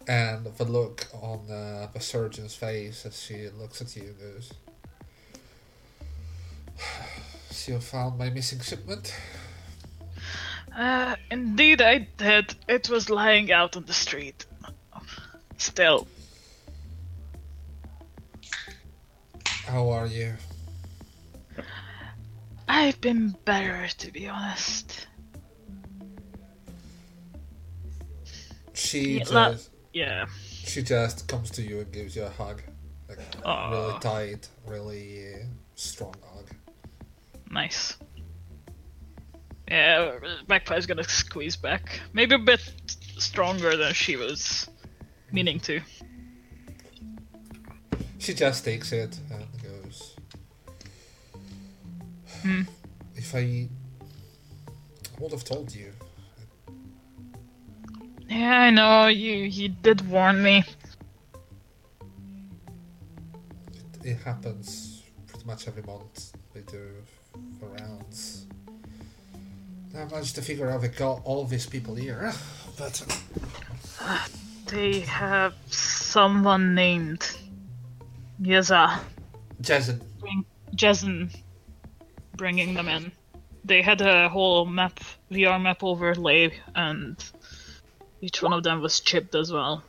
and 0.08 0.46
the 0.56 0.64
look 0.64 1.06
on 1.22 1.48
uh, 1.50 1.86
the 1.92 2.00
surgeon's 2.00 2.54
face 2.56 3.06
as 3.06 3.20
she 3.22 3.48
looks 3.50 3.80
at 3.80 3.94
you 3.96 4.14
goes 4.20 4.52
so 7.50 7.72
you 7.72 7.78
found 7.80 8.18
my 8.18 8.30
missing 8.30 8.60
shipment 8.60 9.14
Uh, 10.74 11.16
indeed 11.30 11.82
I 11.82 12.08
did. 12.16 12.54
It 12.66 12.88
was 12.88 13.10
lying 13.10 13.52
out 13.52 13.76
on 13.76 13.84
the 13.84 13.92
street. 13.92 14.46
Still, 15.58 16.08
how 19.72 19.88
are 19.88 20.06
you 20.06 20.34
I've 22.68 23.00
been 23.00 23.34
better, 23.46 23.88
to 23.98 24.12
be 24.12 24.28
honest. 24.28 25.06
she 28.74 29.18
Yeah, 29.18 29.24
just 29.24 29.70
Yeah. 29.94 30.26
she 30.46 30.82
just 30.82 31.26
comes 31.26 31.50
to 31.52 31.62
you 31.62 31.80
and 31.80 31.90
gives 31.90 32.14
you 32.14 32.24
a 32.24 32.28
hug 32.28 32.62
like 33.08 33.18
really 33.46 33.98
tight 34.00 34.48
really 34.66 35.34
uh, 35.34 35.46
strong 35.74 36.14
hug 36.34 36.48
Nice. 37.50 37.96
Yeah, 39.68 40.18
Magpie's 40.48 40.86
gonna 40.86 41.04
squeeze 41.04 41.56
back. 41.56 42.00
Maybe 42.12 42.34
a 42.34 42.38
bit 42.38 42.60
stronger 43.18 43.76
than 43.76 43.92
she 43.94 44.16
was 44.16 44.68
meaning 45.30 45.60
to. 45.60 45.80
She 48.18 48.32
just 48.34 48.64
takes 48.64 48.92
it 48.92 49.18
and. 49.30 49.51
Hmm. 52.42 52.62
If 53.14 53.34
I, 53.34 53.38
I 53.38 55.20
would 55.20 55.32
have 55.32 55.44
told 55.44 55.74
you. 55.74 55.92
Yeah, 58.28 58.62
I 58.62 58.70
know, 58.70 59.06
you 59.06 59.34
you 59.34 59.68
did 59.68 60.08
warn 60.08 60.42
me. 60.42 60.64
It, 63.74 64.06
it 64.06 64.16
happens 64.18 65.02
pretty 65.26 65.44
much 65.44 65.68
every 65.68 65.82
month. 65.82 66.32
They 66.54 66.62
do 66.62 66.88
the 67.60 67.66
rounds. 67.66 68.46
I 69.94 70.04
managed 70.06 70.34
to 70.36 70.42
figure 70.42 70.70
out 70.70 70.80
they 70.80 70.88
got 70.88 71.20
all 71.24 71.44
these 71.44 71.66
people 71.66 71.94
here, 71.94 72.32
but 72.78 73.04
They 74.66 75.00
have 75.00 75.52
someone 75.66 76.74
named 76.74 77.36
Yeza. 78.40 79.00
Jason, 79.60 80.00
Jason 80.74 81.30
bringing 82.42 82.74
them 82.74 82.88
in. 82.88 83.12
They 83.64 83.82
had 83.82 84.00
a 84.00 84.28
whole 84.28 84.66
map, 84.66 84.98
VR 85.30 85.62
map 85.62 85.84
overlay, 85.84 86.52
and 86.74 87.16
each 88.20 88.42
one 88.42 88.52
of 88.52 88.64
them 88.64 88.80
was 88.80 88.98
chipped 88.98 89.36
as 89.36 89.52
well. 89.52 89.84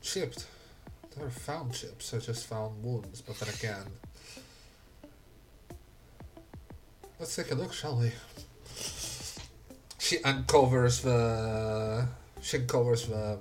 chipped. 0.00 0.46
Never 1.16 1.30
found 1.30 1.74
chips. 1.74 2.14
I 2.14 2.18
just 2.18 2.46
found 2.46 2.84
wounds. 2.84 3.20
But 3.22 3.40
then 3.40 3.48
again, 3.48 3.86
let's 7.18 7.34
take 7.34 7.50
a 7.50 7.56
look, 7.56 7.72
shall 7.72 7.96
we? 7.98 8.12
She 9.98 10.22
uncovers 10.22 11.00
the. 11.00 12.06
She 12.40 12.58
uncovers 12.58 13.08
the. 13.08 13.40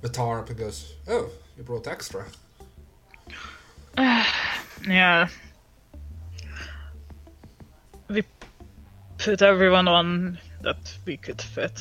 The 0.00 0.08
tarp 0.08 0.48
and 0.48 0.58
goes, 0.58 0.94
"Oh, 1.06 1.28
you 1.58 1.62
brought 1.62 1.86
extra." 1.86 2.24
Yeah. 4.86 5.28
Put 9.18 9.42
everyone 9.42 9.88
on 9.88 10.38
that 10.62 10.96
we 11.04 11.16
could 11.16 11.42
fit. 11.42 11.80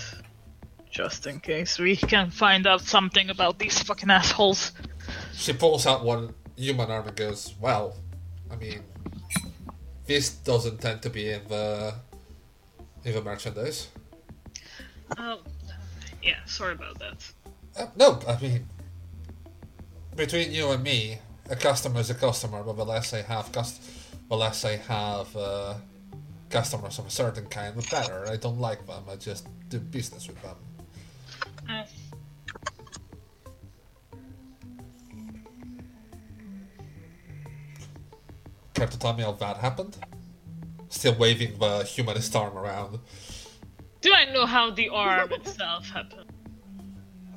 Just 0.89 1.27
in 1.27 1.39
case 1.39 1.77
we 1.77 1.95
can 1.95 2.31
find 2.31 2.65
out 2.65 2.81
something 2.81 3.29
about 3.29 3.59
these 3.59 3.81
fucking 3.83 4.09
assholes. 4.09 4.71
She 5.33 5.53
pulls 5.53 5.85
out 5.85 6.03
one 6.03 6.33
human 6.55 6.89
arm 6.89 7.07
and 7.07 7.15
goes, 7.15 7.53
"Well, 7.59 7.95
I 8.51 8.55
mean, 8.55 8.83
this 10.05 10.29
doesn't 10.29 10.81
tend 10.81 11.01
to 11.03 11.09
be 11.09 11.29
in 11.29 11.47
the 11.47 11.93
in 13.03 13.13
the 13.13 13.21
merchandise." 13.21 13.89
Oh, 15.17 15.39
yeah, 16.23 16.39
sorry 16.45 16.73
about 16.73 16.99
that. 16.99 17.31
Uh, 17.77 17.87
no, 17.95 18.19
I 18.27 18.39
mean, 18.41 18.67
between 20.15 20.51
you 20.51 20.71
and 20.71 20.83
me, 20.83 21.19
a 21.49 21.55
customer 21.55 21.99
is 21.99 22.09
a 22.09 22.15
customer, 22.15 22.63
but 22.63 22.75
the 22.75 22.85
less 22.85 23.13
I 23.13 23.21
have 23.21 23.51
cust- 23.51 23.81
the 24.27 24.35
less 24.35 24.65
I 24.65 24.77
have 24.77 25.35
uh, 25.35 25.75
customers 26.49 26.99
of 26.99 27.07
a 27.07 27.09
certain 27.09 27.45
kind, 27.47 27.75
better. 27.89 28.27
I 28.27 28.37
don't 28.37 28.59
like 28.59 28.85
them. 28.87 29.03
I 29.09 29.15
just 29.15 29.47
do 29.69 29.79
business 29.79 30.27
with 30.27 30.41
them. 30.41 30.55
Uh, 31.69 31.83
Care 38.73 38.87
to 38.87 38.99
tell 38.99 39.13
me 39.13 39.23
how 39.23 39.31
that 39.33 39.57
happened? 39.57 39.97
Still 40.89 41.15
waving 41.15 41.57
the 41.59 41.83
humanist 41.83 42.35
arm 42.35 42.57
around. 42.57 42.99
do 44.01 44.13
I 44.13 44.25
know 44.31 44.45
how 44.45 44.69
the 44.71 44.89
arm 44.89 45.31
itself 45.33 45.89
happened? 45.89 46.31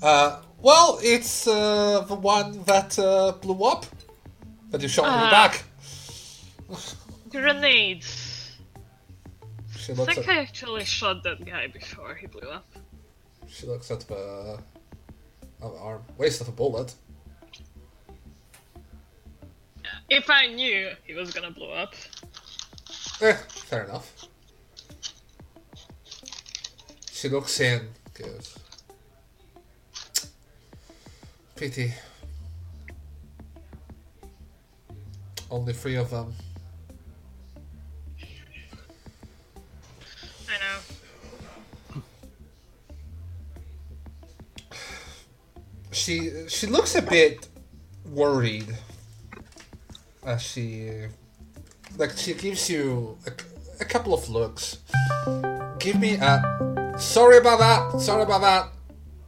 Uh, 0.03 0.41
well, 0.61 0.99
it's 1.03 1.47
uh, 1.47 2.05
the 2.07 2.15
one 2.15 2.63
that 2.65 2.99
uh, 2.99 3.33
blew 3.41 3.65
up. 3.65 3.87
That 4.71 4.81
you 4.83 4.89
shot 4.89 5.07
in 5.07 5.13
the 5.13 5.27
Ah. 5.27 5.31
back. 5.31 5.65
Grenades. 7.31 8.30
She 9.95 10.03
I 10.03 10.05
think 10.05 10.29
at 10.29 10.37
I 10.37 10.41
actually 10.41 10.85
shot 10.85 11.25
that 11.25 11.45
guy 11.45 11.67
before 11.67 12.15
he 12.15 12.27
blew 12.27 12.49
up. 12.49 12.67
she 13.49 13.67
looks 13.67 13.91
at 13.91 14.01
the, 14.01 14.61
the 15.61 15.67
arm. 15.67 16.03
Waste 16.17 16.41
of 16.41 16.49
a 16.49 16.53
bullet. 16.53 16.95
If 20.09 20.31
I 20.31 20.47
knew 20.47 20.91
he 21.05 21.15
was 21.15 21.33
gonna 21.33 21.51
blow 21.51 21.73
up. 21.73 21.95
Eh, 23.21 23.33
fair 23.33 23.85
enough. 23.85 24.27
She 27.13 27.29
looks 27.29 27.61
in, 27.61 27.89
goes. 28.15 28.59
Pity. 31.57 31.93
Only 35.51 35.73
three 35.73 35.97
of 35.97 36.11
them. 36.11 36.33
She 46.01 46.49
she 46.49 46.67
looks 46.67 46.95
a 46.97 47.03
bit 47.03 47.47
worried 48.09 48.73
as 50.25 50.41
she 50.41 50.89
like 51.99 52.17
she 52.17 52.33
gives 52.33 52.71
you 52.71 53.19
a, 53.29 53.33
a 53.83 53.85
couple 53.85 54.15
of 54.15 54.27
looks. 54.31 54.79
Give 55.79 56.01
me 56.01 56.17
a 56.17 56.41
sorry 56.97 57.37
about 57.37 57.59
that. 57.61 58.01
Sorry 58.01 58.23
about 58.23 58.41
that. 58.41 58.73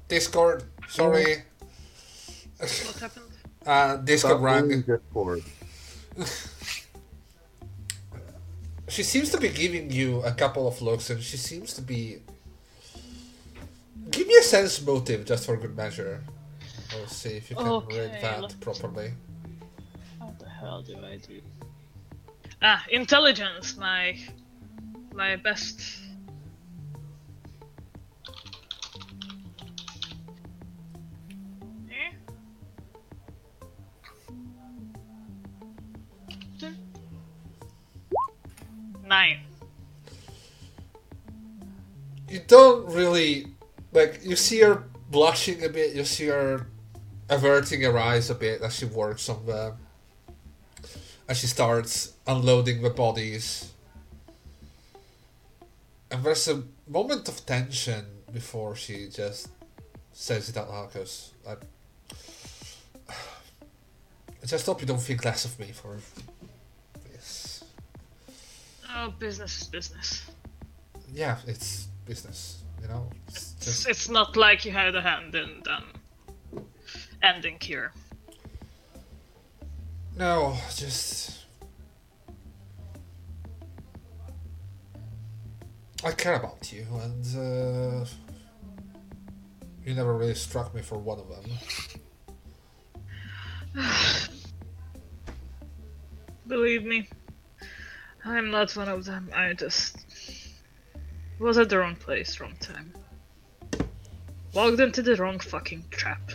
Discord. 0.08 0.64
Sorry. 0.88 1.44
What 2.56 2.98
happened? 3.00 3.26
Uh, 3.62 3.94
Discord 3.98 4.42
rang. 4.42 4.82
Discord. 4.82 5.40
she 8.88 9.04
seems 9.04 9.30
to 9.30 9.38
be 9.38 9.48
giving 9.50 9.88
you 9.92 10.20
a 10.22 10.32
couple 10.32 10.66
of 10.66 10.82
looks, 10.82 11.10
and 11.10 11.22
she 11.22 11.36
seems 11.36 11.72
to 11.74 11.82
be. 11.82 12.22
Give 14.10 14.26
me 14.26 14.34
a 14.34 14.42
sense 14.42 14.82
motive 14.82 15.24
just 15.26 15.46
for 15.46 15.56
good 15.56 15.76
measure. 15.76 16.24
We'll 16.94 17.06
see 17.06 17.30
if 17.30 17.50
you 17.50 17.56
can 17.56 17.66
Okay, 17.66 18.00
read 18.00 18.22
that 18.22 18.60
properly. 18.60 19.12
How 20.18 20.34
the 20.38 20.48
hell 20.48 20.82
do 20.82 20.96
I 21.04 21.16
do? 21.16 21.40
Ah, 22.60 22.84
intelligence, 22.90 23.76
my 23.76 24.18
my 25.14 25.36
best. 25.36 26.00
Nine. 39.04 39.40
You 42.30 42.40
don't 42.46 42.86
really 42.86 43.48
like. 43.92 44.20
You 44.24 44.36
see 44.36 44.60
her 44.60 44.84
blushing 45.10 45.64
a 45.64 45.68
bit. 45.68 45.94
You 45.94 46.04
see 46.04 46.26
her 46.26 46.66
averting 47.32 47.82
her 47.82 47.98
eyes 47.98 48.30
a 48.30 48.34
bit 48.34 48.62
as 48.62 48.76
she 48.76 48.84
works 48.84 49.28
on 49.28 49.46
the. 49.46 49.74
As 51.28 51.38
she 51.38 51.46
starts 51.46 52.14
unloading 52.26 52.82
the 52.82 52.90
bodies. 52.90 53.72
And 56.10 56.22
there's 56.22 56.46
a 56.48 56.62
moment 56.86 57.28
of 57.28 57.46
tension 57.46 58.04
before 58.32 58.74
she 58.74 59.08
just 59.08 59.48
says 60.12 60.48
it 60.50 60.56
out 60.58 60.68
loud 60.68 60.92
because 60.92 61.32
I, 61.48 61.54
I 63.08 64.46
just 64.46 64.66
hope 64.66 64.80
you 64.82 64.86
don't 64.86 65.00
think 65.00 65.24
less 65.24 65.46
of 65.46 65.58
me 65.58 65.72
for 65.72 65.96
this. 67.10 67.64
Oh, 68.94 69.14
business 69.18 69.62
is 69.62 69.68
business. 69.68 70.30
Yeah, 71.14 71.38
it's 71.46 71.88
business, 72.04 72.62
you 72.82 72.88
know? 72.88 73.08
It's 73.28 73.54
It's, 73.56 73.64
just, 73.64 73.88
it's 73.88 74.08
not 74.10 74.36
like 74.36 74.64
you 74.66 74.72
had 74.72 74.94
a 74.94 75.00
hand 75.00 75.34
in 75.34 75.62
um, 75.70 75.84
ending 77.22 77.58
here. 77.60 77.92
no, 80.16 80.56
just. 80.76 81.38
I 86.04 86.10
care 86.10 86.34
about 86.34 86.72
you, 86.72 86.84
and 87.00 87.24
uh, 87.36 88.04
you 89.84 89.94
never 89.94 90.16
really 90.16 90.34
struck 90.34 90.74
me 90.74 90.82
for 90.82 90.98
one 90.98 91.20
of 91.20 91.28
them. 91.28 91.44
Believe 96.48 96.84
me, 96.84 97.08
I'm 98.24 98.50
not 98.50 98.76
one 98.76 98.88
of 98.88 99.04
them. 99.04 99.30
I 99.32 99.52
just 99.52 99.96
was 101.38 101.56
at 101.58 101.68
the 101.68 101.78
wrong 101.78 101.96
place, 101.96 102.40
wrong 102.40 102.56
time. 102.60 102.92
Walked 104.54 104.80
into 104.80 105.02
the 105.02 105.16
wrong 105.16 105.38
fucking 105.38 105.84
trap. 105.90 106.32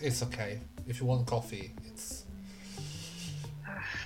It's 0.00 0.22
it's 0.22 0.22
okay. 0.22 0.60
If 0.86 1.00
you 1.00 1.06
want 1.06 1.26
coffee, 1.26 1.74
it's. 1.86 2.24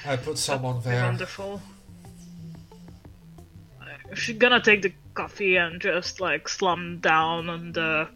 I 0.04 0.16
put 0.16 0.38
someone 0.38 0.80
there. 0.82 1.04
Wonderful. 1.04 1.60
She's 4.14 4.36
gonna 4.36 4.60
take 4.60 4.82
the 4.82 4.92
coffee 5.14 5.56
and 5.56 5.80
just 5.80 6.20
like 6.20 6.48
slump 6.48 7.02
down 7.02 7.48
on 7.48 7.72
the 7.72 8.08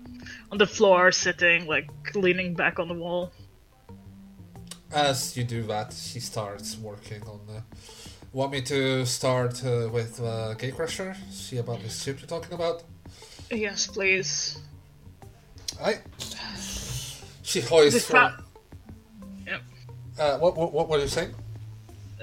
on 0.50 0.58
the 0.58 0.66
floor, 0.66 1.12
sitting 1.12 1.66
like 1.66 1.88
leaning 2.14 2.54
back 2.54 2.78
on 2.78 2.88
the 2.88 2.94
wall. 2.94 3.32
As 4.92 5.36
you 5.36 5.44
do 5.44 5.62
that, 5.64 5.92
she 5.92 6.20
starts 6.20 6.76
working 6.76 7.22
on 7.22 7.40
the. 7.46 7.62
Want 8.32 8.52
me 8.52 8.60
to 8.62 9.06
start 9.06 9.64
uh, 9.64 9.88
with 9.90 10.20
uh, 10.20 10.54
Gatecrasher? 10.58 11.16
See 11.30 11.56
about 11.58 11.82
this 11.82 12.02
ship 12.02 12.20
you're 12.20 12.28
talking 12.28 12.52
about? 12.52 12.82
Yes, 13.50 13.86
please. 13.86 14.58
I. 15.82 15.98
She 17.56 17.62
hoists. 17.62 18.06
The 18.06 18.12
For, 18.12 18.12
fa- 18.12 18.44
Yep. 19.46 19.60
uh, 20.18 20.38
what, 20.38 20.56
what 20.58 20.72
what 20.74 20.88
were 20.90 20.98
you 20.98 21.08
saying? 21.08 21.34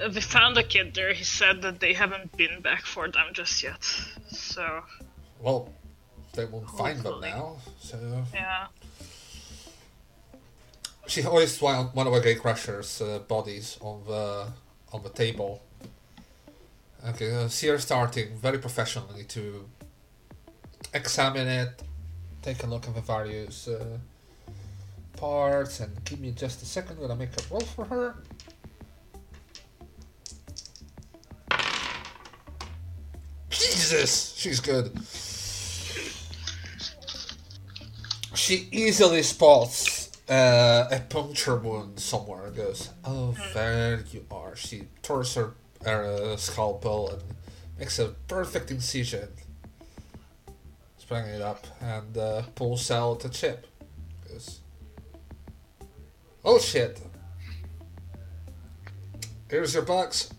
Uh, 0.00 0.08
We 0.14 0.20
found 0.20 0.56
a 0.58 0.62
kid 0.62 0.94
there. 0.94 1.12
He 1.12 1.24
said 1.24 1.60
that 1.62 1.80
they 1.80 1.92
haven't 1.94 2.36
been 2.36 2.60
back 2.62 2.82
for 2.86 3.08
them 3.10 3.26
just 3.32 3.60
yet. 3.62 3.82
So 4.30 4.64
Well, 5.40 5.68
they 6.34 6.44
won't 6.44 6.70
find 6.70 7.00
them 7.02 7.20
now. 7.20 7.56
So 7.80 7.96
yeah. 8.32 8.66
she 11.06 11.22
hoists 11.22 11.60
one 11.60 11.86
one 11.98 12.06
of 12.06 12.12
her 12.14 12.20
Gatecrasher's 12.20 13.00
uh, 13.00 13.18
bodies 13.28 13.76
on 13.80 14.04
the 14.06 14.46
on 14.92 15.02
the 15.02 15.10
table. 15.10 15.60
Okay, 17.08 17.30
uh, 17.34 17.48
see 17.48 17.68
her 17.68 17.78
starting 17.78 18.28
very 18.42 18.58
professionally 18.58 19.24
to 19.24 19.42
examine 20.92 21.48
it, 21.48 21.82
take 22.42 22.62
a 22.62 22.66
look 22.66 22.86
at 22.88 22.94
the 22.94 23.00
various 23.16 23.68
uh, 23.68 23.98
parts, 25.16 25.80
and 25.80 26.04
give 26.04 26.20
me 26.20 26.32
just 26.32 26.62
a 26.62 26.66
second. 26.66 26.98
Gonna 27.00 27.16
make 27.16 27.30
a 27.30 27.42
roll 27.50 27.60
for 27.60 27.84
her. 27.86 28.16
Jesus, 33.50 34.34
she's 34.36 34.60
good. 34.60 34.92
She 38.34 38.68
easily 38.72 39.22
spots 39.22 40.10
uh, 40.28 40.88
a 40.90 41.00
puncture 41.00 41.56
wound 41.56 42.00
somewhere 42.00 42.46
and 42.46 42.56
goes, 42.56 42.90
Oh, 43.04 43.34
there 43.52 44.02
you 44.10 44.24
are. 44.30 44.56
She 44.56 44.84
tears 45.02 45.34
her 45.34 45.54
uh, 45.86 46.36
scalpel 46.36 47.10
and 47.10 47.22
makes 47.78 47.98
a 47.98 48.08
perfect 48.28 48.70
incision. 48.70 49.28
Sprang 50.98 51.26
it 51.28 51.42
up 51.42 51.66
and 51.80 52.16
uh, 52.16 52.42
pulls 52.54 52.90
out 52.90 53.24
a 53.24 53.28
chip. 53.28 53.66
Oh 56.44 56.58
shit. 56.58 57.00
Here's 59.48 59.74
your 59.74 59.82
box. 59.84 60.30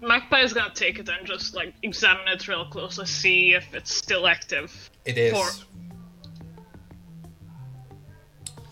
Magpie 0.00 0.40
is 0.42 0.52
gonna 0.52 0.72
take 0.74 0.98
it 0.98 1.08
and 1.08 1.26
just 1.26 1.54
like 1.54 1.74
examine 1.82 2.28
it 2.28 2.46
real 2.46 2.66
closely, 2.66 3.06
see 3.06 3.54
if 3.54 3.74
it's 3.74 3.92
still 3.94 4.26
active. 4.26 4.90
It 5.04 5.16
is. 5.18 5.32
For- 5.32 5.66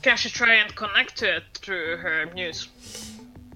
Can 0.03 0.17
she 0.17 0.29
try 0.31 0.55
and 0.55 0.75
connect 0.75 1.17
to 1.19 1.37
it 1.37 1.45
through 1.55 1.97
her 1.99 2.27
muse? 2.35 2.69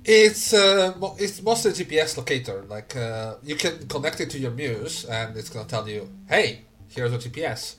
It's 0.04 0.52
uh, 0.54 0.94
it's 1.18 1.42
mostly 1.42 1.72
GPS 1.72 2.16
locator. 2.16 2.62
Like 2.68 2.94
uh, 2.96 3.34
you 3.42 3.56
can 3.56 3.86
connect 3.88 4.20
it 4.20 4.30
to 4.30 4.38
your 4.38 4.52
Muse, 4.52 5.04
and 5.04 5.36
it's 5.36 5.48
gonna 5.50 5.68
tell 5.68 5.88
you, 5.88 6.08
"Hey, 6.28 6.60
here's 6.88 7.12
a 7.12 7.18
GPS." 7.18 7.74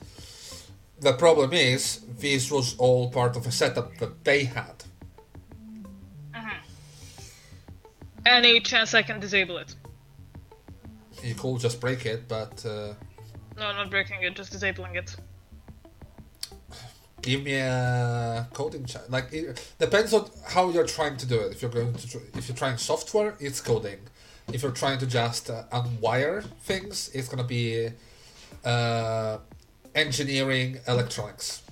The 1.00 1.12
problem 1.12 1.52
is, 1.52 2.00
this 2.18 2.50
was 2.50 2.76
all 2.78 3.10
part 3.10 3.36
of 3.36 3.46
a 3.46 3.52
setup 3.52 3.96
that 3.98 4.24
they 4.24 4.44
had. 4.44 4.84
Any 8.26 8.60
chance 8.60 8.92
I 8.94 9.02
can 9.02 9.20
disable 9.20 9.56
it? 9.58 9.74
You 11.22 11.34
could 11.34 11.60
just 11.60 11.80
break 11.80 12.04
it, 12.04 12.28
but 12.28 12.64
uh, 12.66 12.92
No, 13.56 13.72
not 13.72 13.90
breaking 13.90 14.22
it, 14.22 14.36
just 14.36 14.52
disabling 14.52 14.96
it. 14.96 15.16
give 17.22 17.42
me 17.42 17.54
a 17.54 18.46
coding 18.52 18.84
check. 18.84 19.02
Like 19.08 19.32
it 19.32 19.74
depends 19.78 20.12
on 20.12 20.28
how 20.46 20.68
you're 20.70 20.86
trying 20.86 21.16
to 21.16 21.26
do 21.26 21.40
it. 21.40 21.52
If 21.52 21.62
you're 21.62 21.70
going 21.70 21.94
to, 21.94 22.08
tr- 22.08 22.18
if 22.34 22.48
you're 22.48 22.56
trying 22.56 22.76
software, 22.76 23.34
it's 23.40 23.60
coding. 23.60 23.98
If 24.52 24.62
you're 24.62 24.72
trying 24.72 24.98
to 24.98 25.06
just 25.06 25.48
uh, 25.50 25.64
unwire 25.72 26.42
things, 26.62 27.10
it's 27.14 27.28
gonna 27.28 27.44
be 27.44 27.90
uh, 28.64 29.38
engineering 29.98 30.78
electronics. 30.86 31.62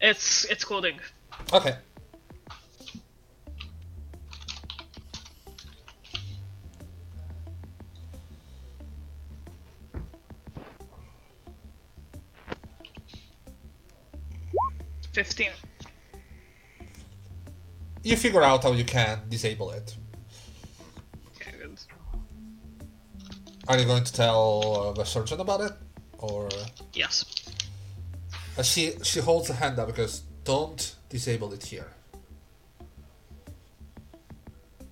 It's 0.00 0.44
it's 0.46 0.64
coding. 0.64 0.98
Okay. 1.52 1.76
Fifteen. 15.12 15.50
You 18.02 18.16
figure 18.16 18.42
out 18.42 18.62
how 18.62 18.72
you 18.72 18.84
can 18.84 19.18
disable 19.28 19.70
it. 19.72 19.94
Okay, 21.36 21.52
good. 21.60 21.78
Are 23.68 23.78
you 23.78 23.84
going 23.84 24.04
to 24.04 24.12
tell 24.12 24.94
the 24.94 25.04
surgeon 25.04 25.40
about 25.40 25.60
it, 25.60 25.72
or 26.18 26.48
Yes. 26.94 27.24
Uh, 28.58 28.62
she 28.62 28.92
she 29.02 29.20
holds 29.20 29.50
a 29.50 29.54
hand 29.54 29.78
up 29.78 29.86
because 29.88 30.22
don't 30.44 30.96
disable 31.08 31.52
it 31.52 31.64
here. 31.64 31.88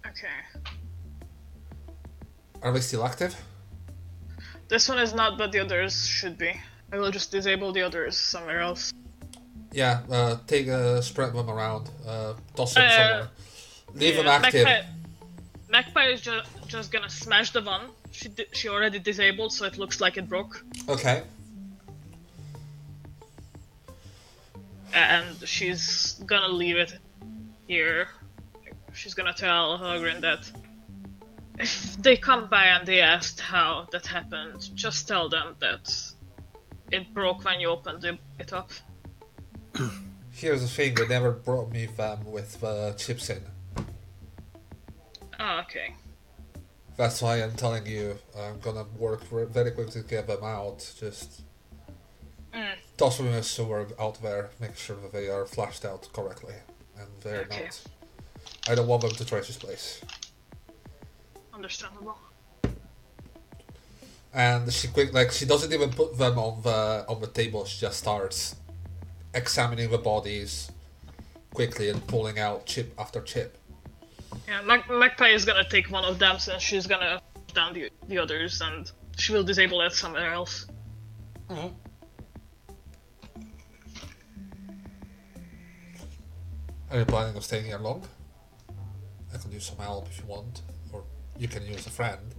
Okay. 0.06 0.38
Are 2.62 2.72
they 2.72 2.80
still 2.80 3.04
active? 3.04 3.34
This 4.68 4.88
one 4.88 4.98
is 4.98 5.14
not, 5.14 5.38
but 5.38 5.52
the 5.52 5.60
others 5.60 6.06
should 6.06 6.36
be. 6.36 6.52
I 6.92 6.98
will 6.98 7.10
just 7.10 7.30
disable 7.30 7.72
the 7.72 7.82
others 7.82 8.16
somewhere 8.16 8.60
else. 8.60 8.92
Yeah. 9.72 10.00
Uh, 10.10 10.36
take 10.46 10.68
uh, 10.68 11.00
spread 11.00 11.32
them 11.34 11.48
around. 11.50 11.90
Uh, 12.06 12.34
toss 12.56 12.74
them 12.74 12.84
Uh, 12.84 12.90
somewhere. 12.90 13.28
Leave 13.94 14.16
them 14.16 14.26
active. 14.26 14.64
Magpie, 14.64 14.86
Magpie 15.70 16.06
is 16.12 16.20
ju- 16.20 16.42
just 16.66 16.90
gonna 16.92 17.08
smash 17.08 17.50
the 17.52 17.62
one. 17.62 17.82
She 18.10 18.28
di- 18.28 18.46
she 18.52 18.68
already 18.68 18.98
disabled, 18.98 19.52
so 19.52 19.64
it 19.64 19.78
looks 19.78 20.00
like 20.00 20.16
it 20.16 20.28
broke. 20.28 20.62
Okay. 20.88 21.22
And 24.94 25.36
she's 25.46 26.14
gonna 26.26 26.48
leave 26.48 26.76
it 26.76 26.98
here. 27.66 28.08
She's 28.92 29.14
gonna 29.14 29.34
tell 29.34 29.78
Hagrid 29.78 30.20
that 30.20 30.50
if 31.58 31.96
they 32.02 32.16
come 32.16 32.48
by 32.48 32.64
and 32.66 32.86
they 32.86 33.00
ask 33.00 33.38
how 33.38 33.86
that 33.92 34.06
happened, 34.06 34.70
just 34.74 35.08
tell 35.08 35.28
them 35.28 35.56
that 35.60 35.92
it 36.90 37.12
broke 37.12 37.44
when 37.44 37.60
you 37.60 37.68
opened 37.68 38.04
it- 38.04 38.52
up. 38.52 38.70
Here's 40.30 40.62
the 40.62 40.68
thing, 40.68 40.94
they 40.94 41.06
never 41.08 41.32
brought 41.32 41.70
me 41.72 41.86
them 41.86 42.24
with 42.24 42.62
uh, 42.62 42.92
chips 42.92 43.28
in. 43.30 43.42
Oh, 45.40 45.60
okay. 45.64 45.94
That's 46.96 47.20
why 47.22 47.42
I'm 47.42 47.54
telling 47.54 47.86
you, 47.86 48.18
I'm 48.38 48.58
gonna 48.60 48.84
work 48.98 49.22
very 49.24 49.70
quickly 49.72 50.02
to 50.02 50.08
get 50.08 50.26
them 50.26 50.42
out. 50.42 50.78
Just 50.98 51.42
Mm. 52.58 52.74
toss 52.96 53.16
them 53.18 53.26
in 53.28 53.34
a 53.34 53.42
sewer 53.42 53.86
out 54.00 54.20
there, 54.22 54.50
make 54.58 54.76
sure 54.76 54.96
that 54.96 55.12
they 55.12 55.28
are 55.28 55.46
flashed 55.46 55.84
out 55.84 56.08
correctly, 56.12 56.54
and 56.98 57.08
they're 57.22 57.42
Okay. 57.42 57.64
not. 57.64 57.80
I 58.68 58.74
don't 58.74 58.88
want 58.88 59.02
them 59.02 59.12
to 59.12 59.24
trash 59.24 59.46
this 59.46 59.56
place. 59.56 60.00
Understandable. 61.54 62.18
And 64.34 64.72
she 64.72 64.88
quick 64.88 65.12
like 65.12 65.30
she 65.32 65.46
doesn't 65.46 65.72
even 65.72 65.90
put 65.90 66.18
them 66.18 66.38
on 66.38 66.62
the 66.62 67.04
on 67.08 67.20
the 67.20 67.26
table. 67.28 67.64
She 67.64 67.80
just 67.80 67.98
starts 67.98 68.56
examining 69.34 69.90
the 69.90 69.98
bodies 69.98 70.70
quickly 71.54 71.88
and 71.90 72.04
pulling 72.06 72.38
out 72.38 72.66
chip 72.66 72.92
after 72.98 73.20
chip. 73.22 73.56
Yeah, 74.46 74.60
Mag- 74.62 74.88
Magpie 74.90 75.28
is 75.30 75.44
gonna 75.44 75.68
take 75.68 75.90
one 75.90 76.04
of 76.04 76.18
them 76.18 76.38
since 76.38 76.62
she's 76.62 76.86
gonna 76.86 77.20
down 77.54 77.72
the, 77.72 77.90
the 78.08 78.18
others 78.18 78.60
and 78.60 78.90
she 79.16 79.32
will 79.32 79.42
disable 79.44 79.80
it 79.80 79.92
somewhere 79.92 80.32
else. 80.32 80.66
Are 86.90 86.98
you 86.98 87.04
planning 87.04 87.36
on 87.36 87.42
staying 87.42 87.66
here 87.66 87.78
long? 87.78 88.02
I 89.34 89.36
can 89.36 89.52
use 89.52 89.66
some 89.66 89.76
help 89.76 90.08
if 90.08 90.20
you 90.20 90.26
want, 90.26 90.62
or 90.90 91.04
you 91.38 91.46
can 91.46 91.66
use 91.66 91.86
a 91.86 91.90
friend. 91.90 92.34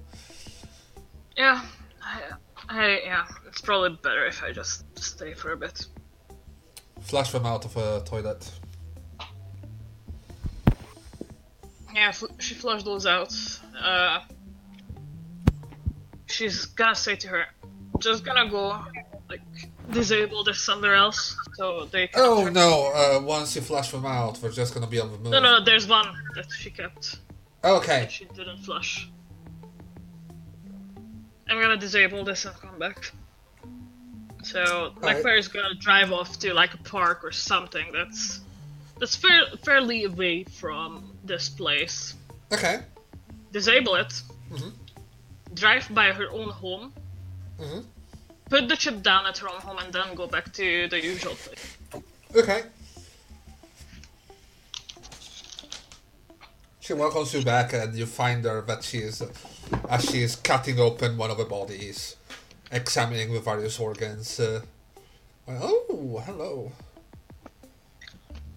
Yeah, 1.38 1.64
I, 2.03 2.22
I 2.68 3.02
yeah, 3.06 3.28
it's 3.48 3.61
probably 3.61 3.98
better 4.02 4.26
if 4.26 4.44
I 4.44 4.52
just 4.52 4.84
stay 4.98 5.34
for 5.36 5.52
a 5.52 5.58
bit. 5.58 5.86
Flush 7.02 7.32
them 7.32 7.45
out 7.45 7.66
of 7.66 7.78
a 7.78 8.02
toilet. 8.06 8.52
Yeah, 11.94 12.11
fl- 12.11 12.34
she 12.40 12.56
flushed 12.56 12.86
those 12.86 13.06
out. 13.06 13.34
Uh, 13.80 14.22
she's 16.26 16.66
gonna 16.66 16.95
say 16.95 17.16
to 17.18 17.28
her, 17.28 17.45
just 18.00 18.26
gonna 18.26 18.50
go, 18.50 18.84
like, 19.30 19.42
disable 19.92 20.43
this 20.43 20.59
somewhere 20.64 20.95
else, 20.95 21.35
so 21.53 21.85
they 21.85 22.08
can... 22.08 22.22
Oh 22.22 22.48
no! 22.50 22.92
Uh, 22.93 23.22
once 23.22 23.56
you 23.56 23.61
flush 23.61 23.92
them 23.92 24.06
out, 24.06 24.40
we're 24.42 24.51
just 24.51 24.74
gonna 24.74 24.88
be 24.88 25.00
on 25.00 25.11
the 25.11 25.18
move. 25.18 25.32
No, 25.32 25.40
no, 25.40 25.64
there's 25.64 25.88
one 25.88 26.08
that 26.35 26.51
she 26.51 26.69
kept. 26.69 27.19
Okay. 27.64 28.08
She 28.09 28.26
didn't 28.26 28.59
flush. 28.59 29.09
I'm 31.50 31.59
gonna 31.59 31.77
disable 31.77 32.24
this 32.24 32.45
and 32.45 32.56
come 32.56 32.77
back. 32.80 33.11
So, 34.43 34.93
Magpie 35.01 35.35
is 35.38 35.48
gonna 35.48 35.76
drive 35.76 36.11
off 36.14 36.40
to, 36.40 36.53
like, 36.53 36.74
a 36.74 36.77
park 36.77 37.24
or 37.24 37.32
something 37.32 37.92
that's... 37.92 38.42
That's 39.00 39.16
fair, 39.16 39.43
fairly 39.64 40.03
away 40.03 40.43
from 40.43 41.11
this 41.24 41.50
place. 41.50 42.16
Okay. 42.51 42.82
disable 43.51 43.95
it, 43.95 44.14
Mhm. 44.51 44.72
drive 45.56 45.88
by 45.95 46.11
her 46.11 46.30
own 46.32 46.50
home, 46.50 46.93
Mhm. 47.59 47.84
Put 48.50 48.68
the 48.68 48.76
chip 48.76 49.02
down 49.03 49.26
at 49.26 49.38
her 49.40 49.50
own 49.50 49.61
home, 49.61 49.78
and 49.80 49.94
then 49.94 50.16
go 50.16 50.28
back 50.28 50.52
to 50.53 50.88
the 50.88 51.02
usual 51.03 51.36
place. 51.36 51.78
Okay. 52.36 52.64
She 56.80 56.94
welcomes 56.94 57.34
you 57.34 57.44
back, 57.44 57.74
and 57.74 57.95
you 57.95 58.06
find 58.06 58.44
her 58.45 58.61
that 58.61 58.84
she 58.84 59.00
is, 59.00 59.22
as 59.90 60.06
she 60.10 60.22
is 60.24 60.36
cutting 60.36 60.80
open 60.80 61.18
one 61.18 61.30
of 61.30 61.38
the 61.38 61.45
bodies, 61.45 62.16
examining 62.72 63.34
the 63.34 63.40
various 63.40 63.80
organs. 63.80 64.40
Uh, 64.40 64.61
oh, 65.48 66.24
hello. 66.26 66.72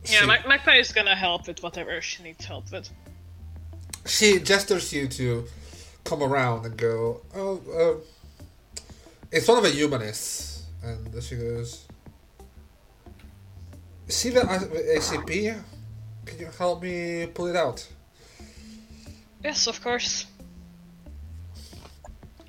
Yeah, 0.04 0.20
She- 0.20 0.26
Mag- 0.26 0.48
Magpie 0.48 0.78
is 0.78 0.92
gonna 0.92 1.14
help 1.14 1.46
with 1.46 1.62
whatever 1.62 2.00
she 2.00 2.22
needs 2.22 2.44
help 2.44 2.70
with. 2.72 2.88
she 4.06 4.40
gestures 4.40 4.92
you 4.92 5.06
to 5.08 5.46
come 6.04 6.22
around 6.22 6.66
and 6.66 6.76
go, 6.76 7.20
oh, 7.36 7.60
uh, 8.02 8.21
it's 9.32 9.48
one 9.48 9.58
of 9.58 9.64
the 9.64 9.70
humanists. 9.70 10.64
And 10.82 11.22
she 11.22 11.36
goes, 11.36 11.86
see 14.08 14.30
the 14.30 14.40
ACP? 14.40 15.62
Can 16.24 16.38
you 16.38 16.48
help 16.58 16.82
me 16.82 17.26
pull 17.26 17.46
it 17.46 17.56
out? 17.56 17.86
Yes, 19.42 19.66
of 19.66 19.82
course. 19.82 20.26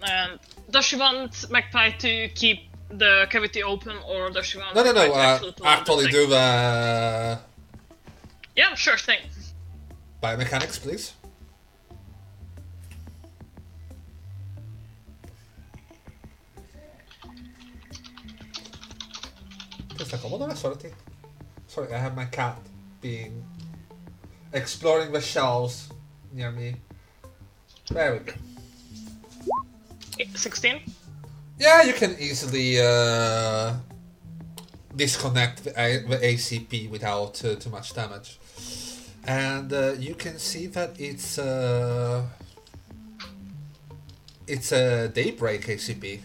And 0.01 0.39
does 0.69 0.85
she 0.85 0.95
want 0.97 1.49
Magpie 1.49 1.91
to 1.91 2.27
keep 2.29 2.59
the 2.89 3.25
cavity 3.29 3.63
open, 3.63 3.95
or 4.07 4.29
does 4.29 4.45
she 4.45 4.57
want 4.57 4.75
No, 4.75 4.83
no, 4.83 4.91
no, 4.91 5.13
uh, 5.13 5.39
actually, 5.63 6.07
do 6.07 6.27
the 6.27 7.39
Yeah, 8.55 8.75
sure 8.75 8.97
thing. 8.97 9.21
biomechanics, 10.21 10.79
please. 10.79 11.13
Just 19.97 20.13
a 20.13 20.17
Commodore, 20.17 20.55
sorry. 20.55 20.75
Sorry, 21.67 21.93
I 21.93 21.97
have 21.97 22.15
my 22.15 22.25
cat 22.25 22.57
being 23.01 23.43
exploring 24.51 25.11
the 25.11 25.21
shelves 25.21 25.89
near 26.31 26.51
me. 26.51 26.75
There 27.89 28.13
we 28.13 28.19
go. 28.19 28.33
Eh, 30.19 30.25
16? 30.35 30.81
Yeah, 31.59 31.83
you 31.83 31.93
can 31.93 32.15
easily 32.19 32.79
uh, 32.79 33.73
disconnect 34.95 35.63
the, 35.63 35.71
A- 35.79 36.03
the 36.07 36.17
ACP 36.17 36.89
without 36.89 37.43
uh, 37.45 37.55
too 37.55 37.69
much 37.69 37.93
damage. 37.93 38.39
And 39.25 39.71
uh, 39.71 39.93
you 39.93 40.15
can 40.15 40.37
see 40.37 40.67
that 40.67 40.99
it's 40.99 41.37
uh, 41.39 42.23
it's 44.47 44.71
a 44.73 45.07
daybreak 45.07 45.61
ACP. 45.67 46.19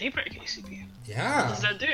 Daybreak 0.00 0.32
ACP. 0.32 0.84
Yeah. 1.06 1.42
What 1.42 1.50
does 1.50 1.62
that 1.62 1.78
do? 1.78 1.86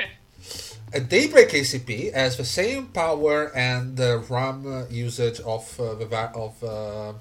a 0.93 0.99
daybreak 1.01 1.49
ACP 1.49 2.13
has 2.13 2.37
the 2.37 2.45
same 2.45 2.87
power 2.87 3.51
and 3.55 3.97
the 3.97 4.23
RAM 4.29 4.65
uh, 4.65 4.85
usage 4.89 5.39
of 5.41 5.79
uh, 5.79 5.95
the 5.95 6.05
of 6.33 6.63
uh, 6.63 7.13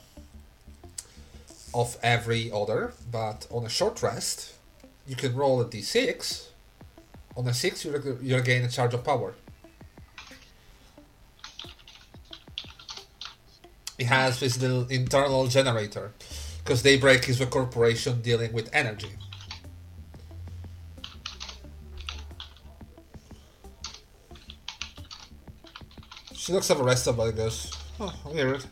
of 1.75 1.99
every 2.03 2.51
other, 2.53 2.93
but 3.11 3.47
on 3.51 3.67
a 3.67 3.69
short 3.69 4.03
rest, 4.03 4.55
you 5.07 5.17
can 5.17 5.35
roll 5.35 5.61
a 5.61 5.65
d6. 5.65 6.47
On 7.37 7.47
a 7.49 7.53
six, 7.53 7.85
you 7.85 7.91
reg- 7.91 8.19
you 8.23 8.41
gain 8.41 8.63
a 8.65 8.69
charge 8.69 8.95
of 8.95 9.05
power. 9.05 9.35
It 13.99 14.07
has 14.07 14.41
this 14.41 14.61
little 14.61 14.87
internal 14.89 15.47
generator, 15.49 16.13
because 16.59 16.83
Daybreak 16.83 17.29
is 17.29 17.41
a 17.41 17.47
corporation 17.47 18.23
dealing 18.23 18.53
with 18.53 18.71
energy. 18.73 19.11
She 26.47 26.53
looks 26.53 26.71
at 26.71 26.77
the 26.77 26.85
rest 26.85 27.09
of 27.09 27.19
it 27.19 27.23
and 27.25 27.37
goes, 27.37 27.73
oh, 27.99 28.15
weird. 28.33 28.65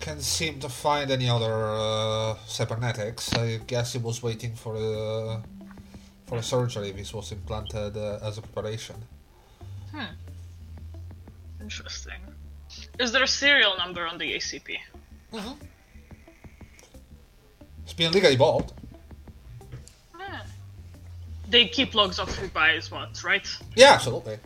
Can't 0.00 0.22
seem 0.22 0.58
to 0.60 0.70
find 0.70 1.10
any 1.10 1.28
other 1.28 1.66
uh, 1.68 2.34
cybernetics. 2.46 3.34
I 3.34 3.60
guess 3.66 3.92
he 3.92 3.98
was 3.98 4.22
waiting 4.22 4.54
for 4.54 4.74
a, 4.74 5.42
for 6.28 6.38
a 6.38 6.42
surgery. 6.42 6.92
This 6.92 7.12
was 7.12 7.30
implanted 7.30 7.94
uh, 7.94 8.20
as 8.22 8.38
a 8.38 8.40
preparation. 8.40 8.96
Hmm. 9.92 10.14
Interesting. 11.60 12.20
Is 12.98 13.12
there 13.12 13.24
a 13.24 13.28
serial 13.28 13.76
number 13.76 14.06
on 14.06 14.16
the 14.16 14.32
ACP? 14.32 14.78
It's 17.84 17.92
been 17.92 18.12
legally 18.12 18.36
bought. 18.36 18.72
Ah. 20.14 20.42
They 21.50 21.68
keep 21.68 21.94
logs 21.94 22.18
of 22.18 22.34
who 22.34 22.48
buys 22.48 22.90
what, 22.90 23.22
right? 23.22 23.46
Yeah, 23.74 23.92
absolutely. 23.92 24.38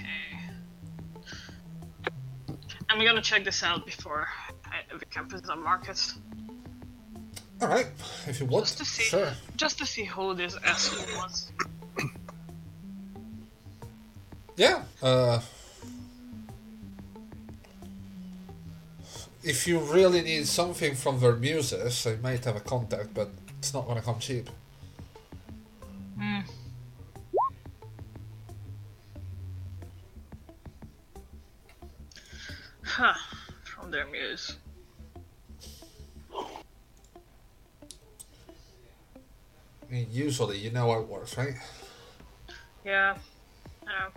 Okay. 0.00 0.04
I'm 2.90 3.04
gonna 3.04 3.22
check 3.22 3.44
this 3.44 3.62
out 3.62 3.86
before 3.86 4.28
I, 4.66 4.96
the 4.98 5.04
campus 5.06 5.42
is 5.42 5.48
on 5.48 5.62
market. 5.62 6.12
Alright, 7.62 7.86
if 8.26 8.40
you 8.40 8.46
want. 8.46 8.64
Just 8.66 8.78
to 8.78 8.84
see, 8.84 9.04
Sure. 9.04 9.32
just 9.56 9.78
to 9.78 9.86
see 9.86 10.04
who 10.04 10.34
this 10.34 10.56
asshole 10.64 11.16
was. 11.16 11.52
Yeah. 14.56 14.82
Uh, 15.02 15.40
if 19.42 19.66
you 19.66 19.78
really 19.80 20.22
need 20.22 20.46
something 20.46 20.94
from 20.94 21.20
their 21.20 21.34
muses, 21.36 22.06
I 22.06 22.16
might 22.16 22.44
have 22.44 22.56
a 22.56 22.60
contact, 22.60 23.14
but 23.14 23.30
it's 23.58 23.72
not 23.74 23.86
gonna 23.86 24.02
come 24.02 24.18
cheap. 24.18 24.48
Hmm. 26.18 26.40
Huh. 32.96 33.14
From 33.64 33.90
their 33.90 34.06
muse. 34.06 34.56
I 36.32 36.46
mean, 39.90 40.06
usually 40.12 40.58
you 40.58 40.70
know 40.70 40.92
how 40.92 41.00
it 41.00 41.08
works, 41.08 41.36
right? 41.36 41.54
Yeah. 42.84 43.16
I 43.82 43.86
know. 43.86 44.10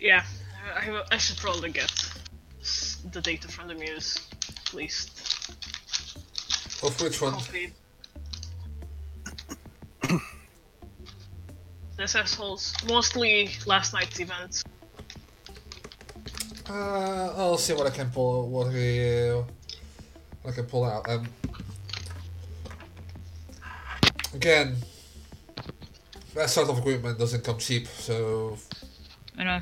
Yeah, 0.00 0.24
I, 0.74 1.02
I 1.12 1.18
should 1.18 1.36
probably 1.36 1.70
get 1.70 1.92
the 3.12 3.20
data 3.20 3.46
from 3.46 3.68
the 3.68 3.76
muse, 3.76 4.18
at 4.66 4.74
least. 4.74 5.52
Of 6.82 7.00
which 7.00 7.22
one? 7.22 7.34
Complete. 7.34 7.74
This 11.96 12.14
assholes 12.14 12.74
mostly 12.88 13.50
last 13.66 13.92
night's 13.92 14.20
events. 14.20 14.64
Uh, 16.68 17.34
I'll 17.36 17.58
see 17.58 17.74
what 17.74 17.86
I 17.86 17.90
can 17.90 18.10
pull. 18.10 18.48
What 18.48 18.68
I, 18.68 19.42
what 20.42 20.52
I 20.52 20.54
can 20.54 20.64
pull 20.64 20.84
out. 20.84 21.08
Um, 21.08 21.28
again, 24.34 24.76
that 26.34 26.50
sort 26.50 26.68
of 26.68 26.78
equipment 26.78 27.18
doesn't 27.18 27.44
come 27.44 27.58
cheap, 27.58 27.86
so 27.86 28.56
I 29.38 29.44
know. 29.44 29.60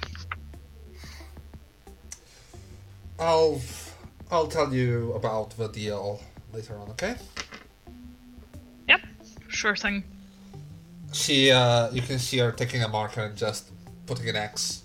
I'll 3.18 3.60
I'll 4.30 4.46
tell 4.46 4.72
you 4.72 5.12
about 5.12 5.50
the 5.56 5.68
deal 5.68 6.20
later 6.52 6.78
on. 6.78 6.90
Okay? 6.90 7.16
Yep, 8.88 9.00
sure 9.48 9.76
thing. 9.76 10.04
She, 11.12 11.50
uh, 11.50 11.90
you 11.90 12.02
can 12.02 12.18
see 12.18 12.38
her 12.38 12.52
taking 12.52 12.82
a 12.82 12.88
marker 12.88 13.20
and 13.22 13.36
just 13.36 13.70
putting 14.06 14.28
an 14.28 14.36
X 14.36 14.82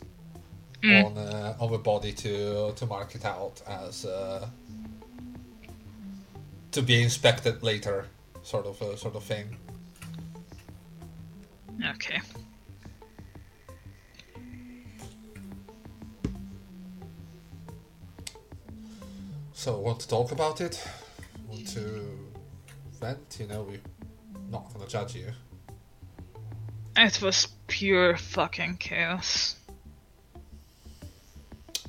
Mm. 0.83 1.05
on 1.05 1.17
uh, 1.17 1.57
on 1.59 1.71
the 1.71 1.79
body 1.79 2.13
to 2.13 2.71
to 2.75 2.85
mark 2.85 3.15
it 3.15 3.25
out 3.25 3.61
as 3.67 4.05
uh, 4.05 4.47
to 6.71 6.81
be 6.83 7.01
inspected 7.01 7.63
later, 7.63 8.05
sort 8.43 8.67
of 8.67 8.79
uh, 8.81 8.95
sort 8.95 9.15
of 9.15 9.23
thing. 9.23 9.57
Okay. 11.83 12.21
So, 19.53 19.79
want 19.79 19.99
to 20.01 20.07
talk 20.07 20.31
about 20.31 20.61
it? 20.61 20.87
Want 21.49 21.67
to 21.69 22.19
vent? 22.99 23.37
You 23.39 23.47
know, 23.47 23.63
we're 23.63 23.79
not 24.51 24.71
gonna 24.73 24.87
judge 24.87 25.15
you. 25.15 25.31
It 26.97 27.21
was 27.21 27.47
pure 27.67 28.17
fucking 28.17 28.77
chaos. 28.77 29.55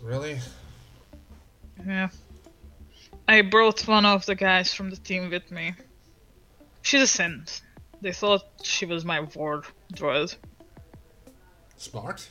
Really? 0.03 0.39
Yeah. 1.87 2.09
I 3.27 3.43
brought 3.43 3.87
one 3.89 4.05
of 4.05 4.27
the 4.27 4.35
guys 4.35 4.75
from 4.75 4.91
the 4.91 4.97
team 4.97 5.31
with 5.31 5.51
me. 5.51 5.75
She's 6.83 7.03
a 7.03 7.23
synth. 7.23 7.63
They 8.01 8.13
thought 8.13 8.45
she 8.63 8.87
was 8.87 9.05
my 9.05 9.21
ward 9.21 9.65
droid. 9.95 10.37
Smart. 11.77 12.29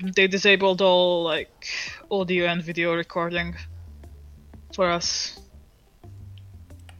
They 0.00 0.28
disabled 0.28 0.80
all 0.80 1.24
like 1.24 1.66
audio 2.10 2.46
and 2.46 2.62
video 2.62 2.94
recording 2.94 3.56
for 4.72 4.88
us, 4.88 5.40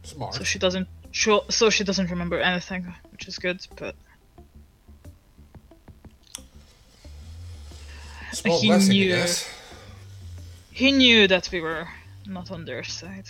Smart. 0.03 0.33
so 0.33 0.43
she 0.43 0.59
doesn't 0.59 0.87
show, 1.11 1.43
so 1.49 1.69
she 1.69 1.83
doesn't 1.85 2.09
remember 2.09 2.39
anything, 2.39 2.93
which 3.11 3.27
is 3.27 3.37
good. 3.37 3.65
But 3.77 3.95
Small 8.33 8.59
he 8.61 8.67
blessing, 8.67 8.91
knew- 8.91 9.25
he 10.71 10.91
knew 10.91 11.27
that 11.27 11.49
we 11.51 11.61
were 11.61 11.87
not 12.25 12.51
on 12.51 12.65
their 12.65 12.83
side. 12.83 13.27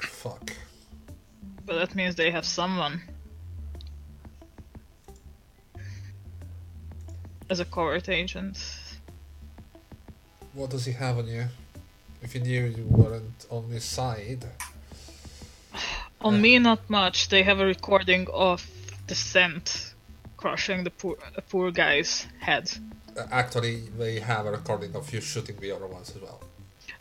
Fuck. 0.00 0.52
But 1.64 1.74
that 1.76 1.94
means 1.94 2.14
they 2.14 2.30
have 2.30 2.44
someone 2.46 3.02
as 7.50 7.60
a 7.60 7.64
covert 7.64 8.08
agent. 8.08 8.58
What 10.52 10.70
does 10.70 10.84
he 10.86 10.92
have 10.92 11.18
on 11.18 11.26
you? 11.28 11.46
If 12.22 12.32
he 12.32 12.40
knew 12.40 12.64
you 12.66 12.84
weren't 12.84 13.46
on 13.50 13.68
his 13.70 13.84
side. 13.84 14.44
On 16.20 16.34
Yeah. 16.34 16.40
me, 16.40 16.58
not 16.58 16.88
much. 16.88 17.28
They 17.28 17.42
have 17.42 17.60
a 17.60 17.66
recording 17.66 18.26
of 18.32 18.66
the 19.06 19.14
synth 19.14 19.92
crushing 20.36 20.84
the 20.84 20.90
poor, 20.90 21.16
a 21.36 21.42
poor 21.42 21.70
guy's 21.70 22.26
head. 22.40 22.70
Uh, 23.16 23.26
actually, 23.30 23.88
they 23.98 24.20
have 24.20 24.46
a 24.46 24.50
recording 24.50 24.94
of 24.94 25.12
you 25.12 25.20
shooting 25.20 25.56
the 25.60 25.72
other 25.72 25.86
ones 25.86 26.12
as 26.14 26.20
well. 26.22 26.40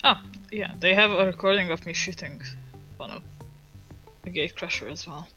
Oh, 0.03 0.21
yeah, 0.51 0.71
they 0.79 0.93
have 0.93 1.11
a 1.11 1.25
recording 1.25 1.71
of 1.71 1.85
me 1.85 1.93
shooting 1.93 2.41
one 2.97 3.11
of 3.11 3.21
the 4.23 4.29
gate 4.29 4.55
crasher 4.55 4.89
as 4.91 5.05
well. 5.07 5.27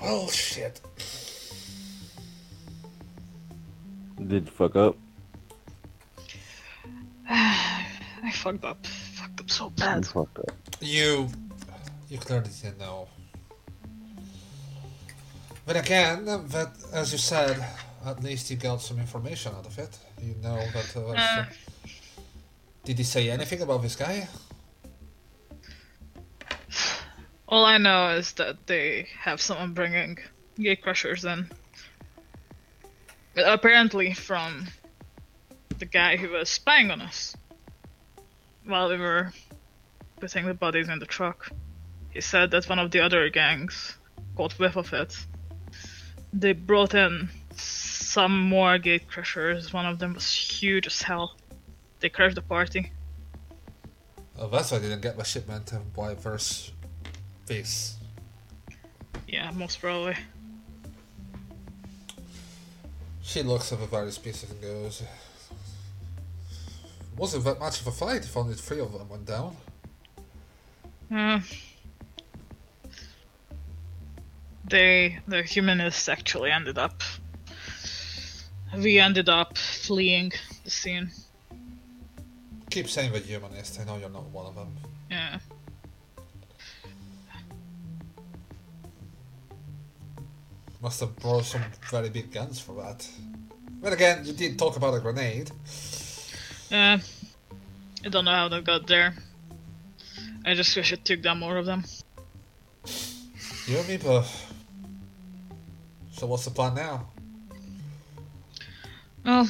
Well, 0.00 0.28
shit. 0.28 0.80
Did 4.26 4.46
you 4.46 4.50
fuck 4.50 4.76
up? 4.76 4.96
I 7.28 8.30
fucked 8.32 8.64
up. 8.64 8.84
Fucked 8.86 9.40
up 9.40 9.50
so 9.50 9.64
You 9.66 9.70
bad. 9.76 10.06
fucked 10.06 10.38
up. 10.38 10.50
You, 10.80 11.28
you 12.08 12.18
clearly 12.18 12.50
didn't 12.62 12.78
know. 12.78 13.08
But 15.64 15.76
again, 15.76 16.24
that 16.24 16.70
as 16.92 17.12
you 17.12 17.18
said, 17.18 17.64
at 18.04 18.22
least 18.22 18.50
you 18.50 18.56
got 18.56 18.80
some 18.80 18.98
information 18.98 19.54
out 19.54 19.66
of 19.66 19.78
it. 19.78 19.96
You 20.20 20.34
know 20.42 20.56
that. 20.74 20.96
Uh, 20.96 21.08
Uh. 21.12 21.44
did 22.84 22.98
he 22.98 23.04
say 23.04 23.30
anything 23.30 23.60
about 23.62 23.82
this 23.82 23.94
guy? 23.96 24.28
All 27.48 27.64
I 27.64 27.78
know 27.78 28.08
is 28.16 28.32
that 28.32 28.66
they 28.66 29.08
have 29.20 29.40
someone 29.40 29.74
bringing 29.74 30.18
gatecrashers 30.58 31.24
in. 31.24 31.50
Apparently, 33.36 34.14
from 34.14 34.66
the 35.78 35.84
guy 35.86 36.16
who 36.16 36.30
was 36.30 36.48
spying 36.48 36.90
on 36.90 37.00
us 37.00 37.36
while 38.64 38.88
we 38.88 38.96
were 38.96 39.32
putting 40.20 40.46
the 40.46 40.54
bodies 40.54 40.88
in 40.88 40.98
the 40.98 41.06
truck. 41.06 41.50
He 42.10 42.20
said 42.20 42.50
that 42.52 42.68
one 42.68 42.78
of 42.78 42.90
the 42.90 43.00
other 43.00 43.28
gangs 43.30 43.96
caught 44.36 44.58
whiff 44.58 44.76
of 44.76 44.92
it. 44.92 45.26
They 46.32 46.52
brought 46.52 46.94
in 46.94 47.28
some 47.56 48.40
more 48.40 48.78
gatecrashers. 48.78 49.72
One 49.72 49.86
of 49.86 49.98
them 49.98 50.14
was 50.14 50.32
huge 50.32 50.86
as 50.86 51.02
hell. 51.02 51.36
They 52.00 52.08
crashed 52.08 52.36
the 52.36 52.42
party. 52.42 52.92
Oh, 54.38 54.48
that's 54.48 54.70
why 54.70 54.78
I 54.78 54.80
didn't 54.80 55.02
get 55.02 55.16
my 55.16 55.24
shipment 55.24 55.72
of 55.72 55.94
by 55.94 56.14
verse 56.14 56.72
face. 57.46 57.96
Yeah, 59.28 59.50
most 59.52 59.80
probably. 59.80 60.16
She 63.22 63.42
looks 63.42 63.72
at 63.72 63.80
the 63.80 63.86
various 63.86 64.18
pieces 64.18 64.50
and 64.50 64.60
goes, 64.60 65.02
Wasn't 67.16 67.44
that 67.44 67.60
much 67.60 67.80
of 67.80 67.86
a 67.86 67.92
fight 67.92 68.24
if 68.24 68.36
only 68.36 68.54
three 68.54 68.80
of 68.80 68.92
them 68.92 69.08
went 69.08 69.26
down. 69.26 69.56
Uh, 71.10 71.40
they, 74.72 75.18
the 75.28 75.42
humanists 75.42 76.08
actually 76.08 76.50
ended 76.50 76.78
up. 76.78 77.02
We 78.74 78.98
ended 78.98 79.28
up 79.28 79.56
fleeing 79.58 80.32
the 80.64 80.70
scene. 80.70 81.10
Keep 82.70 82.88
saying 82.88 83.12
the 83.12 83.18
humanist, 83.18 83.78
I 83.78 83.84
know 83.84 83.98
you're 83.98 84.08
not 84.08 84.24
one 84.30 84.46
of 84.46 84.54
them. 84.54 84.74
Yeah. 85.10 85.38
Must 90.80 91.00
have 91.00 91.14
brought 91.16 91.44
some 91.44 91.62
very 91.90 92.08
big 92.08 92.32
guns 92.32 92.58
for 92.58 92.74
that. 92.82 93.06
But 93.82 93.92
again, 93.92 94.24
you 94.24 94.32
did 94.32 94.58
talk 94.58 94.76
about 94.76 94.94
a 94.94 95.00
grenade. 95.00 95.50
Yeah. 96.70 96.98
I 98.04 98.08
don't 98.08 98.24
know 98.24 98.32
how 98.32 98.48
they 98.48 98.62
got 98.62 98.86
there. 98.86 99.14
I 100.46 100.54
just 100.54 100.74
wish 100.74 100.92
it 100.92 101.04
took 101.04 101.20
down 101.20 101.40
more 101.40 101.58
of 101.58 101.66
them. 101.66 101.84
You 103.66 103.76
and 103.76 103.86
me 103.86 103.98
both. 103.98 104.51
So 106.22 106.28
what's 106.28 106.44
the 106.44 106.52
plan 106.52 106.76
now? 106.76 107.08
Well, 109.24 109.48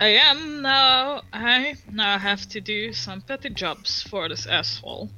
I 0.00 0.06
am 0.06 0.62
now. 0.62 1.20
I 1.34 1.74
now 1.92 2.16
have 2.16 2.48
to 2.48 2.62
do 2.62 2.94
some 2.94 3.20
petty 3.20 3.50
jobs 3.50 4.00
for 4.00 4.26
this 4.30 4.46
asshole. 4.46 5.10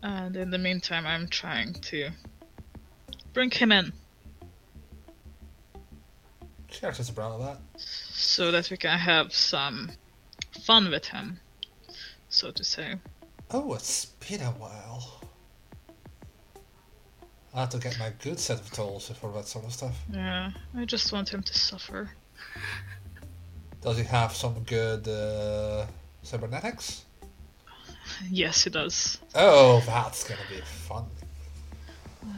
And 0.00 0.36
in 0.36 0.50
the 0.52 0.58
meantime, 0.58 1.08
I'm 1.08 1.26
trying 1.26 1.72
to 1.90 2.10
bring 3.32 3.50
him 3.50 3.72
in 3.72 3.92
Sure, 6.70 6.92
just 6.92 7.18
of 7.18 7.40
that. 7.40 7.58
so 7.80 8.52
that 8.52 8.70
we 8.70 8.76
can 8.76 8.96
have 8.96 9.34
some 9.34 9.90
fun 10.62 10.88
with 10.88 11.06
him, 11.06 11.40
so 12.28 12.52
to 12.52 12.62
say. 12.62 12.94
Oh, 13.50 13.74
it's 13.74 14.04
been 14.04 14.42
a 14.42 14.52
while. 14.52 15.25
I 17.56 17.60
have 17.60 17.70
to 17.70 17.78
get 17.78 17.98
my 17.98 18.12
good 18.22 18.38
set 18.38 18.60
of 18.60 18.70
tools 18.70 19.10
for 19.18 19.32
that 19.32 19.48
sort 19.48 19.64
of 19.64 19.72
stuff. 19.72 19.96
Yeah, 20.12 20.50
I 20.76 20.84
just 20.84 21.10
want 21.10 21.30
him 21.30 21.42
to 21.42 21.54
suffer. 21.54 22.10
Does 23.80 23.96
he 23.96 24.04
have 24.04 24.34
some 24.34 24.62
good 24.64 25.08
uh, 25.08 25.86
cybernetics? 26.22 27.06
Yes, 28.30 28.64
he 28.64 28.70
does. 28.70 29.18
Oh, 29.34 29.82
that's 29.86 30.22
gonna 30.22 30.38
be 30.50 30.60
fun. 30.60 31.06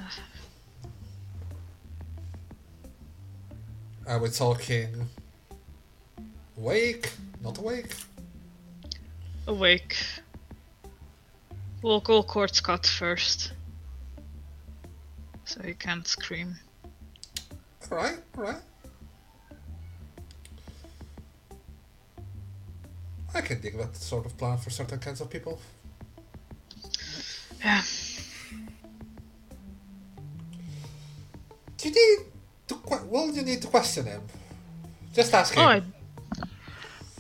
Are 4.06 4.20
we 4.20 4.28
talking 4.28 5.08
awake? 6.56 7.10
Not 7.42 7.58
awake? 7.58 7.92
Awake. 9.48 9.97
We'll 11.82 12.00
go 12.00 12.22
court 12.22 12.60
cut 12.62 12.86
first. 12.86 13.52
So 15.49 15.62
he 15.62 15.73
can't 15.73 16.07
scream. 16.07 16.57
Alright, 17.91 18.18
alright. 18.36 18.60
I 23.35 23.41
can 23.41 23.59
dig 23.62 23.78
that 23.78 23.97
sort 23.97 24.27
of 24.27 24.36
plan 24.36 24.59
for 24.59 24.68
certain 24.68 24.99
kinds 24.99 25.23
of 25.23 25.31
people. 25.31 25.59
Yeah. 27.65 27.83
Do 31.78 31.89
you 31.89 31.94
need 31.94 32.27
to 32.68 32.75
que- 32.75 33.05
well 33.07 33.31
you 33.31 33.41
need 33.41 33.62
to 33.62 33.68
question 33.68 34.05
him? 34.05 34.20
Just 35.15 35.33
ask 35.33 35.55
him. 35.55 35.62
Oh, 35.62 35.68
I, 35.68 35.83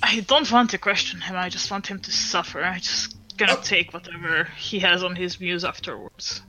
I 0.02 0.20
don't 0.20 0.52
want 0.52 0.68
to 0.70 0.78
question 0.78 1.22
him. 1.22 1.34
I 1.34 1.48
just 1.48 1.70
want 1.70 1.86
him 1.86 1.98
to 2.00 2.12
suffer. 2.12 2.62
I 2.62 2.78
just 2.78 3.16
gonna 3.38 3.56
Oh. 3.56 3.62
take 3.62 3.94
whatever 3.94 4.44
he 4.58 4.80
has 4.80 5.02
on 5.02 5.16
his 5.16 5.40
muse 5.40 5.64
afterwards. 5.64 6.42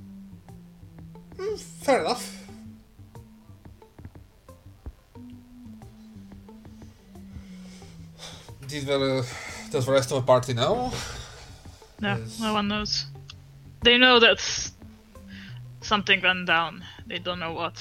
Mm, 1.39 1.57
fair 1.57 2.01
enough. 2.01 2.35
Did 8.67 8.85
the, 8.85 9.25
does 9.71 9.85
the 9.85 9.91
rest 9.91 10.11
of 10.11 10.21
the 10.21 10.27
party 10.27 10.53
know? 10.53 10.91
No, 12.01 12.15
Yes. 12.17 12.39
no 12.39 12.53
one 12.53 12.67
knows. 12.67 13.05
They 13.81 13.97
know 13.97 14.19
that 14.19 14.39
something 15.81 16.21
went 16.21 16.45
down. 16.45 16.83
They 17.07 17.19
don't 17.19 17.39
know 17.39 17.53
what. 17.53 17.77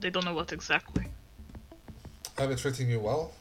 They 0.00 0.10
don't 0.10 0.24
know 0.24 0.34
what 0.34 0.52
exactly. 0.52 1.06
Are 2.38 2.46
they 2.46 2.54
treating 2.54 2.88
you 2.88 3.00
well? 3.00 3.32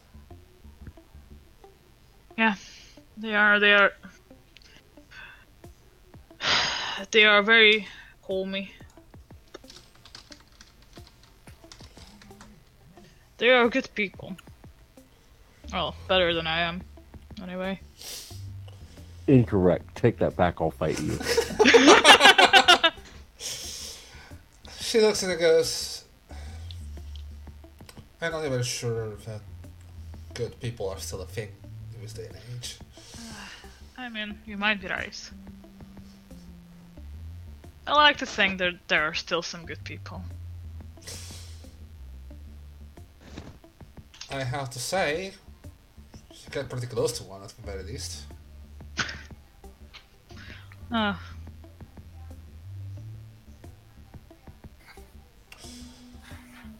Yeah, 2.37 2.55
they 3.17 3.35
are. 3.35 3.59
They 3.59 3.73
are. 3.73 3.93
They 7.09 7.25
are 7.25 7.41
very 7.41 7.87
homey. 8.21 8.71
They 13.37 13.49
are 13.49 13.67
good 13.69 13.89
people. 13.95 14.37
Well, 15.73 15.95
better 16.07 16.33
than 16.33 16.45
I 16.45 16.61
am, 16.61 16.81
anyway. 17.41 17.79
Incorrect. 19.27 19.95
Take 19.95 20.19
that 20.19 20.35
back. 20.35 20.61
I'll 20.61 20.71
fight 20.71 20.99
you. 21.01 21.17
She 24.91 24.99
looks 24.99 25.23
and 25.23 25.39
goes, 25.39 26.03
I'm 28.21 28.33
not 28.33 28.45
even 28.45 28.61
sure 28.61 29.15
that 29.25 29.39
good 30.33 30.59
people 30.59 30.89
are 30.89 30.99
still 30.99 31.21
a 31.21 31.25
thing 31.25 31.47
in 31.95 32.01
this 32.01 32.11
day 32.11 32.25
and 32.25 32.35
age. 32.53 32.77
I 33.97 34.09
mean, 34.09 34.37
you 34.45 34.57
might 34.57 34.81
be 34.81 34.89
right. 34.89 35.31
I 37.87 37.93
like 37.93 38.17
to 38.17 38.25
think 38.25 38.59
that 38.59 38.73
there 38.87 39.03
are 39.03 39.13
still 39.13 39.41
some 39.41 39.65
good 39.65 39.83
people. 39.83 40.23
I 44.29 44.43
have 44.43 44.69
to 44.69 44.79
say, 44.79 45.33
you 46.31 46.49
get 46.51 46.69
pretty 46.69 46.87
close 46.87 47.17
to 47.17 47.23
one 47.23 47.43
at 47.43 47.49
the 47.49 47.61
very 47.63 47.83
least. 47.83 48.25
Uh, 50.91 51.15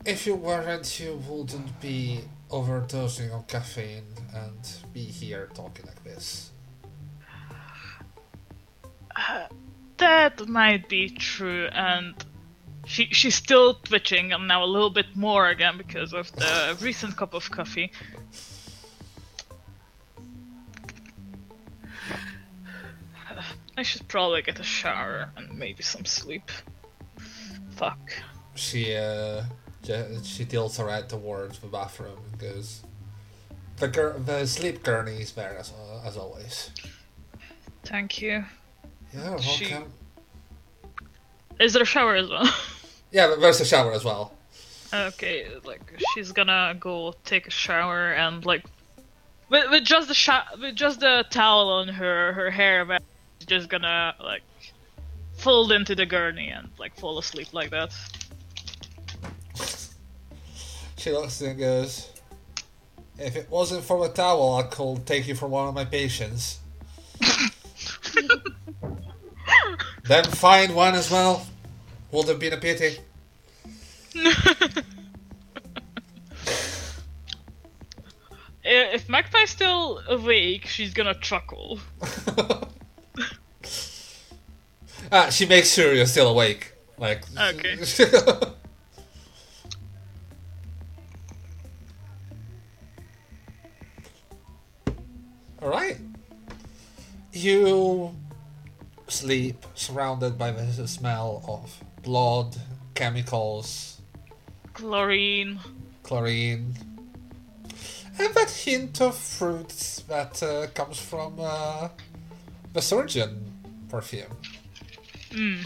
If 0.03 0.25
you 0.25 0.33
weren't, 0.33 0.99
you 0.99 1.21
wouldn't 1.29 1.79
be 1.79 2.21
overdosing 2.49 3.31
on 3.31 3.43
caffeine 3.43 4.07
and 4.33 4.57
be 4.93 5.03
here 5.03 5.47
talking 5.53 5.85
like 5.85 6.03
this. 6.03 6.49
that 10.01 10.47
might 10.47 10.89
be 10.89 11.09
true, 11.09 11.67
and 11.71 12.15
she 12.85 13.05
she's 13.11 13.35
still 13.35 13.75
twitching, 13.75 14.33
and 14.33 14.47
now 14.47 14.63
a 14.63 14.65
little 14.65 14.89
bit 14.89 15.15
more 15.15 15.47
again 15.47 15.77
because 15.77 16.11
of 16.11 16.31
the 16.33 16.77
recent 16.81 17.15
cup 17.15 17.33
of 17.33 17.49
coffee. 17.51 17.91
I 23.77 23.83
should 23.83 24.07
probably 24.07 24.41
get 24.41 24.59
a 24.59 24.63
shower 24.63 25.31
and 25.37 25.57
maybe 25.57 25.81
some 25.83 26.05
sleep. 26.05 26.51
Fuck. 27.71 28.11
She 28.55 28.95
uh, 28.95 29.43
she 30.23 30.45
tilts 30.45 30.77
her 30.77 30.89
head 30.89 31.09
towards 31.09 31.59
the 31.59 31.67
bathroom 31.67 32.17
and 32.31 32.39
goes, 32.39 32.81
"The 33.77 33.87
gur- 33.87 34.19
the 34.19 34.45
sleep 34.47 34.83
gurney 34.83 35.21
is 35.21 35.31
there 35.33 35.57
as, 35.57 35.71
uh, 35.71 36.07
as 36.07 36.17
always." 36.17 36.71
Thank 37.83 38.21
you. 38.21 38.45
Yeah, 39.13 39.39
She- 39.39 39.71
welcome. 39.71 39.91
Is 41.59 41.73
there 41.73 41.83
a 41.83 41.85
shower 41.85 42.15
as 42.15 42.29
well? 42.29 42.49
Yeah, 43.13 43.27
but 43.27 43.41
there's 43.41 43.59
a 43.59 43.65
shower 43.65 43.91
as 43.91 44.05
well. 44.05 44.31
Okay, 44.93 45.45
like 45.65 45.81
she's 46.13 46.31
gonna 46.31 46.77
go 46.79 47.13
take 47.25 47.45
a 47.45 47.51
shower 47.51 48.13
and 48.13 48.45
like 48.45 48.63
with, 49.49 49.69
with 49.69 49.83
just 49.83 50.07
the 50.07 50.13
sho- 50.13 50.47
with 50.61 50.75
just 50.75 51.01
the 51.01 51.25
towel 51.29 51.67
on 51.67 51.89
her 51.89 52.31
her 52.31 52.49
hair, 52.49 52.85
but 52.85 53.03
she's 53.39 53.47
just 53.47 53.67
gonna 53.67 54.15
like 54.23 54.43
fold 55.33 55.73
into 55.73 55.93
the 55.93 56.05
gurney 56.05 56.47
and 56.47 56.69
like 56.79 56.97
fall 56.97 57.19
asleep 57.19 57.53
like 57.53 57.69
that. 57.71 57.93
She 60.95 61.11
looks 61.11 61.41
and 61.41 61.59
goes, 61.59 62.11
"If 63.19 63.35
it 63.35 63.49
wasn't 63.49 63.83
for 63.83 64.07
the 64.07 64.13
towel, 64.13 64.55
I 64.55 64.63
could 64.63 65.05
take 65.05 65.27
you 65.27 65.35
for 65.35 65.47
one 65.47 65.67
of 65.67 65.73
my 65.73 65.83
patients." 65.83 66.59
then 70.11 70.23
find 70.25 70.75
one 70.75 70.95
as 70.95 71.09
well. 71.09 71.45
Would 72.11 72.27
have 72.27 72.39
been 72.39 72.53
a 72.53 72.57
pity. 72.57 72.97
If 78.63 79.07
Magpie's 79.07 79.49
still 79.49 80.01
awake, 80.07 80.67
she's 80.67 80.93
gonna 80.93 81.15
chuckle. 81.15 81.79
Ah, 85.13 85.29
she 85.29 85.45
makes 85.45 85.73
sure 85.73 85.93
you're 85.93 86.05
still 86.05 86.29
awake. 86.29 86.71
Like. 86.97 87.23
Okay. 87.37 87.77
All 95.61 95.67
right. 95.69 95.97
You 97.33 98.15
sleep 99.11 99.65
surrounded 99.75 100.37
by 100.37 100.51
the 100.51 100.87
smell 100.87 101.43
of 101.47 101.83
blood, 102.03 102.55
chemicals, 102.95 104.01
Chlorine. 104.73 105.59
chlorine, 106.03 106.73
and 108.17 108.33
that 108.33 108.49
hint 108.49 109.01
of 109.01 109.15
fruits 109.15 110.01
that 110.07 110.41
uh, 110.41 110.67
comes 110.73 110.99
from 110.99 111.35
uh, 111.39 111.89
the 112.73 112.81
surgeon 112.81 113.51
perfume. 113.89 114.31
Mm. 115.31 115.65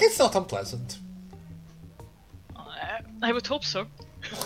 It's 0.00 0.18
not 0.18 0.34
unpleasant. 0.34 0.98
I, 2.54 3.00
I 3.22 3.32
would 3.32 3.46
hope 3.46 3.64
so. 3.64 3.86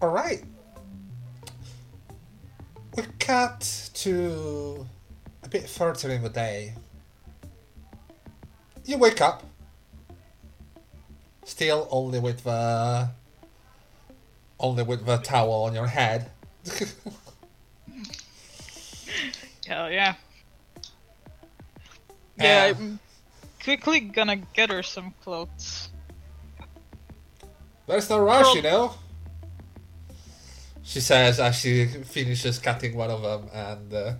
All 0.00 0.10
right. 0.10 0.44
We 2.96 3.02
cut 3.18 3.90
to 3.94 4.86
a 5.42 5.48
bit 5.48 5.68
further 5.68 6.10
in 6.10 6.22
the 6.22 6.28
day. 6.30 6.74
You 8.84 8.96
wake 8.98 9.20
up 9.20 9.42
still 11.44 11.86
only 11.90 12.18
with 12.20 12.44
the 12.44 13.10
only 14.58 14.82
with 14.82 15.04
the 15.04 15.18
towel 15.18 15.64
on 15.64 15.74
your 15.74 15.86
head. 15.86 16.30
Hell 19.66 19.90
yeah. 19.90 20.14
Yeah, 22.38 22.72
Uh, 22.74 22.78
I'm 22.78 22.98
quickly 23.62 24.00
gonna 24.00 24.36
get 24.36 24.70
her 24.70 24.82
some 24.82 25.14
clothes. 25.22 25.90
There's 27.86 28.08
no 28.10 28.18
rush, 28.20 28.54
you 28.54 28.62
know. 28.62 28.94
She 30.86 31.00
says 31.00 31.40
as 31.40 31.56
she 31.56 31.86
finishes 31.86 32.60
cutting 32.60 32.94
one 32.96 33.10
of 33.10 33.22
them, 33.22 33.48
and 33.52 33.92
uh, 33.92 34.12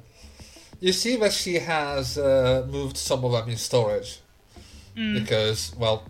you 0.81 0.93
see 0.93 1.15
that 1.17 1.33
she 1.33 1.55
has 1.61 2.19
uh, 2.19 2.67
moved 2.69 2.97
some 2.97 3.25
of 3.25 3.31
them 3.33 3.49
in 3.49 3.57
storage 3.57 4.19
because, 4.95 5.73
well, 5.79 6.03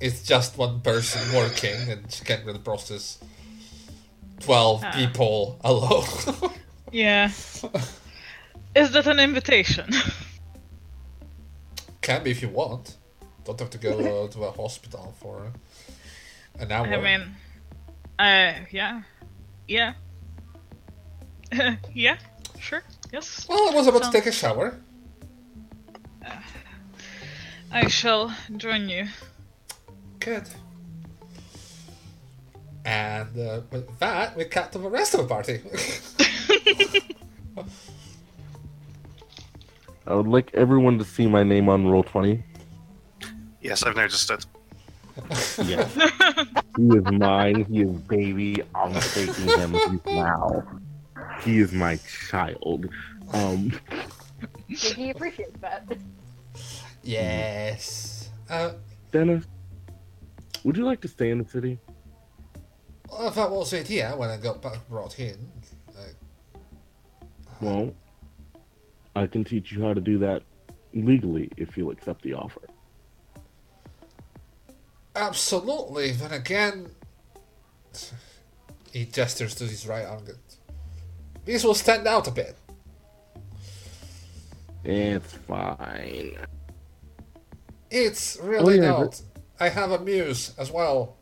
it's 0.00 0.22
just 0.22 0.56
one 0.56 0.80
person 0.82 1.20
working, 1.34 1.90
and 1.90 2.10
she 2.12 2.24
can't 2.24 2.44
really 2.46 2.60
process 2.60 3.18
twelve 4.40 4.84
Ah. 4.84 4.92
people 4.92 5.58
alone. 5.64 6.50
Yeah. 6.92 7.26
Is 8.74 8.92
that 8.92 9.06
an 9.06 9.18
invitation? 9.18 9.90
Can 12.00 12.22
be 12.22 12.30
if 12.30 12.40
you 12.40 12.48
want. 12.48 12.96
Don't 13.44 13.58
have 13.60 13.68
to 13.70 13.78
go 13.78 13.98
uh, 13.98 14.28
to 14.28 14.44
a 14.44 14.50
hospital 14.52 15.14
for 15.20 15.52
an 16.58 16.72
hour. 16.76 16.86
I 16.86 17.00
mean, 17.00 17.22
uh, 18.18 18.52
yeah, 18.70 19.02
yeah, 19.68 19.92
yeah, 21.94 22.16
sure, 22.58 22.82
yes. 23.12 23.46
well, 23.48 23.70
I 23.70 23.74
was 23.74 23.86
about 23.86 24.02
to 24.04 24.10
take 24.10 24.26
a 24.26 24.32
shower. 24.32 24.80
I 27.70 27.86
shall 27.88 28.34
join 28.56 28.88
you. 28.88 29.06
Good. 30.20 30.48
And 32.84 33.38
uh, 33.38 33.60
with 33.70 33.98
that, 33.98 34.34
we 34.36 34.44
cut 34.46 34.72
to 34.72 34.78
the 34.78 34.88
rest 34.88 35.12
of 35.14 35.20
the 35.20 35.26
party. 35.26 35.60
I 40.06 40.14
would 40.14 40.26
like 40.26 40.50
everyone 40.54 40.96
to 40.98 41.04
see 41.04 41.26
my 41.26 41.42
name 41.42 41.68
on 41.68 41.86
roll 41.86 42.02
twenty. 42.02 42.42
Yes, 43.60 43.82
I've 43.82 43.94
noticed 43.94 44.30
it. 44.30 44.46
Yes. 45.64 45.94
he 46.76 46.86
is 46.88 47.04
mine. 47.12 47.64
He 47.64 47.82
is 47.82 47.90
baby. 48.02 48.62
I'm 48.74 48.94
taking 48.94 49.48
him 49.48 50.00
now. 50.06 50.66
He 51.42 51.58
is 51.58 51.72
my 51.72 51.98
child. 52.28 52.86
Um, 53.32 53.72
Think 54.74 54.96
he 54.96 55.10
appreciate 55.10 55.60
that. 55.60 55.84
yes. 57.02 58.30
Uh, 58.48 58.72
Dennis, 59.12 59.44
would 60.64 60.76
you 60.76 60.84
like 60.84 61.00
to 61.02 61.08
stay 61.08 61.30
in 61.30 61.38
the 61.38 61.48
city? 61.48 61.78
well, 63.10 63.30
that 63.30 63.50
was 63.50 63.70
the 63.70 63.80
idea 63.80 64.14
when 64.16 64.30
I 64.30 64.36
got 64.36 64.62
back 64.62 64.86
brought 64.88 65.18
in. 65.18 65.38
Uh, 65.96 66.58
Well, 67.60 67.92
I 69.16 69.26
can 69.26 69.44
teach 69.44 69.72
you 69.72 69.82
how 69.82 69.94
to 69.94 70.00
do 70.00 70.18
that 70.18 70.42
legally 70.94 71.50
if 71.56 71.76
you'll 71.76 71.90
accept 71.90 72.22
the 72.22 72.34
offer. 72.34 72.60
Absolutely. 75.18 76.12
Then 76.12 76.32
again, 76.32 76.90
he 78.92 79.04
gestures 79.04 79.54
to 79.56 79.64
his 79.64 79.86
right 79.86 80.06
arm. 80.06 80.24
These 81.44 81.64
will 81.64 81.74
stand 81.74 82.06
out 82.06 82.28
a 82.28 82.30
bit. 82.30 82.56
It's 84.84 85.32
fine. 85.32 86.36
It's 87.90 88.38
really 88.42 88.78
Oh, 88.78 88.82
yeah, 88.82 88.90
not. 88.90 89.20
I 89.60 89.68
have 89.68 89.90
a 89.90 89.98
muse 89.98 90.54
as 90.58 90.70
well. 90.70 91.16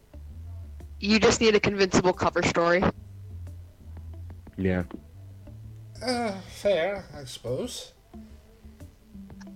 You 1.00 1.18
just 1.18 1.40
need 1.40 1.54
a 1.54 1.60
convincible 1.60 2.12
cover 2.12 2.42
story. 2.42 2.82
Yeah. 4.56 4.84
Uh, 6.02 6.32
fair, 6.48 7.04
I 7.16 7.24
suppose. 7.24 7.92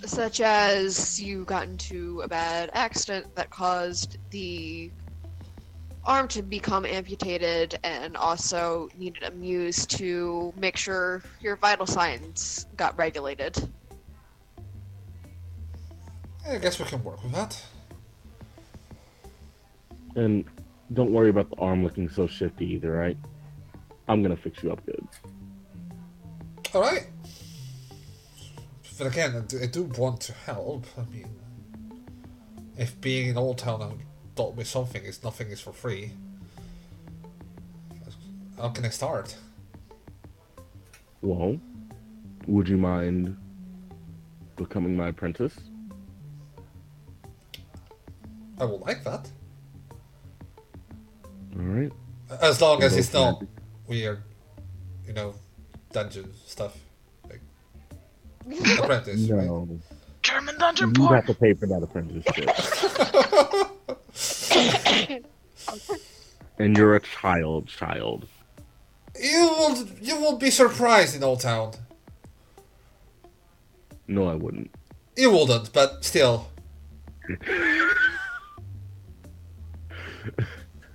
Such 0.06 0.40
as 0.40 1.20
you 1.20 1.44
got 1.44 1.64
into 1.64 2.22
a 2.22 2.28
bad 2.28 2.70
accident 2.72 3.34
that 3.36 3.50
caused 3.50 4.18
the 4.30 4.90
arm 6.04 6.26
to 6.28 6.42
become 6.42 6.86
amputated 6.86 7.78
and 7.84 8.16
also 8.16 8.88
needed 8.96 9.22
a 9.22 9.30
muse 9.30 9.86
to 9.86 10.52
make 10.56 10.76
sure 10.76 11.22
your 11.40 11.56
vital 11.56 11.86
signs 11.86 12.66
got 12.76 12.96
regulated. 12.98 13.68
I 16.48 16.56
guess 16.58 16.78
we 16.78 16.86
can 16.86 17.04
work 17.04 17.22
with 17.22 17.32
that. 17.32 17.62
And 20.16 20.44
don't 20.94 21.12
worry 21.12 21.30
about 21.30 21.50
the 21.50 21.56
arm 21.56 21.84
looking 21.84 22.08
so 22.08 22.26
shifty 22.26 22.66
either, 22.72 22.90
right? 22.90 23.16
I'm 24.08 24.22
gonna 24.22 24.36
fix 24.36 24.62
you 24.62 24.72
up 24.72 24.84
good. 24.86 25.06
All 26.74 26.80
right. 26.80 27.06
But 29.00 29.06
again, 29.06 29.34
I 29.34 29.40
do, 29.40 29.62
I 29.62 29.64
do 29.64 29.84
want 29.84 30.20
to 30.20 30.34
help. 30.34 30.84
I 30.98 31.10
mean, 31.10 31.34
if 32.76 33.00
being 33.00 33.30
in 33.30 33.38
Old 33.38 33.56
Town 33.56 33.80
and 33.80 33.98
taught 34.36 34.58
me 34.58 34.64
something 34.64 35.02
is 35.02 35.24
nothing 35.24 35.48
is 35.48 35.58
for 35.58 35.72
free. 35.72 36.12
How 38.58 38.68
can 38.68 38.84
I 38.84 38.90
start? 38.90 39.34
Well, 41.22 41.58
would 42.46 42.68
you 42.68 42.76
mind 42.76 43.38
becoming 44.56 44.98
my 44.98 45.08
apprentice? 45.08 45.56
I 48.58 48.64
will 48.64 48.80
like 48.80 49.02
that, 49.04 49.30
All 51.56 51.62
right. 51.62 51.92
as 52.42 52.60
long 52.60 52.82
as 52.82 52.94
it's 52.98 53.14
not 53.14 53.42
weird, 53.86 54.22
you 55.06 55.14
know, 55.14 55.36
dungeon 55.90 56.34
stuff. 56.44 56.76
Like 58.46 58.78
apprentice, 58.78 59.28
right? 59.28 59.46
No, 59.46 59.80
German 60.22 60.58
dungeon 60.58 60.88
you 60.88 60.94
porn. 60.94 61.14
have 61.14 61.26
to 61.26 61.34
pay 61.34 61.54
for 61.54 61.66
that 61.66 61.82
apprenticeship. 61.82 62.50
and 66.58 66.76
you're 66.76 66.96
a 66.96 67.00
child, 67.00 67.68
child. 67.68 68.26
You 69.20 69.48
will 69.58 69.86
you 70.00 70.16
will 70.20 70.36
be 70.36 70.50
surprised 70.50 71.16
in 71.16 71.22
Old 71.22 71.40
Town. 71.40 71.72
No, 74.08 74.28
I 74.28 74.34
wouldn't. 74.34 74.70
You 75.16 75.30
wouldn't, 75.32 75.72
but 75.72 76.04
still. 76.04 76.48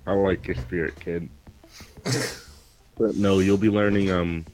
I 0.06 0.12
like 0.12 0.46
your 0.46 0.56
spirit, 0.56 0.98
kid. 1.00 1.28
but 2.96 3.16
no, 3.16 3.40
you'll 3.40 3.56
be 3.56 3.70
learning 3.70 4.10
um 4.10 4.44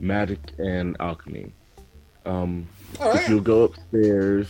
magic 0.00 0.40
and 0.58 0.96
alchemy. 1.00 1.52
Um, 2.26 2.68
All 3.00 3.12
if 3.12 3.28
you'll 3.28 3.40
go 3.40 3.62
upstairs, 3.64 4.48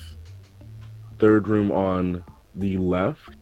third 1.18 1.48
room 1.48 1.70
on 1.70 2.24
the 2.54 2.78
left, 2.78 3.36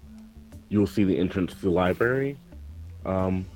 you'll 0.68 0.86
see 0.86 1.04
the 1.04 1.16
entrance 1.16 1.54
to 1.54 1.60
the 1.60 1.70
library. 1.70 2.36
Um, 3.06 3.46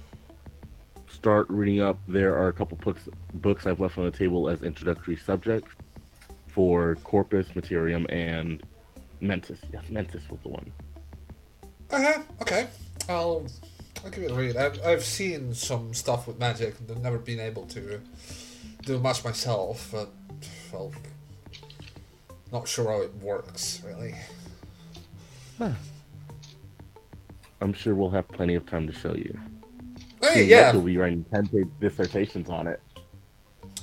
start 1.08 1.46
reading 1.50 1.80
up. 1.80 1.98
There 2.08 2.36
are 2.36 2.48
a 2.48 2.52
couple 2.52 2.78
books 2.78 3.08
books 3.34 3.66
I've 3.66 3.80
left 3.80 3.98
on 3.98 4.04
the 4.04 4.10
table 4.10 4.48
as 4.48 4.62
introductory 4.62 5.16
subjects 5.16 5.72
for 6.48 6.96
Corpus 7.04 7.48
Materium 7.48 8.06
and 8.10 8.62
Mentis. 9.20 9.58
Yes, 9.72 9.84
Mentis 9.90 10.22
was 10.30 10.40
the 10.42 10.48
one. 10.48 10.72
Uh-huh, 11.90 12.22
okay. 12.40 12.68
I'll, 13.08 13.46
I'll 14.04 14.10
give 14.10 14.24
it 14.24 14.30
a 14.30 14.34
read. 14.34 14.56
I've, 14.56 14.84
I've 14.84 15.04
seen 15.04 15.54
some 15.54 15.94
stuff 15.94 16.26
with 16.26 16.38
magic 16.38 16.78
and 16.80 16.90
I've 16.90 17.02
never 17.02 17.18
been 17.18 17.40
able 17.40 17.66
to 17.66 18.00
do 18.84 18.98
much 18.98 19.24
myself, 19.24 19.88
but, 19.92 20.10
well, 20.72 20.92
not 22.50 22.66
sure 22.66 22.90
how 22.90 23.02
it 23.02 23.14
works, 23.16 23.80
really. 23.86 24.14
I'm 27.60 27.72
sure 27.72 27.94
we'll 27.94 28.10
have 28.10 28.26
plenty 28.28 28.56
of 28.56 28.66
time 28.66 28.88
to 28.88 28.92
show 28.92 29.14
you. 29.14 29.38
Hey, 30.20 30.34
Soon 30.34 30.48
yeah, 30.48 30.72
We'll 30.72 30.82
be 30.82 30.96
writing 30.96 31.24
10 31.32 31.48
page 31.48 31.68
dissertations 31.80 32.50
on 32.50 32.66
it. 32.66 32.80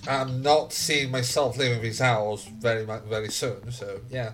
I'm 0.08 0.42
not 0.42 0.74
seeing 0.74 1.12
myself 1.12 1.58
leaving 1.58 1.82
this 1.82 2.00
house 2.00 2.46
very 2.46 2.86
very 2.86 3.30
soon, 3.30 3.72
so, 3.72 4.02
yeah. 4.10 4.34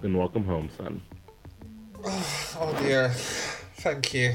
Then 0.00 0.14
welcome 0.14 0.44
home, 0.44 0.68
son. 0.76 1.00
Oh 2.56 2.72
dear. 2.80 3.08
Thank 3.78 4.14
you. 4.14 4.34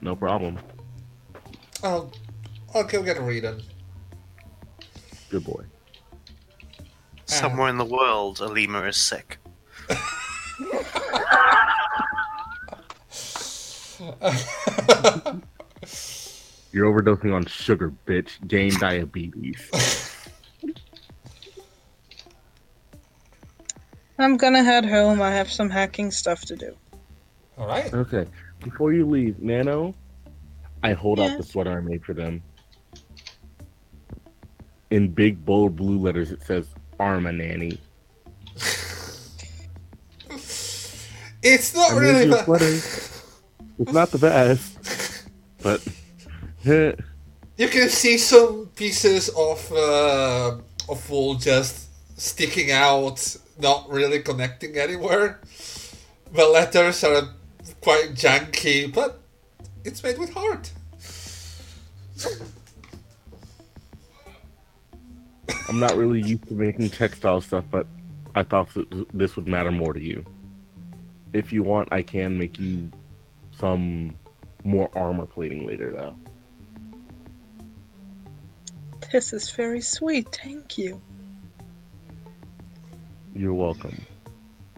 No 0.00 0.16
problem. 0.16 0.58
I'll, 1.82 2.12
I'll 2.74 2.84
go 2.84 3.02
get 3.02 3.18
a 3.18 3.22
reading. 3.22 3.62
Good 5.30 5.44
boy. 5.44 5.64
Somewhere 7.26 7.68
in 7.68 7.76
the 7.76 7.84
world, 7.84 8.40
a 8.40 8.46
lemur 8.46 8.88
is 8.88 8.96
sick. 8.96 9.38
You're 16.72 16.86
overdosing 16.86 17.34
on 17.34 17.46
sugar, 17.46 17.92
bitch. 18.06 18.46
Gain 18.46 18.72
diabetes. 18.78 20.06
I'm 24.18 24.36
gonna 24.36 24.62
head 24.62 24.84
home. 24.84 25.22
I 25.22 25.30
have 25.32 25.50
some 25.50 25.70
hacking 25.70 26.10
stuff 26.10 26.42
to 26.46 26.56
do. 26.56 26.76
All 27.56 27.66
right. 27.66 27.92
Okay. 27.92 28.26
Before 28.60 28.92
you 28.92 29.06
leave, 29.06 29.38
Nano, 29.40 29.94
I 30.82 30.92
hold 30.92 31.18
Yeah. 31.18 31.26
out 31.26 31.36
the 31.38 31.44
sweater 31.44 31.76
I 31.78 31.80
made 31.80 32.04
for 32.04 32.14
them. 32.14 32.42
In 34.90 35.08
big 35.08 35.44
bold 35.44 35.76
blue 35.76 35.98
letters, 35.98 36.30
it 36.32 36.42
says 36.42 36.66
"Arma 36.98 37.32
Nanny." 37.32 37.78
It's 41.40 41.72
not 41.72 41.92
I 41.92 41.98
really 41.98 42.26
you 42.26 42.34
a 42.34 42.44
sweater. 42.44 42.66
It's 43.78 43.92
not 43.92 44.10
the 44.10 44.18
best, 44.18 44.76
but 45.62 45.86
You 46.64 47.68
can 47.68 47.88
see 47.88 48.18
some 48.18 48.66
pieces 48.74 49.28
of 49.30 49.72
uh, 49.72 50.58
of 50.88 51.10
wool 51.10 51.36
just 51.36 51.86
sticking 52.20 52.72
out, 52.72 53.36
not 53.60 53.88
really 53.90 54.20
connecting 54.20 54.76
anywhere. 54.76 55.40
The 56.32 56.46
letters 56.46 57.02
are 57.04 57.28
quite 57.80 58.14
janky, 58.14 58.92
but 58.92 59.20
it's 59.84 60.02
made 60.02 60.18
with 60.18 60.32
heart. 60.32 60.70
I'm 65.68 65.80
not 65.80 65.96
really 65.96 66.22
used 66.22 66.48
to 66.48 66.54
making 66.54 66.90
textile 66.90 67.40
stuff, 67.40 67.64
but 67.70 67.86
I 68.34 68.42
thought 68.42 68.72
that 68.74 69.06
this 69.12 69.36
would 69.36 69.46
matter 69.46 69.70
more 69.70 69.92
to 69.92 70.00
you. 70.00 70.24
If 71.32 71.52
you 71.52 71.62
want, 71.62 71.88
I 71.92 72.02
can 72.02 72.38
make 72.38 72.58
you 72.58 72.90
some 73.58 74.14
more 74.64 74.90
armor 74.94 75.26
plating 75.26 75.66
later, 75.66 75.92
though. 75.92 76.16
This 79.12 79.32
is 79.32 79.50
very 79.50 79.80
sweet. 79.80 80.28
Thank 80.42 80.78
you. 80.78 81.00
You're 83.34 83.54
welcome. 83.54 84.04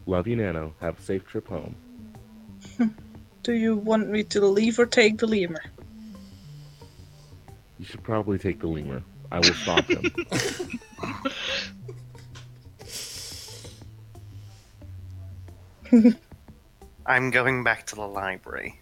Love 0.07 0.27
you, 0.27 0.37
Nano. 0.37 0.75
Have 0.81 0.99
a 0.99 1.03
safe 1.03 1.27
trip 1.27 1.49
home. 1.49 1.75
Do 3.43 3.53
you 3.53 3.77
want 3.77 4.09
me 4.09 4.23
to 4.25 4.45
leave 4.47 4.79
or 4.79 4.87
take 4.87 5.19
the 5.19 5.27
lemur? 5.27 5.62
You 7.79 7.85
should 7.87 8.03
probably 8.03 8.39
take 8.39 8.61
the 8.61 8.67
lemur. 8.67 9.03
I 9.33 9.39
will 9.39 9.55
stop 9.55 9.85
him. 9.89 10.12
I'm 17.07 17.31
going 17.31 17.65
back 17.65 17.87
to 17.87 17.95
the 17.97 18.07
library. 18.07 18.79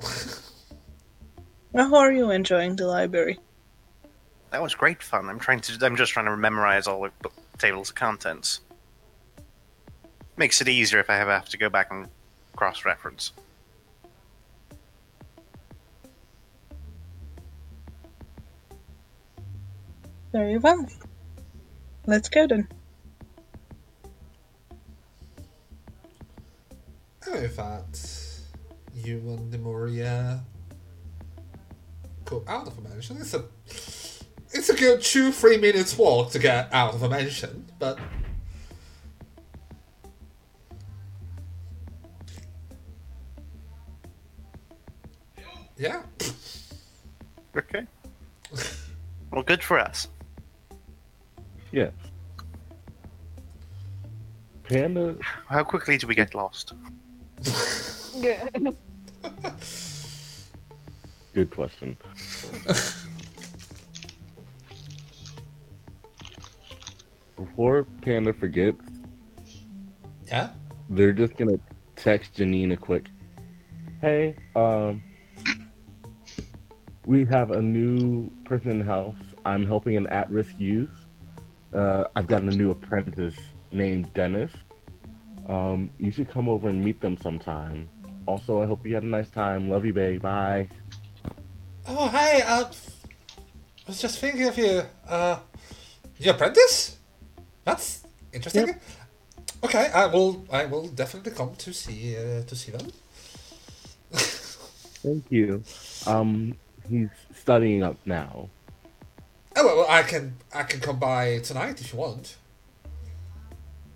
How 1.74 1.94
are 1.94 2.12
you 2.12 2.30
enjoying 2.30 2.76
the 2.76 2.86
library? 2.86 3.38
That 4.50 4.62
was 4.62 4.74
great 4.74 5.02
fun. 5.02 5.28
I'm 5.28 5.38
trying 5.38 5.60
to. 5.60 5.78
I'm 5.84 5.96
just 5.96 6.12
trying 6.12 6.26
to 6.26 6.36
memorize 6.36 6.86
all 6.86 7.02
the 7.02 7.10
book 7.22 7.34
tables 7.58 7.90
of 7.90 7.96
contents. 7.96 8.60
Makes 10.36 10.60
it 10.60 10.68
easier 10.68 11.00
if 11.00 11.08
I 11.08 11.18
ever 11.20 11.32
have 11.32 11.48
to 11.48 11.56
go 11.56 11.70
back 11.70 11.90
and 11.90 12.08
cross-reference. 12.54 13.32
Very 20.32 20.58
well. 20.58 20.86
Let's 22.06 22.28
go 22.28 22.46
then. 22.46 22.68
With 27.32 27.56
that, 27.56 28.40
you 28.94 29.18
and 29.18 29.52
Demoria 29.52 30.40
go 32.24 32.44
out 32.46 32.66
of 32.66 32.78
a 32.78 32.80
mansion. 32.82 33.16
It's 33.18 33.34
a 33.34 33.44
it's 34.52 34.68
a 34.68 34.74
good 34.74 35.02
two 35.02 35.32
three 35.32 35.56
minutes 35.56 35.96
walk 35.98 36.30
to 36.32 36.38
get 36.38 36.72
out 36.72 36.94
of 36.94 37.02
a 37.02 37.08
mansion, 37.08 37.70
but 37.78 37.98
yeah, 45.76 46.02
Okay. 47.56 47.86
well, 49.30 49.42
good 49.42 49.62
for 49.62 49.78
us. 49.78 50.08
yes. 51.72 51.92
Panda. 54.64 55.16
How 55.48 55.62
quickly 55.64 55.96
do 55.96 56.06
we 56.06 56.14
get 56.14 56.34
lost? 56.34 56.72
Yeah. 58.16 58.48
Good 61.34 61.50
question. 61.50 61.96
Before 67.36 67.84
Panda 68.02 68.32
forgets, 68.32 68.80
yeah. 70.26 70.50
they're 70.88 71.12
just 71.12 71.36
gonna 71.36 71.58
text 71.94 72.34
Janine 72.34 72.72
a 72.72 72.76
quick, 72.76 73.06
"Hey, 74.00 74.34
um, 74.56 75.02
we 77.06 77.24
have 77.24 77.52
a 77.52 77.62
new 77.62 78.28
person 78.44 78.72
in 78.72 78.78
the 78.80 78.84
house. 78.84 79.14
I'm 79.44 79.64
helping 79.64 79.96
an 79.96 80.08
at-risk 80.08 80.54
youth. 80.58 80.90
Uh, 81.72 82.04
I've 82.16 82.26
gotten 82.26 82.48
a 82.48 82.56
new 82.56 82.72
apprentice 82.72 83.36
named 83.70 84.12
Dennis. 84.12 84.50
Um, 85.48 85.88
you 85.98 86.10
should 86.10 86.28
come 86.28 86.48
over 86.48 86.68
and 86.68 86.84
meet 86.84 87.00
them 87.00 87.16
sometime. 87.16 87.88
Also, 88.26 88.60
I 88.60 88.66
hope 88.66 88.84
you 88.84 88.94
had 88.94 89.04
a 89.04 89.06
nice 89.06 89.30
time. 89.30 89.70
Love 89.70 89.86
you, 89.86 89.92
babe. 89.92 90.20
Bye." 90.20 90.68
Oh 91.86 92.08
hey, 92.08 92.42
uh, 92.42 92.64
I 92.64 93.86
was 93.86 94.00
just 94.00 94.18
thinking 94.18 94.48
of 94.48 94.58
you. 94.58 94.82
Uh, 95.08 95.38
your 96.18 96.34
apprentice? 96.34 96.98
That's 97.64 98.02
interesting. 98.32 98.74
Okay, 99.62 99.90
I 99.94 100.06
will. 100.06 100.44
I 100.50 100.64
will 100.64 100.88
definitely 100.88 101.30
come 101.32 101.54
to 101.54 101.72
see 101.72 102.16
uh, 102.16 102.42
to 102.42 102.56
see 102.56 102.72
them. 102.72 102.90
Thank 104.12 105.30
you. 105.30 105.62
Um, 106.04 106.56
he's 106.88 107.08
studying 107.34 107.82
up 107.82 107.96
now. 108.04 108.48
Oh 109.56 109.64
well, 109.64 109.76
well, 109.76 109.86
I 109.88 110.02
can 110.02 110.36
I 110.54 110.62
can 110.64 110.80
come 110.80 110.98
by 110.98 111.38
tonight 111.38 111.80
if 111.80 111.92
you 111.92 111.98
want. 111.98 112.36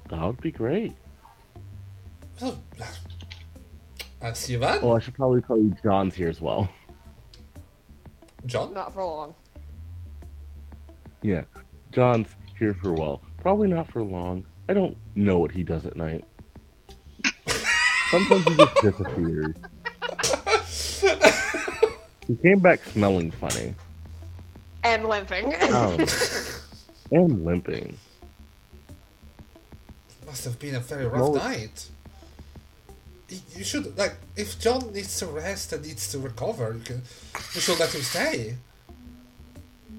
That 0.08 0.22
would 0.22 0.40
be 0.40 0.50
great. 0.50 0.94
Well, 2.40 2.62
I'll 4.22 4.34
see 4.34 4.54
you 4.54 4.58
then, 4.58 4.80
Oh, 4.82 4.96
I 4.96 4.98
should 4.98 5.14
probably 5.14 5.42
tell 5.42 5.58
you 5.58 5.74
John's 5.82 6.14
here 6.14 6.28
as 6.28 6.40
well. 6.40 6.68
John. 8.46 8.72
Not 8.74 8.92
for 8.94 9.04
long. 9.04 9.34
Yeah, 11.22 11.42
John's 11.92 12.28
here 12.58 12.74
for 12.74 12.90
a 12.90 12.94
while. 12.94 13.22
Probably 13.38 13.68
not 13.68 13.90
for 13.92 14.02
long. 14.02 14.46
I 14.68 14.74
don't 14.74 14.96
know 15.14 15.38
what 15.38 15.50
he 15.50 15.62
does 15.62 15.84
at 15.84 15.96
night. 15.96 16.24
Sometimes 18.10 18.44
he 18.44 18.56
just 18.56 18.74
disappears. 18.82 19.54
he 22.30 22.36
came 22.42 22.60
back 22.60 22.84
smelling 22.84 23.30
funny. 23.32 23.74
And 24.84 25.04
limping. 25.06 25.52
Oh. 25.62 25.98
and 27.10 27.44
limping. 27.44 27.96
Must 30.26 30.44
have 30.44 30.58
been 30.60 30.76
a 30.76 30.80
very 30.80 31.06
rough 31.06 31.20
Well- 31.20 31.34
night. 31.34 31.88
You 33.56 33.62
should 33.62 33.96
like 33.96 34.14
if 34.36 34.58
John 34.58 34.92
needs 34.92 35.16
to 35.20 35.26
rest 35.26 35.72
and 35.72 35.84
needs 35.86 36.10
to 36.10 36.18
recover, 36.18 36.74
you 36.76 36.82
can 36.82 37.02
you 37.54 37.60
should 37.60 37.78
let 37.78 37.94
him 37.94 38.02
stay. 38.02 38.56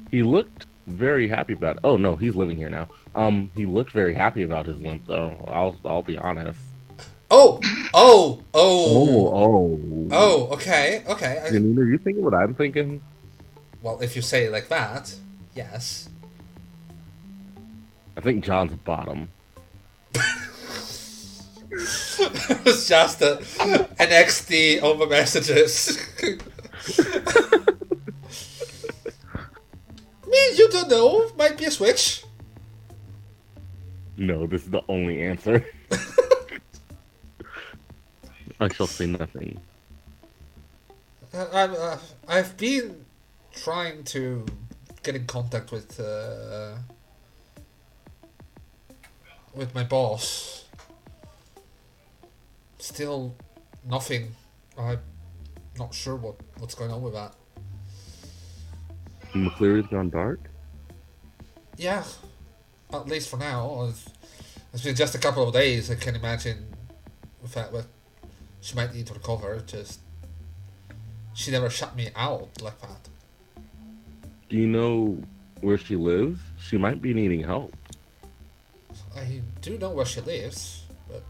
He 0.10 0.22
looked 0.22 0.66
very 0.86 1.30
happy 1.30 1.54
about 1.54 1.78
it. 1.78 1.82
Oh 1.86 1.96
no, 1.96 2.18
he's 2.18 2.36
living 2.36 2.58
here 2.58 2.70
now. 2.70 2.90
Um, 3.16 3.50
he 3.56 3.66
looked 3.66 3.92
very 3.94 4.14
happy 4.14 4.44
about 4.44 4.66
his 4.66 4.78
limp 4.82 5.04
though. 5.08 5.46
I'll 5.48 5.78
I'll 5.86 6.02
be 6.02 6.18
honest. 6.18 6.60
Oh, 7.30 7.62
oh, 7.94 8.42
oh, 8.54 9.28
Oh, 9.34 9.34
oh. 9.34 10.08
oh. 10.12 10.54
Okay, 10.54 11.04
okay. 11.08 11.40
I, 11.44 11.48
are 11.50 11.54
you 11.54 11.98
thinking 11.98 12.24
what 12.24 12.34
I'm 12.34 12.54
thinking? 12.56 13.02
well, 13.82 14.00
if 14.02 14.16
you 14.16 14.22
say 14.22 14.46
it 14.46 14.52
like 14.52 14.70
that, 14.70 15.16
yes. 15.56 16.08
I 18.18 18.22
think 18.22 18.44
John's 18.44 18.74
bottom. 18.76 19.30
it 21.72 22.66
was 22.66 22.88
just 22.88 23.22
a, 23.22 23.38
an 24.00 24.10
XD 24.10 24.82
over 24.82 25.08
messages. 25.08 25.98
Me, 30.28 30.38
you 30.56 30.70
don't 30.70 30.90
know. 30.90 31.32
Might 31.38 31.58
be 31.58 31.66
a 31.66 31.72
switch. 31.72 32.24
No, 34.18 34.46
this 34.46 34.64
is 34.64 34.70
the 34.70 34.84
only 34.88 35.24
answer. 35.24 35.66
I 38.62 38.70
shall 38.70 38.86
say 38.86 39.08
nothing. 39.08 39.60
Uh, 41.34 41.48
I'm, 41.52 41.74
uh, 41.74 41.98
I've 42.28 42.56
been 42.58 43.06
trying 43.54 44.04
to 44.04 44.46
get 45.02 45.16
in 45.16 45.26
contact 45.26 45.72
with 45.72 46.00
uh, 46.00 46.76
with 49.56 49.74
my 49.74 49.84
boss. 49.84 50.66
Still, 52.78 53.34
nothing. 53.84 54.36
I'm 54.78 55.00
not 55.80 55.96
sure 55.96 56.16
what 56.16 56.36
what's 56.60 56.76
going 56.76 56.92
on 56.92 57.02
with 57.02 57.14
that. 57.14 57.34
McCleary's 59.34 59.88
gone 59.88 60.12
dark? 60.12 60.40
Yeah, 61.78 62.04
at 62.94 63.08
least 63.08 63.30
for 63.30 63.38
now. 63.38 63.92
It's 64.72 64.84
been 64.84 64.96
just 64.96 65.16
a 65.16 65.18
couple 65.18 65.48
of 65.48 65.54
days. 65.54 65.90
I 65.90 65.96
can 65.96 66.16
imagine 66.16 66.76
the 67.42 67.48
fact 67.48 67.74
that 67.74 67.86
she 68.62 68.76
might 68.76 68.94
need 68.94 69.08
to 69.08 69.14
recover. 69.14 69.62
Just 69.66 70.00
she 71.34 71.52
never 71.52 71.70
shut 71.70 71.96
me 71.96 72.10
out 72.16 72.62
like 72.62 72.80
that. 72.82 73.10
Do 74.50 74.58
you 74.58 74.68
know 74.68 75.22
where 75.62 75.78
she 75.78 75.96
lives? 75.96 76.40
She 76.60 76.78
might 76.78 77.02
be 77.02 77.14
needing 77.14 77.44
help. 77.44 77.76
I 79.16 79.42
do 79.62 79.78
know 79.78 79.90
where 79.90 80.06
she 80.06 80.22
lives, 80.22 80.84
but 81.10 81.24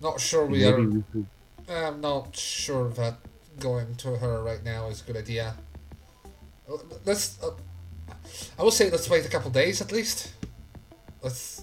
not 0.00 0.20
sure 0.20 0.46
we 0.46 0.60
Maybe 0.60 0.82
are. 0.82 1.02
we 1.14 1.26
I'm 1.68 2.00
not 2.00 2.36
sure 2.36 2.88
that 2.90 3.18
going 3.58 3.94
to 3.96 4.16
her 4.16 4.42
right 4.42 4.62
now 4.62 4.88
is 4.88 5.00
a 5.02 5.04
good 5.04 5.16
idea. 5.16 5.54
Let's. 7.04 7.42
Uh, 7.42 7.50
I 8.58 8.62
would 8.62 8.72
say 8.72 8.90
let's 8.90 9.08
wait 9.08 9.24
a 9.24 9.28
couple 9.28 9.50
days 9.50 9.80
at 9.80 9.92
least. 9.92 10.32
Let's. 11.22 11.62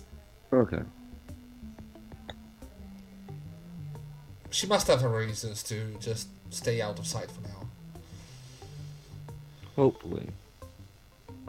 Okay. 0.51 0.81
She 4.53 4.67
must 4.67 4.85
have 4.85 5.01
her 5.01 5.09
reasons 5.09 5.63
to 5.63 5.95
just 5.99 6.27
stay 6.51 6.79
out 6.79 6.99
of 6.99 7.07
sight 7.07 7.31
for 7.31 7.41
now. 7.41 7.67
Hopefully. 9.75 10.29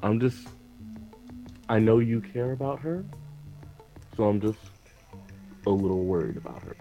I'm 0.02 0.18
just. 0.18 0.48
I 1.68 1.80
know 1.80 1.98
you 1.98 2.22
care 2.22 2.52
about 2.52 2.80
her, 2.80 3.04
so 4.16 4.24
I'm 4.24 4.40
just 4.40 4.58
a 5.66 5.70
little 5.70 6.04
worried 6.04 6.38
about 6.38 6.62
her. 6.62 6.74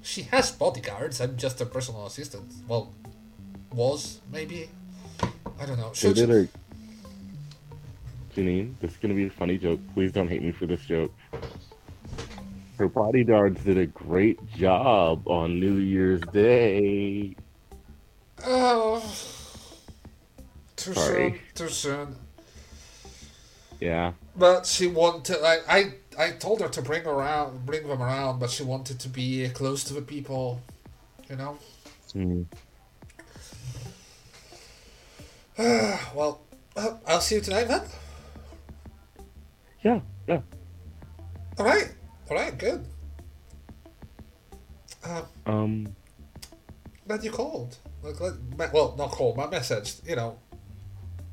She 0.00 0.22
has 0.22 0.50
bodyguards. 0.50 1.20
I'm 1.20 1.36
just 1.36 1.60
a 1.60 1.66
personal 1.66 2.06
assistant. 2.06 2.50
Well, 2.66 2.94
was 3.72 4.20
maybe. 4.32 4.70
I 5.60 5.66
don't 5.66 5.78
know. 5.78 5.90
They 5.90 5.94
Should 5.94 6.16
did 6.16 6.30
a. 6.30 6.48
Janine, 8.34 8.74
this 8.80 8.92
is 8.92 8.96
gonna 8.96 9.12
be 9.12 9.26
a 9.26 9.30
funny 9.30 9.58
joke. 9.58 9.80
Please 9.92 10.10
don't 10.10 10.28
hate 10.28 10.42
me 10.42 10.52
for 10.52 10.64
this 10.64 10.80
joke. 10.86 11.12
Her 12.78 12.88
bodyguards 12.88 13.64
did 13.64 13.78
a 13.78 13.86
great 13.86 14.44
job 14.54 15.26
on 15.26 15.58
New 15.58 15.76
Year's 15.76 16.20
Day. 16.32 17.34
Oh. 18.44 18.98
Too 20.76 20.92
Sorry. 20.92 21.30
soon. 21.30 21.40
Too 21.54 21.68
soon. 21.68 22.16
Yeah. 23.80 24.12
But 24.36 24.66
she 24.66 24.86
wanted. 24.86 25.38
I, 25.42 25.58
I 25.68 25.92
I 26.18 26.30
told 26.32 26.60
her 26.60 26.68
to 26.68 26.82
bring 26.82 27.06
around, 27.06 27.64
bring 27.64 27.86
them 27.88 28.02
around, 28.02 28.40
but 28.40 28.50
she 28.50 28.62
wanted 28.62 29.00
to 29.00 29.08
be 29.08 29.48
close 29.50 29.82
to 29.84 29.94
the 29.94 30.02
people. 30.02 30.60
You 31.30 31.36
know. 31.36 31.58
Hmm. 32.12 32.42
well, 36.14 36.42
uh, 36.76 36.94
I'll 37.06 37.20
see 37.22 37.36
you 37.36 37.40
tonight 37.40 37.64
then. 37.64 37.82
Yeah. 39.82 40.00
Yeah. 40.28 40.40
All 41.58 41.64
right. 41.64 41.90
All 42.30 42.36
right. 42.36 42.56
Good. 42.58 42.84
Um, 45.04 45.26
Um. 45.46 45.96
glad 47.06 47.22
you 47.22 47.30
called. 47.30 47.76
Like, 48.02 48.72
well, 48.72 48.94
not 48.98 49.10
called. 49.10 49.36
My 49.36 49.46
message. 49.46 49.96
You 50.04 50.16
know. 50.16 50.38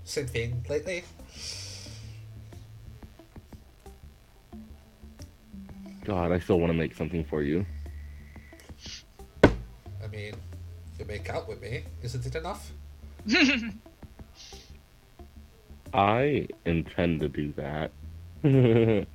Same 0.04 0.28
thing 0.28 0.66
lately. 0.70 1.04
God, 6.06 6.32
I 6.34 6.40
still 6.40 6.60
want 6.60 6.72
to 6.72 6.78
make 6.78 6.96
something 6.96 7.24
for 7.24 7.42
you. 7.42 7.66
I 9.44 10.08
mean, 10.12 10.36
you 11.00 11.06
make 11.06 11.30
out 11.30 11.48
with 11.48 11.62
me, 11.62 11.84
isn't 12.02 12.26
it 12.26 12.36
enough? 12.36 12.72
I 15.94 16.48
intend 16.66 17.22
to 17.22 17.30
do 17.30 17.54
that. 17.54 17.92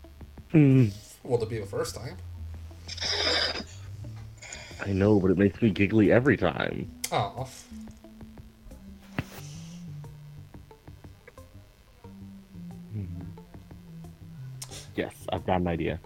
Will 1.28 1.42
it 1.42 1.50
be 1.50 1.58
the 1.58 1.66
first 1.66 1.94
time? 1.94 2.16
I 4.84 4.92
know, 4.92 5.20
but 5.20 5.30
it 5.30 5.36
makes 5.36 5.60
me 5.60 5.68
giggly 5.70 6.10
every 6.10 6.38
time. 6.38 6.90
Oh. 7.12 7.46
Yes, 14.96 15.14
I've 15.30 15.44
got 15.46 15.60
an 15.60 15.68
idea. 15.68 16.00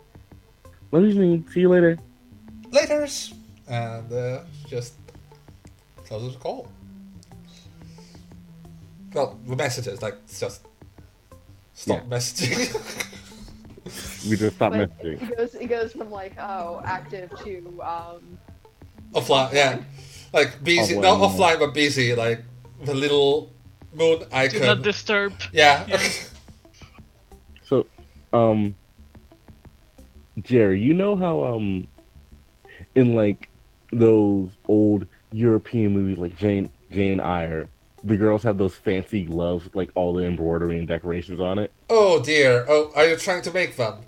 Love 0.90 1.04
you, 1.04 1.44
See 1.54 1.60
you 1.60 1.68
later. 1.70 1.98
Laters! 2.70 3.32
And 3.68 4.12
uh, 4.12 4.40
just 4.66 4.94
closes 6.04 6.34
the 6.34 6.38
call. 6.40 6.68
Well, 9.14 9.38
the 9.46 9.56
messages, 9.56 10.02
like, 10.02 10.16
just 10.26 10.66
stop 11.74 12.02
Yeah. 12.02 12.16
messaging. 12.18 13.08
We 14.28 14.36
just 14.36 14.56
stopped 14.56 14.76
But 14.76 14.90
messaging. 14.98 15.22
it 15.30 15.36
goes 15.36 15.54
it 15.54 15.66
goes 15.66 15.92
from 15.92 16.10
like 16.10 16.34
oh 16.38 16.80
active 16.84 17.30
to 17.44 17.82
um 17.82 18.38
offline, 19.14 19.52
yeah. 19.52 19.82
Like, 20.32 20.64
busy, 20.64 20.94
Offline, 20.94 21.02
not 21.02 21.20
yeah. 21.20 21.26
offline, 21.26 21.58
but 21.58 21.74
busy, 21.74 22.14
like, 22.14 22.42
the 22.86 22.94
little 22.94 23.52
moon 23.92 24.20
Do 24.20 24.26
icon. 24.32 24.62
not 24.62 24.82
disturb. 24.82 25.34
yeah. 25.52 25.84
Yeah. 25.86 26.00
So, 27.68 27.86
um, 28.32 28.74
Jerry, 30.40 30.80
you 30.80 30.94
know 30.94 31.16
how 31.16 31.44
um, 31.44 31.86
in 32.94 33.14
like 33.14 33.48
those 33.92 34.50
old 34.68 35.06
European 35.32 35.92
movies 35.92 36.18
like 36.18 36.36
Jane 36.38 36.70
Jane 36.90 37.20
Eyre, 37.20 37.68
the 38.04 38.16
girls 38.16 38.42
have 38.42 38.58
those 38.58 38.74
fancy 38.74 39.24
gloves 39.24 39.64
with 39.64 39.76
like 39.76 39.90
all 39.94 40.12
the 40.12 40.24
embroidery 40.24 40.78
and 40.78 40.88
decorations 40.88 41.40
on 41.40 41.58
it. 41.58 41.72
oh 41.90 42.22
dear. 42.22 42.64
Oh, 42.68 42.92
are 42.94 43.06
you 43.06 43.16
trying 43.16 43.42
to 43.42 43.52
make 43.52 43.76
them? 43.76 44.00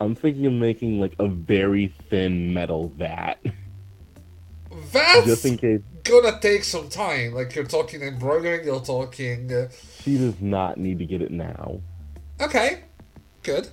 I'm 0.00 0.14
thinking 0.14 0.46
of 0.46 0.52
making 0.54 0.98
like 1.00 1.14
a 1.18 1.28
very 1.28 1.92
thin 2.08 2.54
metal 2.54 2.88
vat, 2.96 3.34
That's 4.92 5.26
just 5.26 5.44
in 5.44 5.58
case 5.58 5.80
gonna 6.04 6.38
take 6.40 6.64
some 6.64 6.88
time. 6.88 7.34
Like, 7.34 7.54
you're 7.54 7.64
talking 7.64 8.00
embroidering, 8.02 8.64
you're 8.64 8.80
talking. 8.80 9.52
Uh, 9.52 9.68
she 10.02 10.16
does 10.16 10.40
not 10.40 10.78
need 10.78 10.98
to 10.98 11.06
get 11.06 11.22
it 11.22 11.30
now. 11.30 11.80
okay. 12.40 12.84
Good. 13.42 13.68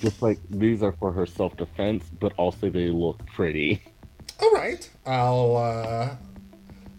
Just 0.00 0.22
like 0.22 0.38
these 0.50 0.82
are 0.82 0.92
for 0.92 1.10
her 1.12 1.26
self 1.26 1.56
defense, 1.56 2.04
but 2.20 2.32
also 2.36 2.70
they 2.70 2.90
look 2.90 3.24
pretty. 3.26 3.82
All 4.40 4.52
right, 4.52 4.88
I'll 5.04 5.56
uh, 5.56 6.16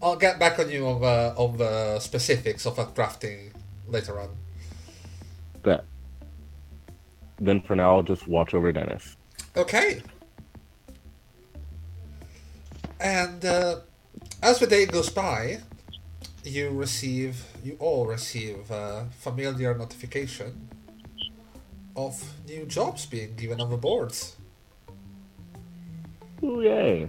I'll 0.02 0.16
get 0.16 0.38
back 0.40 0.58
on 0.58 0.68
you 0.68 0.86
on 0.88 1.00
the 1.00 1.06
uh, 1.06 1.34
on 1.36 1.56
the 1.56 1.64
uh, 1.64 1.98
specifics 2.00 2.66
of 2.66 2.76
that 2.76 2.94
crafting 2.94 3.52
later 3.86 4.18
on. 4.20 4.30
But 5.62 5.84
then 7.38 7.60
for 7.62 7.76
now, 7.76 7.96
I'll 7.96 8.02
just 8.02 8.26
watch 8.26 8.52
over 8.52 8.72
Dennis. 8.72 9.16
Okay. 9.56 10.02
And 12.98 13.44
uh, 13.44 13.76
as 14.42 14.58
the 14.58 14.66
day 14.66 14.86
goes 14.86 15.08
by, 15.08 15.60
you 16.42 16.70
receive 16.70 17.44
you 17.62 17.76
all 17.78 18.06
receive 18.06 18.70
a 18.70 19.06
familiar 19.20 19.76
notification 19.76 20.68
of 21.94 22.20
new 22.46 22.64
jobs 22.66 23.06
being 23.06 23.36
given 23.36 23.60
on 23.60 23.70
the 23.70 23.76
boards. 23.76 24.36
Ooh, 26.42 26.60
yay. 26.60 27.08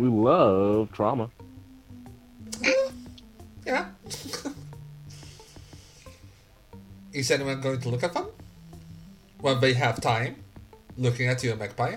We 0.00 0.08
love 0.08 0.90
trauma. 0.92 1.30
Yeah. 3.66 3.90
Is 7.12 7.30
anyone 7.30 7.60
going 7.60 7.78
to 7.82 7.90
look 7.90 8.02
at 8.02 8.14
them 8.14 8.28
when 9.40 9.60
they 9.60 9.74
have 9.74 10.00
time? 10.00 10.36
Looking 10.96 11.28
at 11.28 11.44
you, 11.44 11.54
Magpie. 11.54 11.96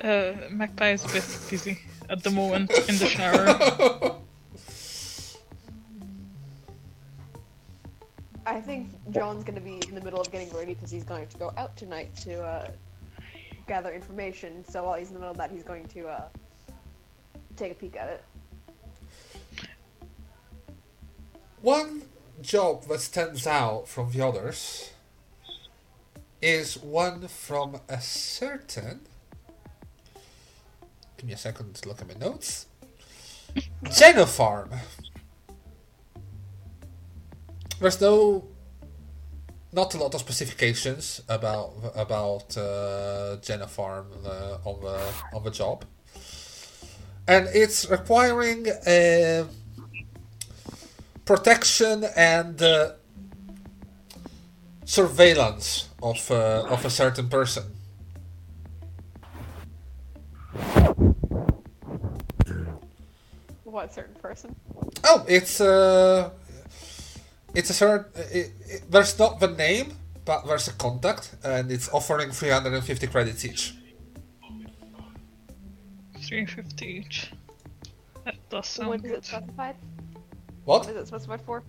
Uh, 0.00 0.34
Magpie 0.50 0.92
is 0.92 1.04
a 1.04 1.08
bit 1.08 1.24
busy 1.50 1.80
at 2.08 2.22
the 2.22 2.30
moment 2.30 2.70
in 2.88 2.98
the 2.98 3.06
shower. 3.06 4.16
I 8.46 8.60
think 8.60 8.90
John's 9.10 9.42
gonna 9.42 9.60
be 9.60 9.80
in 9.88 9.96
the 9.96 10.00
middle 10.00 10.20
of 10.20 10.30
getting 10.30 10.54
ready 10.54 10.74
because 10.74 10.92
he's 10.92 11.04
going 11.04 11.26
to 11.26 11.36
go 11.36 11.52
out 11.56 11.76
tonight 11.76 12.14
to 12.22 12.40
uh, 12.40 12.70
gather 13.66 13.92
information. 13.92 14.64
So 14.64 14.84
while 14.84 14.98
he's 14.98 15.08
in 15.08 15.14
the 15.14 15.20
middle 15.20 15.32
of 15.32 15.38
that, 15.38 15.50
he's 15.50 15.64
going 15.64 15.88
to 15.88 16.06
uh, 16.06 16.28
take 17.56 17.72
a 17.72 17.74
peek 17.74 17.96
at 17.96 18.08
it. 18.08 18.24
One 21.60 22.02
job 22.40 22.84
that 22.88 23.00
stands 23.00 23.46
out 23.46 23.86
from 23.88 24.10
the 24.10 24.26
others 24.26 24.92
is 26.40 26.76
one 26.76 27.28
from 27.28 27.80
a 27.88 28.00
certain. 28.00 29.02
Give 31.16 31.26
me 31.26 31.32
a 31.34 31.36
second 31.36 31.76
to 31.76 31.88
look 31.88 32.00
at 32.00 32.08
my 32.08 32.14
notes. 32.14 32.66
Genofarm. 33.84 34.76
There's 37.80 38.00
no, 38.00 38.44
not 39.72 39.94
a 39.94 39.98
lot 39.98 40.14
of 40.14 40.20
specifications 40.20 41.22
about 41.28 41.74
about 41.94 42.56
uh, 42.56 43.36
Genofarm 43.40 44.06
uh, 44.24 44.58
on 44.64 44.80
the 44.80 45.14
on 45.32 45.44
the 45.44 45.50
job, 45.50 45.84
and 47.28 47.48
it's 47.52 47.88
requiring 47.88 48.66
a 48.86 49.44
protection 51.24 52.04
and 52.16 52.60
uh, 52.62 52.92
surveillance 54.84 55.88
of 56.02 56.30
uh, 56.30 56.66
of 56.68 56.84
a 56.84 56.90
certain 56.90 57.28
person. 57.28 57.64
What 63.64 63.94
certain 63.94 64.14
person? 64.16 64.54
Oh, 65.04 65.24
it's 65.26 65.60
uh, 65.60 66.30
it's 67.54 67.70
a 67.70 67.74
certain. 67.74 68.04
It, 68.30 68.52
it, 68.68 68.82
there's 68.90 69.18
not 69.18 69.40
the 69.40 69.48
name, 69.48 69.94
but 70.24 70.46
there's 70.46 70.68
a 70.68 70.72
contact, 70.72 71.34
and 71.42 71.70
it's 71.70 71.88
offering 71.88 72.30
350 72.32 73.06
credits 73.06 73.44
each. 73.44 73.74
350 76.32 76.86
each. 76.86 77.30
That 78.24 78.36
does 78.48 78.66
sound 78.66 78.88
What 78.88 78.96
is 79.00 79.02
good. 79.02 79.18
it 79.18 79.24
specified? 79.26 79.76
What? 80.64 80.80
What 80.86 80.90
is 80.90 80.96
it 80.96 81.06
specified 81.08 81.42
for? 81.42 81.62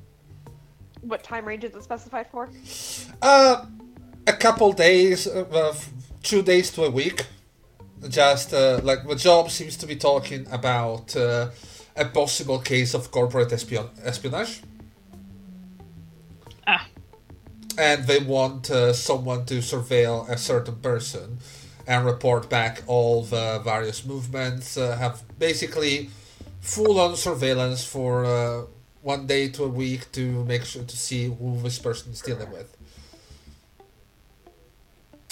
What 1.01 1.21
time 1.21 1.45
range 1.45 1.65
is 1.65 1.75
it 1.75 1.83
specified 1.83 2.27
for? 2.31 2.49
Uh, 3.21 3.65
a 4.25 4.31
couple 4.33 4.71
days, 4.71 5.27
uh, 5.27 5.43
uh, 5.51 5.73
two 6.21 6.41
days 6.41 6.71
to 6.71 6.83
a 6.85 6.89
week. 6.89 7.25
Just 8.07 8.53
uh, 8.53 8.79
like 8.83 9.05
the 9.05 9.15
job 9.15 9.51
seems 9.51 9.75
to 9.77 9.85
be 9.85 9.95
talking 9.97 10.47
about 10.49 11.13
uh, 11.15 11.49
a 11.97 12.05
possible 12.05 12.59
case 12.59 12.93
of 12.93 13.11
corporate 13.11 13.51
espion- 13.51 13.89
espionage, 14.03 14.61
Ah, 16.67 16.85
and 17.77 18.05
they 18.07 18.19
want 18.19 18.69
uh, 18.69 18.91
someone 18.93 19.45
to 19.45 19.55
surveil 19.55 20.27
a 20.29 20.37
certain 20.37 20.75
person 20.77 21.37
and 21.87 22.05
report 22.05 22.49
back 22.49 22.81
all 22.87 23.23
the 23.23 23.59
various 23.63 24.05
movements. 24.05 24.77
Uh, 24.77 24.97
have 24.97 25.21
basically 25.37 26.09
full-on 26.61 27.15
surveillance 27.15 27.83
for 27.83 28.25
uh, 28.25 28.63
one 29.01 29.27
day 29.27 29.49
to 29.49 29.65
a 29.65 29.67
week 29.67 30.11
to 30.13 30.45
make 30.45 30.63
sure 30.63 30.83
to 30.83 30.97
see 30.97 31.25
who 31.25 31.59
this 31.61 31.77
person 31.77 32.11
is 32.13 32.21
dealing 32.21 32.51
with. 32.51 32.75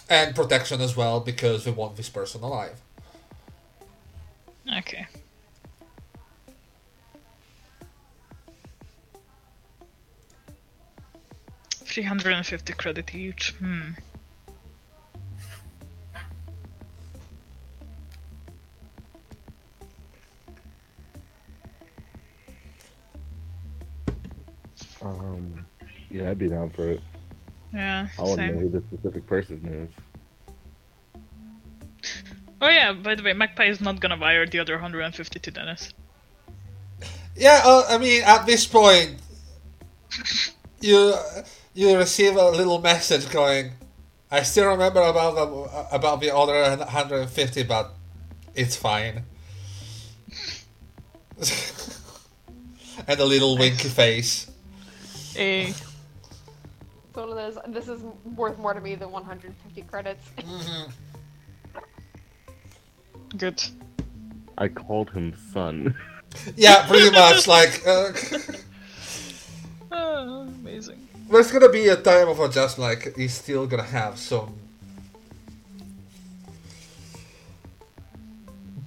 And 0.10 0.36
protection 0.36 0.82
as 0.82 0.98
well 0.98 1.22
because 1.22 1.66
we 1.66 1.72
want 1.72 1.96
this 1.96 2.10
person 2.10 2.44
alive. 2.44 2.82
okay. 4.78 5.08
Three 11.86 12.04
hundred 12.04 12.34
and 12.34 12.46
fifty 12.46 12.74
credit 12.74 13.14
each. 13.16 13.52
Hmm. 13.60 13.92
Um, 25.02 25.66
yeah, 26.10 26.30
I'd 26.30 26.38
be 26.38 26.48
down 26.48 26.70
for 26.70 26.90
it. 26.90 27.02
Yeah. 27.74 28.08
I 28.18 28.22
want 28.22 28.40
to 28.40 28.48
know 28.48 28.60
who 28.60 28.70
the 28.70 28.84
specific 28.92 29.26
person 29.28 29.66
is. 29.66 29.90
Oh 32.62 32.70
yeah. 32.70 32.94
By 32.94 33.16
the 33.16 33.24
way, 33.24 33.34
Magpie 33.34 33.66
is 33.66 33.82
not 33.82 34.00
gonna 34.00 34.18
wire 34.18 34.46
the 34.46 34.60
other 34.60 34.74
150 34.76 35.40
to 35.40 35.52
Dennis. 35.52 35.94
Yeah, 37.36 37.62
uh, 37.64 37.86
I 37.90 37.98
mean, 37.98 38.24
at 38.24 38.46
this 38.46 38.68
point, 38.68 39.16
you 40.82 41.16
you 41.74 41.98
receive 41.98 42.36
a 42.36 42.50
little 42.50 42.80
message 42.82 43.32
going, 43.32 43.72
"I 44.30 44.44
still 44.44 44.68
remember 44.68 45.02
about 45.02 45.36
the 45.36 45.46
about 45.96 46.20
the 46.20 46.36
other 46.36 46.78
150, 46.78 47.64
but 47.64 47.94
it's 48.54 48.76
fine." 48.76 49.24
and 53.08 53.20
a 53.20 53.26
little 53.26 53.58
winky 53.58 53.90
face. 53.90 54.51
Eh. 55.38 55.68
It's 55.70 57.16
one 57.18 57.30
of 57.30 57.36
those. 57.36 57.58
This 57.68 57.88
is 57.88 58.02
worth 58.36 58.58
more 58.58 58.74
to 58.74 58.82
me 58.82 58.96
than 58.96 59.12
150 59.12 59.82
credits. 59.84 60.24
Good. 63.38 63.64
I 64.58 64.68
called 64.68 65.10
him 65.12 65.34
son. 65.54 65.96
Yeah, 66.56 66.88
pretty 66.88 67.12
much. 67.12 67.46
Like, 67.46 67.86
uh, 67.86 68.14
Oh, 69.92 70.44
amazing. 70.44 71.06
there's 71.30 71.52
gonna 71.52 71.68
be 71.68 71.90
a 71.90 71.98
time 71.98 72.30
of 72.30 72.40
adjustment. 72.40 72.90
Like, 72.90 73.18
he's 73.18 73.34
still 73.34 73.68
gonna 73.68 73.84
have 73.84 74.18
some 74.18 74.54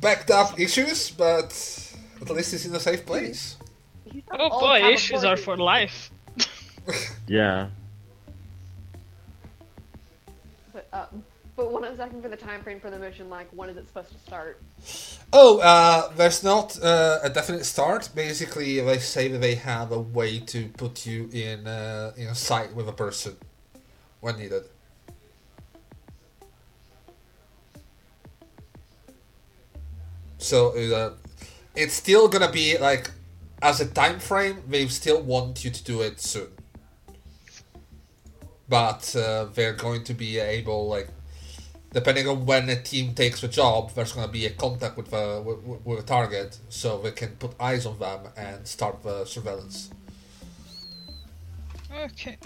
backed 0.01 0.31
up 0.31 0.59
issues, 0.59 1.11
but 1.11 1.53
at 2.23 2.31
least 2.31 2.53
he's 2.53 2.65
in 2.65 2.75
a 2.75 2.81
safe 2.81 3.05
place. 3.05 3.57
He's 4.11 4.23
Oh 4.31 4.49
boy, 4.59 4.91
issues 4.91 5.23
are 5.23 5.37
for 5.37 5.59
life. 5.59 6.11
Yeah. 7.27 7.69
But, 10.73 10.89
uh, 10.93 11.07
but 11.57 11.73
when 11.73 11.85
I 11.85 11.91
was 11.91 12.01
asking 12.01 12.21
for 12.21 12.29
the 12.29 12.37
time 12.37 12.63
frame 12.63 12.81
for 12.81 12.91
the 12.91 12.99
mission, 12.99 13.31
like 13.31 13.49
when 13.53 13.69
is 13.69 13.77
it 13.77 13.87
supposed 13.87 14.11
to 14.11 14.19
start? 14.19 14.61
Oh, 15.33 15.59
uh, 15.59 16.13
there's 16.17 16.43
not 16.43 16.81
uh, 16.83 17.21
a 17.23 17.31
definite 17.31 17.65
start. 17.65 18.09
Basically, 18.15 18.81
they 18.81 18.99
say 18.99 19.29
that 19.29 19.39
they 19.39 19.55
have 19.55 19.93
a 19.93 20.01
way 20.01 20.41
to 20.41 20.69
put 20.77 21.07
you 21.07 21.29
in 21.33 21.67
uh, 21.67 22.13
in 22.17 22.29
a 22.29 22.35
sight 22.35 22.75
with 22.75 22.89
a 22.89 22.93
person 22.93 23.37
when 24.21 24.39
needed. 24.39 24.65
So 30.39 30.77
uh, 30.77 31.15
it's 31.75 31.95
still 31.95 32.29
gonna 32.29 32.53
be 32.53 32.77
like 32.79 33.11
as 33.63 33.81
a 33.81 33.87
time 33.87 34.19
frame. 34.19 34.63
They 34.69 34.87
still 34.89 35.23
want 35.23 35.65
you 35.65 35.71
to 35.71 35.85
do 35.85 36.03
it 36.03 36.21
soon, 36.21 36.49
but 38.75 39.15
uh, 39.15 39.45
they're 39.55 39.73
going 39.73 40.03
to 40.03 40.13
be 40.15 40.41
able 40.41 40.89
like 40.89 41.07
depending 41.93 42.27
on 42.27 42.45
when 42.45 42.69
a 42.69 42.83
team 42.83 43.15
takes 43.15 43.41
the 43.41 43.47
job, 43.47 43.93
there's 43.95 44.13
going 44.13 44.27
to 44.27 44.33
be 44.33 44.47
a 44.47 44.51
contact 44.51 44.97
with 44.97 45.11
the 45.13 45.41
with, 45.47 45.87
with 45.87 46.01
a 46.01 46.03
target, 46.03 46.59
so 46.69 46.99
they 46.99 47.13
can 47.13 47.37
put 47.37 47.53
eyes 47.61 47.87
on 47.87 47.97
them 48.01 48.21
and 48.37 48.67
start 48.67 49.01
the 49.05 49.25
surveillance. 49.27 49.91
Okay. 51.97 52.37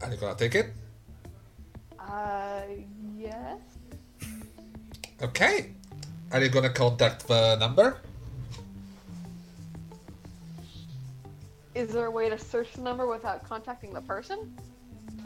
Are 0.00 0.10
you 0.10 0.16
to 0.16 0.34
take 0.36 0.54
it? 0.54 0.83
Uh, 2.14 2.62
yes. 3.16 3.58
Okay. 5.20 5.72
Are 6.30 6.40
you 6.40 6.48
going 6.48 6.62
to 6.62 6.70
contact 6.70 7.26
the 7.26 7.56
number? 7.56 7.98
Is 11.74 11.92
there 11.92 12.06
a 12.06 12.10
way 12.10 12.28
to 12.28 12.38
search 12.38 12.72
the 12.74 12.82
number 12.82 13.08
without 13.08 13.42
contacting 13.42 13.92
the 13.92 14.00
person? 14.00 14.56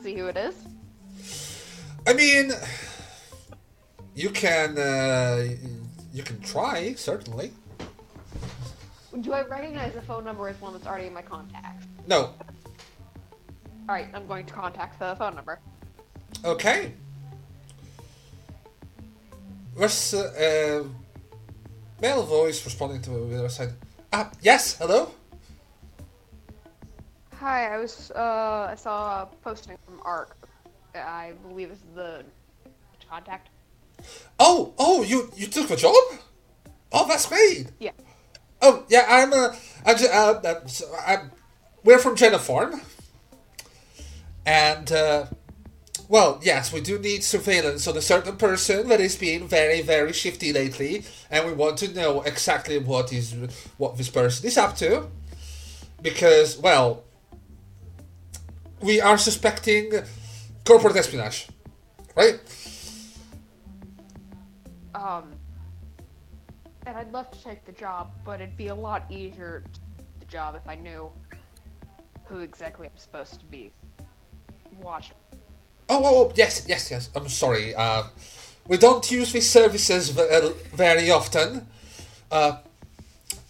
See 0.02 0.14
who 0.14 0.28
it 0.28 0.38
is? 0.38 0.54
I 2.06 2.14
mean, 2.14 2.52
you 4.14 4.30
can 4.30 4.78
uh, 4.78 5.46
you 6.14 6.22
can 6.22 6.40
try 6.40 6.94
certainly. 6.94 7.52
Do 9.20 9.34
I 9.34 9.42
recognize 9.42 9.92
the 9.92 10.00
phone 10.00 10.24
number 10.24 10.48
as 10.48 10.58
one 10.58 10.72
that's 10.72 10.86
already 10.86 11.08
in 11.08 11.12
my 11.12 11.22
contacts? 11.22 11.86
No. 12.06 12.32
Alright, 13.86 14.08
I'm 14.14 14.26
going 14.26 14.46
to 14.46 14.54
contact 14.54 14.98
the 14.98 15.16
phone 15.16 15.34
number. 15.34 15.60
Okay. 16.44 16.92
Where's 19.74 20.14
uh, 20.14 20.82
uh, 20.82 20.88
male 22.00 22.22
voice 22.24 22.64
responding 22.64 23.02
to 23.02 23.10
the 23.10 23.38
other 23.38 23.48
side? 23.48 23.70
Ah, 24.12 24.30
yes. 24.42 24.76
Hello. 24.76 25.12
Hi, 27.36 27.74
I 27.74 27.78
was, 27.78 28.10
uh, 28.10 28.68
I 28.70 28.74
saw 28.74 29.22
a 29.22 29.26
posting 29.42 29.76
from 29.84 30.00
ARC. 30.02 30.36
I 30.94 31.34
believe 31.46 31.70
is 31.70 31.78
the 31.94 32.24
contact. 33.08 33.50
Oh, 34.38 34.74
oh, 34.78 35.02
you 35.02 35.30
you 35.36 35.46
took 35.46 35.68
the 35.68 35.76
job? 35.76 35.94
Oh, 36.92 37.06
that's 37.06 37.26
great. 37.26 37.66
Yeah. 37.78 37.92
Oh, 38.60 38.84
yeah, 38.88 39.06
I'm 39.08 39.32
uh, 39.32 39.54
I'm, 39.86 39.96
uh, 39.96 40.48
uh, 40.48 40.66
so 40.66 40.86
I'm 41.06 41.30
we're 41.84 41.98
from 41.98 42.16
Genofarm, 42.16 42.80
and 44.46 44.90
uh, 44.90 45.26
well, 46.08 46.40
yes, 46.42 46.72
we 46.72 46.80
do 46.80 46.98
need 46.98 47.22
surveillance 47.22 47.86
on 47.86 47.96
a 47.96 48.00
certain 48.00 48.36
person 48.36 48.88
that 48.88 49.00
is 49.00 49.16
being 49.16 49.46
very 49.46 49.82
very 49.82 50.12
shifty 50.12 50.52
lately, 50.52 51.04
and 51.30 51.46
we 51.46 51.52
want 51.52 51.76
to 51.78 51.92
know 51.92 52.22
exactly 52.22 52.78
what 52.78 53.12
is 53.12 53.34
what 53.76 53.96
this 53.96 54.08
person 54.08 54.46
is 54.46 54.56
up 54.56 54.76
to, 54.76 55.08
because 56.00 56.58
well, 56.58 57.04
we 58.80 59.00
are 59.00 59.18
suspecting 59.18 59.92
corporate 60.64 60.96
espionage, 60.96 61.48
right? 62.14 62.40
Um, 64.94 65.32
and 66.86 66.96
I'd 66.96 67.12
love 67.12 67.30
to 67.30 67.42
take 67.44 67.64
the 67.64 67.72
job, 67.72 68.10
but 68.24 68.40
it'd 68.40 68.56
be 68.56 68.68
a 68.68 68.74
lot 68.74 69.04
easier 69.10 69.62
the 70.20 70.26
job 70.26 70.56
if 70.56 70.66
I 70.68 70.74
knew 70.74 71.10
who 72.24 72.40
exactly 72.40 72.86
I'm 72.86 72.96
supposed 72.96 73.38
to 73.40 73.46
be 73.46 73.72
watching. 74.80 75.16
Oh, 75.88 76.02
oh, 76.04 76.24
oh, 76.24 76.32
yes, 76.36 76.64
yes, 76.68 76.90
yes. 76.90 77.10
I'm 77.16 77.28
sorry. 77.28 77.74
Uh, 77.74 78.04
we 78.66 78.76
don't 78.76 79.10
use 79.10 79.32
these 79.32 79.48
services 79.48 80.16
uh, 80.16 80.52
very 80.74 81.10
often. 81.10 81.66
Uh, 82.30 82.58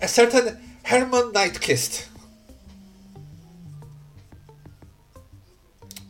a 0.01 0.07
certain 0.07 0.57
Herman 0.85 1.33
Nightkiss. 1.33 2.07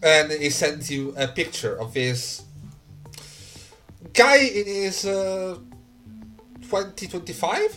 And 0.02 0.31
he 0.31 0.50
sends 0.50 0.90
you 0.90 1.15
a 1.16 1.26
picture 1.26 1.74
of 1.74 1.94
this 1.94 2.42
guy 4.12 4.39
in 4.39 4.66
his 4.66 5.05
uh, 5.05 5.58
2025, 6.62 7.76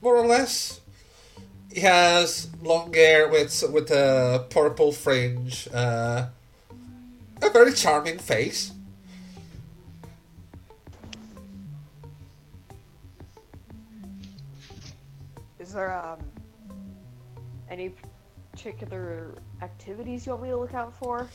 more 0.00 0.16
or 0.16 0.26
less. 0.26 0.80
He 1.72 1.80
has 1.80 2.48
long 2.62 2.94
hair 2.94 3.28
with 3.28 3.62
with 3.70 3.90
a 3.90 4.46
purple 4.48 4.92
fringe, 4.92 5.68
uh, 5.74 6.28
a 7.42 7.50
very 7.50 7.72
charming 7.72 8.18
face. 8.18 8.72
Is 15.58 15.72
there 15.72 15.92
um 15.92 16.20
any 17.68 17.94
particular 18.52 19.34
activities 19.62 20.26
you 20.26 20.32
want 20.32 20.42
me 20.44 20.48
to 20.50 20.56
look 20.56 20.74
out 20.74 20.94
for? 20.96 21.28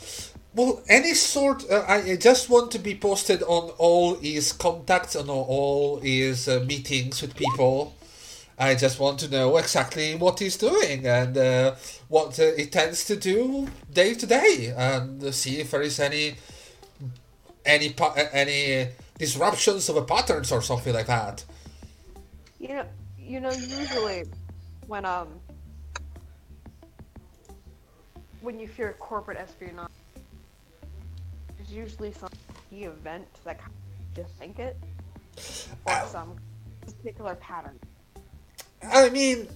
Well, 0.54 0.82
any 0.90 1.14
sort. 1.14 1.70
Uh, 1.70 1.86
I 1.88 2.16
just 2.18 2.50
want 2.50 2.72
to 2.72 2.80
be 2.80 2.96
posted 2.96 3.42
on 3.44 3.70
all 3.78 4.16
his 4.16 4.52
contacts 4.52 5.16
and 5.16 5.30
all 5.30 6.00
his 6.00 6.48
uh, 6.48 6.60
meetings 6.66 7.22
with 7.22 7.36
people. 7.36 7.96
I 8.62 8.76
just 8.76 9.00
want 9.00 9.20
to 9.22 9.28
know 9.28 9.58
exactly 9.58 10.14
what 10.14 10.38
he's 10.38 10.56
doing 10.56 11.08
and 11.08 11.36
uh, 11.36 11.74
what 12.10 12.40
uh, 12.40 12.52
he 12.56 12.68
tends 12.68 13.04
to 13.06 13.16
do 13.16 13.68
day 13.92 14.14
to 14.14 14.28
day, 14.28 14.72
and 14.78 15.34
see 15.34 15.60
if 15.60 15.72
there 15.72 15.82
is 15.82 16.00
any 16.00 16.36
any 17.66 17.96
uh, 18.00 18.14
any 18.32 18.90
disruptions 19.18 19.90
of 19.90 19.96
the 19.96 20.04
patterns 20.04 20.52
or 20.52 20.62
something 20.62 20.94
like 20.94 21.08
that. 21.08 21.44
You 22.60 22.76
know, 22.76 22.86
you 23.18 23.40
know, 23.40 23.52
usually 23.52 24.26
when 24.86 25.06
um 25.06 25.30
when 28.42 28.60
you 28.60 28.68
fear 28.68 28.96
corporate 29.00 29.40
espionage, 29.40 29.90
there's 31.58 31.72
usually 31.72 32.14
some 32.14 32.30
key 32.70 32.84
event 32.84 33.26
that 33.44 33.58
kind 33.58 33.72
of 33.72 34.24
just 34.24 34.36
think 34.36 34.60
it, 34.60 34.78
or 35.86 35.94
Ow. 35.94 36.06
some 36.06 36.36
particular 36.86 37.34
pattern. 37.34 37.80
I 38.84 39.10
mean, 39.10 39.48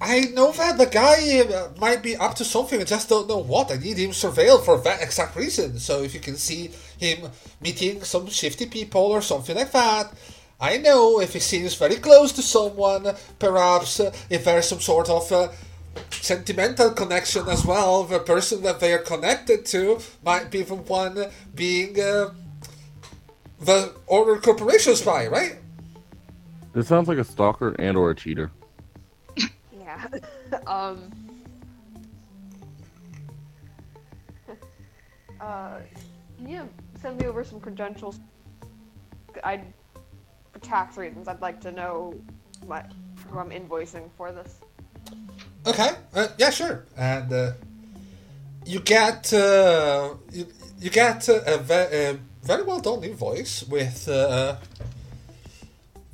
I 0.00 0.20
know 0.34 0.52
that 0.52 0.76
the 0.76 0.86
guy 0.86 1.40
uh, 1.40 1.70
might 1.80 2.02
be 2.02 2.16
up 2.16 2.34
to 2.36 2.44
something. 2.44 2.80
I 2.80 2.84
just 2.84 3.08
don't 3.08 3.28
know 3.28 3.38
what. 3.38 3.70
I 3.70 3.76
need 3.76 3.96
him 3.96 4.10
surveilled 4.10 4.64
for 4.64 4.78
that 4.78 5.02
exact 5.02 5.36
reason. 5.36 5.78
So 5.78 6.02
if 6.02 6.14
you 6.14 6.20
can 6.20 6.36
see 6.36 6.70
him 6.98 7.30
meeting 7.60 8.02
some 8.02 8.28
shifty 8.28 8.66
people 8.66 9.00
or 9.00 9.22
something 9.22 9.56
like 9.56 9.72
that, 9.72 10.12
I 10.60 10.78
know 10.78 11.20
if 11.20 11.32
he 11.32 11.40
seems 11.40 11.74
very 11.74 11.96
close 11.96 12.32
to 12.32 12.42
someone, 12.42 13.14
perhaps 13.38 14.00
uh, 14.00 14.14
if 14.30 14.44
there's 14.44 14.68
some 14.68 14.80
sort 14.80 15.08
of 15.08 15.30
uh, 15.32 15.48
sentimental 16.10 16.90
connection 16.90 17.48
as 17.48 17.64
well, 17.64 18.04
the 18.04 18.18
person 18.18 18.62
that 18.62 18.80
they 18.80 18.92
are 18.92 18.98
connected 18.98 19.64
to 19.66 20.00
might 20.24 20.50
be 20.50 20.62
the 20.62 20.74
one 20.74 21.26
being 21.54 21.98
uh, 22.00 22.30
the 23.60 23.94
Order 24.06 24.40
Corporation 24.40 24.96
spy, 24.96 25.26
right? 25.28 25.56
This 26.74 26.88
sounds 26.88 27.06
like 27.06 27.18
a 27.18 27.24
stalker 27.24 27.74
and 27.78 27.96
or 27.96 28.10
a 28.10 28.14
cheater. 28.14 28.50
Yeah. 29.78 30.06
um. 30.66 31.10
Uh, 35.40 35.78
can 36.38 36.48
you 36.48 36.68
send 37.00 37.20
me 37.20 37.26
over 37.26 37.44
some 37.44 37.60
credentials? 37.60 38.18
I, 39.42 39.60
for 40.52 40.58
tax 40.60 40.96
reasons, 40.96 41.28
I'd 41.28 41.40
like 41.40 41.60
to 41.60 41.70
know 41.70 42.14
my 42.66 42.82
who 43.28 43.38
I'm 43.38 43.50
invoicing 43.50 44.10
for 44.16 44.32
this. 44.32 44.58
Okay, 45.66 45.90
uh, 46.14 46.28
yeah, 46.38 46.50
sure. 46.50 46.86
And 46.96 47.32
uh, 47.32 47.52
you 48.64 48.80
get 48.80 49.32
uh, 49.32 50.14
you, 50.32 50.46
you 50.78 50.90
get 50.90 51.28
uh, 51.28 51.40
a, 51.46 51.58
ve- 51.58 51.74
a 51.74 52.18
very 52.42 52.62
well 52.62 52.80
done 52.80 53.04
invoice 53.04 53.62
with 53.64 54.08
uh, 54.08 54.56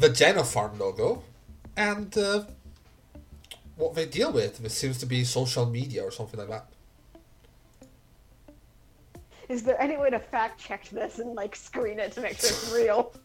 the 0.00 0.08
Genofarm 0.08 0.78
logo 0.78 1.22
and 1.76 2.16
uh, 2.16 2.44
what 3.76 3.94
they 3.94 4.06
deal 4.06 4.32
with. 4.32 4.64
It 4.64 4.70
seems 4.72 4.98
to 4.98 5.06
be 5.06 5.24
social 5.24 5.66
media 5.66 6.02
or 6.02 6.10
something 6.10 6.40
like 6.40 6.48
that. 6.48 6.66
Is 9.48 9.62
there 9.64 9.80
any 9.82 9.96
way 9.96 10.10
to 10.10 10.18
fact 10.18 10.60
check 10.60 10.88
this 10.90 11.18
and 11.18 11.34
like 11.34 11.54
screen 11.56 11.98
it 11.98 12.12
to 12.12 12.20
make 12.20 12.38
sure 12.38 12.50
it's 12.50 12.72
real? 12.72 13.12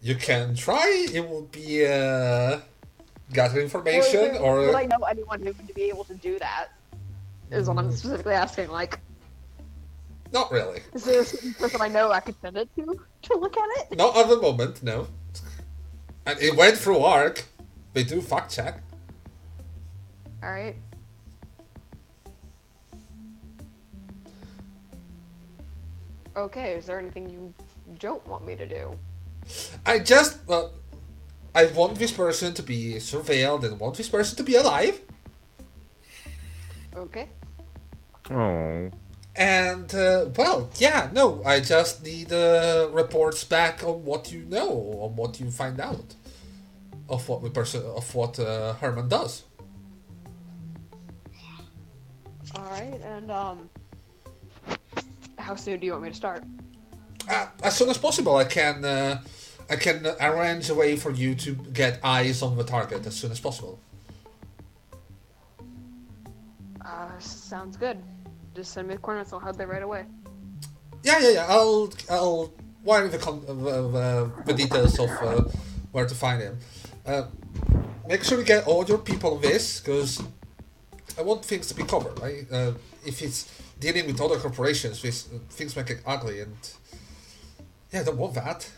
You 0.00 0.14
can 0.14 0.54
try. 0.54 1.08
It 1.12 1.28
will 1.28 1.42
be 1.50 1.84
uh, 1.84 2.60
gather 3.32 3.58
Or, 3.58 3.62
information 3.64 4.20
there- 4.20 4.38
or 4.40 4.60
would 4.60 4.74
I 4.76 4.86
know 4.86 5.00
anyone 5.10 5.40
who 5.40 5.46
would 5.46 5.74
be 5.74 5.82
able 5.82 6.04
to 6.04 6.14
do 6.14 6.38
that? 6.38 6.68
Is 7.50 7.66
what 7.68 7.78
I'm 7.78 7.90
specifically 7.90 8.34
asking. 8.34 8.68
Like, 8.70 9.00
not 10.32 10.50
really. 10.50 10.82
is 10.94 11.04
there 11.04 11.20
a 11.20 11.24
certain 11.24 11.54
person 11.54 11.80
I 11.80 11.88
know 11.88 12.10
I 12.10 12.20
could 12.20 12.36
send 12.40 12.56
it 12.56 12.68
to 12.76 13.00
to 13.22 13.36
look 13.36 13.56
at 13.56 13.68
it? 13.78 13.96
Not 13.96 14.16
at 14.16 14.28
the 14.28 14.36
moment, 14.36 14.82
no. 14.82 15.06
And 16.26 16.38
it 16.40 16.56
went 16.56 16.76
through 16.76 16.98
ARC. 16.98 17.44
They 17.94 18.04
do 18.04 18.20
fact 18.20 18.52
check. 18.52 18.82
All 20.42 20.50
right. 20.50 20.76
Okay, 26.36 26.74
is 26.74 26.86
there 26.86 27.00
anything 27.00 27.28
you 27.28 27.52
don't 27.98 28.24
want 28.28 28.46
me 28.46 28.54
to 28.54 28.66
do? 28.66 28.96
I 29.84 29.98
just 29.98 30.38
well, 30.46 30.72
I 31.54 31.66
want 31.66 31.98
this 31.98 32.12
person 32.12 32.54
to 32.54 32.62
be 32.62 32.94
surveilled 32.94 33.64
and 33.64 33.80
want 33.80 33.96
this 33.96 34.08
person 34.08 34.36
to 34.36 34.42
be 34.42 34.54
alive. 34.54 35.00
Okay. 36.94 37.28
Oh. 38.30 38.90
And 39.38 39.94
uh, 39.94 40.26
well, 40.36 40.68
yeah, 40.78 41.10
no, 41.12 41.42
I 41.46 41.60
just 41.60 42.02
need 42.02 42.32
uh, 42.32 42.88
reports 42.90 43.44
back 43.44 43.84
on 43.84 44.04
what 44.04 44.32
you 44.32 44.40
know, 44.42 44.98
on 45.00 45.14
what 45.14 45.38
you 45.38 45.48
find 45.52 45.78
out 45.80 46.16
of 47.08 47.28
what 47.28 47.44
the 47.44 47.50
person 47.50 47.84
of 47.84 48.12
what 48.16 48.40
uh, 48.40 48.72
Herman 48.74 49.08
does. 49.08 49.44
All 52.56 52.64
right, 52.64 53.00
and 53.04 53.30
um, 53.30 53.70
how 55.38 55.54
soon 55.54 55.78
do 55.78 55.86
you 55.86 55.92
want 55.92 56.02
me 56.02 56.10
to 56.10 56.16
start? 56.16 56.42
Uh, 57.30 57.46
as 57.62 57.76
soon 57.76 57.90
as 57.90 57.98
possible, 57.98 58.34
I 58.34 58.44
can 58.44 58.84
uh, 58.84 59.22
I 59.70 59.76
can 59.76 60.04
arrange 60.20 60.68
a 60.68 60.74
way 60.74 60.96
for 60.96 61.12
you 61.12 61.36
to 61.36 61.54
get 61.54 62.00
eyes 62.02 62.42
on 62.42 62.56
the 62.56 62.64
target 62.64 63.06
as 63.06 63.14
soon 63.14 63.30
as 63.30 63.38
possible. 63.38 63.78
Uh, 66.84 67.16
sounds 67.20 67.76
good. 67.76 68.02
Just 68.58 68.72
send 68.72 68.88
me 68.88 68.94
the 68.94 69.00
coordinates. 69.00 69.32
I'll 69.32 69.38
have 69.38 69.56
that 69.58 69.68
right 69.68 69.84
away. 69.84 70.04
Yeah, 71.04 71.20
yeah, 71.20 71.30
yeah. 71.30 71.46
I'll 71.48 71.92
I'll 72.10 72.52
wire 72.82 73.06
the 73.06 73.18
con- 73.18 73.44
uh, 73.46 73.52
the, 73.52 74.32
the 74.46 74.52
details 74.52 74.98
of 74.98 75.10
uh, 75.22 75.44
where 75.92 76.06
to 76.06 76.14
find 76.14 76.42
him. 76.42 76.58
Uh, 77.06 77.26
make 78.08 78.24
sure 78.24 78.36
you 78.36 78.44
get 78.44 78.66
all 78.66 78.84
your 78.84 78.98
people 78.98 79.38
this 79.38 79.78
because 79.78 80.20
I 81.16 81.22
want 81.22 81.44
things 81.44 81.68
to 81.68 81.74
be 81.74 81.84
covered, 81.84 82.18
right? 82.18 82.46
Uh, 82.50 82.72
if 83.06 83.22
it's 83.22 83.48
dealing 83.78 84.08
with 84.08 84.20
other 84.20 84.38
corporations, 84.38 85.02
this, 85.02 85.28
uh, 85.32 85.38
things 85.50 85.76
might 85.76 85.88
it 85.90 86.02
ugly, 86.04 86.40
and 86.40 86.56
yeah, 87.92 88.00
I 88.00 88.02
don't 88.02 88.18
want 88.18 88.34
that. 88.34 88.68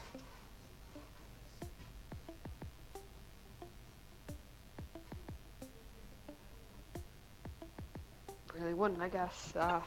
Wouldn't, 8.81 9.03
I 9.03 9.11
guess. 9.11 9.53
Uh, 9.55 9.81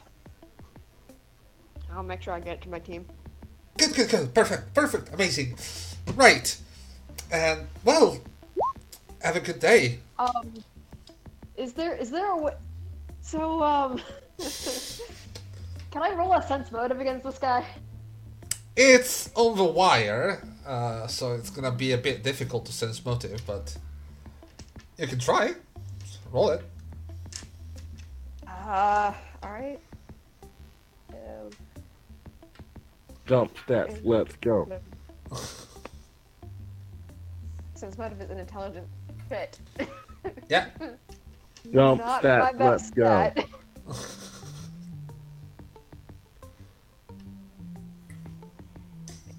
I'll 1.92 2.04
make 2.04 2.22
sure 2.22 2.32
I 2.32 2.40
get 2.40 2.54
it 2.54 2.62
to 2.62 2.68
my 2.68 2.78
team. 2.78 3.04
Good, 3.76 3.92
good, 3.94 4.08
good. 4.08 4.32
Perfect, 4.32 4.72
perfect, 4.72 5.12
amazing. 5.12 5.56
Right, 6.14 6.56
and 7.32 7.66
well, 7.84 8.18
have 9.20 9.34
a 9.34 9.40
good 9.40 9.58
day. 9.58 9.98
Um, 10.16 10.54
is 11.56 11.72
there 11.72 11.96
is 11.96 12.10
there 12.10 12.30
a 12.30 12.36
way? 12.36 12.54
So 13.20 13.62
um, 13.64 14.00
can 15.90 16.02
I 16.02 16.14
roll 16.14 16.32
a 16.32 16.42
sense 16.42 16.70
motive 16.70 17.00
against 17.00 17.24
this 17.24 17.38
guy? 17.38 17.66
It's 18.76 19.30
on 19.34 19.56
the 19.56 19.64
wire, 19.64 20.46
uh, 20.64 21.08
so 21.08 21.32
it's 21.32 21.50
gonna 21.50 21.72
be 21.72 21.92
a 21.92 21.98
bit 21.98 22.22
difficult 22.22 22.66
to 22.66 22.72
sense 22.72 23.04
motive, 23.04 23.42
but 23.44 23.76
you 24.98 25.08
can 25.08 25.18
try. 25.18 25.54
Roll 26.32 26.50
it. 26.50 26.62
Uh, 28.64 29.12
Alright. 29.44 29.80
Um, 31.10 31.50
Jump, 33.26 33.54
stats, 33.56 34.00
let's 34.04 34.36
go. 34.36 34.66
Since 37.74 37.98
motive 37.98 38.22
is 38.22 38.30
an 38.30 38.38
intelligent 38.38 38.86
fit. 39.28 39.60
yeah. 40.48 40.68
Jump, 41.72 42.00
Not 42.00 42.22
stats, 42.22 42.58
let's 42.58 42.86
stat. 42.86 43.36
go. 43.36 43.44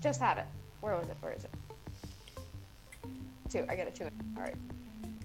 Just 0.02 0.22
had 0.22 0.38
it. 0.38 0.46
Where 0.82 0.96
was 0.96 1.08
it? 1.10 1.18
Where 1.20 1.34
is 1.34 1.46
it? 1.46 1.50
Two. 3.50 3.66
I 3.68 3.76
got 3.76 3.88
a 3.88 3.92
two. 3.92 4.08
Alright. 4.38 4.54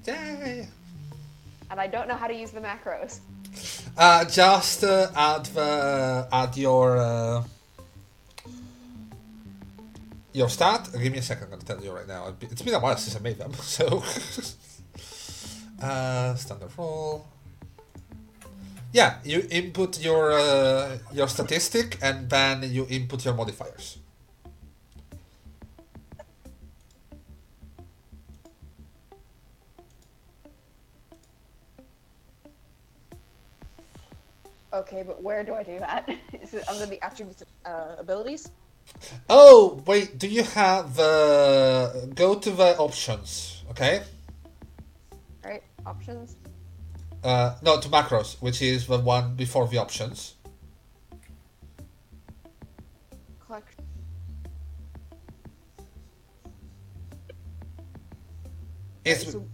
Yay! 0.06 0.66
And 1.70 1.78
I 1.78 1.86
don't 1.86 2.08
know 2.08 2.16
how 2.16 2.26
to 2.26 2.34
use 2.34 2.50
the 2.50 2.60
macros. 2.60 3.20
Uh, 3.96 4.24
just 4.24 4.84
uh, 4.84 5.10
add 5.14 5.46
the 5.46 6.28
add 6.32 6.56
your 6.56 6.96
uh, 6.96 7.44
your 10.32 10.48
stat. 10.48 10.88
Give 10.92 11.12
me 11.12 11.18
a 11.18 11.22
second. 11.22 11.44
I'm 11.44 11.50
gonna 11.50 11.62
tell 11.62 11.82
you 11.82 11.92
right 11.92 12.08
now. 12.08 12.34
It's 12.40 12.62
been 12.62 12.74
a 12.74 12.78
while 12.78 12.96
since 12.96 13.16
I 13.16 13.20
made 13.20 13.38
them, 13.38 13.52
so 13.76 14.02
uh, 15.82 16.34
standard 16.34 16.70
roll. 16.76 17.26
Yeah, 18.92 19.18
you 19.24 19.46
input 19.50 20.00
your 20.00 20.32
uh, 20.32 20.98
your 21.12 21.28
statistic 21.28 21.98
and 22.02 22.28
then 22.28 22.64
you 22.72 22.86
input 22.88 23.24
your 23.24 23.34
modifiers. 23.34 23.99
Okay, 34.72 35.02
but 35.02 35.22
where 35.22 35.42
do 35.42 35.54
I 35.54 35.62
do 35.62 35.78
that? 35.80 36.08
Is 36.32 36.54
it 36.54 36.68
under 36.68 36.86
the 36.86 37.02
attributes 37.04 37.42
uh, 37.64 37.96
abilities? 37.98 38.50
Oh 39.28 39.82
wait, 39.86 40.18
do 40.18 40.28
you 40.28 40.42
have 40.42 40.98
uh, 40.98 42.06
go 42.14 42.34
to 42.36 42.50
the 42.50 42.76
options? 42.78 43.62
Okay. 43.70 44.02
Right? 45.44 45.62
Options? 45.86 46.36
Uh, 47.22 47.56
no, 47.62 47.80
to 47.80 47.88
macros, 47.88 48.40
which 48.40 48.62
is 48.62 48.86
the 48.86 48.98
one 48.98 49.34
before 49.34 49.66
the 49.68 49.78
options. 49.78 50.34
Collect. 53.44 53.74
It's 59.04 59.32
so- 59.32 59.44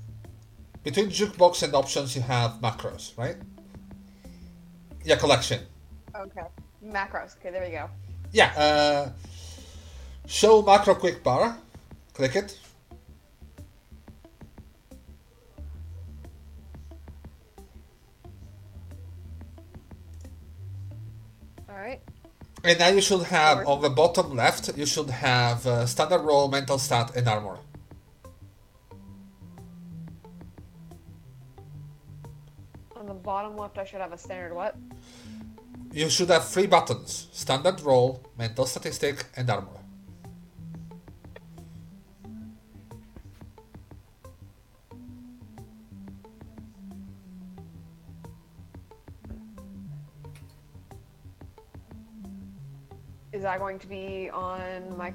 between 0.82 1.08
jukebox 1.08 1.62
and 1.62 1.74
options. 1.74 2.14
You 2.14 2.22
have 2.22 2.60
macros, 2.62 3.16
right? 3.18 3.36
Yeah, 5.06 5.14
collection. 5.14 5.60
Okay. 6.16 6.42
Macros. 6.84 7.36
Okay, 7.38 7.50
there 7.52 7.64
we 7.64 7.70
go. 7.70 7.88
Yeah. 8.32 8.52
Uh, 8.56 9.10
show 10.26 10.62
macro 10.62 10.96
quick 10.96 11.22
bar. 11.22 11.56
Click 12.12 12.34
it. 12.34 12.58
Alright. 21.70 22.00
And 22.64 22.78
now 22.80 22.88
you 22.88 23.00
should 23.00 23.22
have 23.22 23.64
on 23.64 23.82
the 23.82 23.90
bottom 23.90 24.34
left. 24.34 24.76
You 24.76 24.86
should 24.86 25.10
have 25.10 25.64
uh, 25.68 25.86
standard 25.86 26.22
roll, 26.22 26.48
mental 26.48 26.78
stat, 26.80 27.12
and 27.14 27.28
armor. 27.28 27.58
Bottom 33.26 33.56
left, 33.56 33.76
I 33.76 33.84
should 33.84 34.00
have 34.00 34.12
a 34.12 34.18
standard 34.18 34.54
what? 34.54 34.76
You 35.92 36.08
should 36.08 36.30
have 36.30 36.46
three 36.48 36.68
buttons: 36.68 37.28
standard 37.32 37.80
roll, 37.80 38.22
mental 38.38 38.66
statistic, 38.66 39.24
and 39.36 39.50
armor. 39.50 39.80
Is 53.32 53.42
that 53.42 53.58
going 53.58 53.78
to 53.80 53.88
be 53.88 54.30
on 54.30 54.96
my 54.96 55.12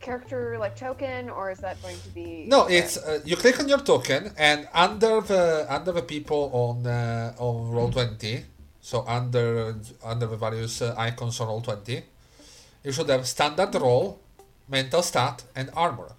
character 0.00 0.56
like 0.58 0.76
token, 0.76 1.30
or 1.30 1.50
is 1.50 1.58
that 1.58 1.80
going 1.82 1.96
to 2.00 2.08
be? 2.10 2.44
No, 2.48 2.64
okay. 2.64 2.78
it's 2.78 2.96
uh, 2.96 3.20
you 3.24 3.36
click 3.36 3.60
on 3.60 3.68
your 3.68 3.80
token 3.80 4.32
and 4.36 4.68
under 4.72 5.20
the 5.20 5.66
under 5.68 5.92
the 5.92 6.02
people 6.02 6.50
on 6.52 6.86
uh, 6.86 7.34
on 7.38 7.70
roll 7.70 7.90
twenty, 7.90 8.44
so 8.80 9.04
under 9.06 9.76
under 10.04 10.26
the 10.26 10.36
various 10.36 10.82
uh, 10.82 10.94
icons 10.96 11.40
on 11.40 11.48
roll 11.48 11.60
twenty, 11.60 12.02
you 12.84 12.92
should 12.92 13.08
have 13.08 13.26
standard 13.26 13.74
roll, 13.74 14.18
mental 14.68 15.02
stat, 15.02 15.44
and 15.54 15.70
armor. 15.76 16.12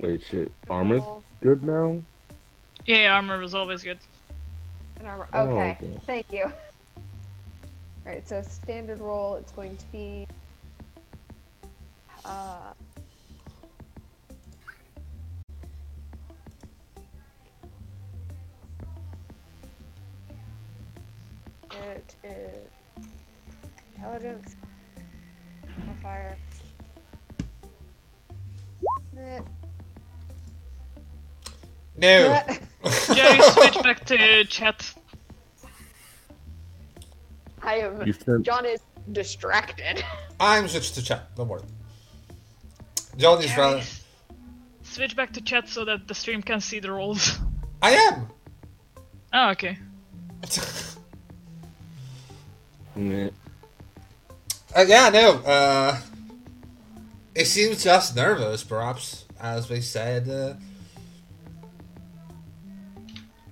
Wait, 0.00 0.22
shit. 0.30 0.52
Armor's 0.68 1.02
good 1.40 1.62
now? 1.62 2.02
Yeah, 2.84 3.14
armor 3.14 3.38
was 3.38 3.54
always 3.54 3.82
good. 3.82 3.98
An 5.00 5.06
armor. 5.06 5.28
Oh, 5.32 5.48
Okay, 5.48 5.78
okay. 5.80 6.00
thank 6.06 6.32
you. 6.32 6.52
Alright, 8.06 8.28
so 8.28 8.42
standard 8.42 9.00
roll, 9.00 9.36
it's 9.36 9.52
going 9.52 9.76
to 9.76 9.86
be. 9.92 10.26
Uh, 12.24 12.72
it 21.70 22.14
is 22.24 23.04
intelligence, 23.94 24.56
modifier. 25.86 26.36
No. 31.96 32.42
Jerry, 33.14 33.42
switch 33.42 33.82
back 33.82 34.04
to 34.06 34.44
chat. 34.44 34.94
I 37.62 37.76
am. 37.76 38.06
You 38.06 38.12
said 38.12 38.42
John 38.44 38.66
is 38.66 38.80
distracted. 39.12 40.04
I'm 40.40 40.68
switched 40.68 40.94
to 40.96 41.02
chat. 41.02 41.34
Don't 41.36 41.48
worry. 41.48 41.62
John 43.16 43.42
is 43.42 43.56
rather. 43.56 43.82
switch 44.82 45.16
back 45.16 45.32
to 45.34 45.40
chat 45.40 45.68
so 45.68 45.84
that 45.84 46.08
the 46.08 46.14
stream 46.14 46.42
can 46.42 46.60
see 46.60 46.80
the 46.80 46.90
rolls. 46.90 47.38
I 47.82 47.92
am. 47.92 48.28
Oh, 49.32 49.50
okay. 49.50 49.78
Meh. 52.96 53.30
Uh, 54.76 54.84
yeah, 54.88 55.08
no. 55.08 55.34
Uh, 55.34 55.96
it 57.32 57.44
seems 57.44 57.84
just 57.84 58.16
nervous, 58.16 58.64
perhaps, 58.64 59.24
as 59.40 59.70
we 59.70 59.80
said. 59.80 60.28
Uh, 60.28 60.54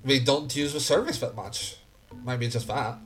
we 0.05 0.19
don't 0.19 0.55
use 0.57 0.73
the 0.73 0.81
service 0.81 1.19
that 1.19 1.37
much. 1.37 1.77
Maybe 2.25 2.49
just 2.49 2.67
that. 2.67 2.99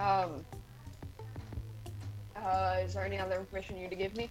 Um. 0.00 0.44
Uh, 2.34 2.76
is 2.82 2.94
there 2.94 3.04
any 3.04 3.18
other 3.18 3.36
information 3.36 3.76
you 3.76 3.82
need 3.82 3.90
to 3.90 3.96
give 3.96 4.16
me? 4.16 4.30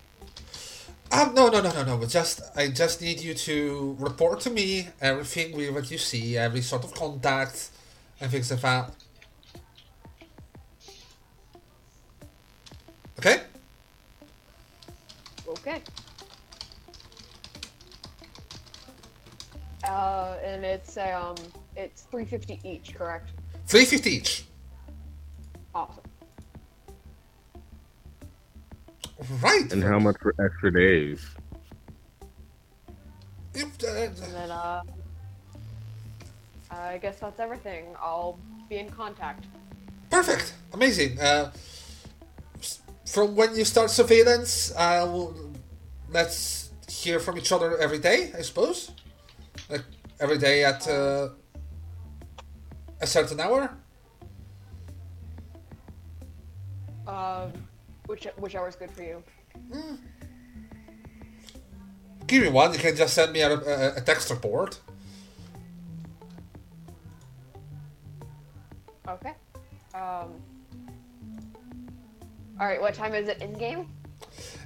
Um, 1.11 1.35
no, 1.35 1.49
no, 1.49 1.61
no, 1.61 1.71
no, 1.71 1.83
no. 1.83 1.97
But 1.97 2.09
just 2.09 2.41
I 2.55 2.69
just 2.69 3.01
need 3.01 3.21
you 3.21 3.35
to 3.35 3.95
report 3.99 4.39
to 4.41 4.49
me 4.49 4.87
everything 4.99 5.55
we 5.55 5.69
that 5.69 5.91
you 5.91 5.99
see, 5.99 6.37
every 6.37 6.61
sort 6.61 6.83
of 6.83 6.93
contact, 6.93 7.69
and 8.19 8.31
things 8.31 8.49
like 8.49 8.61
that. 8.61 8.93
Okay. 13.19 13.41
Okay. 15.47 15.81
Uh, 19.83 20.35
and 20.43 20.63
it's 20.63 20.97
um, 20.97 21.35
it's 21.75 22.03
three 22.03 22.25
fifty 22.25 22.59
each, 22.63 22.95
correct? 22.95 23.29
Three 23.67 23.85
fifty 23.85 24.11
each. 24.11 24.45
Awesome. 25.79 26.03
Right. 29.41 29.71
And 29.71 29.81
how 29.81 29.99
much 29.99 30.17
for 30.21 30.33
extra 30.43 30.73
days? 30.73 31.21
If, 33.53 33.67
uh, 33.83 33.87
And 33.87 34.15
then 34.17 34.51
uh, 34.51 34.81
I 36.69 36.97
guess 36.97 37.19
that's 37.19 37.39
everything. 37.39 37.85
I'll 37.97 38.37
be 38.67 38.77
in 38.77 38.89
contact. 38.89 39.45
Perfect. 40.09 40.53
Amazing. 40.73 41.19
Uh, 41.19 41.51
from 43.05 43.35
when 43.35 43.55
you 43.55 43.63
start 43.63 43.89
surveillance, 43.89 44.73
I'll 44.75 45.33
let's 46.11 46.71
hear 46.89 47.19
from 47.19 47.37
each 47.37 47.51
other 47.53 47.77
every 47.77 47.99
day. 47.99 48.33
I 48.37 48.41
suppose, 48.41 48.91
like 49.69 49.85
every 50.19 50.37
day 50.37 50.65
at 50.65 50.87
uh, 50.87 51.29
a 52.99 53.07
certain 53.07 53.39
hour. 53.39 53.78
Um, 57.09 57.51
which 58.05 58.27
which 58.37 58.55
hour 58.55 58.67
is 58.67 58.75
good 58.75 58.91
for 58.91 59.03
you? 59.03 59.23
Give 62.27 62.43
me 62.43 62.49
one. 62.49 62.73
You 62.73 62.79
can 62.79 62.95
just 62.95 63.13
send 63.15 63.33
me 63.33 63.41
a, 63.41 63.51
a, 63.51 63.95
a 63.97 64.01
text 64.01 64.29
report. 64.29 64.79
Okay. 69.07 69.33
Um. 69.95 70.29
All 72.59 72.67
right. 72.67 72.79
What 72.79 72.93
time 72.93 73.15
is 73.15 73.27
it 73.27 73.41
in 73.41 73.53
game? 73.53 73.87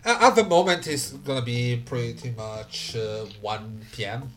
Uh, 0.05 0.17
at 0.19 0.35
the 0.35 0.43
moment, 0.43 0.85
it's 0.87 1.11
gonna 1.11 1.41
be 1.41 1.81
pretty 1.85 2.31
much 2.31 2.95
uh, 2.97 3.25
1 3.39 3.85
p.m. 3.93 4.29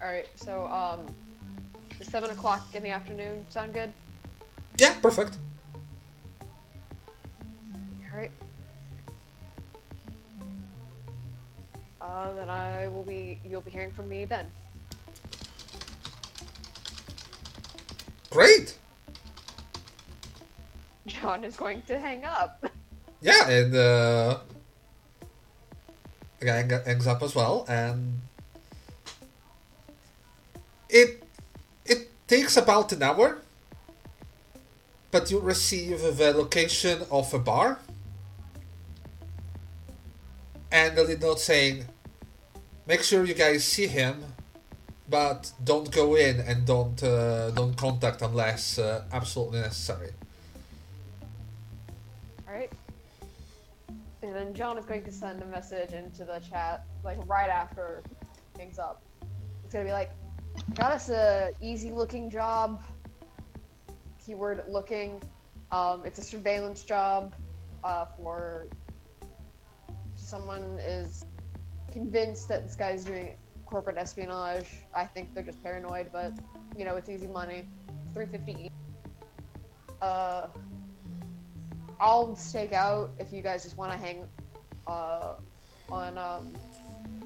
Alright, 0.00 0.28
so, 0.36 0.66
um, 0.66 1.00
7 2.00 2.30
o'clock 2.30 2.74
in 2.74 2.82
the 2.84 2.90
afternoon 2.90 3.44
sound 3.48 3.72
good? 3.72 3.92
Yeah, 4.78 4.94
perfect. 5.00 5.38
Alright. 8.12 8.30
Uh, 12.00 12.32
then 12.34 12.50
I 12.50 12.88
will 12.88 13.04
be, 13.04 13.40
you'll 13.48 13.60
be 13.62 13.70
hearing 13.70 13.92
from 13.92 14.08
me 14.08 14.24
then. 14.24 14.46
Great. 18.30 18.76
John 21.06 21.44
is 21.44 21.56
going 21.56 21.82
to 21.82 21.98
hang 21.98 22.24
up. 22.24 22.64
Yeah, 23.20 23.48
and 23.48 23.74
uh, 23.74 24.38
the 26.40 26.46
guy 26.46 26.82
hangs 26.84 27.06
up 27.06 27.22
as 27.22 27.34
well, 27.34 27.64
and 27.68 28.20
it 30.88 31.22
it 31.86 32.10
takes 32.26 32.56
about 32.56 32.90
an 32.92 33.02
hour, 33.02 33.38
but 35.10 35.30
you 35.30 35.38
receive 35.38 36.00
the 36.00 36.32
location 36.32 37.02
of 37.10 37.32
a 37.32 37.38
bar 37.38 37.78
and 40.72 40.98
a 40.98 41.02
little 41.02 41.28
note 41.28 41.40
saying, 41.40 41.84
"Make 42.86 43.02
sure 43.02 43.24
you 43.24 43.34
guys 43.34 43.64
see 43.64 43.86
him, 43.86 44.24
but 45.08 45.52
don't 45.62 45.90
go 45.90 46.16
in 46.16 46.40
and 46.40 46.66
don't 46.66 47.00
uh, 47.02 47.50
don't 47.50 47.76
contact 47.76 48.22
unless 48.22 48.78
uh, 48.78 49.04
absolutely 49.12 49.60
necessary." 49.60 50.10
Alright. 52.48 52.72
And 54.22 54.34
then 54.34 54.54
John 54.54 54.78
is 54.78 54.86
going 54.86 55.04
to 55.04 55.12
send 55.12 55.42
a 55.42 55.46
message 55.46 55.92
into 55.92 56.24
the 56.24 56.40
chat, 56.50 56.84
like 57.04 57.18
right 57.26 57.50
after 57.50 58.02
things 58.54 58.78
up. 58.78 59.02
It's 59.64 59.72
gonna 59.72 59.84
be 59.84 59.92
like, 59.92 60.10
got 60.74 60.92
us 60.92 61.10
a 61.10 61.52
easy 61.60 61.90
looking 61.90 62.30
job. 62.30 62.82
Keyword 64.24 64.64
looking. 64.68 65.20
Um, 65.70 66.02
it's 66.04 66.18
a 66.18 66.22
surveillance 66.22 66.82
job 66.82 67.34
uh, 67.82 68.06
for 68.16 68.66
someone 70.32 70.78
is 70.80 71.26
convinced 71.92 72.48
that 72.48 72.66
this 72.66 72.74
guy's 72.74 73.04
doing 73.04 73.36
corporate 73.66 73.98
espionage. 73.98 74.64
I 74.94 75.04
think 75.04 75.34
they're 75.34 75.42
just 75.42 75.62
paranoid, 75.62 76.08
but 76.10 76.32
you 76.74 76.86
know, 76.86 76.96
it's 76.96 77.10
easy 77.10 77.26
money. 77.26 77.68
350 78.14 78.64
each. 78.64 78.72
Uh, 80.00 80.46
I'll 82.00 82.34
stake 82.34 82.72
out 82.72 83.10
if 83.18 83.30
you 83.30 83.42
guys 83.42 83.62
just 83.62 83.76
want 83.76 83.92
to 83.92 83.98
hang 83.98 84.26
uh, 84.86 85.34
on 85.90 86.16
um, 86.16 86.54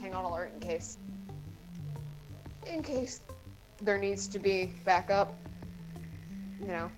hang 0.01 0.13
on 0.13 0.25
alert 0.25 0.51
in 0.55 0.61
case 0.61 0.99
in 2.67 2.83
case 2.83 3.21
there 3.81 3.99
needs 3.99 4.27
to 4.27 4.41
be 4.41 4.73
backup. 4.85 5.33
You 6.61 6.67
know. 6.67 6.91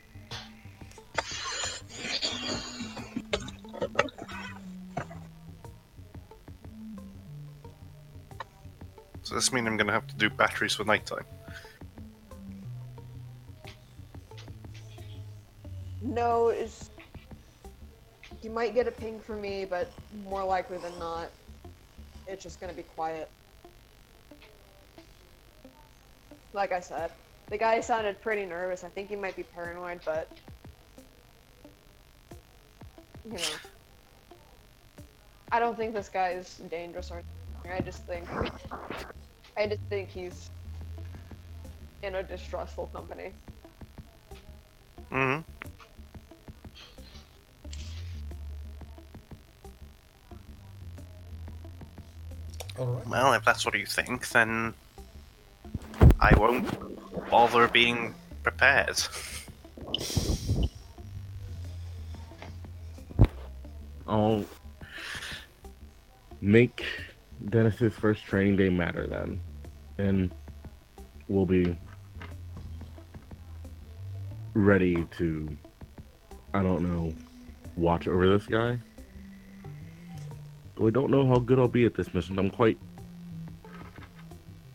So 9.29 9.35
this 9.35 9.53
mean 9.53 9.67
I'm 9.67 9.77
gonna 9.77 9.93
have 9.93 10.07
to 10.07 10.15
do 10.15 10.31
batteries 10.31 10.73
for 10.73 10.85
nighttime. 10.85 11.27
No, 16.01 16.49
it's 16.49 16.89
you 18.41 18.49
might 18.49 18.73
get 18.73 18.89
a 18.89 18.91
ping 18.91 19.21
from 19.21 19.43
me, 19.43 19.67
but 19.67 19.93
more 20.25 20.43
likely 20.43 20.79
than 20.79 20.99
not, 20.99 21.29
it's 22.27 22.43
just 22.43 22.59
gonna 22.59 22.73
be 22.73 22.85
quiet. 22.85 23.29
Like 26.55 26.73
I 26.73 26.81
said, 26.81 27.11
the 27.51 27.59
guy 27.59 27.83
sounded 27.83 28.23
pretty 28.23 28.47
nervous. 28.47 28.83
I 28.83 28.89
think 28.89 29.11
he 29.11 29.17
might 29.17 29.37
be 29.37 29.43
paranoid, 29.43 30.01
but 30.07 30.33
you 33.27 33.35
know, 33.35 33.59
I 35.53 35.61
don't 35.61 35.77
think 35.77 35.93
this 35.93 36.09
guy 36.09 36.31
is 36.31 36.63
dangerous 36.71 37.11
or. 37.11 37.23
I 37.71 37.81
just 37.81 38.05
think, 38.05 38.27
I 39.57 39.67
just 39.67 39.83
think 39.89 40.09
he's 40.09 40.51
in 42.03 42.15
a 42.15 42.23
distrustful 42.23 42.87
company. 42.93 43.33
hmm 45.11 45.39
All 52.79 52.87
right. 52.87 53.09
Well, 53.09 53.33
if 53.35 53.45
that's 53.45 53.65
what 53.65 53.77
you 53.77 53.87
think, 53.87 54.29
then 54.29 54.75
I 56.21 56.35
won't 56.37 56.69
bother 57.31 57.69
being 57.69 58.15
prepared. 58.43 59.01
I'll 64.07 64.45
make 66.41 66.85
Dennis's 67.47 67.95
first 67.95 68.25
training 68.25 68.57
day 68.57 68.69
matter 68.69 69.07
then. 69.07 69.41
And 69.99 70.31
we'll 71.29 71.47
be 71.47 71.77
ready 74.55 75.05
to, 75.19 75.57
I 76.55 76.63
don't 76.63 76.83
know, 76.83 77.13
watch 77.77 78.09
over 78.09 78.29
this 78.29 78.47
guy. 78.47 78.79
We 80.77 80.91
don't 80.91 81.11
know 81.11 81.27
how 81.27 81.39
good 81.39 81.59
I'll 81.59 81.69
be 81.69 81.85
at 81.85 81.95
this 81.95 82.15
mission. 82.15 82.39
I'm 82.39 82.51
quite 82.51 82.79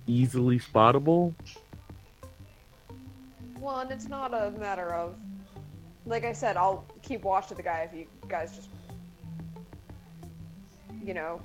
easily 0.07 0.59
spottable. 0.59 1.33
Well, 3.59 3.79
and 3.79 3.91
it's 3.91 4.09
not 4.09 4.33
a 4.33 4.51
matter 4.59 4.93
of, 4.93 5.15
like 6.05 6.25
I 6.25 6.33
said, 6.33 6.57
I'll 6.57 6.85
keep 7.01 7.23
watch 7.23 7.49
of 7.51 7.57
the 7.57 7.63
guy 7.63 7.89
if 7.89 7.97
you 7.97 8.05
guys 8.27 8.53
just, 8.55 8.69
you 11.01 11.13
know, 11.13 11.41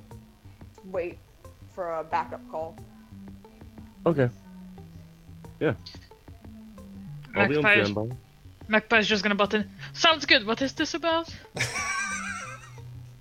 wait 0.91 1.19
for 1.75 1.95
a 1.99 2.05
backup 2.05 2.41
call. 2.51 2.77
Okay. 4.07 4.29
Yeah. 5.61 5.75
I'll 7.37 7.49
be 7.49 7.57
on 7.57 7.63
Magpie 7.63 7.81
is- 7.81 7.89
standby. 7.89 8.17
Magpie's 8.69 9.07
just 9.09 9.23
gonna 9.23 9.35
button. 9.35 9.71
Sounds 9.95 10.27
good. 10.27 10.47
What 10.47 10.61
is 10.63 10.73
this 10.73 10.95
about? 10.95 11.29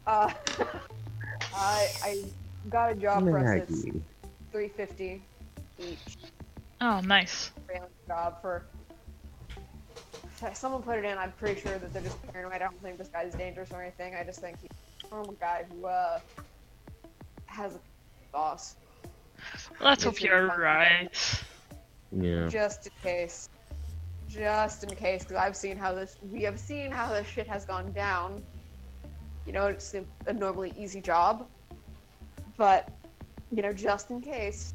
Uh, 0.08 0.32
I 1.54 1.88
I 2.02 2.24
got 2.70 2.94
a 2.94 2.96
job 2.96 3.24
for 3.26 3.38
us. 3.40 3.64
It's 3.70 3.84
Maggie. 3.86 4.02
three 4.54 4.68
fifty 4.70 5.22
each 5.78 6.00
Oh, 6.80 7.02
nice. 7.02 7.52
freelance 7.66 7.92
job 8.08 8.42
for. 8.42 8.64
Someone 10.54 10.82
put 10.82 10.98
it 10.98 11.04
in. 11.04 11.18
I'm 11.18 11.34
pretty 11.34 11.60
sure 11.60 11.78
that 11.78 11.92
they're 11.92 12.02
just 12.04 12.26
paranoid. 12.32 12.54
I 12.54 12.58
don't 12.58 12.82
think 12.82 12.98
this 12.98 13.10
guy's 13.10 13.34
dangerous 13.34 13.70
or 13.74 13.82
anything. 13.82 14.16
I 14.16 14.24
just 14.24 14.40
think 14.40 14.56
he's 14.62 14.70
a 15.12 15.14
normal 15.14 15.34
guy 15.34 15.66
who 15.70 15.86
uh 15.88 16.20
has 17.58 17.76
a 17.76 17.80
boss. 18.32 18.76
Let's 19.82 20.04
hope 20.04 20.22
you 20.22 20.30
you're 20.30 20.48
right. 20.48 21.10
Yeah. 22.12 22.48
just 22.48 22.88
in 22.88 22.94
case 23.04 23.50
just 24.30 24.84
in 24.84 24.90
case 24.96 25.24
because 25.24 25.38
i've 25.38 25.56
seen 25.58 25.76
how 25.76 25.94
this 25.94 26.16
we 26.32 26.42
have 26.44 26.58
seen 26.58 26.90
how 26.90 27.10
this 27.10 27.28
shit 27.28 27.48
has 27.48 27.66
gone 27.66 27.92
down 27.92 28.42
you 29.46 29.52
know 29.52 29.68
it's 29.68 29.94
a, 29.94 30.04
a 30.26 30.34
normally 30.34 30.74
easy 30.78 31.02
job 31.02 31.46
but 32.56 32.90
you 33.52 33.62
know 33.62 33.74
just 33.74 34.10
in 34.10 34.22
case 34.22 34.74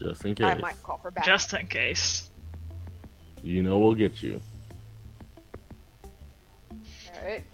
Just 0.00 0.24
in 0.24 0.34
case. 0.34 0.46
i 0.46 0.54
might 0.54 0.82
call 0.82 0.96
for 0.98 1.10
backup 1.10 1.26
Just 1.26 1.52
in 1.52 1.66
case. 1.66 2.30
You 3.42 3.62
know 3.62 3.78
we'll 3.78 3.94
get 3.94 4.22
you. 4.22 4.40
all 6.72 7.24
right 7.24 7.44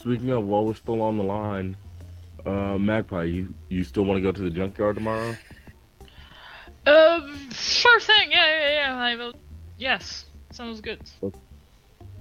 Speaking 0.00 0.30
of, 0.30 0.46
while 0.46 0.64
we're 0.64 0.74
still 0.74 1.02
on 1.02 1.18
the 1.18 1.22
line, 1.22 1.76
uh, 2.46 2.78
Magpie, 2.78 3.24
you, 3.24 3.54
you 3.68 3.84
still 3.84 4.04
want 4.04 4.16
to 4.16 4.22
go 4.22 4.32
to 4.32 4.40
the 4.40 4.48
junkyard 4.48 4.94
tomorrow? 4.94 5.36
Um, 6.86 7.50
sure 7.52 8.00
thing. 8.00 8.30
Yeah, 8.30 8.46
yeah, 8.46 8.72
yeah. 8.72 8.96
I 8.96 9.14
will. 9.16 9.34
Yes, 9.76 10.24
sounds 10.52 10.80
good. 10.80 11.02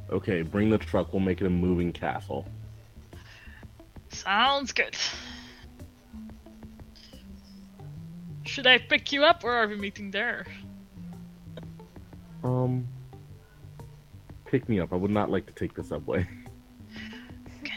Okay, 0.09 0.41
bring 0.41 0.69
the 0.69 0.77
truck. 0.77 1.13
We'll 1.13 1.21
make 1.21 1.39
it 1.39 1.47
a 1.47 1.49
moving 1.49 1.93
castle. 1.93 2.45
Sounds 4.09 4.73
good. 4.73 4.97
Should 8.43 8.67
I 8.67 8.77
pick 8.77 9.13
you 9.13 9.23
up, 9.23 9.45
or 9.45 9.53
are 9.53 9.67
we 9.69 9.77
meeting 9.77 10.11
there? 10.11 10.45
Um, 12.43 12.85
pick 14.45 14.67
me 14.67 14.81
up. 14.81 14.91
I 14.91 14.97
would 14.97 15.11
not 15.11 15.31
like 15.31 15.45
to 15.45 15.53
take 15.53 15.75
the 15.75 15.83
subway. 15.83 16.27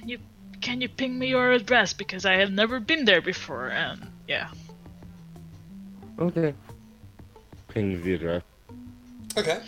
can 0.03 0.09
you 0.09 0.19
can 0.61 0.81
you 0.81 0.89
ping 0.89 1.17
me 1.19 1.29
your 1.29 1.53
address 1.53 1.93
because 1.93 2.27
I 2.27 2.35
have 2.35 2.51
never 2.51 2.81
been 2.81 3.05
there 3.05 3.23
before 3.23 3.69
and 3.69 4.09
yeah. 4.27 4.49
Okay. 6.19 6.55
Ping 7.69 8.03
the 8.03 8.15
address. 8.15 8.43
Okay. 9.37 9.61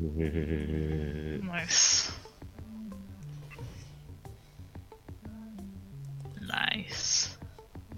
nice. 1.44 2.12
Nice. 6.46 7.36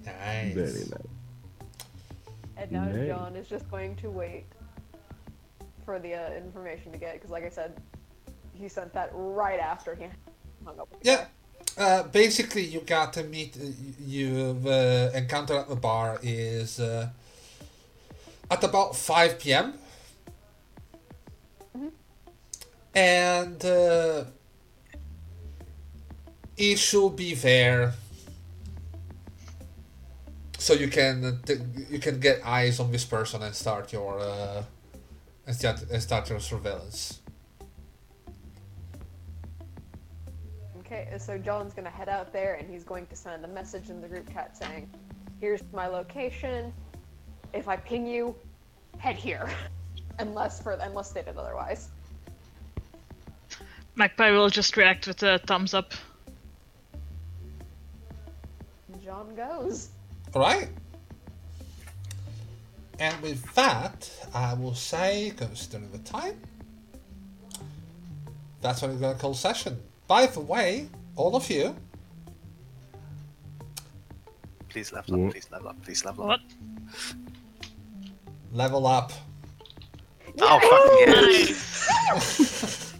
Nice. 0.04 0.54
Very 0.54 0.70
nice. 0.70 1.08
And 2.56 2.72
now 2.72 2.84
nice. 2.84 3.06
John 3.06 3.36
is 3.36 3.48
just 3.48 3.70
going 3.70 3.96
to 3.96 4.10
wait 4.10 4.44
for 5.84 5.98
the 5.98 6.14
uh, 6.14 6.32
information 6.32 6.92
to 6.92 6.98
get 6.98 7.14
because, 7.14 7.30
like 7.30 7.44
I 7.44 7.48
said, 7.48 7.80
he 8.54 8.68
sent 8.68 8.92
that 8.94 9.10
right 9.12 9.60
after 9.60 9.94
he 9.94 10.06
hung 10.64 10.80
up. 10.80 10.88
yeah. 11.02 11.26
Uh, 11.78 12.02
basically, 12.02 12.64
you 12.64 12.80
got 12.80 13.12
to 13.14 13.22
meet. 13.22 13.56
Uh, 13.56 13.66
you've 14.04 14.66
uh, 14.66 15.10
encounter 15.14 15.56
at 15.56 15.68
the 15.68 15.76
bar 15.76 16.18
is 16.22 16.78
uh, 16.78 17.08
at 18.50 18.62
about 18.62 18.94
five 18.94 19.38
p.m. 19.38 19.72
and 22.94 23.64
uh, 23.64 24.24
he 26.56 26.76
should 26.76 27.16
be 27.16 27.34
there, 27.34 27.94
so 30.58 30.74
you 30.74 30.88
can 30.88 31.24
uh, 31.24 31.32
t- 31.46 31.54
you 31.88 31.98
can 31.98 32.20
get 32.20 32.44
eyes 32.44 32.78
on 32.80 32.92
this 32.92 33.04
person 33.06 33.42
and 33.42 33.54
start 33.54 33.90
your 33.92 34.18
uh, 34.18 34.62
and 35.46 35.56
start, 35.56 35.82
and 35.90 36.02
start 36.02 36.28
your 36.28 36.40
surveillance. 36.40 37.19
Okay, 40.90 41.08
so 41.18 41.38
John's 41.38 41.72
gonna 41.72 41.88
head 41.90 42.08
out 42.08 42.32
there 42.32 42.54
and 42.54 42.68
he's 42.68 42.82
going 42.82 43.06
to 43.06 43.16
send 43.16 43.44
a 43.44 43.48
message 43.48 43.90
in 43.90 44.00
the 44.00 44.08
group 44.08 44.32
chat 44.32 44.56
saying, 44.56 44.90
"Here's 45.40 45.62
my 45.72 45.86
location. 45.86 46.72
If 47.52 47.68
I 47.68 47.76
ping 47.76 48.06
you, 48.06 48.34
head 48.98 49.16
here." 49.16 49.48
unless 50.20 50.62
for 50.62 50.72
unless 50.72 51.10
stated 51.10 51.36
otherwise. 51.36 51.88
Magpie 53.96 54.30
will 54.30 54.48
just 54.48 54.76
react 54.76 55.06
with 55.06 55.22
a 55.22 55.38
thumbs 55.46 55.74
up. 55.74 55.92
John 59.02 59.34
goes. 59.34 59.88
All 60.34 60.42
right. 60.42 60.68
And 62.98 63.20
with 63.22 63.54
that, 63.54 64.10
I 64.34 64.54
will 64.54 64.74
say, 64.74 65.32
considering 65.36 65.90
the 65.90 65.98
time, 65.98 66.38
that's 68.60 68.82
what 68.82 68.90
we're 68.90 68.98
going 68.98 69.14
to 69.14 69.20
call 69.20 69.32
session. 69.32 69.80
By 70.10 70.26
the 70.26 70.40
way, 70.40 70.88
all 71.14 71.36
of 71.36 71.48
you, 71.48 71.76
Please 74.68 74.92
level 74.92 75.16
Yeah. 75.18 75.26
up, 75.26 75.32
please 75.32 75.48
level 75.52 75.68
up, 75.68 75.82
please 75.84 76.04
level 76.04 76.24
up. 76.24 76.40
What? 76.40 76.40
level 78.52 78.86
up. 78.88 79.12
Oh, 80.40 80.58
fucking 80.70 81.14
yeah. 81.14 81.44
Nice. 82.14 82.94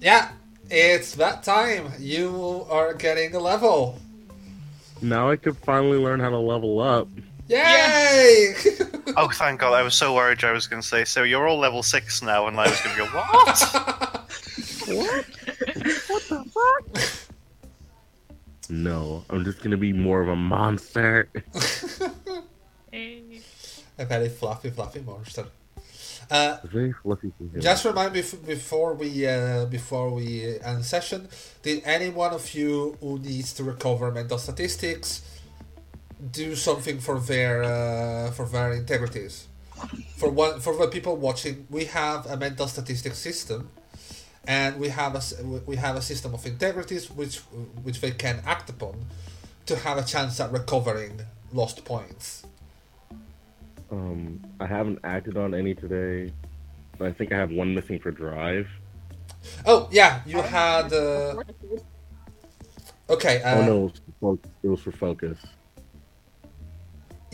Yeah, 0.00 0.30
it's 0.68 1.14
that 1.14 1.44
time. 1.44 1.92
You 2.00 2.66
are 2.68 2.94
getting 2.94 3.32
a 3.36 3.38
level. 3.38 4.00
Now 5.02 5.30
I 5.30 5.36
could 5.36 5.56
finally 5.58 5.98
learn 5.98 6.18
how 6.18 6.30
to 6.30 6.38
level 6.38 6.80
up. 6.80 7.06
Yay! 7.48 8.54
Oh, 9.18 9.30
thank 9.30 9.60
God. 9.60 9.72
I 9.72 9.82
was 9.82 9.94
so 9.94 10.14
worried 10.14 10.44
I 10.44 10.52
was 10.52 10.66
going 10.66 10.82
to 10.82 10.86
say, 10.86 11.04
so 11.06 11.22
you're 11.22 11.48
all 11.48 11.58
level 11.58 11.82
6 11.82 12.22
now, 12.22 12.48
and 12.48 12.60
I 12.60 12.68
was 12.68 12.78
going 12.82 12.96
to 12.96 13.02
go, 13.02 13.08
what? 13.14 13.62
What? 14.88 15.24
What 16.08 16.22
the 16.28 16.44
fuck? 16.52 17.02
No, 18.68 19.24
I'm 19.30 19.44
just 19.44 19.62
gonna 19.62 19.76
be 19.76 19.92
more 19.92 20.20
of 20.22 20.28
a 20.28 20.36
monster. 20.36 21.28
Hey. 22.90 23.40
a 23.98 24.04
very 24.04 24.28
fluffy, 24.28 24.70
fluffy 24.70 25.00
monster. 25.00 25.46
Uh, 26.30 26.58
very 26.64 26.92
fluffy. 26.92 27.32
Just 27.58 27.84
remind 27.84 28.12
me 28.12 28.20
f- 28.20 28.44
before 28.44 28.94
we 28.94 29.26
uh, 29.26 29.66
before 29.66 30.10
we 30.10 30.58
end 30.60 30.84
session. 30.84 31.28
Did 31.62 31.82
any 31.84 32.08
one 32.10 32.32
of 32.32 32.54
you 32.54 32.96
who 33.00 33.18
needs 33.20 33.52
to 33.54 33.64
recover 33.64 34.10
mental 34.10 34.38
statistics 34.38 35.22
do 36.32 36.54
something 36.56 36.98
for 37.00 37.20
their 37.20 37.62
uh, 37.64 38.30
for 38.32 38.46
their 38.46 38.72
integrities? 38.72 39.46
For 40.16 40.30
one 40.30 40.60
for 40.60 40.76
the 40.76 40.88
people 40.88 41.16
watching, 41.16 41.66
we 41.70 41.84
have 41.86 42.26
a 42.26 42.36
mental 42.36 42.66
statistics 42.68 43.18
system, 43.18 43.70
and 44.46 44.78
we 44.80 44.88
have 44.88 45.14
a 45.14 45.22
we 45.66 45.76
have 45.76 45.96
a 45.96 46.02
system 46.02 46.34
of 46.34 46.46
integrities 46.46 47.10
which 47.10 47.38
which 47.82 48.00
they 48.00 48.12
can 48.12 48.40
act 48.46 48.70
upon 48.70 49.06
to 49.66 49.76
have 49.76 49.98
a 49.98 50.04
chance 50.04 50.40
at 50.40 50.52
recovering 50.52 51.20
lost 51.52 51.84
points. 51.84 52.44
Um, 53.90 54.40
I 54.60 54.66
haven't 54.66 55.00
acted 55.04 55.36
on 55.36 55.54
any 55.54 55.74
today. 55.74 56.32
but 56.98 57.08
I 57.08 57.12
think 57.12 57.32
I 57.32 57.36
have 57.36 57.50
one 57.50 57.74
missing 57.74 57.98
for 57.98 58.10
drive. 58.10 58.68
Oh 59.66 59.88
yeah, 59.92 60.20
you 60.26 60.40
had. 60.42 60.92
Uh, 60.92 61.36
okay. 63.10 63.42
Uh, 63.42 63.56
oh 63.56 63.62
no, 63.62 63.76
it 63.76 63.82
was, 63.82 64.00
for, 64.20 64.36
fo- 64.36 64.50
it 64.62 64.68
was 64.68 64.80
for 64.80 64.92
focus. 64.92 65.38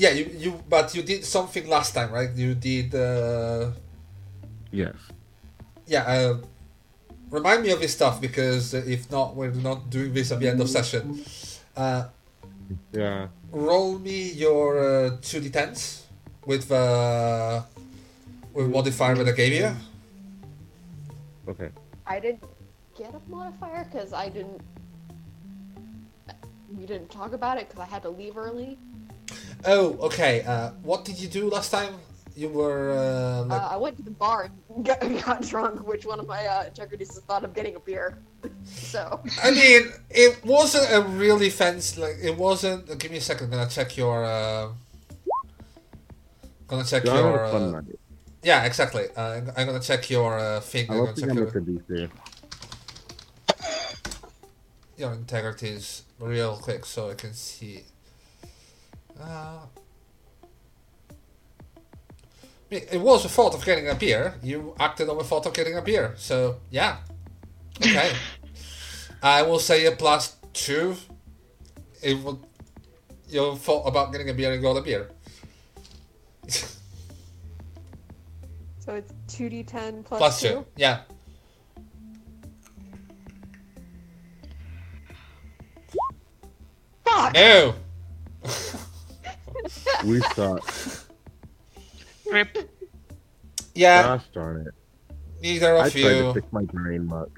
Yeah, 0.03 0.11
you, 0.11 0.25
you 0.35 0.51
but 0.69 0.97
you 0.97 1.03
did 1.07 1.25
something 1.25 1.69
last 1.69 1.95
time, 1.95 2.11
right? 2.11 2.35
You 2.35 2.55
did 2.59 2.93
uh 2.93 3.71
Yes. 4.73 4.97
yeah, 5.87 6.03
uh 6.03 6.39
remind 7.31 7.63
me 7.63 7.71
of 7.71 7.79
this 7.79 7.95
stuff 7.95 8.21
because 8.21 8.75
uh, 8.75 8.83
if 8.85 9.09
not 9.15 9.37
we're 9.37 9.55
not 9.55 9.91
doing 9.91 10.13
this 10.13 10.33
at 10.33 10.41
the 10.41 10.49
end 10.51 10.61
of 10.61 10.69
session. 10.69 11.23
Uh 11.77 12.11
Yeah. 12.91 13.29
roll 13.53 13.99
me 14.01 14.33
your 14.33 14.69
uh, 14.83 15.23
2d10s 15.23 16.03
with 16.51 16.67
uh 16.73 17.63
with 18.55 18.67
modifier 18.75 19.15
that 19.15 19.29
I 19.29 19.37
gave 19.39 19.53
you. 19.55 19.71
Okay. 21.47 21.71
I 22.07 22.19
didn't 22.19 22.43
get 22.99 23.15
a 23.15 23.23
modifier 23.31 23.87
because 23.87 24.11
I 24.13 24.27
didn't. 24.29 24.61
We 26.75 26.87
didn't 26.91 27.11
talk 27.11 27.33
about 27.39 27.57
it 27.61 27.69
because 27.69 27.87
I 27.87 27.91
had 27.95 28.03
to 28.03 28.11
leave 28.11 28.37
early. 28.37 28.79
Oh, 29.65 29.97
okay. 30.09 30.43
Uh 30.43 30.71
what 30.83 31.05
did 31.05 31.19
you 31.21 31.29
do 31.29 31.49
last 31.51 31.71
time? 31.71 31.95
You 32.35 32.49
were 32.49 32.93
uh, 32.97 33.43
like 33.45 33.61
Uh, 33.61 33.69
I 33.73 33.77
went 33.77 33.97
to 33.99 34.03
the 34.03 34.11
bar 34.11 34.49
and 34.75 34.85
got, 34.89 35.01
got 35.25 35.43
drunk, 35.43 35.87
which 35.87 36.07
one 36.07 36.19
of 36.19 36.27
my 36.27 36.47
uh, 36.47 36.65
integrities 36.65 37.21
thought 37.29 37.45
of 37.45 37.53
getting 37.55 37.77
a 37.77 37.81
beer. 37.81 38.17
so 38.65 39.21
I 39.45 39.51
mean, 39.51 39.93
it 40.09 40.43
wasn't 40.45 40.89
a 40.91 41.03
really 41.19 41.51
fancy. 41.51 42.01
Like 42.01 42.17
it 42.23 42.35
wasn't. 42.37 42.87
Give 42.99 43.11
me 43.11 43.19
a 43.19 43.21
second. 43.21 43.47
I'm 43.53 43.59
gonna 43.61 43.69
check 43.69 43.97
your. 43.99 44.25
Uh, 44.25 44.69
gonna 46.69 46.85
check 46.85 47.05
John 47.05 47.17
had 47.17 47.23
your. 47.23 47.45
Uh, 47.45 47.83
yeah, 48.43 48.65
exactly. 48.65 49.05
Uh, 49.15 49.21
I'm- 49.37 49.53
I'm 49.57 49.67
gonna 49.67 49.81
check 49.81 50.09
your 50.09 50.39
uh, 50.39 50.61
thing. 50.61 50.91
I 50.91 50.95
I'm 50.95 51.05
gonna 51.05 51.21
check 51.21 51.31
I'm 51.31 51.37
your, 51.37 51.49
a 51.49 51.61
DC. 51.61 52.11
your 54.97 55.13
integrities 55.13 56.03
real 56.19 56.57
quick 56.57 56.87
so 56.87 57.11
I 57.11 57.15
can 57.15 57.35
see. 57.35 57.85
Uh, 59.23 59.59
it 62.71 63.01
was 63.01 63.25
a 63.25 63.29
thought 63.29 63.55
of 63.55 63.65
getting 63.65 63.89
a 63.89 63.95
beer. 63.95 64.35
You 64.43 64.75
acted 64.81 65.09
on 65.09 65.19
the 65.19 65.25
thought 65.25 65.47
of 65.47 65.53
getting 65.53 65.77
a 65.77 65.83
beer. 65.83 66.15
So 66.17 66.57
yeah. 66.71 66.99
Okay. 67.79 68.13
I 69.23 69.43
will 69.43 69.59
say 69.59 69.87
a 69.87 69.93
plus 69.93 70.37
two. 70.53 70.97
It 72.03 72.23
will. 72.23 72.41
You 73.29 73.57
thought 73.57 73.87
about 73.87 74.13
getting 74.13 74.31
a 74.31 74.35
beer 74.35 74.53
and 74.53 74.63
got 74.63 74.77
a 74.77 74.83
beer. 74.83 75.11
so 76.49 76.69
it's 78.95 79.13
two 79.29 79.49
d 79.49 79.63
ten 79.63 80.03
plus, 80.03 80.19
plus 80.19 80.41
two. 80.41 80.49
two. 80.49 80.67
Yeah. 80.77 81.01
Fuck! 87.05 87.35
No. 87.35 87.75
We 90.05 90.21
suck. 90.35 90.63
Rip. 92.31 92.57
Yeah. 93.75 94.03
Gosh 94.03 94.25
darn 94.33 94.67
it. 94.67 94.75
Neither 95.43 95.77
I 95.77 95.87
of 95.87 95.93
tried 95.93 96.03
to 96.03 96.17
you. 96.17 96.33
fix 96.35 96.47
my 96.53 96.63
brain 96.65 97.07
muck. 97.07 97.29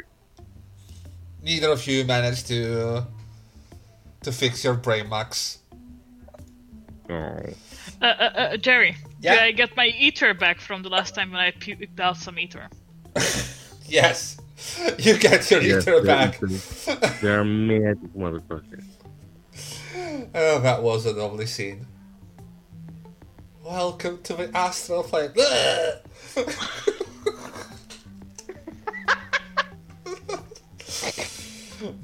Neither 1.43 1.71
of 1.71 1.87
you 1.87 2.05
managed 2.05 2.47
to. 2.49 3.07
To 4.23 4.33
fix 4.33 4.65
your 4.65 4.75
brain 4.75 5.09
max. 5.09 5.59
Oh. 7.11 7.13
Uh, 7.13 8.05
uh, 8.05 8.07
uh, 8.09 8.57
Jerry, 8.57 8.97
Yeah? 9.21 9.35
did 9.35 9.43
I 9.43 9.53
get 9.53 9.77
my 9.77 9.87
ether 9.89 10.33
back 10.33 10.61
from 10.61 10.83
the 10.83 10.89
last 10.89 11.15
time 11.15 11.31
when 11.31 11.41
I 11.41 11.51
puked 11.51 12.01
out 12.01 12.17
some 12.17 12.39
ether? 12.39 12.69
Yes. 13.87 14.39
You 14.99 15.19
get 15.19 15.51
your 15.51 15.61
Yes, 15.61 15.83
ether 15.87 16.03
back. 16.03 16.37
eating- 16.43 16.59
They're 17.21 17.45
magic 17.45 17.99
motherfuckers. 18.17 18.85
Oh, 20.35 20.59
that 20.61 20.83
was 20.83 21.05
a 21.07 21.13
lovely 21.13 21.47
scene. 21.47 21.87
Welcome 23.65 24.21
to 24.25 24.35
the 24.35 24.55
astral 24.57 25.03
plane. 25.03 25.31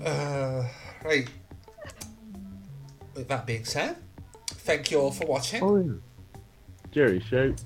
uh, 0.05 0.65
right. 1.05 1.29
With 3.15 3.29
that 3.29 3.47
being 3.47 3.65
said, 3.65 3.97
thank 4.49 4.91
you 4.91 4.99
all 5.01 5.11
for 5.11 5.27
watching. 5.27 5.63
Oh 5.63 5.77
yeah. 5.77 5.93
Jerry, 6.91 7.21
should 7.21 7.61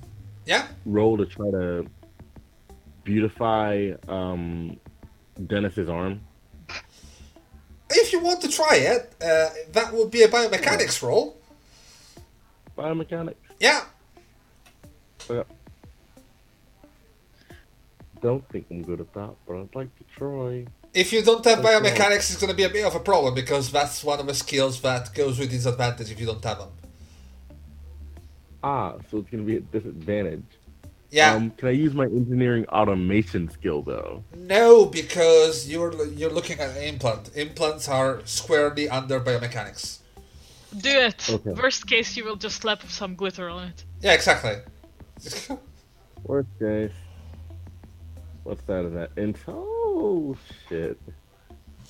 Yeah. 0.45 0.67
roll 0.85 1.17
to 1.17 1.25
try 1.25 1.49
to 1.51 1.85
beautify 3.03 3.91
um 4.07 4.77
Dennis's 5.47 5.89
arm? 5.89 6.21
If 7.89 8.11
you 8.13 8.19
want 8.19 8.41
to 8.41 8.49
try 8.49 8.75
it, 8.77 9.13
uh, 9.21 9.49
that 9.71 9.93
would 9.93 10.09
be 10.11 10.23
a 10.23 10.27
biomechanics 10.27 11.01
roll. 11.03 11.37
Biomechanics. 12.77 13.35
Yeah. 13.59 13.85
Yeah. 15.29 15.43
Don't 18.21 18.47
think 18.49 18.65
I'm 18.71 18.81
good 18.83 18.99
at 19.01 19.13
that, 19.13 19.35
but 19.47 19.57
I'd 19.57 19.75
like 19.75 19.95
to 19.97 20.03
try. 20.17 20.65
If 20.93 21.11
you 21.13 21.21
don't 21.21 21.43
have 21.45 21.59
Okay. 21.59 21.67
biomechanics, 21.67 22.31
it's 22.31 22.37
going 22.37 22.49
to 22.49 22.55
be 22.55 22.63
a 22.63 22.69
bit 22.69 22.85
of 22.85 22.95
a 22.95 22.99
problem 22.99 23.33
because 23.35 23.71
that's 23.71 24.03
one 24.03 24.19
of 24.19 24.27
the 24.27 24.33
skills 24.33 24.81
that 24.81 25.13
goes 25.13 25.37
with 25.37 25.51
disadvantage 25.51 26.09
if 26.11 26.19
you 26.19 26.25
don't 26.25 26.43
have 26.43 26.59
them. 26.59 26.69
Ah, 28.63 28.95
so 29.11 29.19
it's 29.19 29.29
gonna 29.29 29.43
be 29.43 29.57
a 29.57 29.59
disadvantage. 29.59 30.41
Yeah. 31.11 31.33
Um, 31.35 31.51
can 31.51 31.67
I 31.67 31.71
use 31.71 31.93
my 31.93 32.05
engineering 32.05 32.65
automation 32.69 33.47
skill 33.51 33.83
though? 33.83 34.23
no, 34.35 34.85
because 34.85 35.69
you're 35.69 35.93
you're 36.07 36.31
looking 36.31 36.59
at 36.59 36.75
an 36.75 36.81
implant. 36.81 37.29
Implants 37.35 37.87
are 37.87 38.21
squarely 38.25 38.89
under 38.89 39.19
biomechanics. 39.19 39.99
Do 40.77 40.89
it. 40.89 41.29
Okay. 41.29 41.51
Worst 41.51 41.87
case, 41.87 42.15
you 42.17 42.25
will 42.25 42.35
just 42.35 42.61
slap 42.61 42.83
some 42.83 43.15
glitter 43.15 43.49
on 43.49 43.69
it. 43.69 43.83
Yeah, 44.01 44.13
exactly. 44.13 44.57
Worst 46.23 46.49
case. 46.59 46.91
What's 48.43 48.61
that? 48.63 48.85
Is 48.85 48.93
that 48.93 49.11
int? 49.17 49.37
Oh 49.47 50.35
shit. 50.67 50.99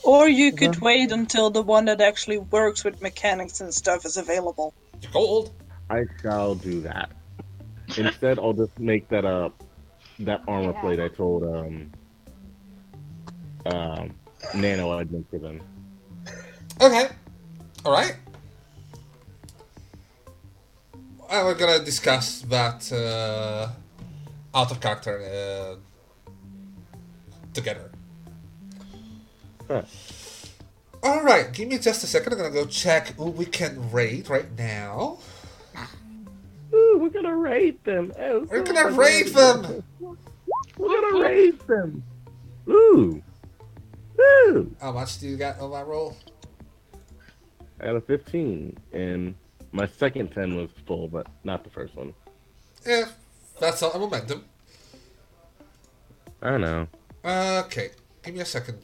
Or 0.03 0.27
you 0.27 0.51
could 0.51 0.77
wait 0.81 1.11
until 1.11 1.49
the 1.49 1.61
one 1.61 1.85
that 1.85 1.99
actually 2.01 2.37
works 2.37 2.83
with 2.83 3.01
mechanics 3.01 3.61
and 3.61 3.73
stuff 3.73 4.05
is 4.05 4.17
available. 4.17 4.73
You're 5.01 5.11
gold. 5.11 5.53
I 5.89 6.03
shall 6.21 6.55
do 6.55 6.81
that. 6.81 7.11
Instead, 7.97 8.39
I'll 8.39 8.53
just 8.53 8.77
make 8.79 9.07
that 9.09 9.25
uh 9.25 9.49
that 10.19 10.41
armor 10.47 10.71
Yeah. 10.73 10.81
plate 10.81 10.99
I 10.99 11.07
told 11.07 11.43
um 11.43 11.91
um 13.65 14.13
Nano 14.53 14.91
I'd 14.97 15.11
make 15.11 15.29
for 15.29 15.39
them. 15.39 15.61
Okay. 16.81 17.07
All 17.85 17.91
right. 17.91 18.15
Uh, 21.29 21.41
we're 21.43 21.55
gonna 21.55 21.83
discuss 21.83 22.41
that 22.41 22.91
uh, 22.91 23.69
out 24.53 24.71
of 24.71 24.79
character 24.79 25.21
uh, 25.23 25.75
together. 27.53 27.89
Huh. 29.67 29.81
All 31.01 31.23
right. 31.23 31.51
Give 31.51 31.67
me 31.67 31.77
just 31.79 32.03
a 32.03 32.07
second. 32.07 32.33
I'm 32.33 32.39
gonna 32.39 32.51
go 32.51 32.65
check 32.65 33.15
who 33.15 33.31
we 33.31 33.45
can 33.45 33.91
raid 33.91 34.29
right 34.29 34.47
now. 34.57 35.17
Ooh, 36.73 36.97
we're 37.01 37.09
gonna 37.09 37.35
raid 37.35 37.83
them. 37.83 38.11
Oh, 38.19 38.45
We're 38.49 38.65
so 38.65 38.73
gonna 38.73 38.91
raid 38.95 39.27
them. 39.27 39.83
We're 40.77 41.01
gonna 41.01 41.23
raid 41.23 41.59
them. 41.61 42.03
Ooh. 42.69 43.21
Ooh. 44.19 44.75
How 44.81 44.91
much 44.91 45.19
do 45.19 45.27
you 45.27 45.37
got 45.37 45.59
on 45.59 45.71
that 45.71 45.87
roll? 45.87 46.15
I 47.79 47.87
had 47.87 47.95
a 47.95 48.01
15, 48.01 48.77
and 48.93 49.35
my 49.75 49.85
second 49.87 50.29
10 50.31 50.55
was 50.55 50.69
full, 50.87 51.07
but 51.07 51.27
not 51.43 51.63
the 51.63 51.69
first 51.69 51.95
one. 51.95 52.13
Yeah, 52.85 53.05
that's 53.59 53.83
all. 53.83 53.97
Momentum. 53.99 54.45
I 56.41 56.51
don't 56.51 56.61
know. 56.61 56.87
Okay. 57.65 57.89
Give 58.23 58.33
me 58.35 58.39
a 58.41 58.45
second. 58.45 58.77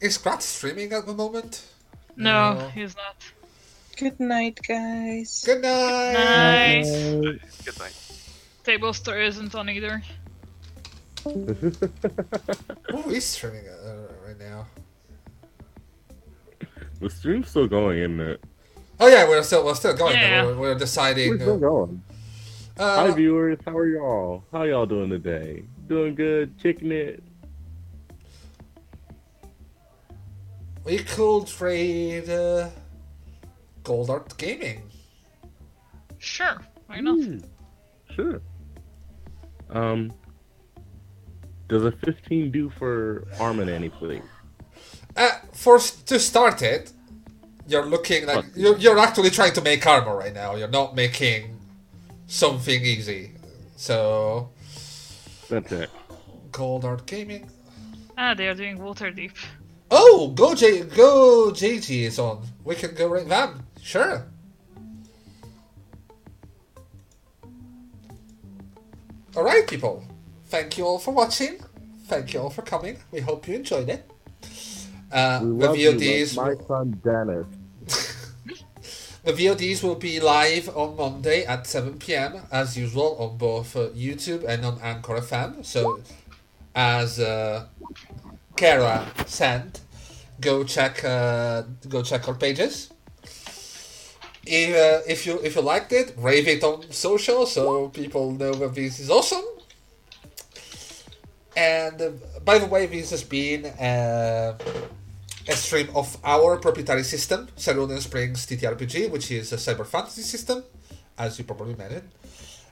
Is 0.00 0.16
Krat 0.18 0.42
streaming 0.42 0.92
at 0.92 1.06
the 1.06 1.14
moment? 1.14 1.64
No, 2.16 2.54
No. 2.54 2.68
he's 2.68 2.94
not. 2.96 3.16
Good 3.96 4.20
night, 4.20 4.60
guys. 4.66 5.42
Good 5.44 5.62
night. 5.62 6.12
Nice. 6.12 6.90
Good 7.64 7.78
night. 7.80 7.96
Table 8.62 8.92
store 8.92 9.18
isn't 9.18 9.54
on 9.54 9.68
either. 9.68 10.02
Who 11.24 13.10
is 13.10 13.24
streaming 13.24 13.66
uh, 13.68 14.06
right 14.26 14.38
now? 14.38 14.66
the 17.00 17.10
stream's 17.10 17.48
still 17.48 17.66
going, 17.66 17.98
isn't 17.98 18.20
it? 18.20 18.44
Oh 19.00 19.06
yeah, 19.06 19.28
we're 19.28 19.42
still 19.42 19.64
we're 19.64 19.74
still 19.74 19.94
going. 19.94 20.16
Yeah. 20.16 20.44
We're, 20.44 20.56
we're 20.56 20.74
deciding. 20.74 21.30
We're 21.30 21.38
still 21.38 21.54
Uh, 21.54 21.58
going. 21.58 22.02
Hi, 22.78 23.08
uh, 23.08 23.12
viewers. 23.12 23.58
How 23.64 23.76
are 23.76 23.86
y'all? 23.86 24.44
How 24.52 24.62
y'all 24.64 24.86
doing 24.86 25.10
today? 25.10 25.64
Doing 25.86 26.14
good? 26.14 26.58
chicken 26.58 26.92
it? 26.92 27.22
we 30.84 30.98
could 30.98 31.46
trade 31.46 32.30
uh, 32.30 32.70
Gold 33.82 34.08
Art 34.08 34.36
Gaming. 34.38 34.82
Sure, 36.16 36.58
why 36.86 37.00
not? 37.00 37.18
Ooh, 37.18 37.40
sure. 38.16 38.40
Um, 39.68 40.10
does 41.68 41.84
a 41.84 41.92
15 41.92 42.50
do 42.50 42.70
for 42.70 43.26
Armin 43.38 43.68
anything? 43.68 44.22
Uh, 45.14 45.28
for 45.52 45.78
to 45.78 46.18
start 46.18 46.62
it, 46.62 46.90
you're 47.68 47.86
looking 47.86 48.26
like 48.26 48.36
What? 48.36 48.56
you're, 48.56 48.76
you're 48.78 48.98
actually 48.98 49.30
trying 49.30 49.52
to 49.52 49.60
make 49.60 49.86
armor 49.86 50.16
right 50.16 50.34
now. 50.34 50.56
You're 50.56 50.68
not 50.68 50.94
making 50.94 51.58
something 52.26 52.82
easy. 52.82 53.32
So 53.76 54.50
That's 55.48 55.70
it. 55.72 55.90
Gold 56.50 56.84
Art 56.84 57.06
Gaming. 57.06 57.48
Ah, 58.16 58.34
they 58.34 58.48
are 58.48 58.54
doing 58.54 58.78
Waterdeep. 58.78 59.32
Oh, 59.90 60.28
go 60.34 60.54
J 60.54 60.82
go 60.82 61.50
JG 61.52 62.02
is 62.02 62.18
on. 62.18 62.42
We 62.64 62.74
can 62.74 62.94
go 62.94 63.08
right 63.08 63.28
then. 63.28 63.62
Sure. 63.80 64.26
All 69.36 69.44
right, 69.44 69.66
people. 69.66 70.04
Thank 70.46 70.76
you 70.78 70.84
all 70.84 70.98
for 70.98 71.12
watching. 71.12 71.58
Thank 72.06 72.32
you 72.34 72.40
all 72.40 72.50
for 72.50 72.62
coming. 72.62 72.98
We 73.12 73.20
hope 73.20 73.46
you 73.46 73.54
enjoyed 73.54 73.88
it. 73.88 74.10
Uh, 75.12 75.40
We 75.42 75.48
the 75.48 75.54
love 75.66 75.76
you, 75.76 75.92
my 76.36 76.54
son 76.66 77.00
Dennis. 77.04 77.46
The 79.28 79.34
VODs 79.34 79.82
will 79.82 79.94
be 79.94 80.20
live 80.20 80.74
on 80.74 80.96
Monday 80.96 81.44
at 81.44 81.66
7 81.66 81.98
p.m. 81.98 82.40
as 82.50 82.78
usual 82.78 83.14
on 83.20 83.36
both 83.36 83.76
uh, 83.76 83.88
YouTube 83.90 84.42
and 84.44 84.64
on 84.64 84.80
Anchor 84.82 85.16
FM. 85.16 85.62
So, 85.66 86.00
as 86.74 87.20
uh, 87.20 87.66
Kara 88.56 89.06
said, 89.26 89.80
go 90.40 90.64
check 90.64 91.04
uh, 91.04 91.64
go 91.90 92.00
check 92.02 92.26
our 92.26 92.36
pages. 92.36 92.90
If, 94.46 94.70
uh, 94.74 95.04
if 95.06 95.26
you 95.26 95.38
if 95.44 95.56
you 95.56 95.60
liked 95.60 95.92
it, 95.92 96.14
rave 96.16 96.48
it 96.48 96.64
on 96.64 96.90
social 96.90 97.44
so 97.44 97.90
people 97.90 98.32
know 98.32 98.54
that 98.54 98.74
this 98.74 98.98
is 98.98 99.10
awesome. 99.10 99.44
And 101.54 102.00
uh, 102.00 102.10
by 102.46 102.56
the 102.58 102.66
way, 102.66 102.86
this 102.86 103.10
has 103.10 103.24
been 103.24 103.66
uh, 103.66 104.56
a 105.48 105.52
stream 105.52 105.88
of 105.94 106.16
our 106.24 106.58
proprietary 106.58 107.02
system, 107.02 107.48
Cerulean 107.56 108.00
Springs 108.00 108.46
TTRPG, 108.46 109.10
which 109.10 109.30
is 109.30 109.52
a 109.52 109.56
cyber 109.56 109.86
fantasy 109.86 110.22
system, 110.22 110.62
as 111.16 111.38
you 111.38 111.44
probably 111.44 111.72
imagine. 111.72 112.10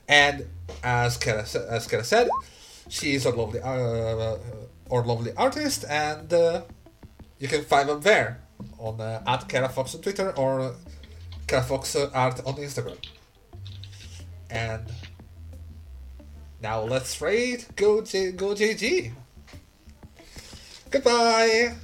And 0.07 0.45
as 0.83 1.17
Kara, 1.17 1.41
as 1.69 1.87
Kara 1.87 2.03
said, 2.03 2.29
she 2.87 3.15
is 3.15 3.25
our 3.25 3.33
lovely, 3.33 3.59
uh, 3.59 4.37
our 4.91 5.03
lovely 5.03 5.33
artist, 5.35 5.85
and 5.89 6.31
uh, 6.31 6.61
you 7.39 7.47
can 7.47 7.63
find 7.63 7.89
them 7.89 8.01
there 8.01 8.41
on 8.77 9.01
uh, 9.01 9.23
at 9.25 9.49
Kara 9.49 9.69
Fox 9.69 9.95
on 9.95 10.01
Twitter 10.01 10.31
or 10.37 10.59
uh, 10.61 10.73
Kara 11.47 11.63
Fox 11.63 11.95
uh, 11.95 12.09
Art 12.13 12.39
on 12.45 12.55
Instagram. 12.55 12.97
And 14.49 14.85
now 16.61 16.81
let's 16.81 17.19
raid. 17.21 17.65
Go 17.75 18.01
J- 18.01 18.31
go 18.31 18.53
JG. 18.53 19.11
Goodbye. 20.89 21.75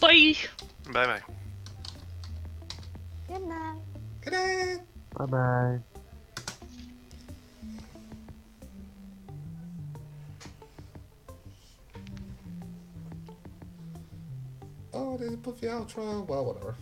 Bye. 0.00 0.34
Bye 0.92 1.06
bye. 1.06 1.20
Good 3.28 3.42
night. 3.46 3.80
Good 4.22 4.32
night. 4.32 4.78
Bye 5.16 5.26
bye. 5.26 5.78
Oh, 14.92 15.16
they 15.16 15.24
didn't 15.26 15.42
put 15.42 15.60
the 15.60 15.66
outro. 15.68 16.26
Well, 16.26 16.44
whatever. 16.46 16.74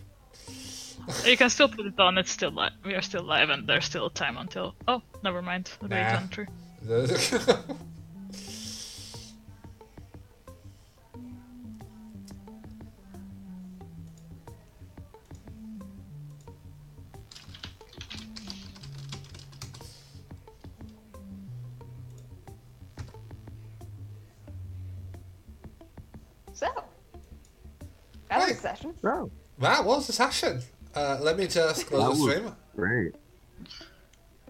You 1.25 1.37
can 1.37 1.49
still 1.49 1.67
put 1.69 1.85
it 1.85 1.99
on. 1.99 2.17
It's 2.17 2.31
still 2.31 2.51
live. 2.51 2.71
We 2.83 2.93
are 2.95 3.01
still 3.01 3.23
live, 3.23 3.49
and 3.49 3.67
there's 3.67 3.85
still 3.85 4.09
time 4.09 4.37
until. 4.37 4.75
Oh, 4.87 5.01
never 5.23 5.41
mind. 5.41 5.69
The 5.81 5.87
Nah. 5.89 5.95
raid's 5.95 7.33
on 7.49 7.77
That 28.35 28.43
oh. 28.43 28.47
was 28.47 28.57
a 28.57 28.61
session. 28.61 28.93
No. 29.03 29.31
That 29.59 29.85
was 29.85 30.09
a 30.09 30.13
session. 30.13 30.61
Uh, 30.93 31.17
let 31.21 31.37
me 31.37 31.47
just 31.47 31.87
close 31.87 32.17
the 32.17 32.31
stream. 32.31 32.55
Great. 32.75 33.15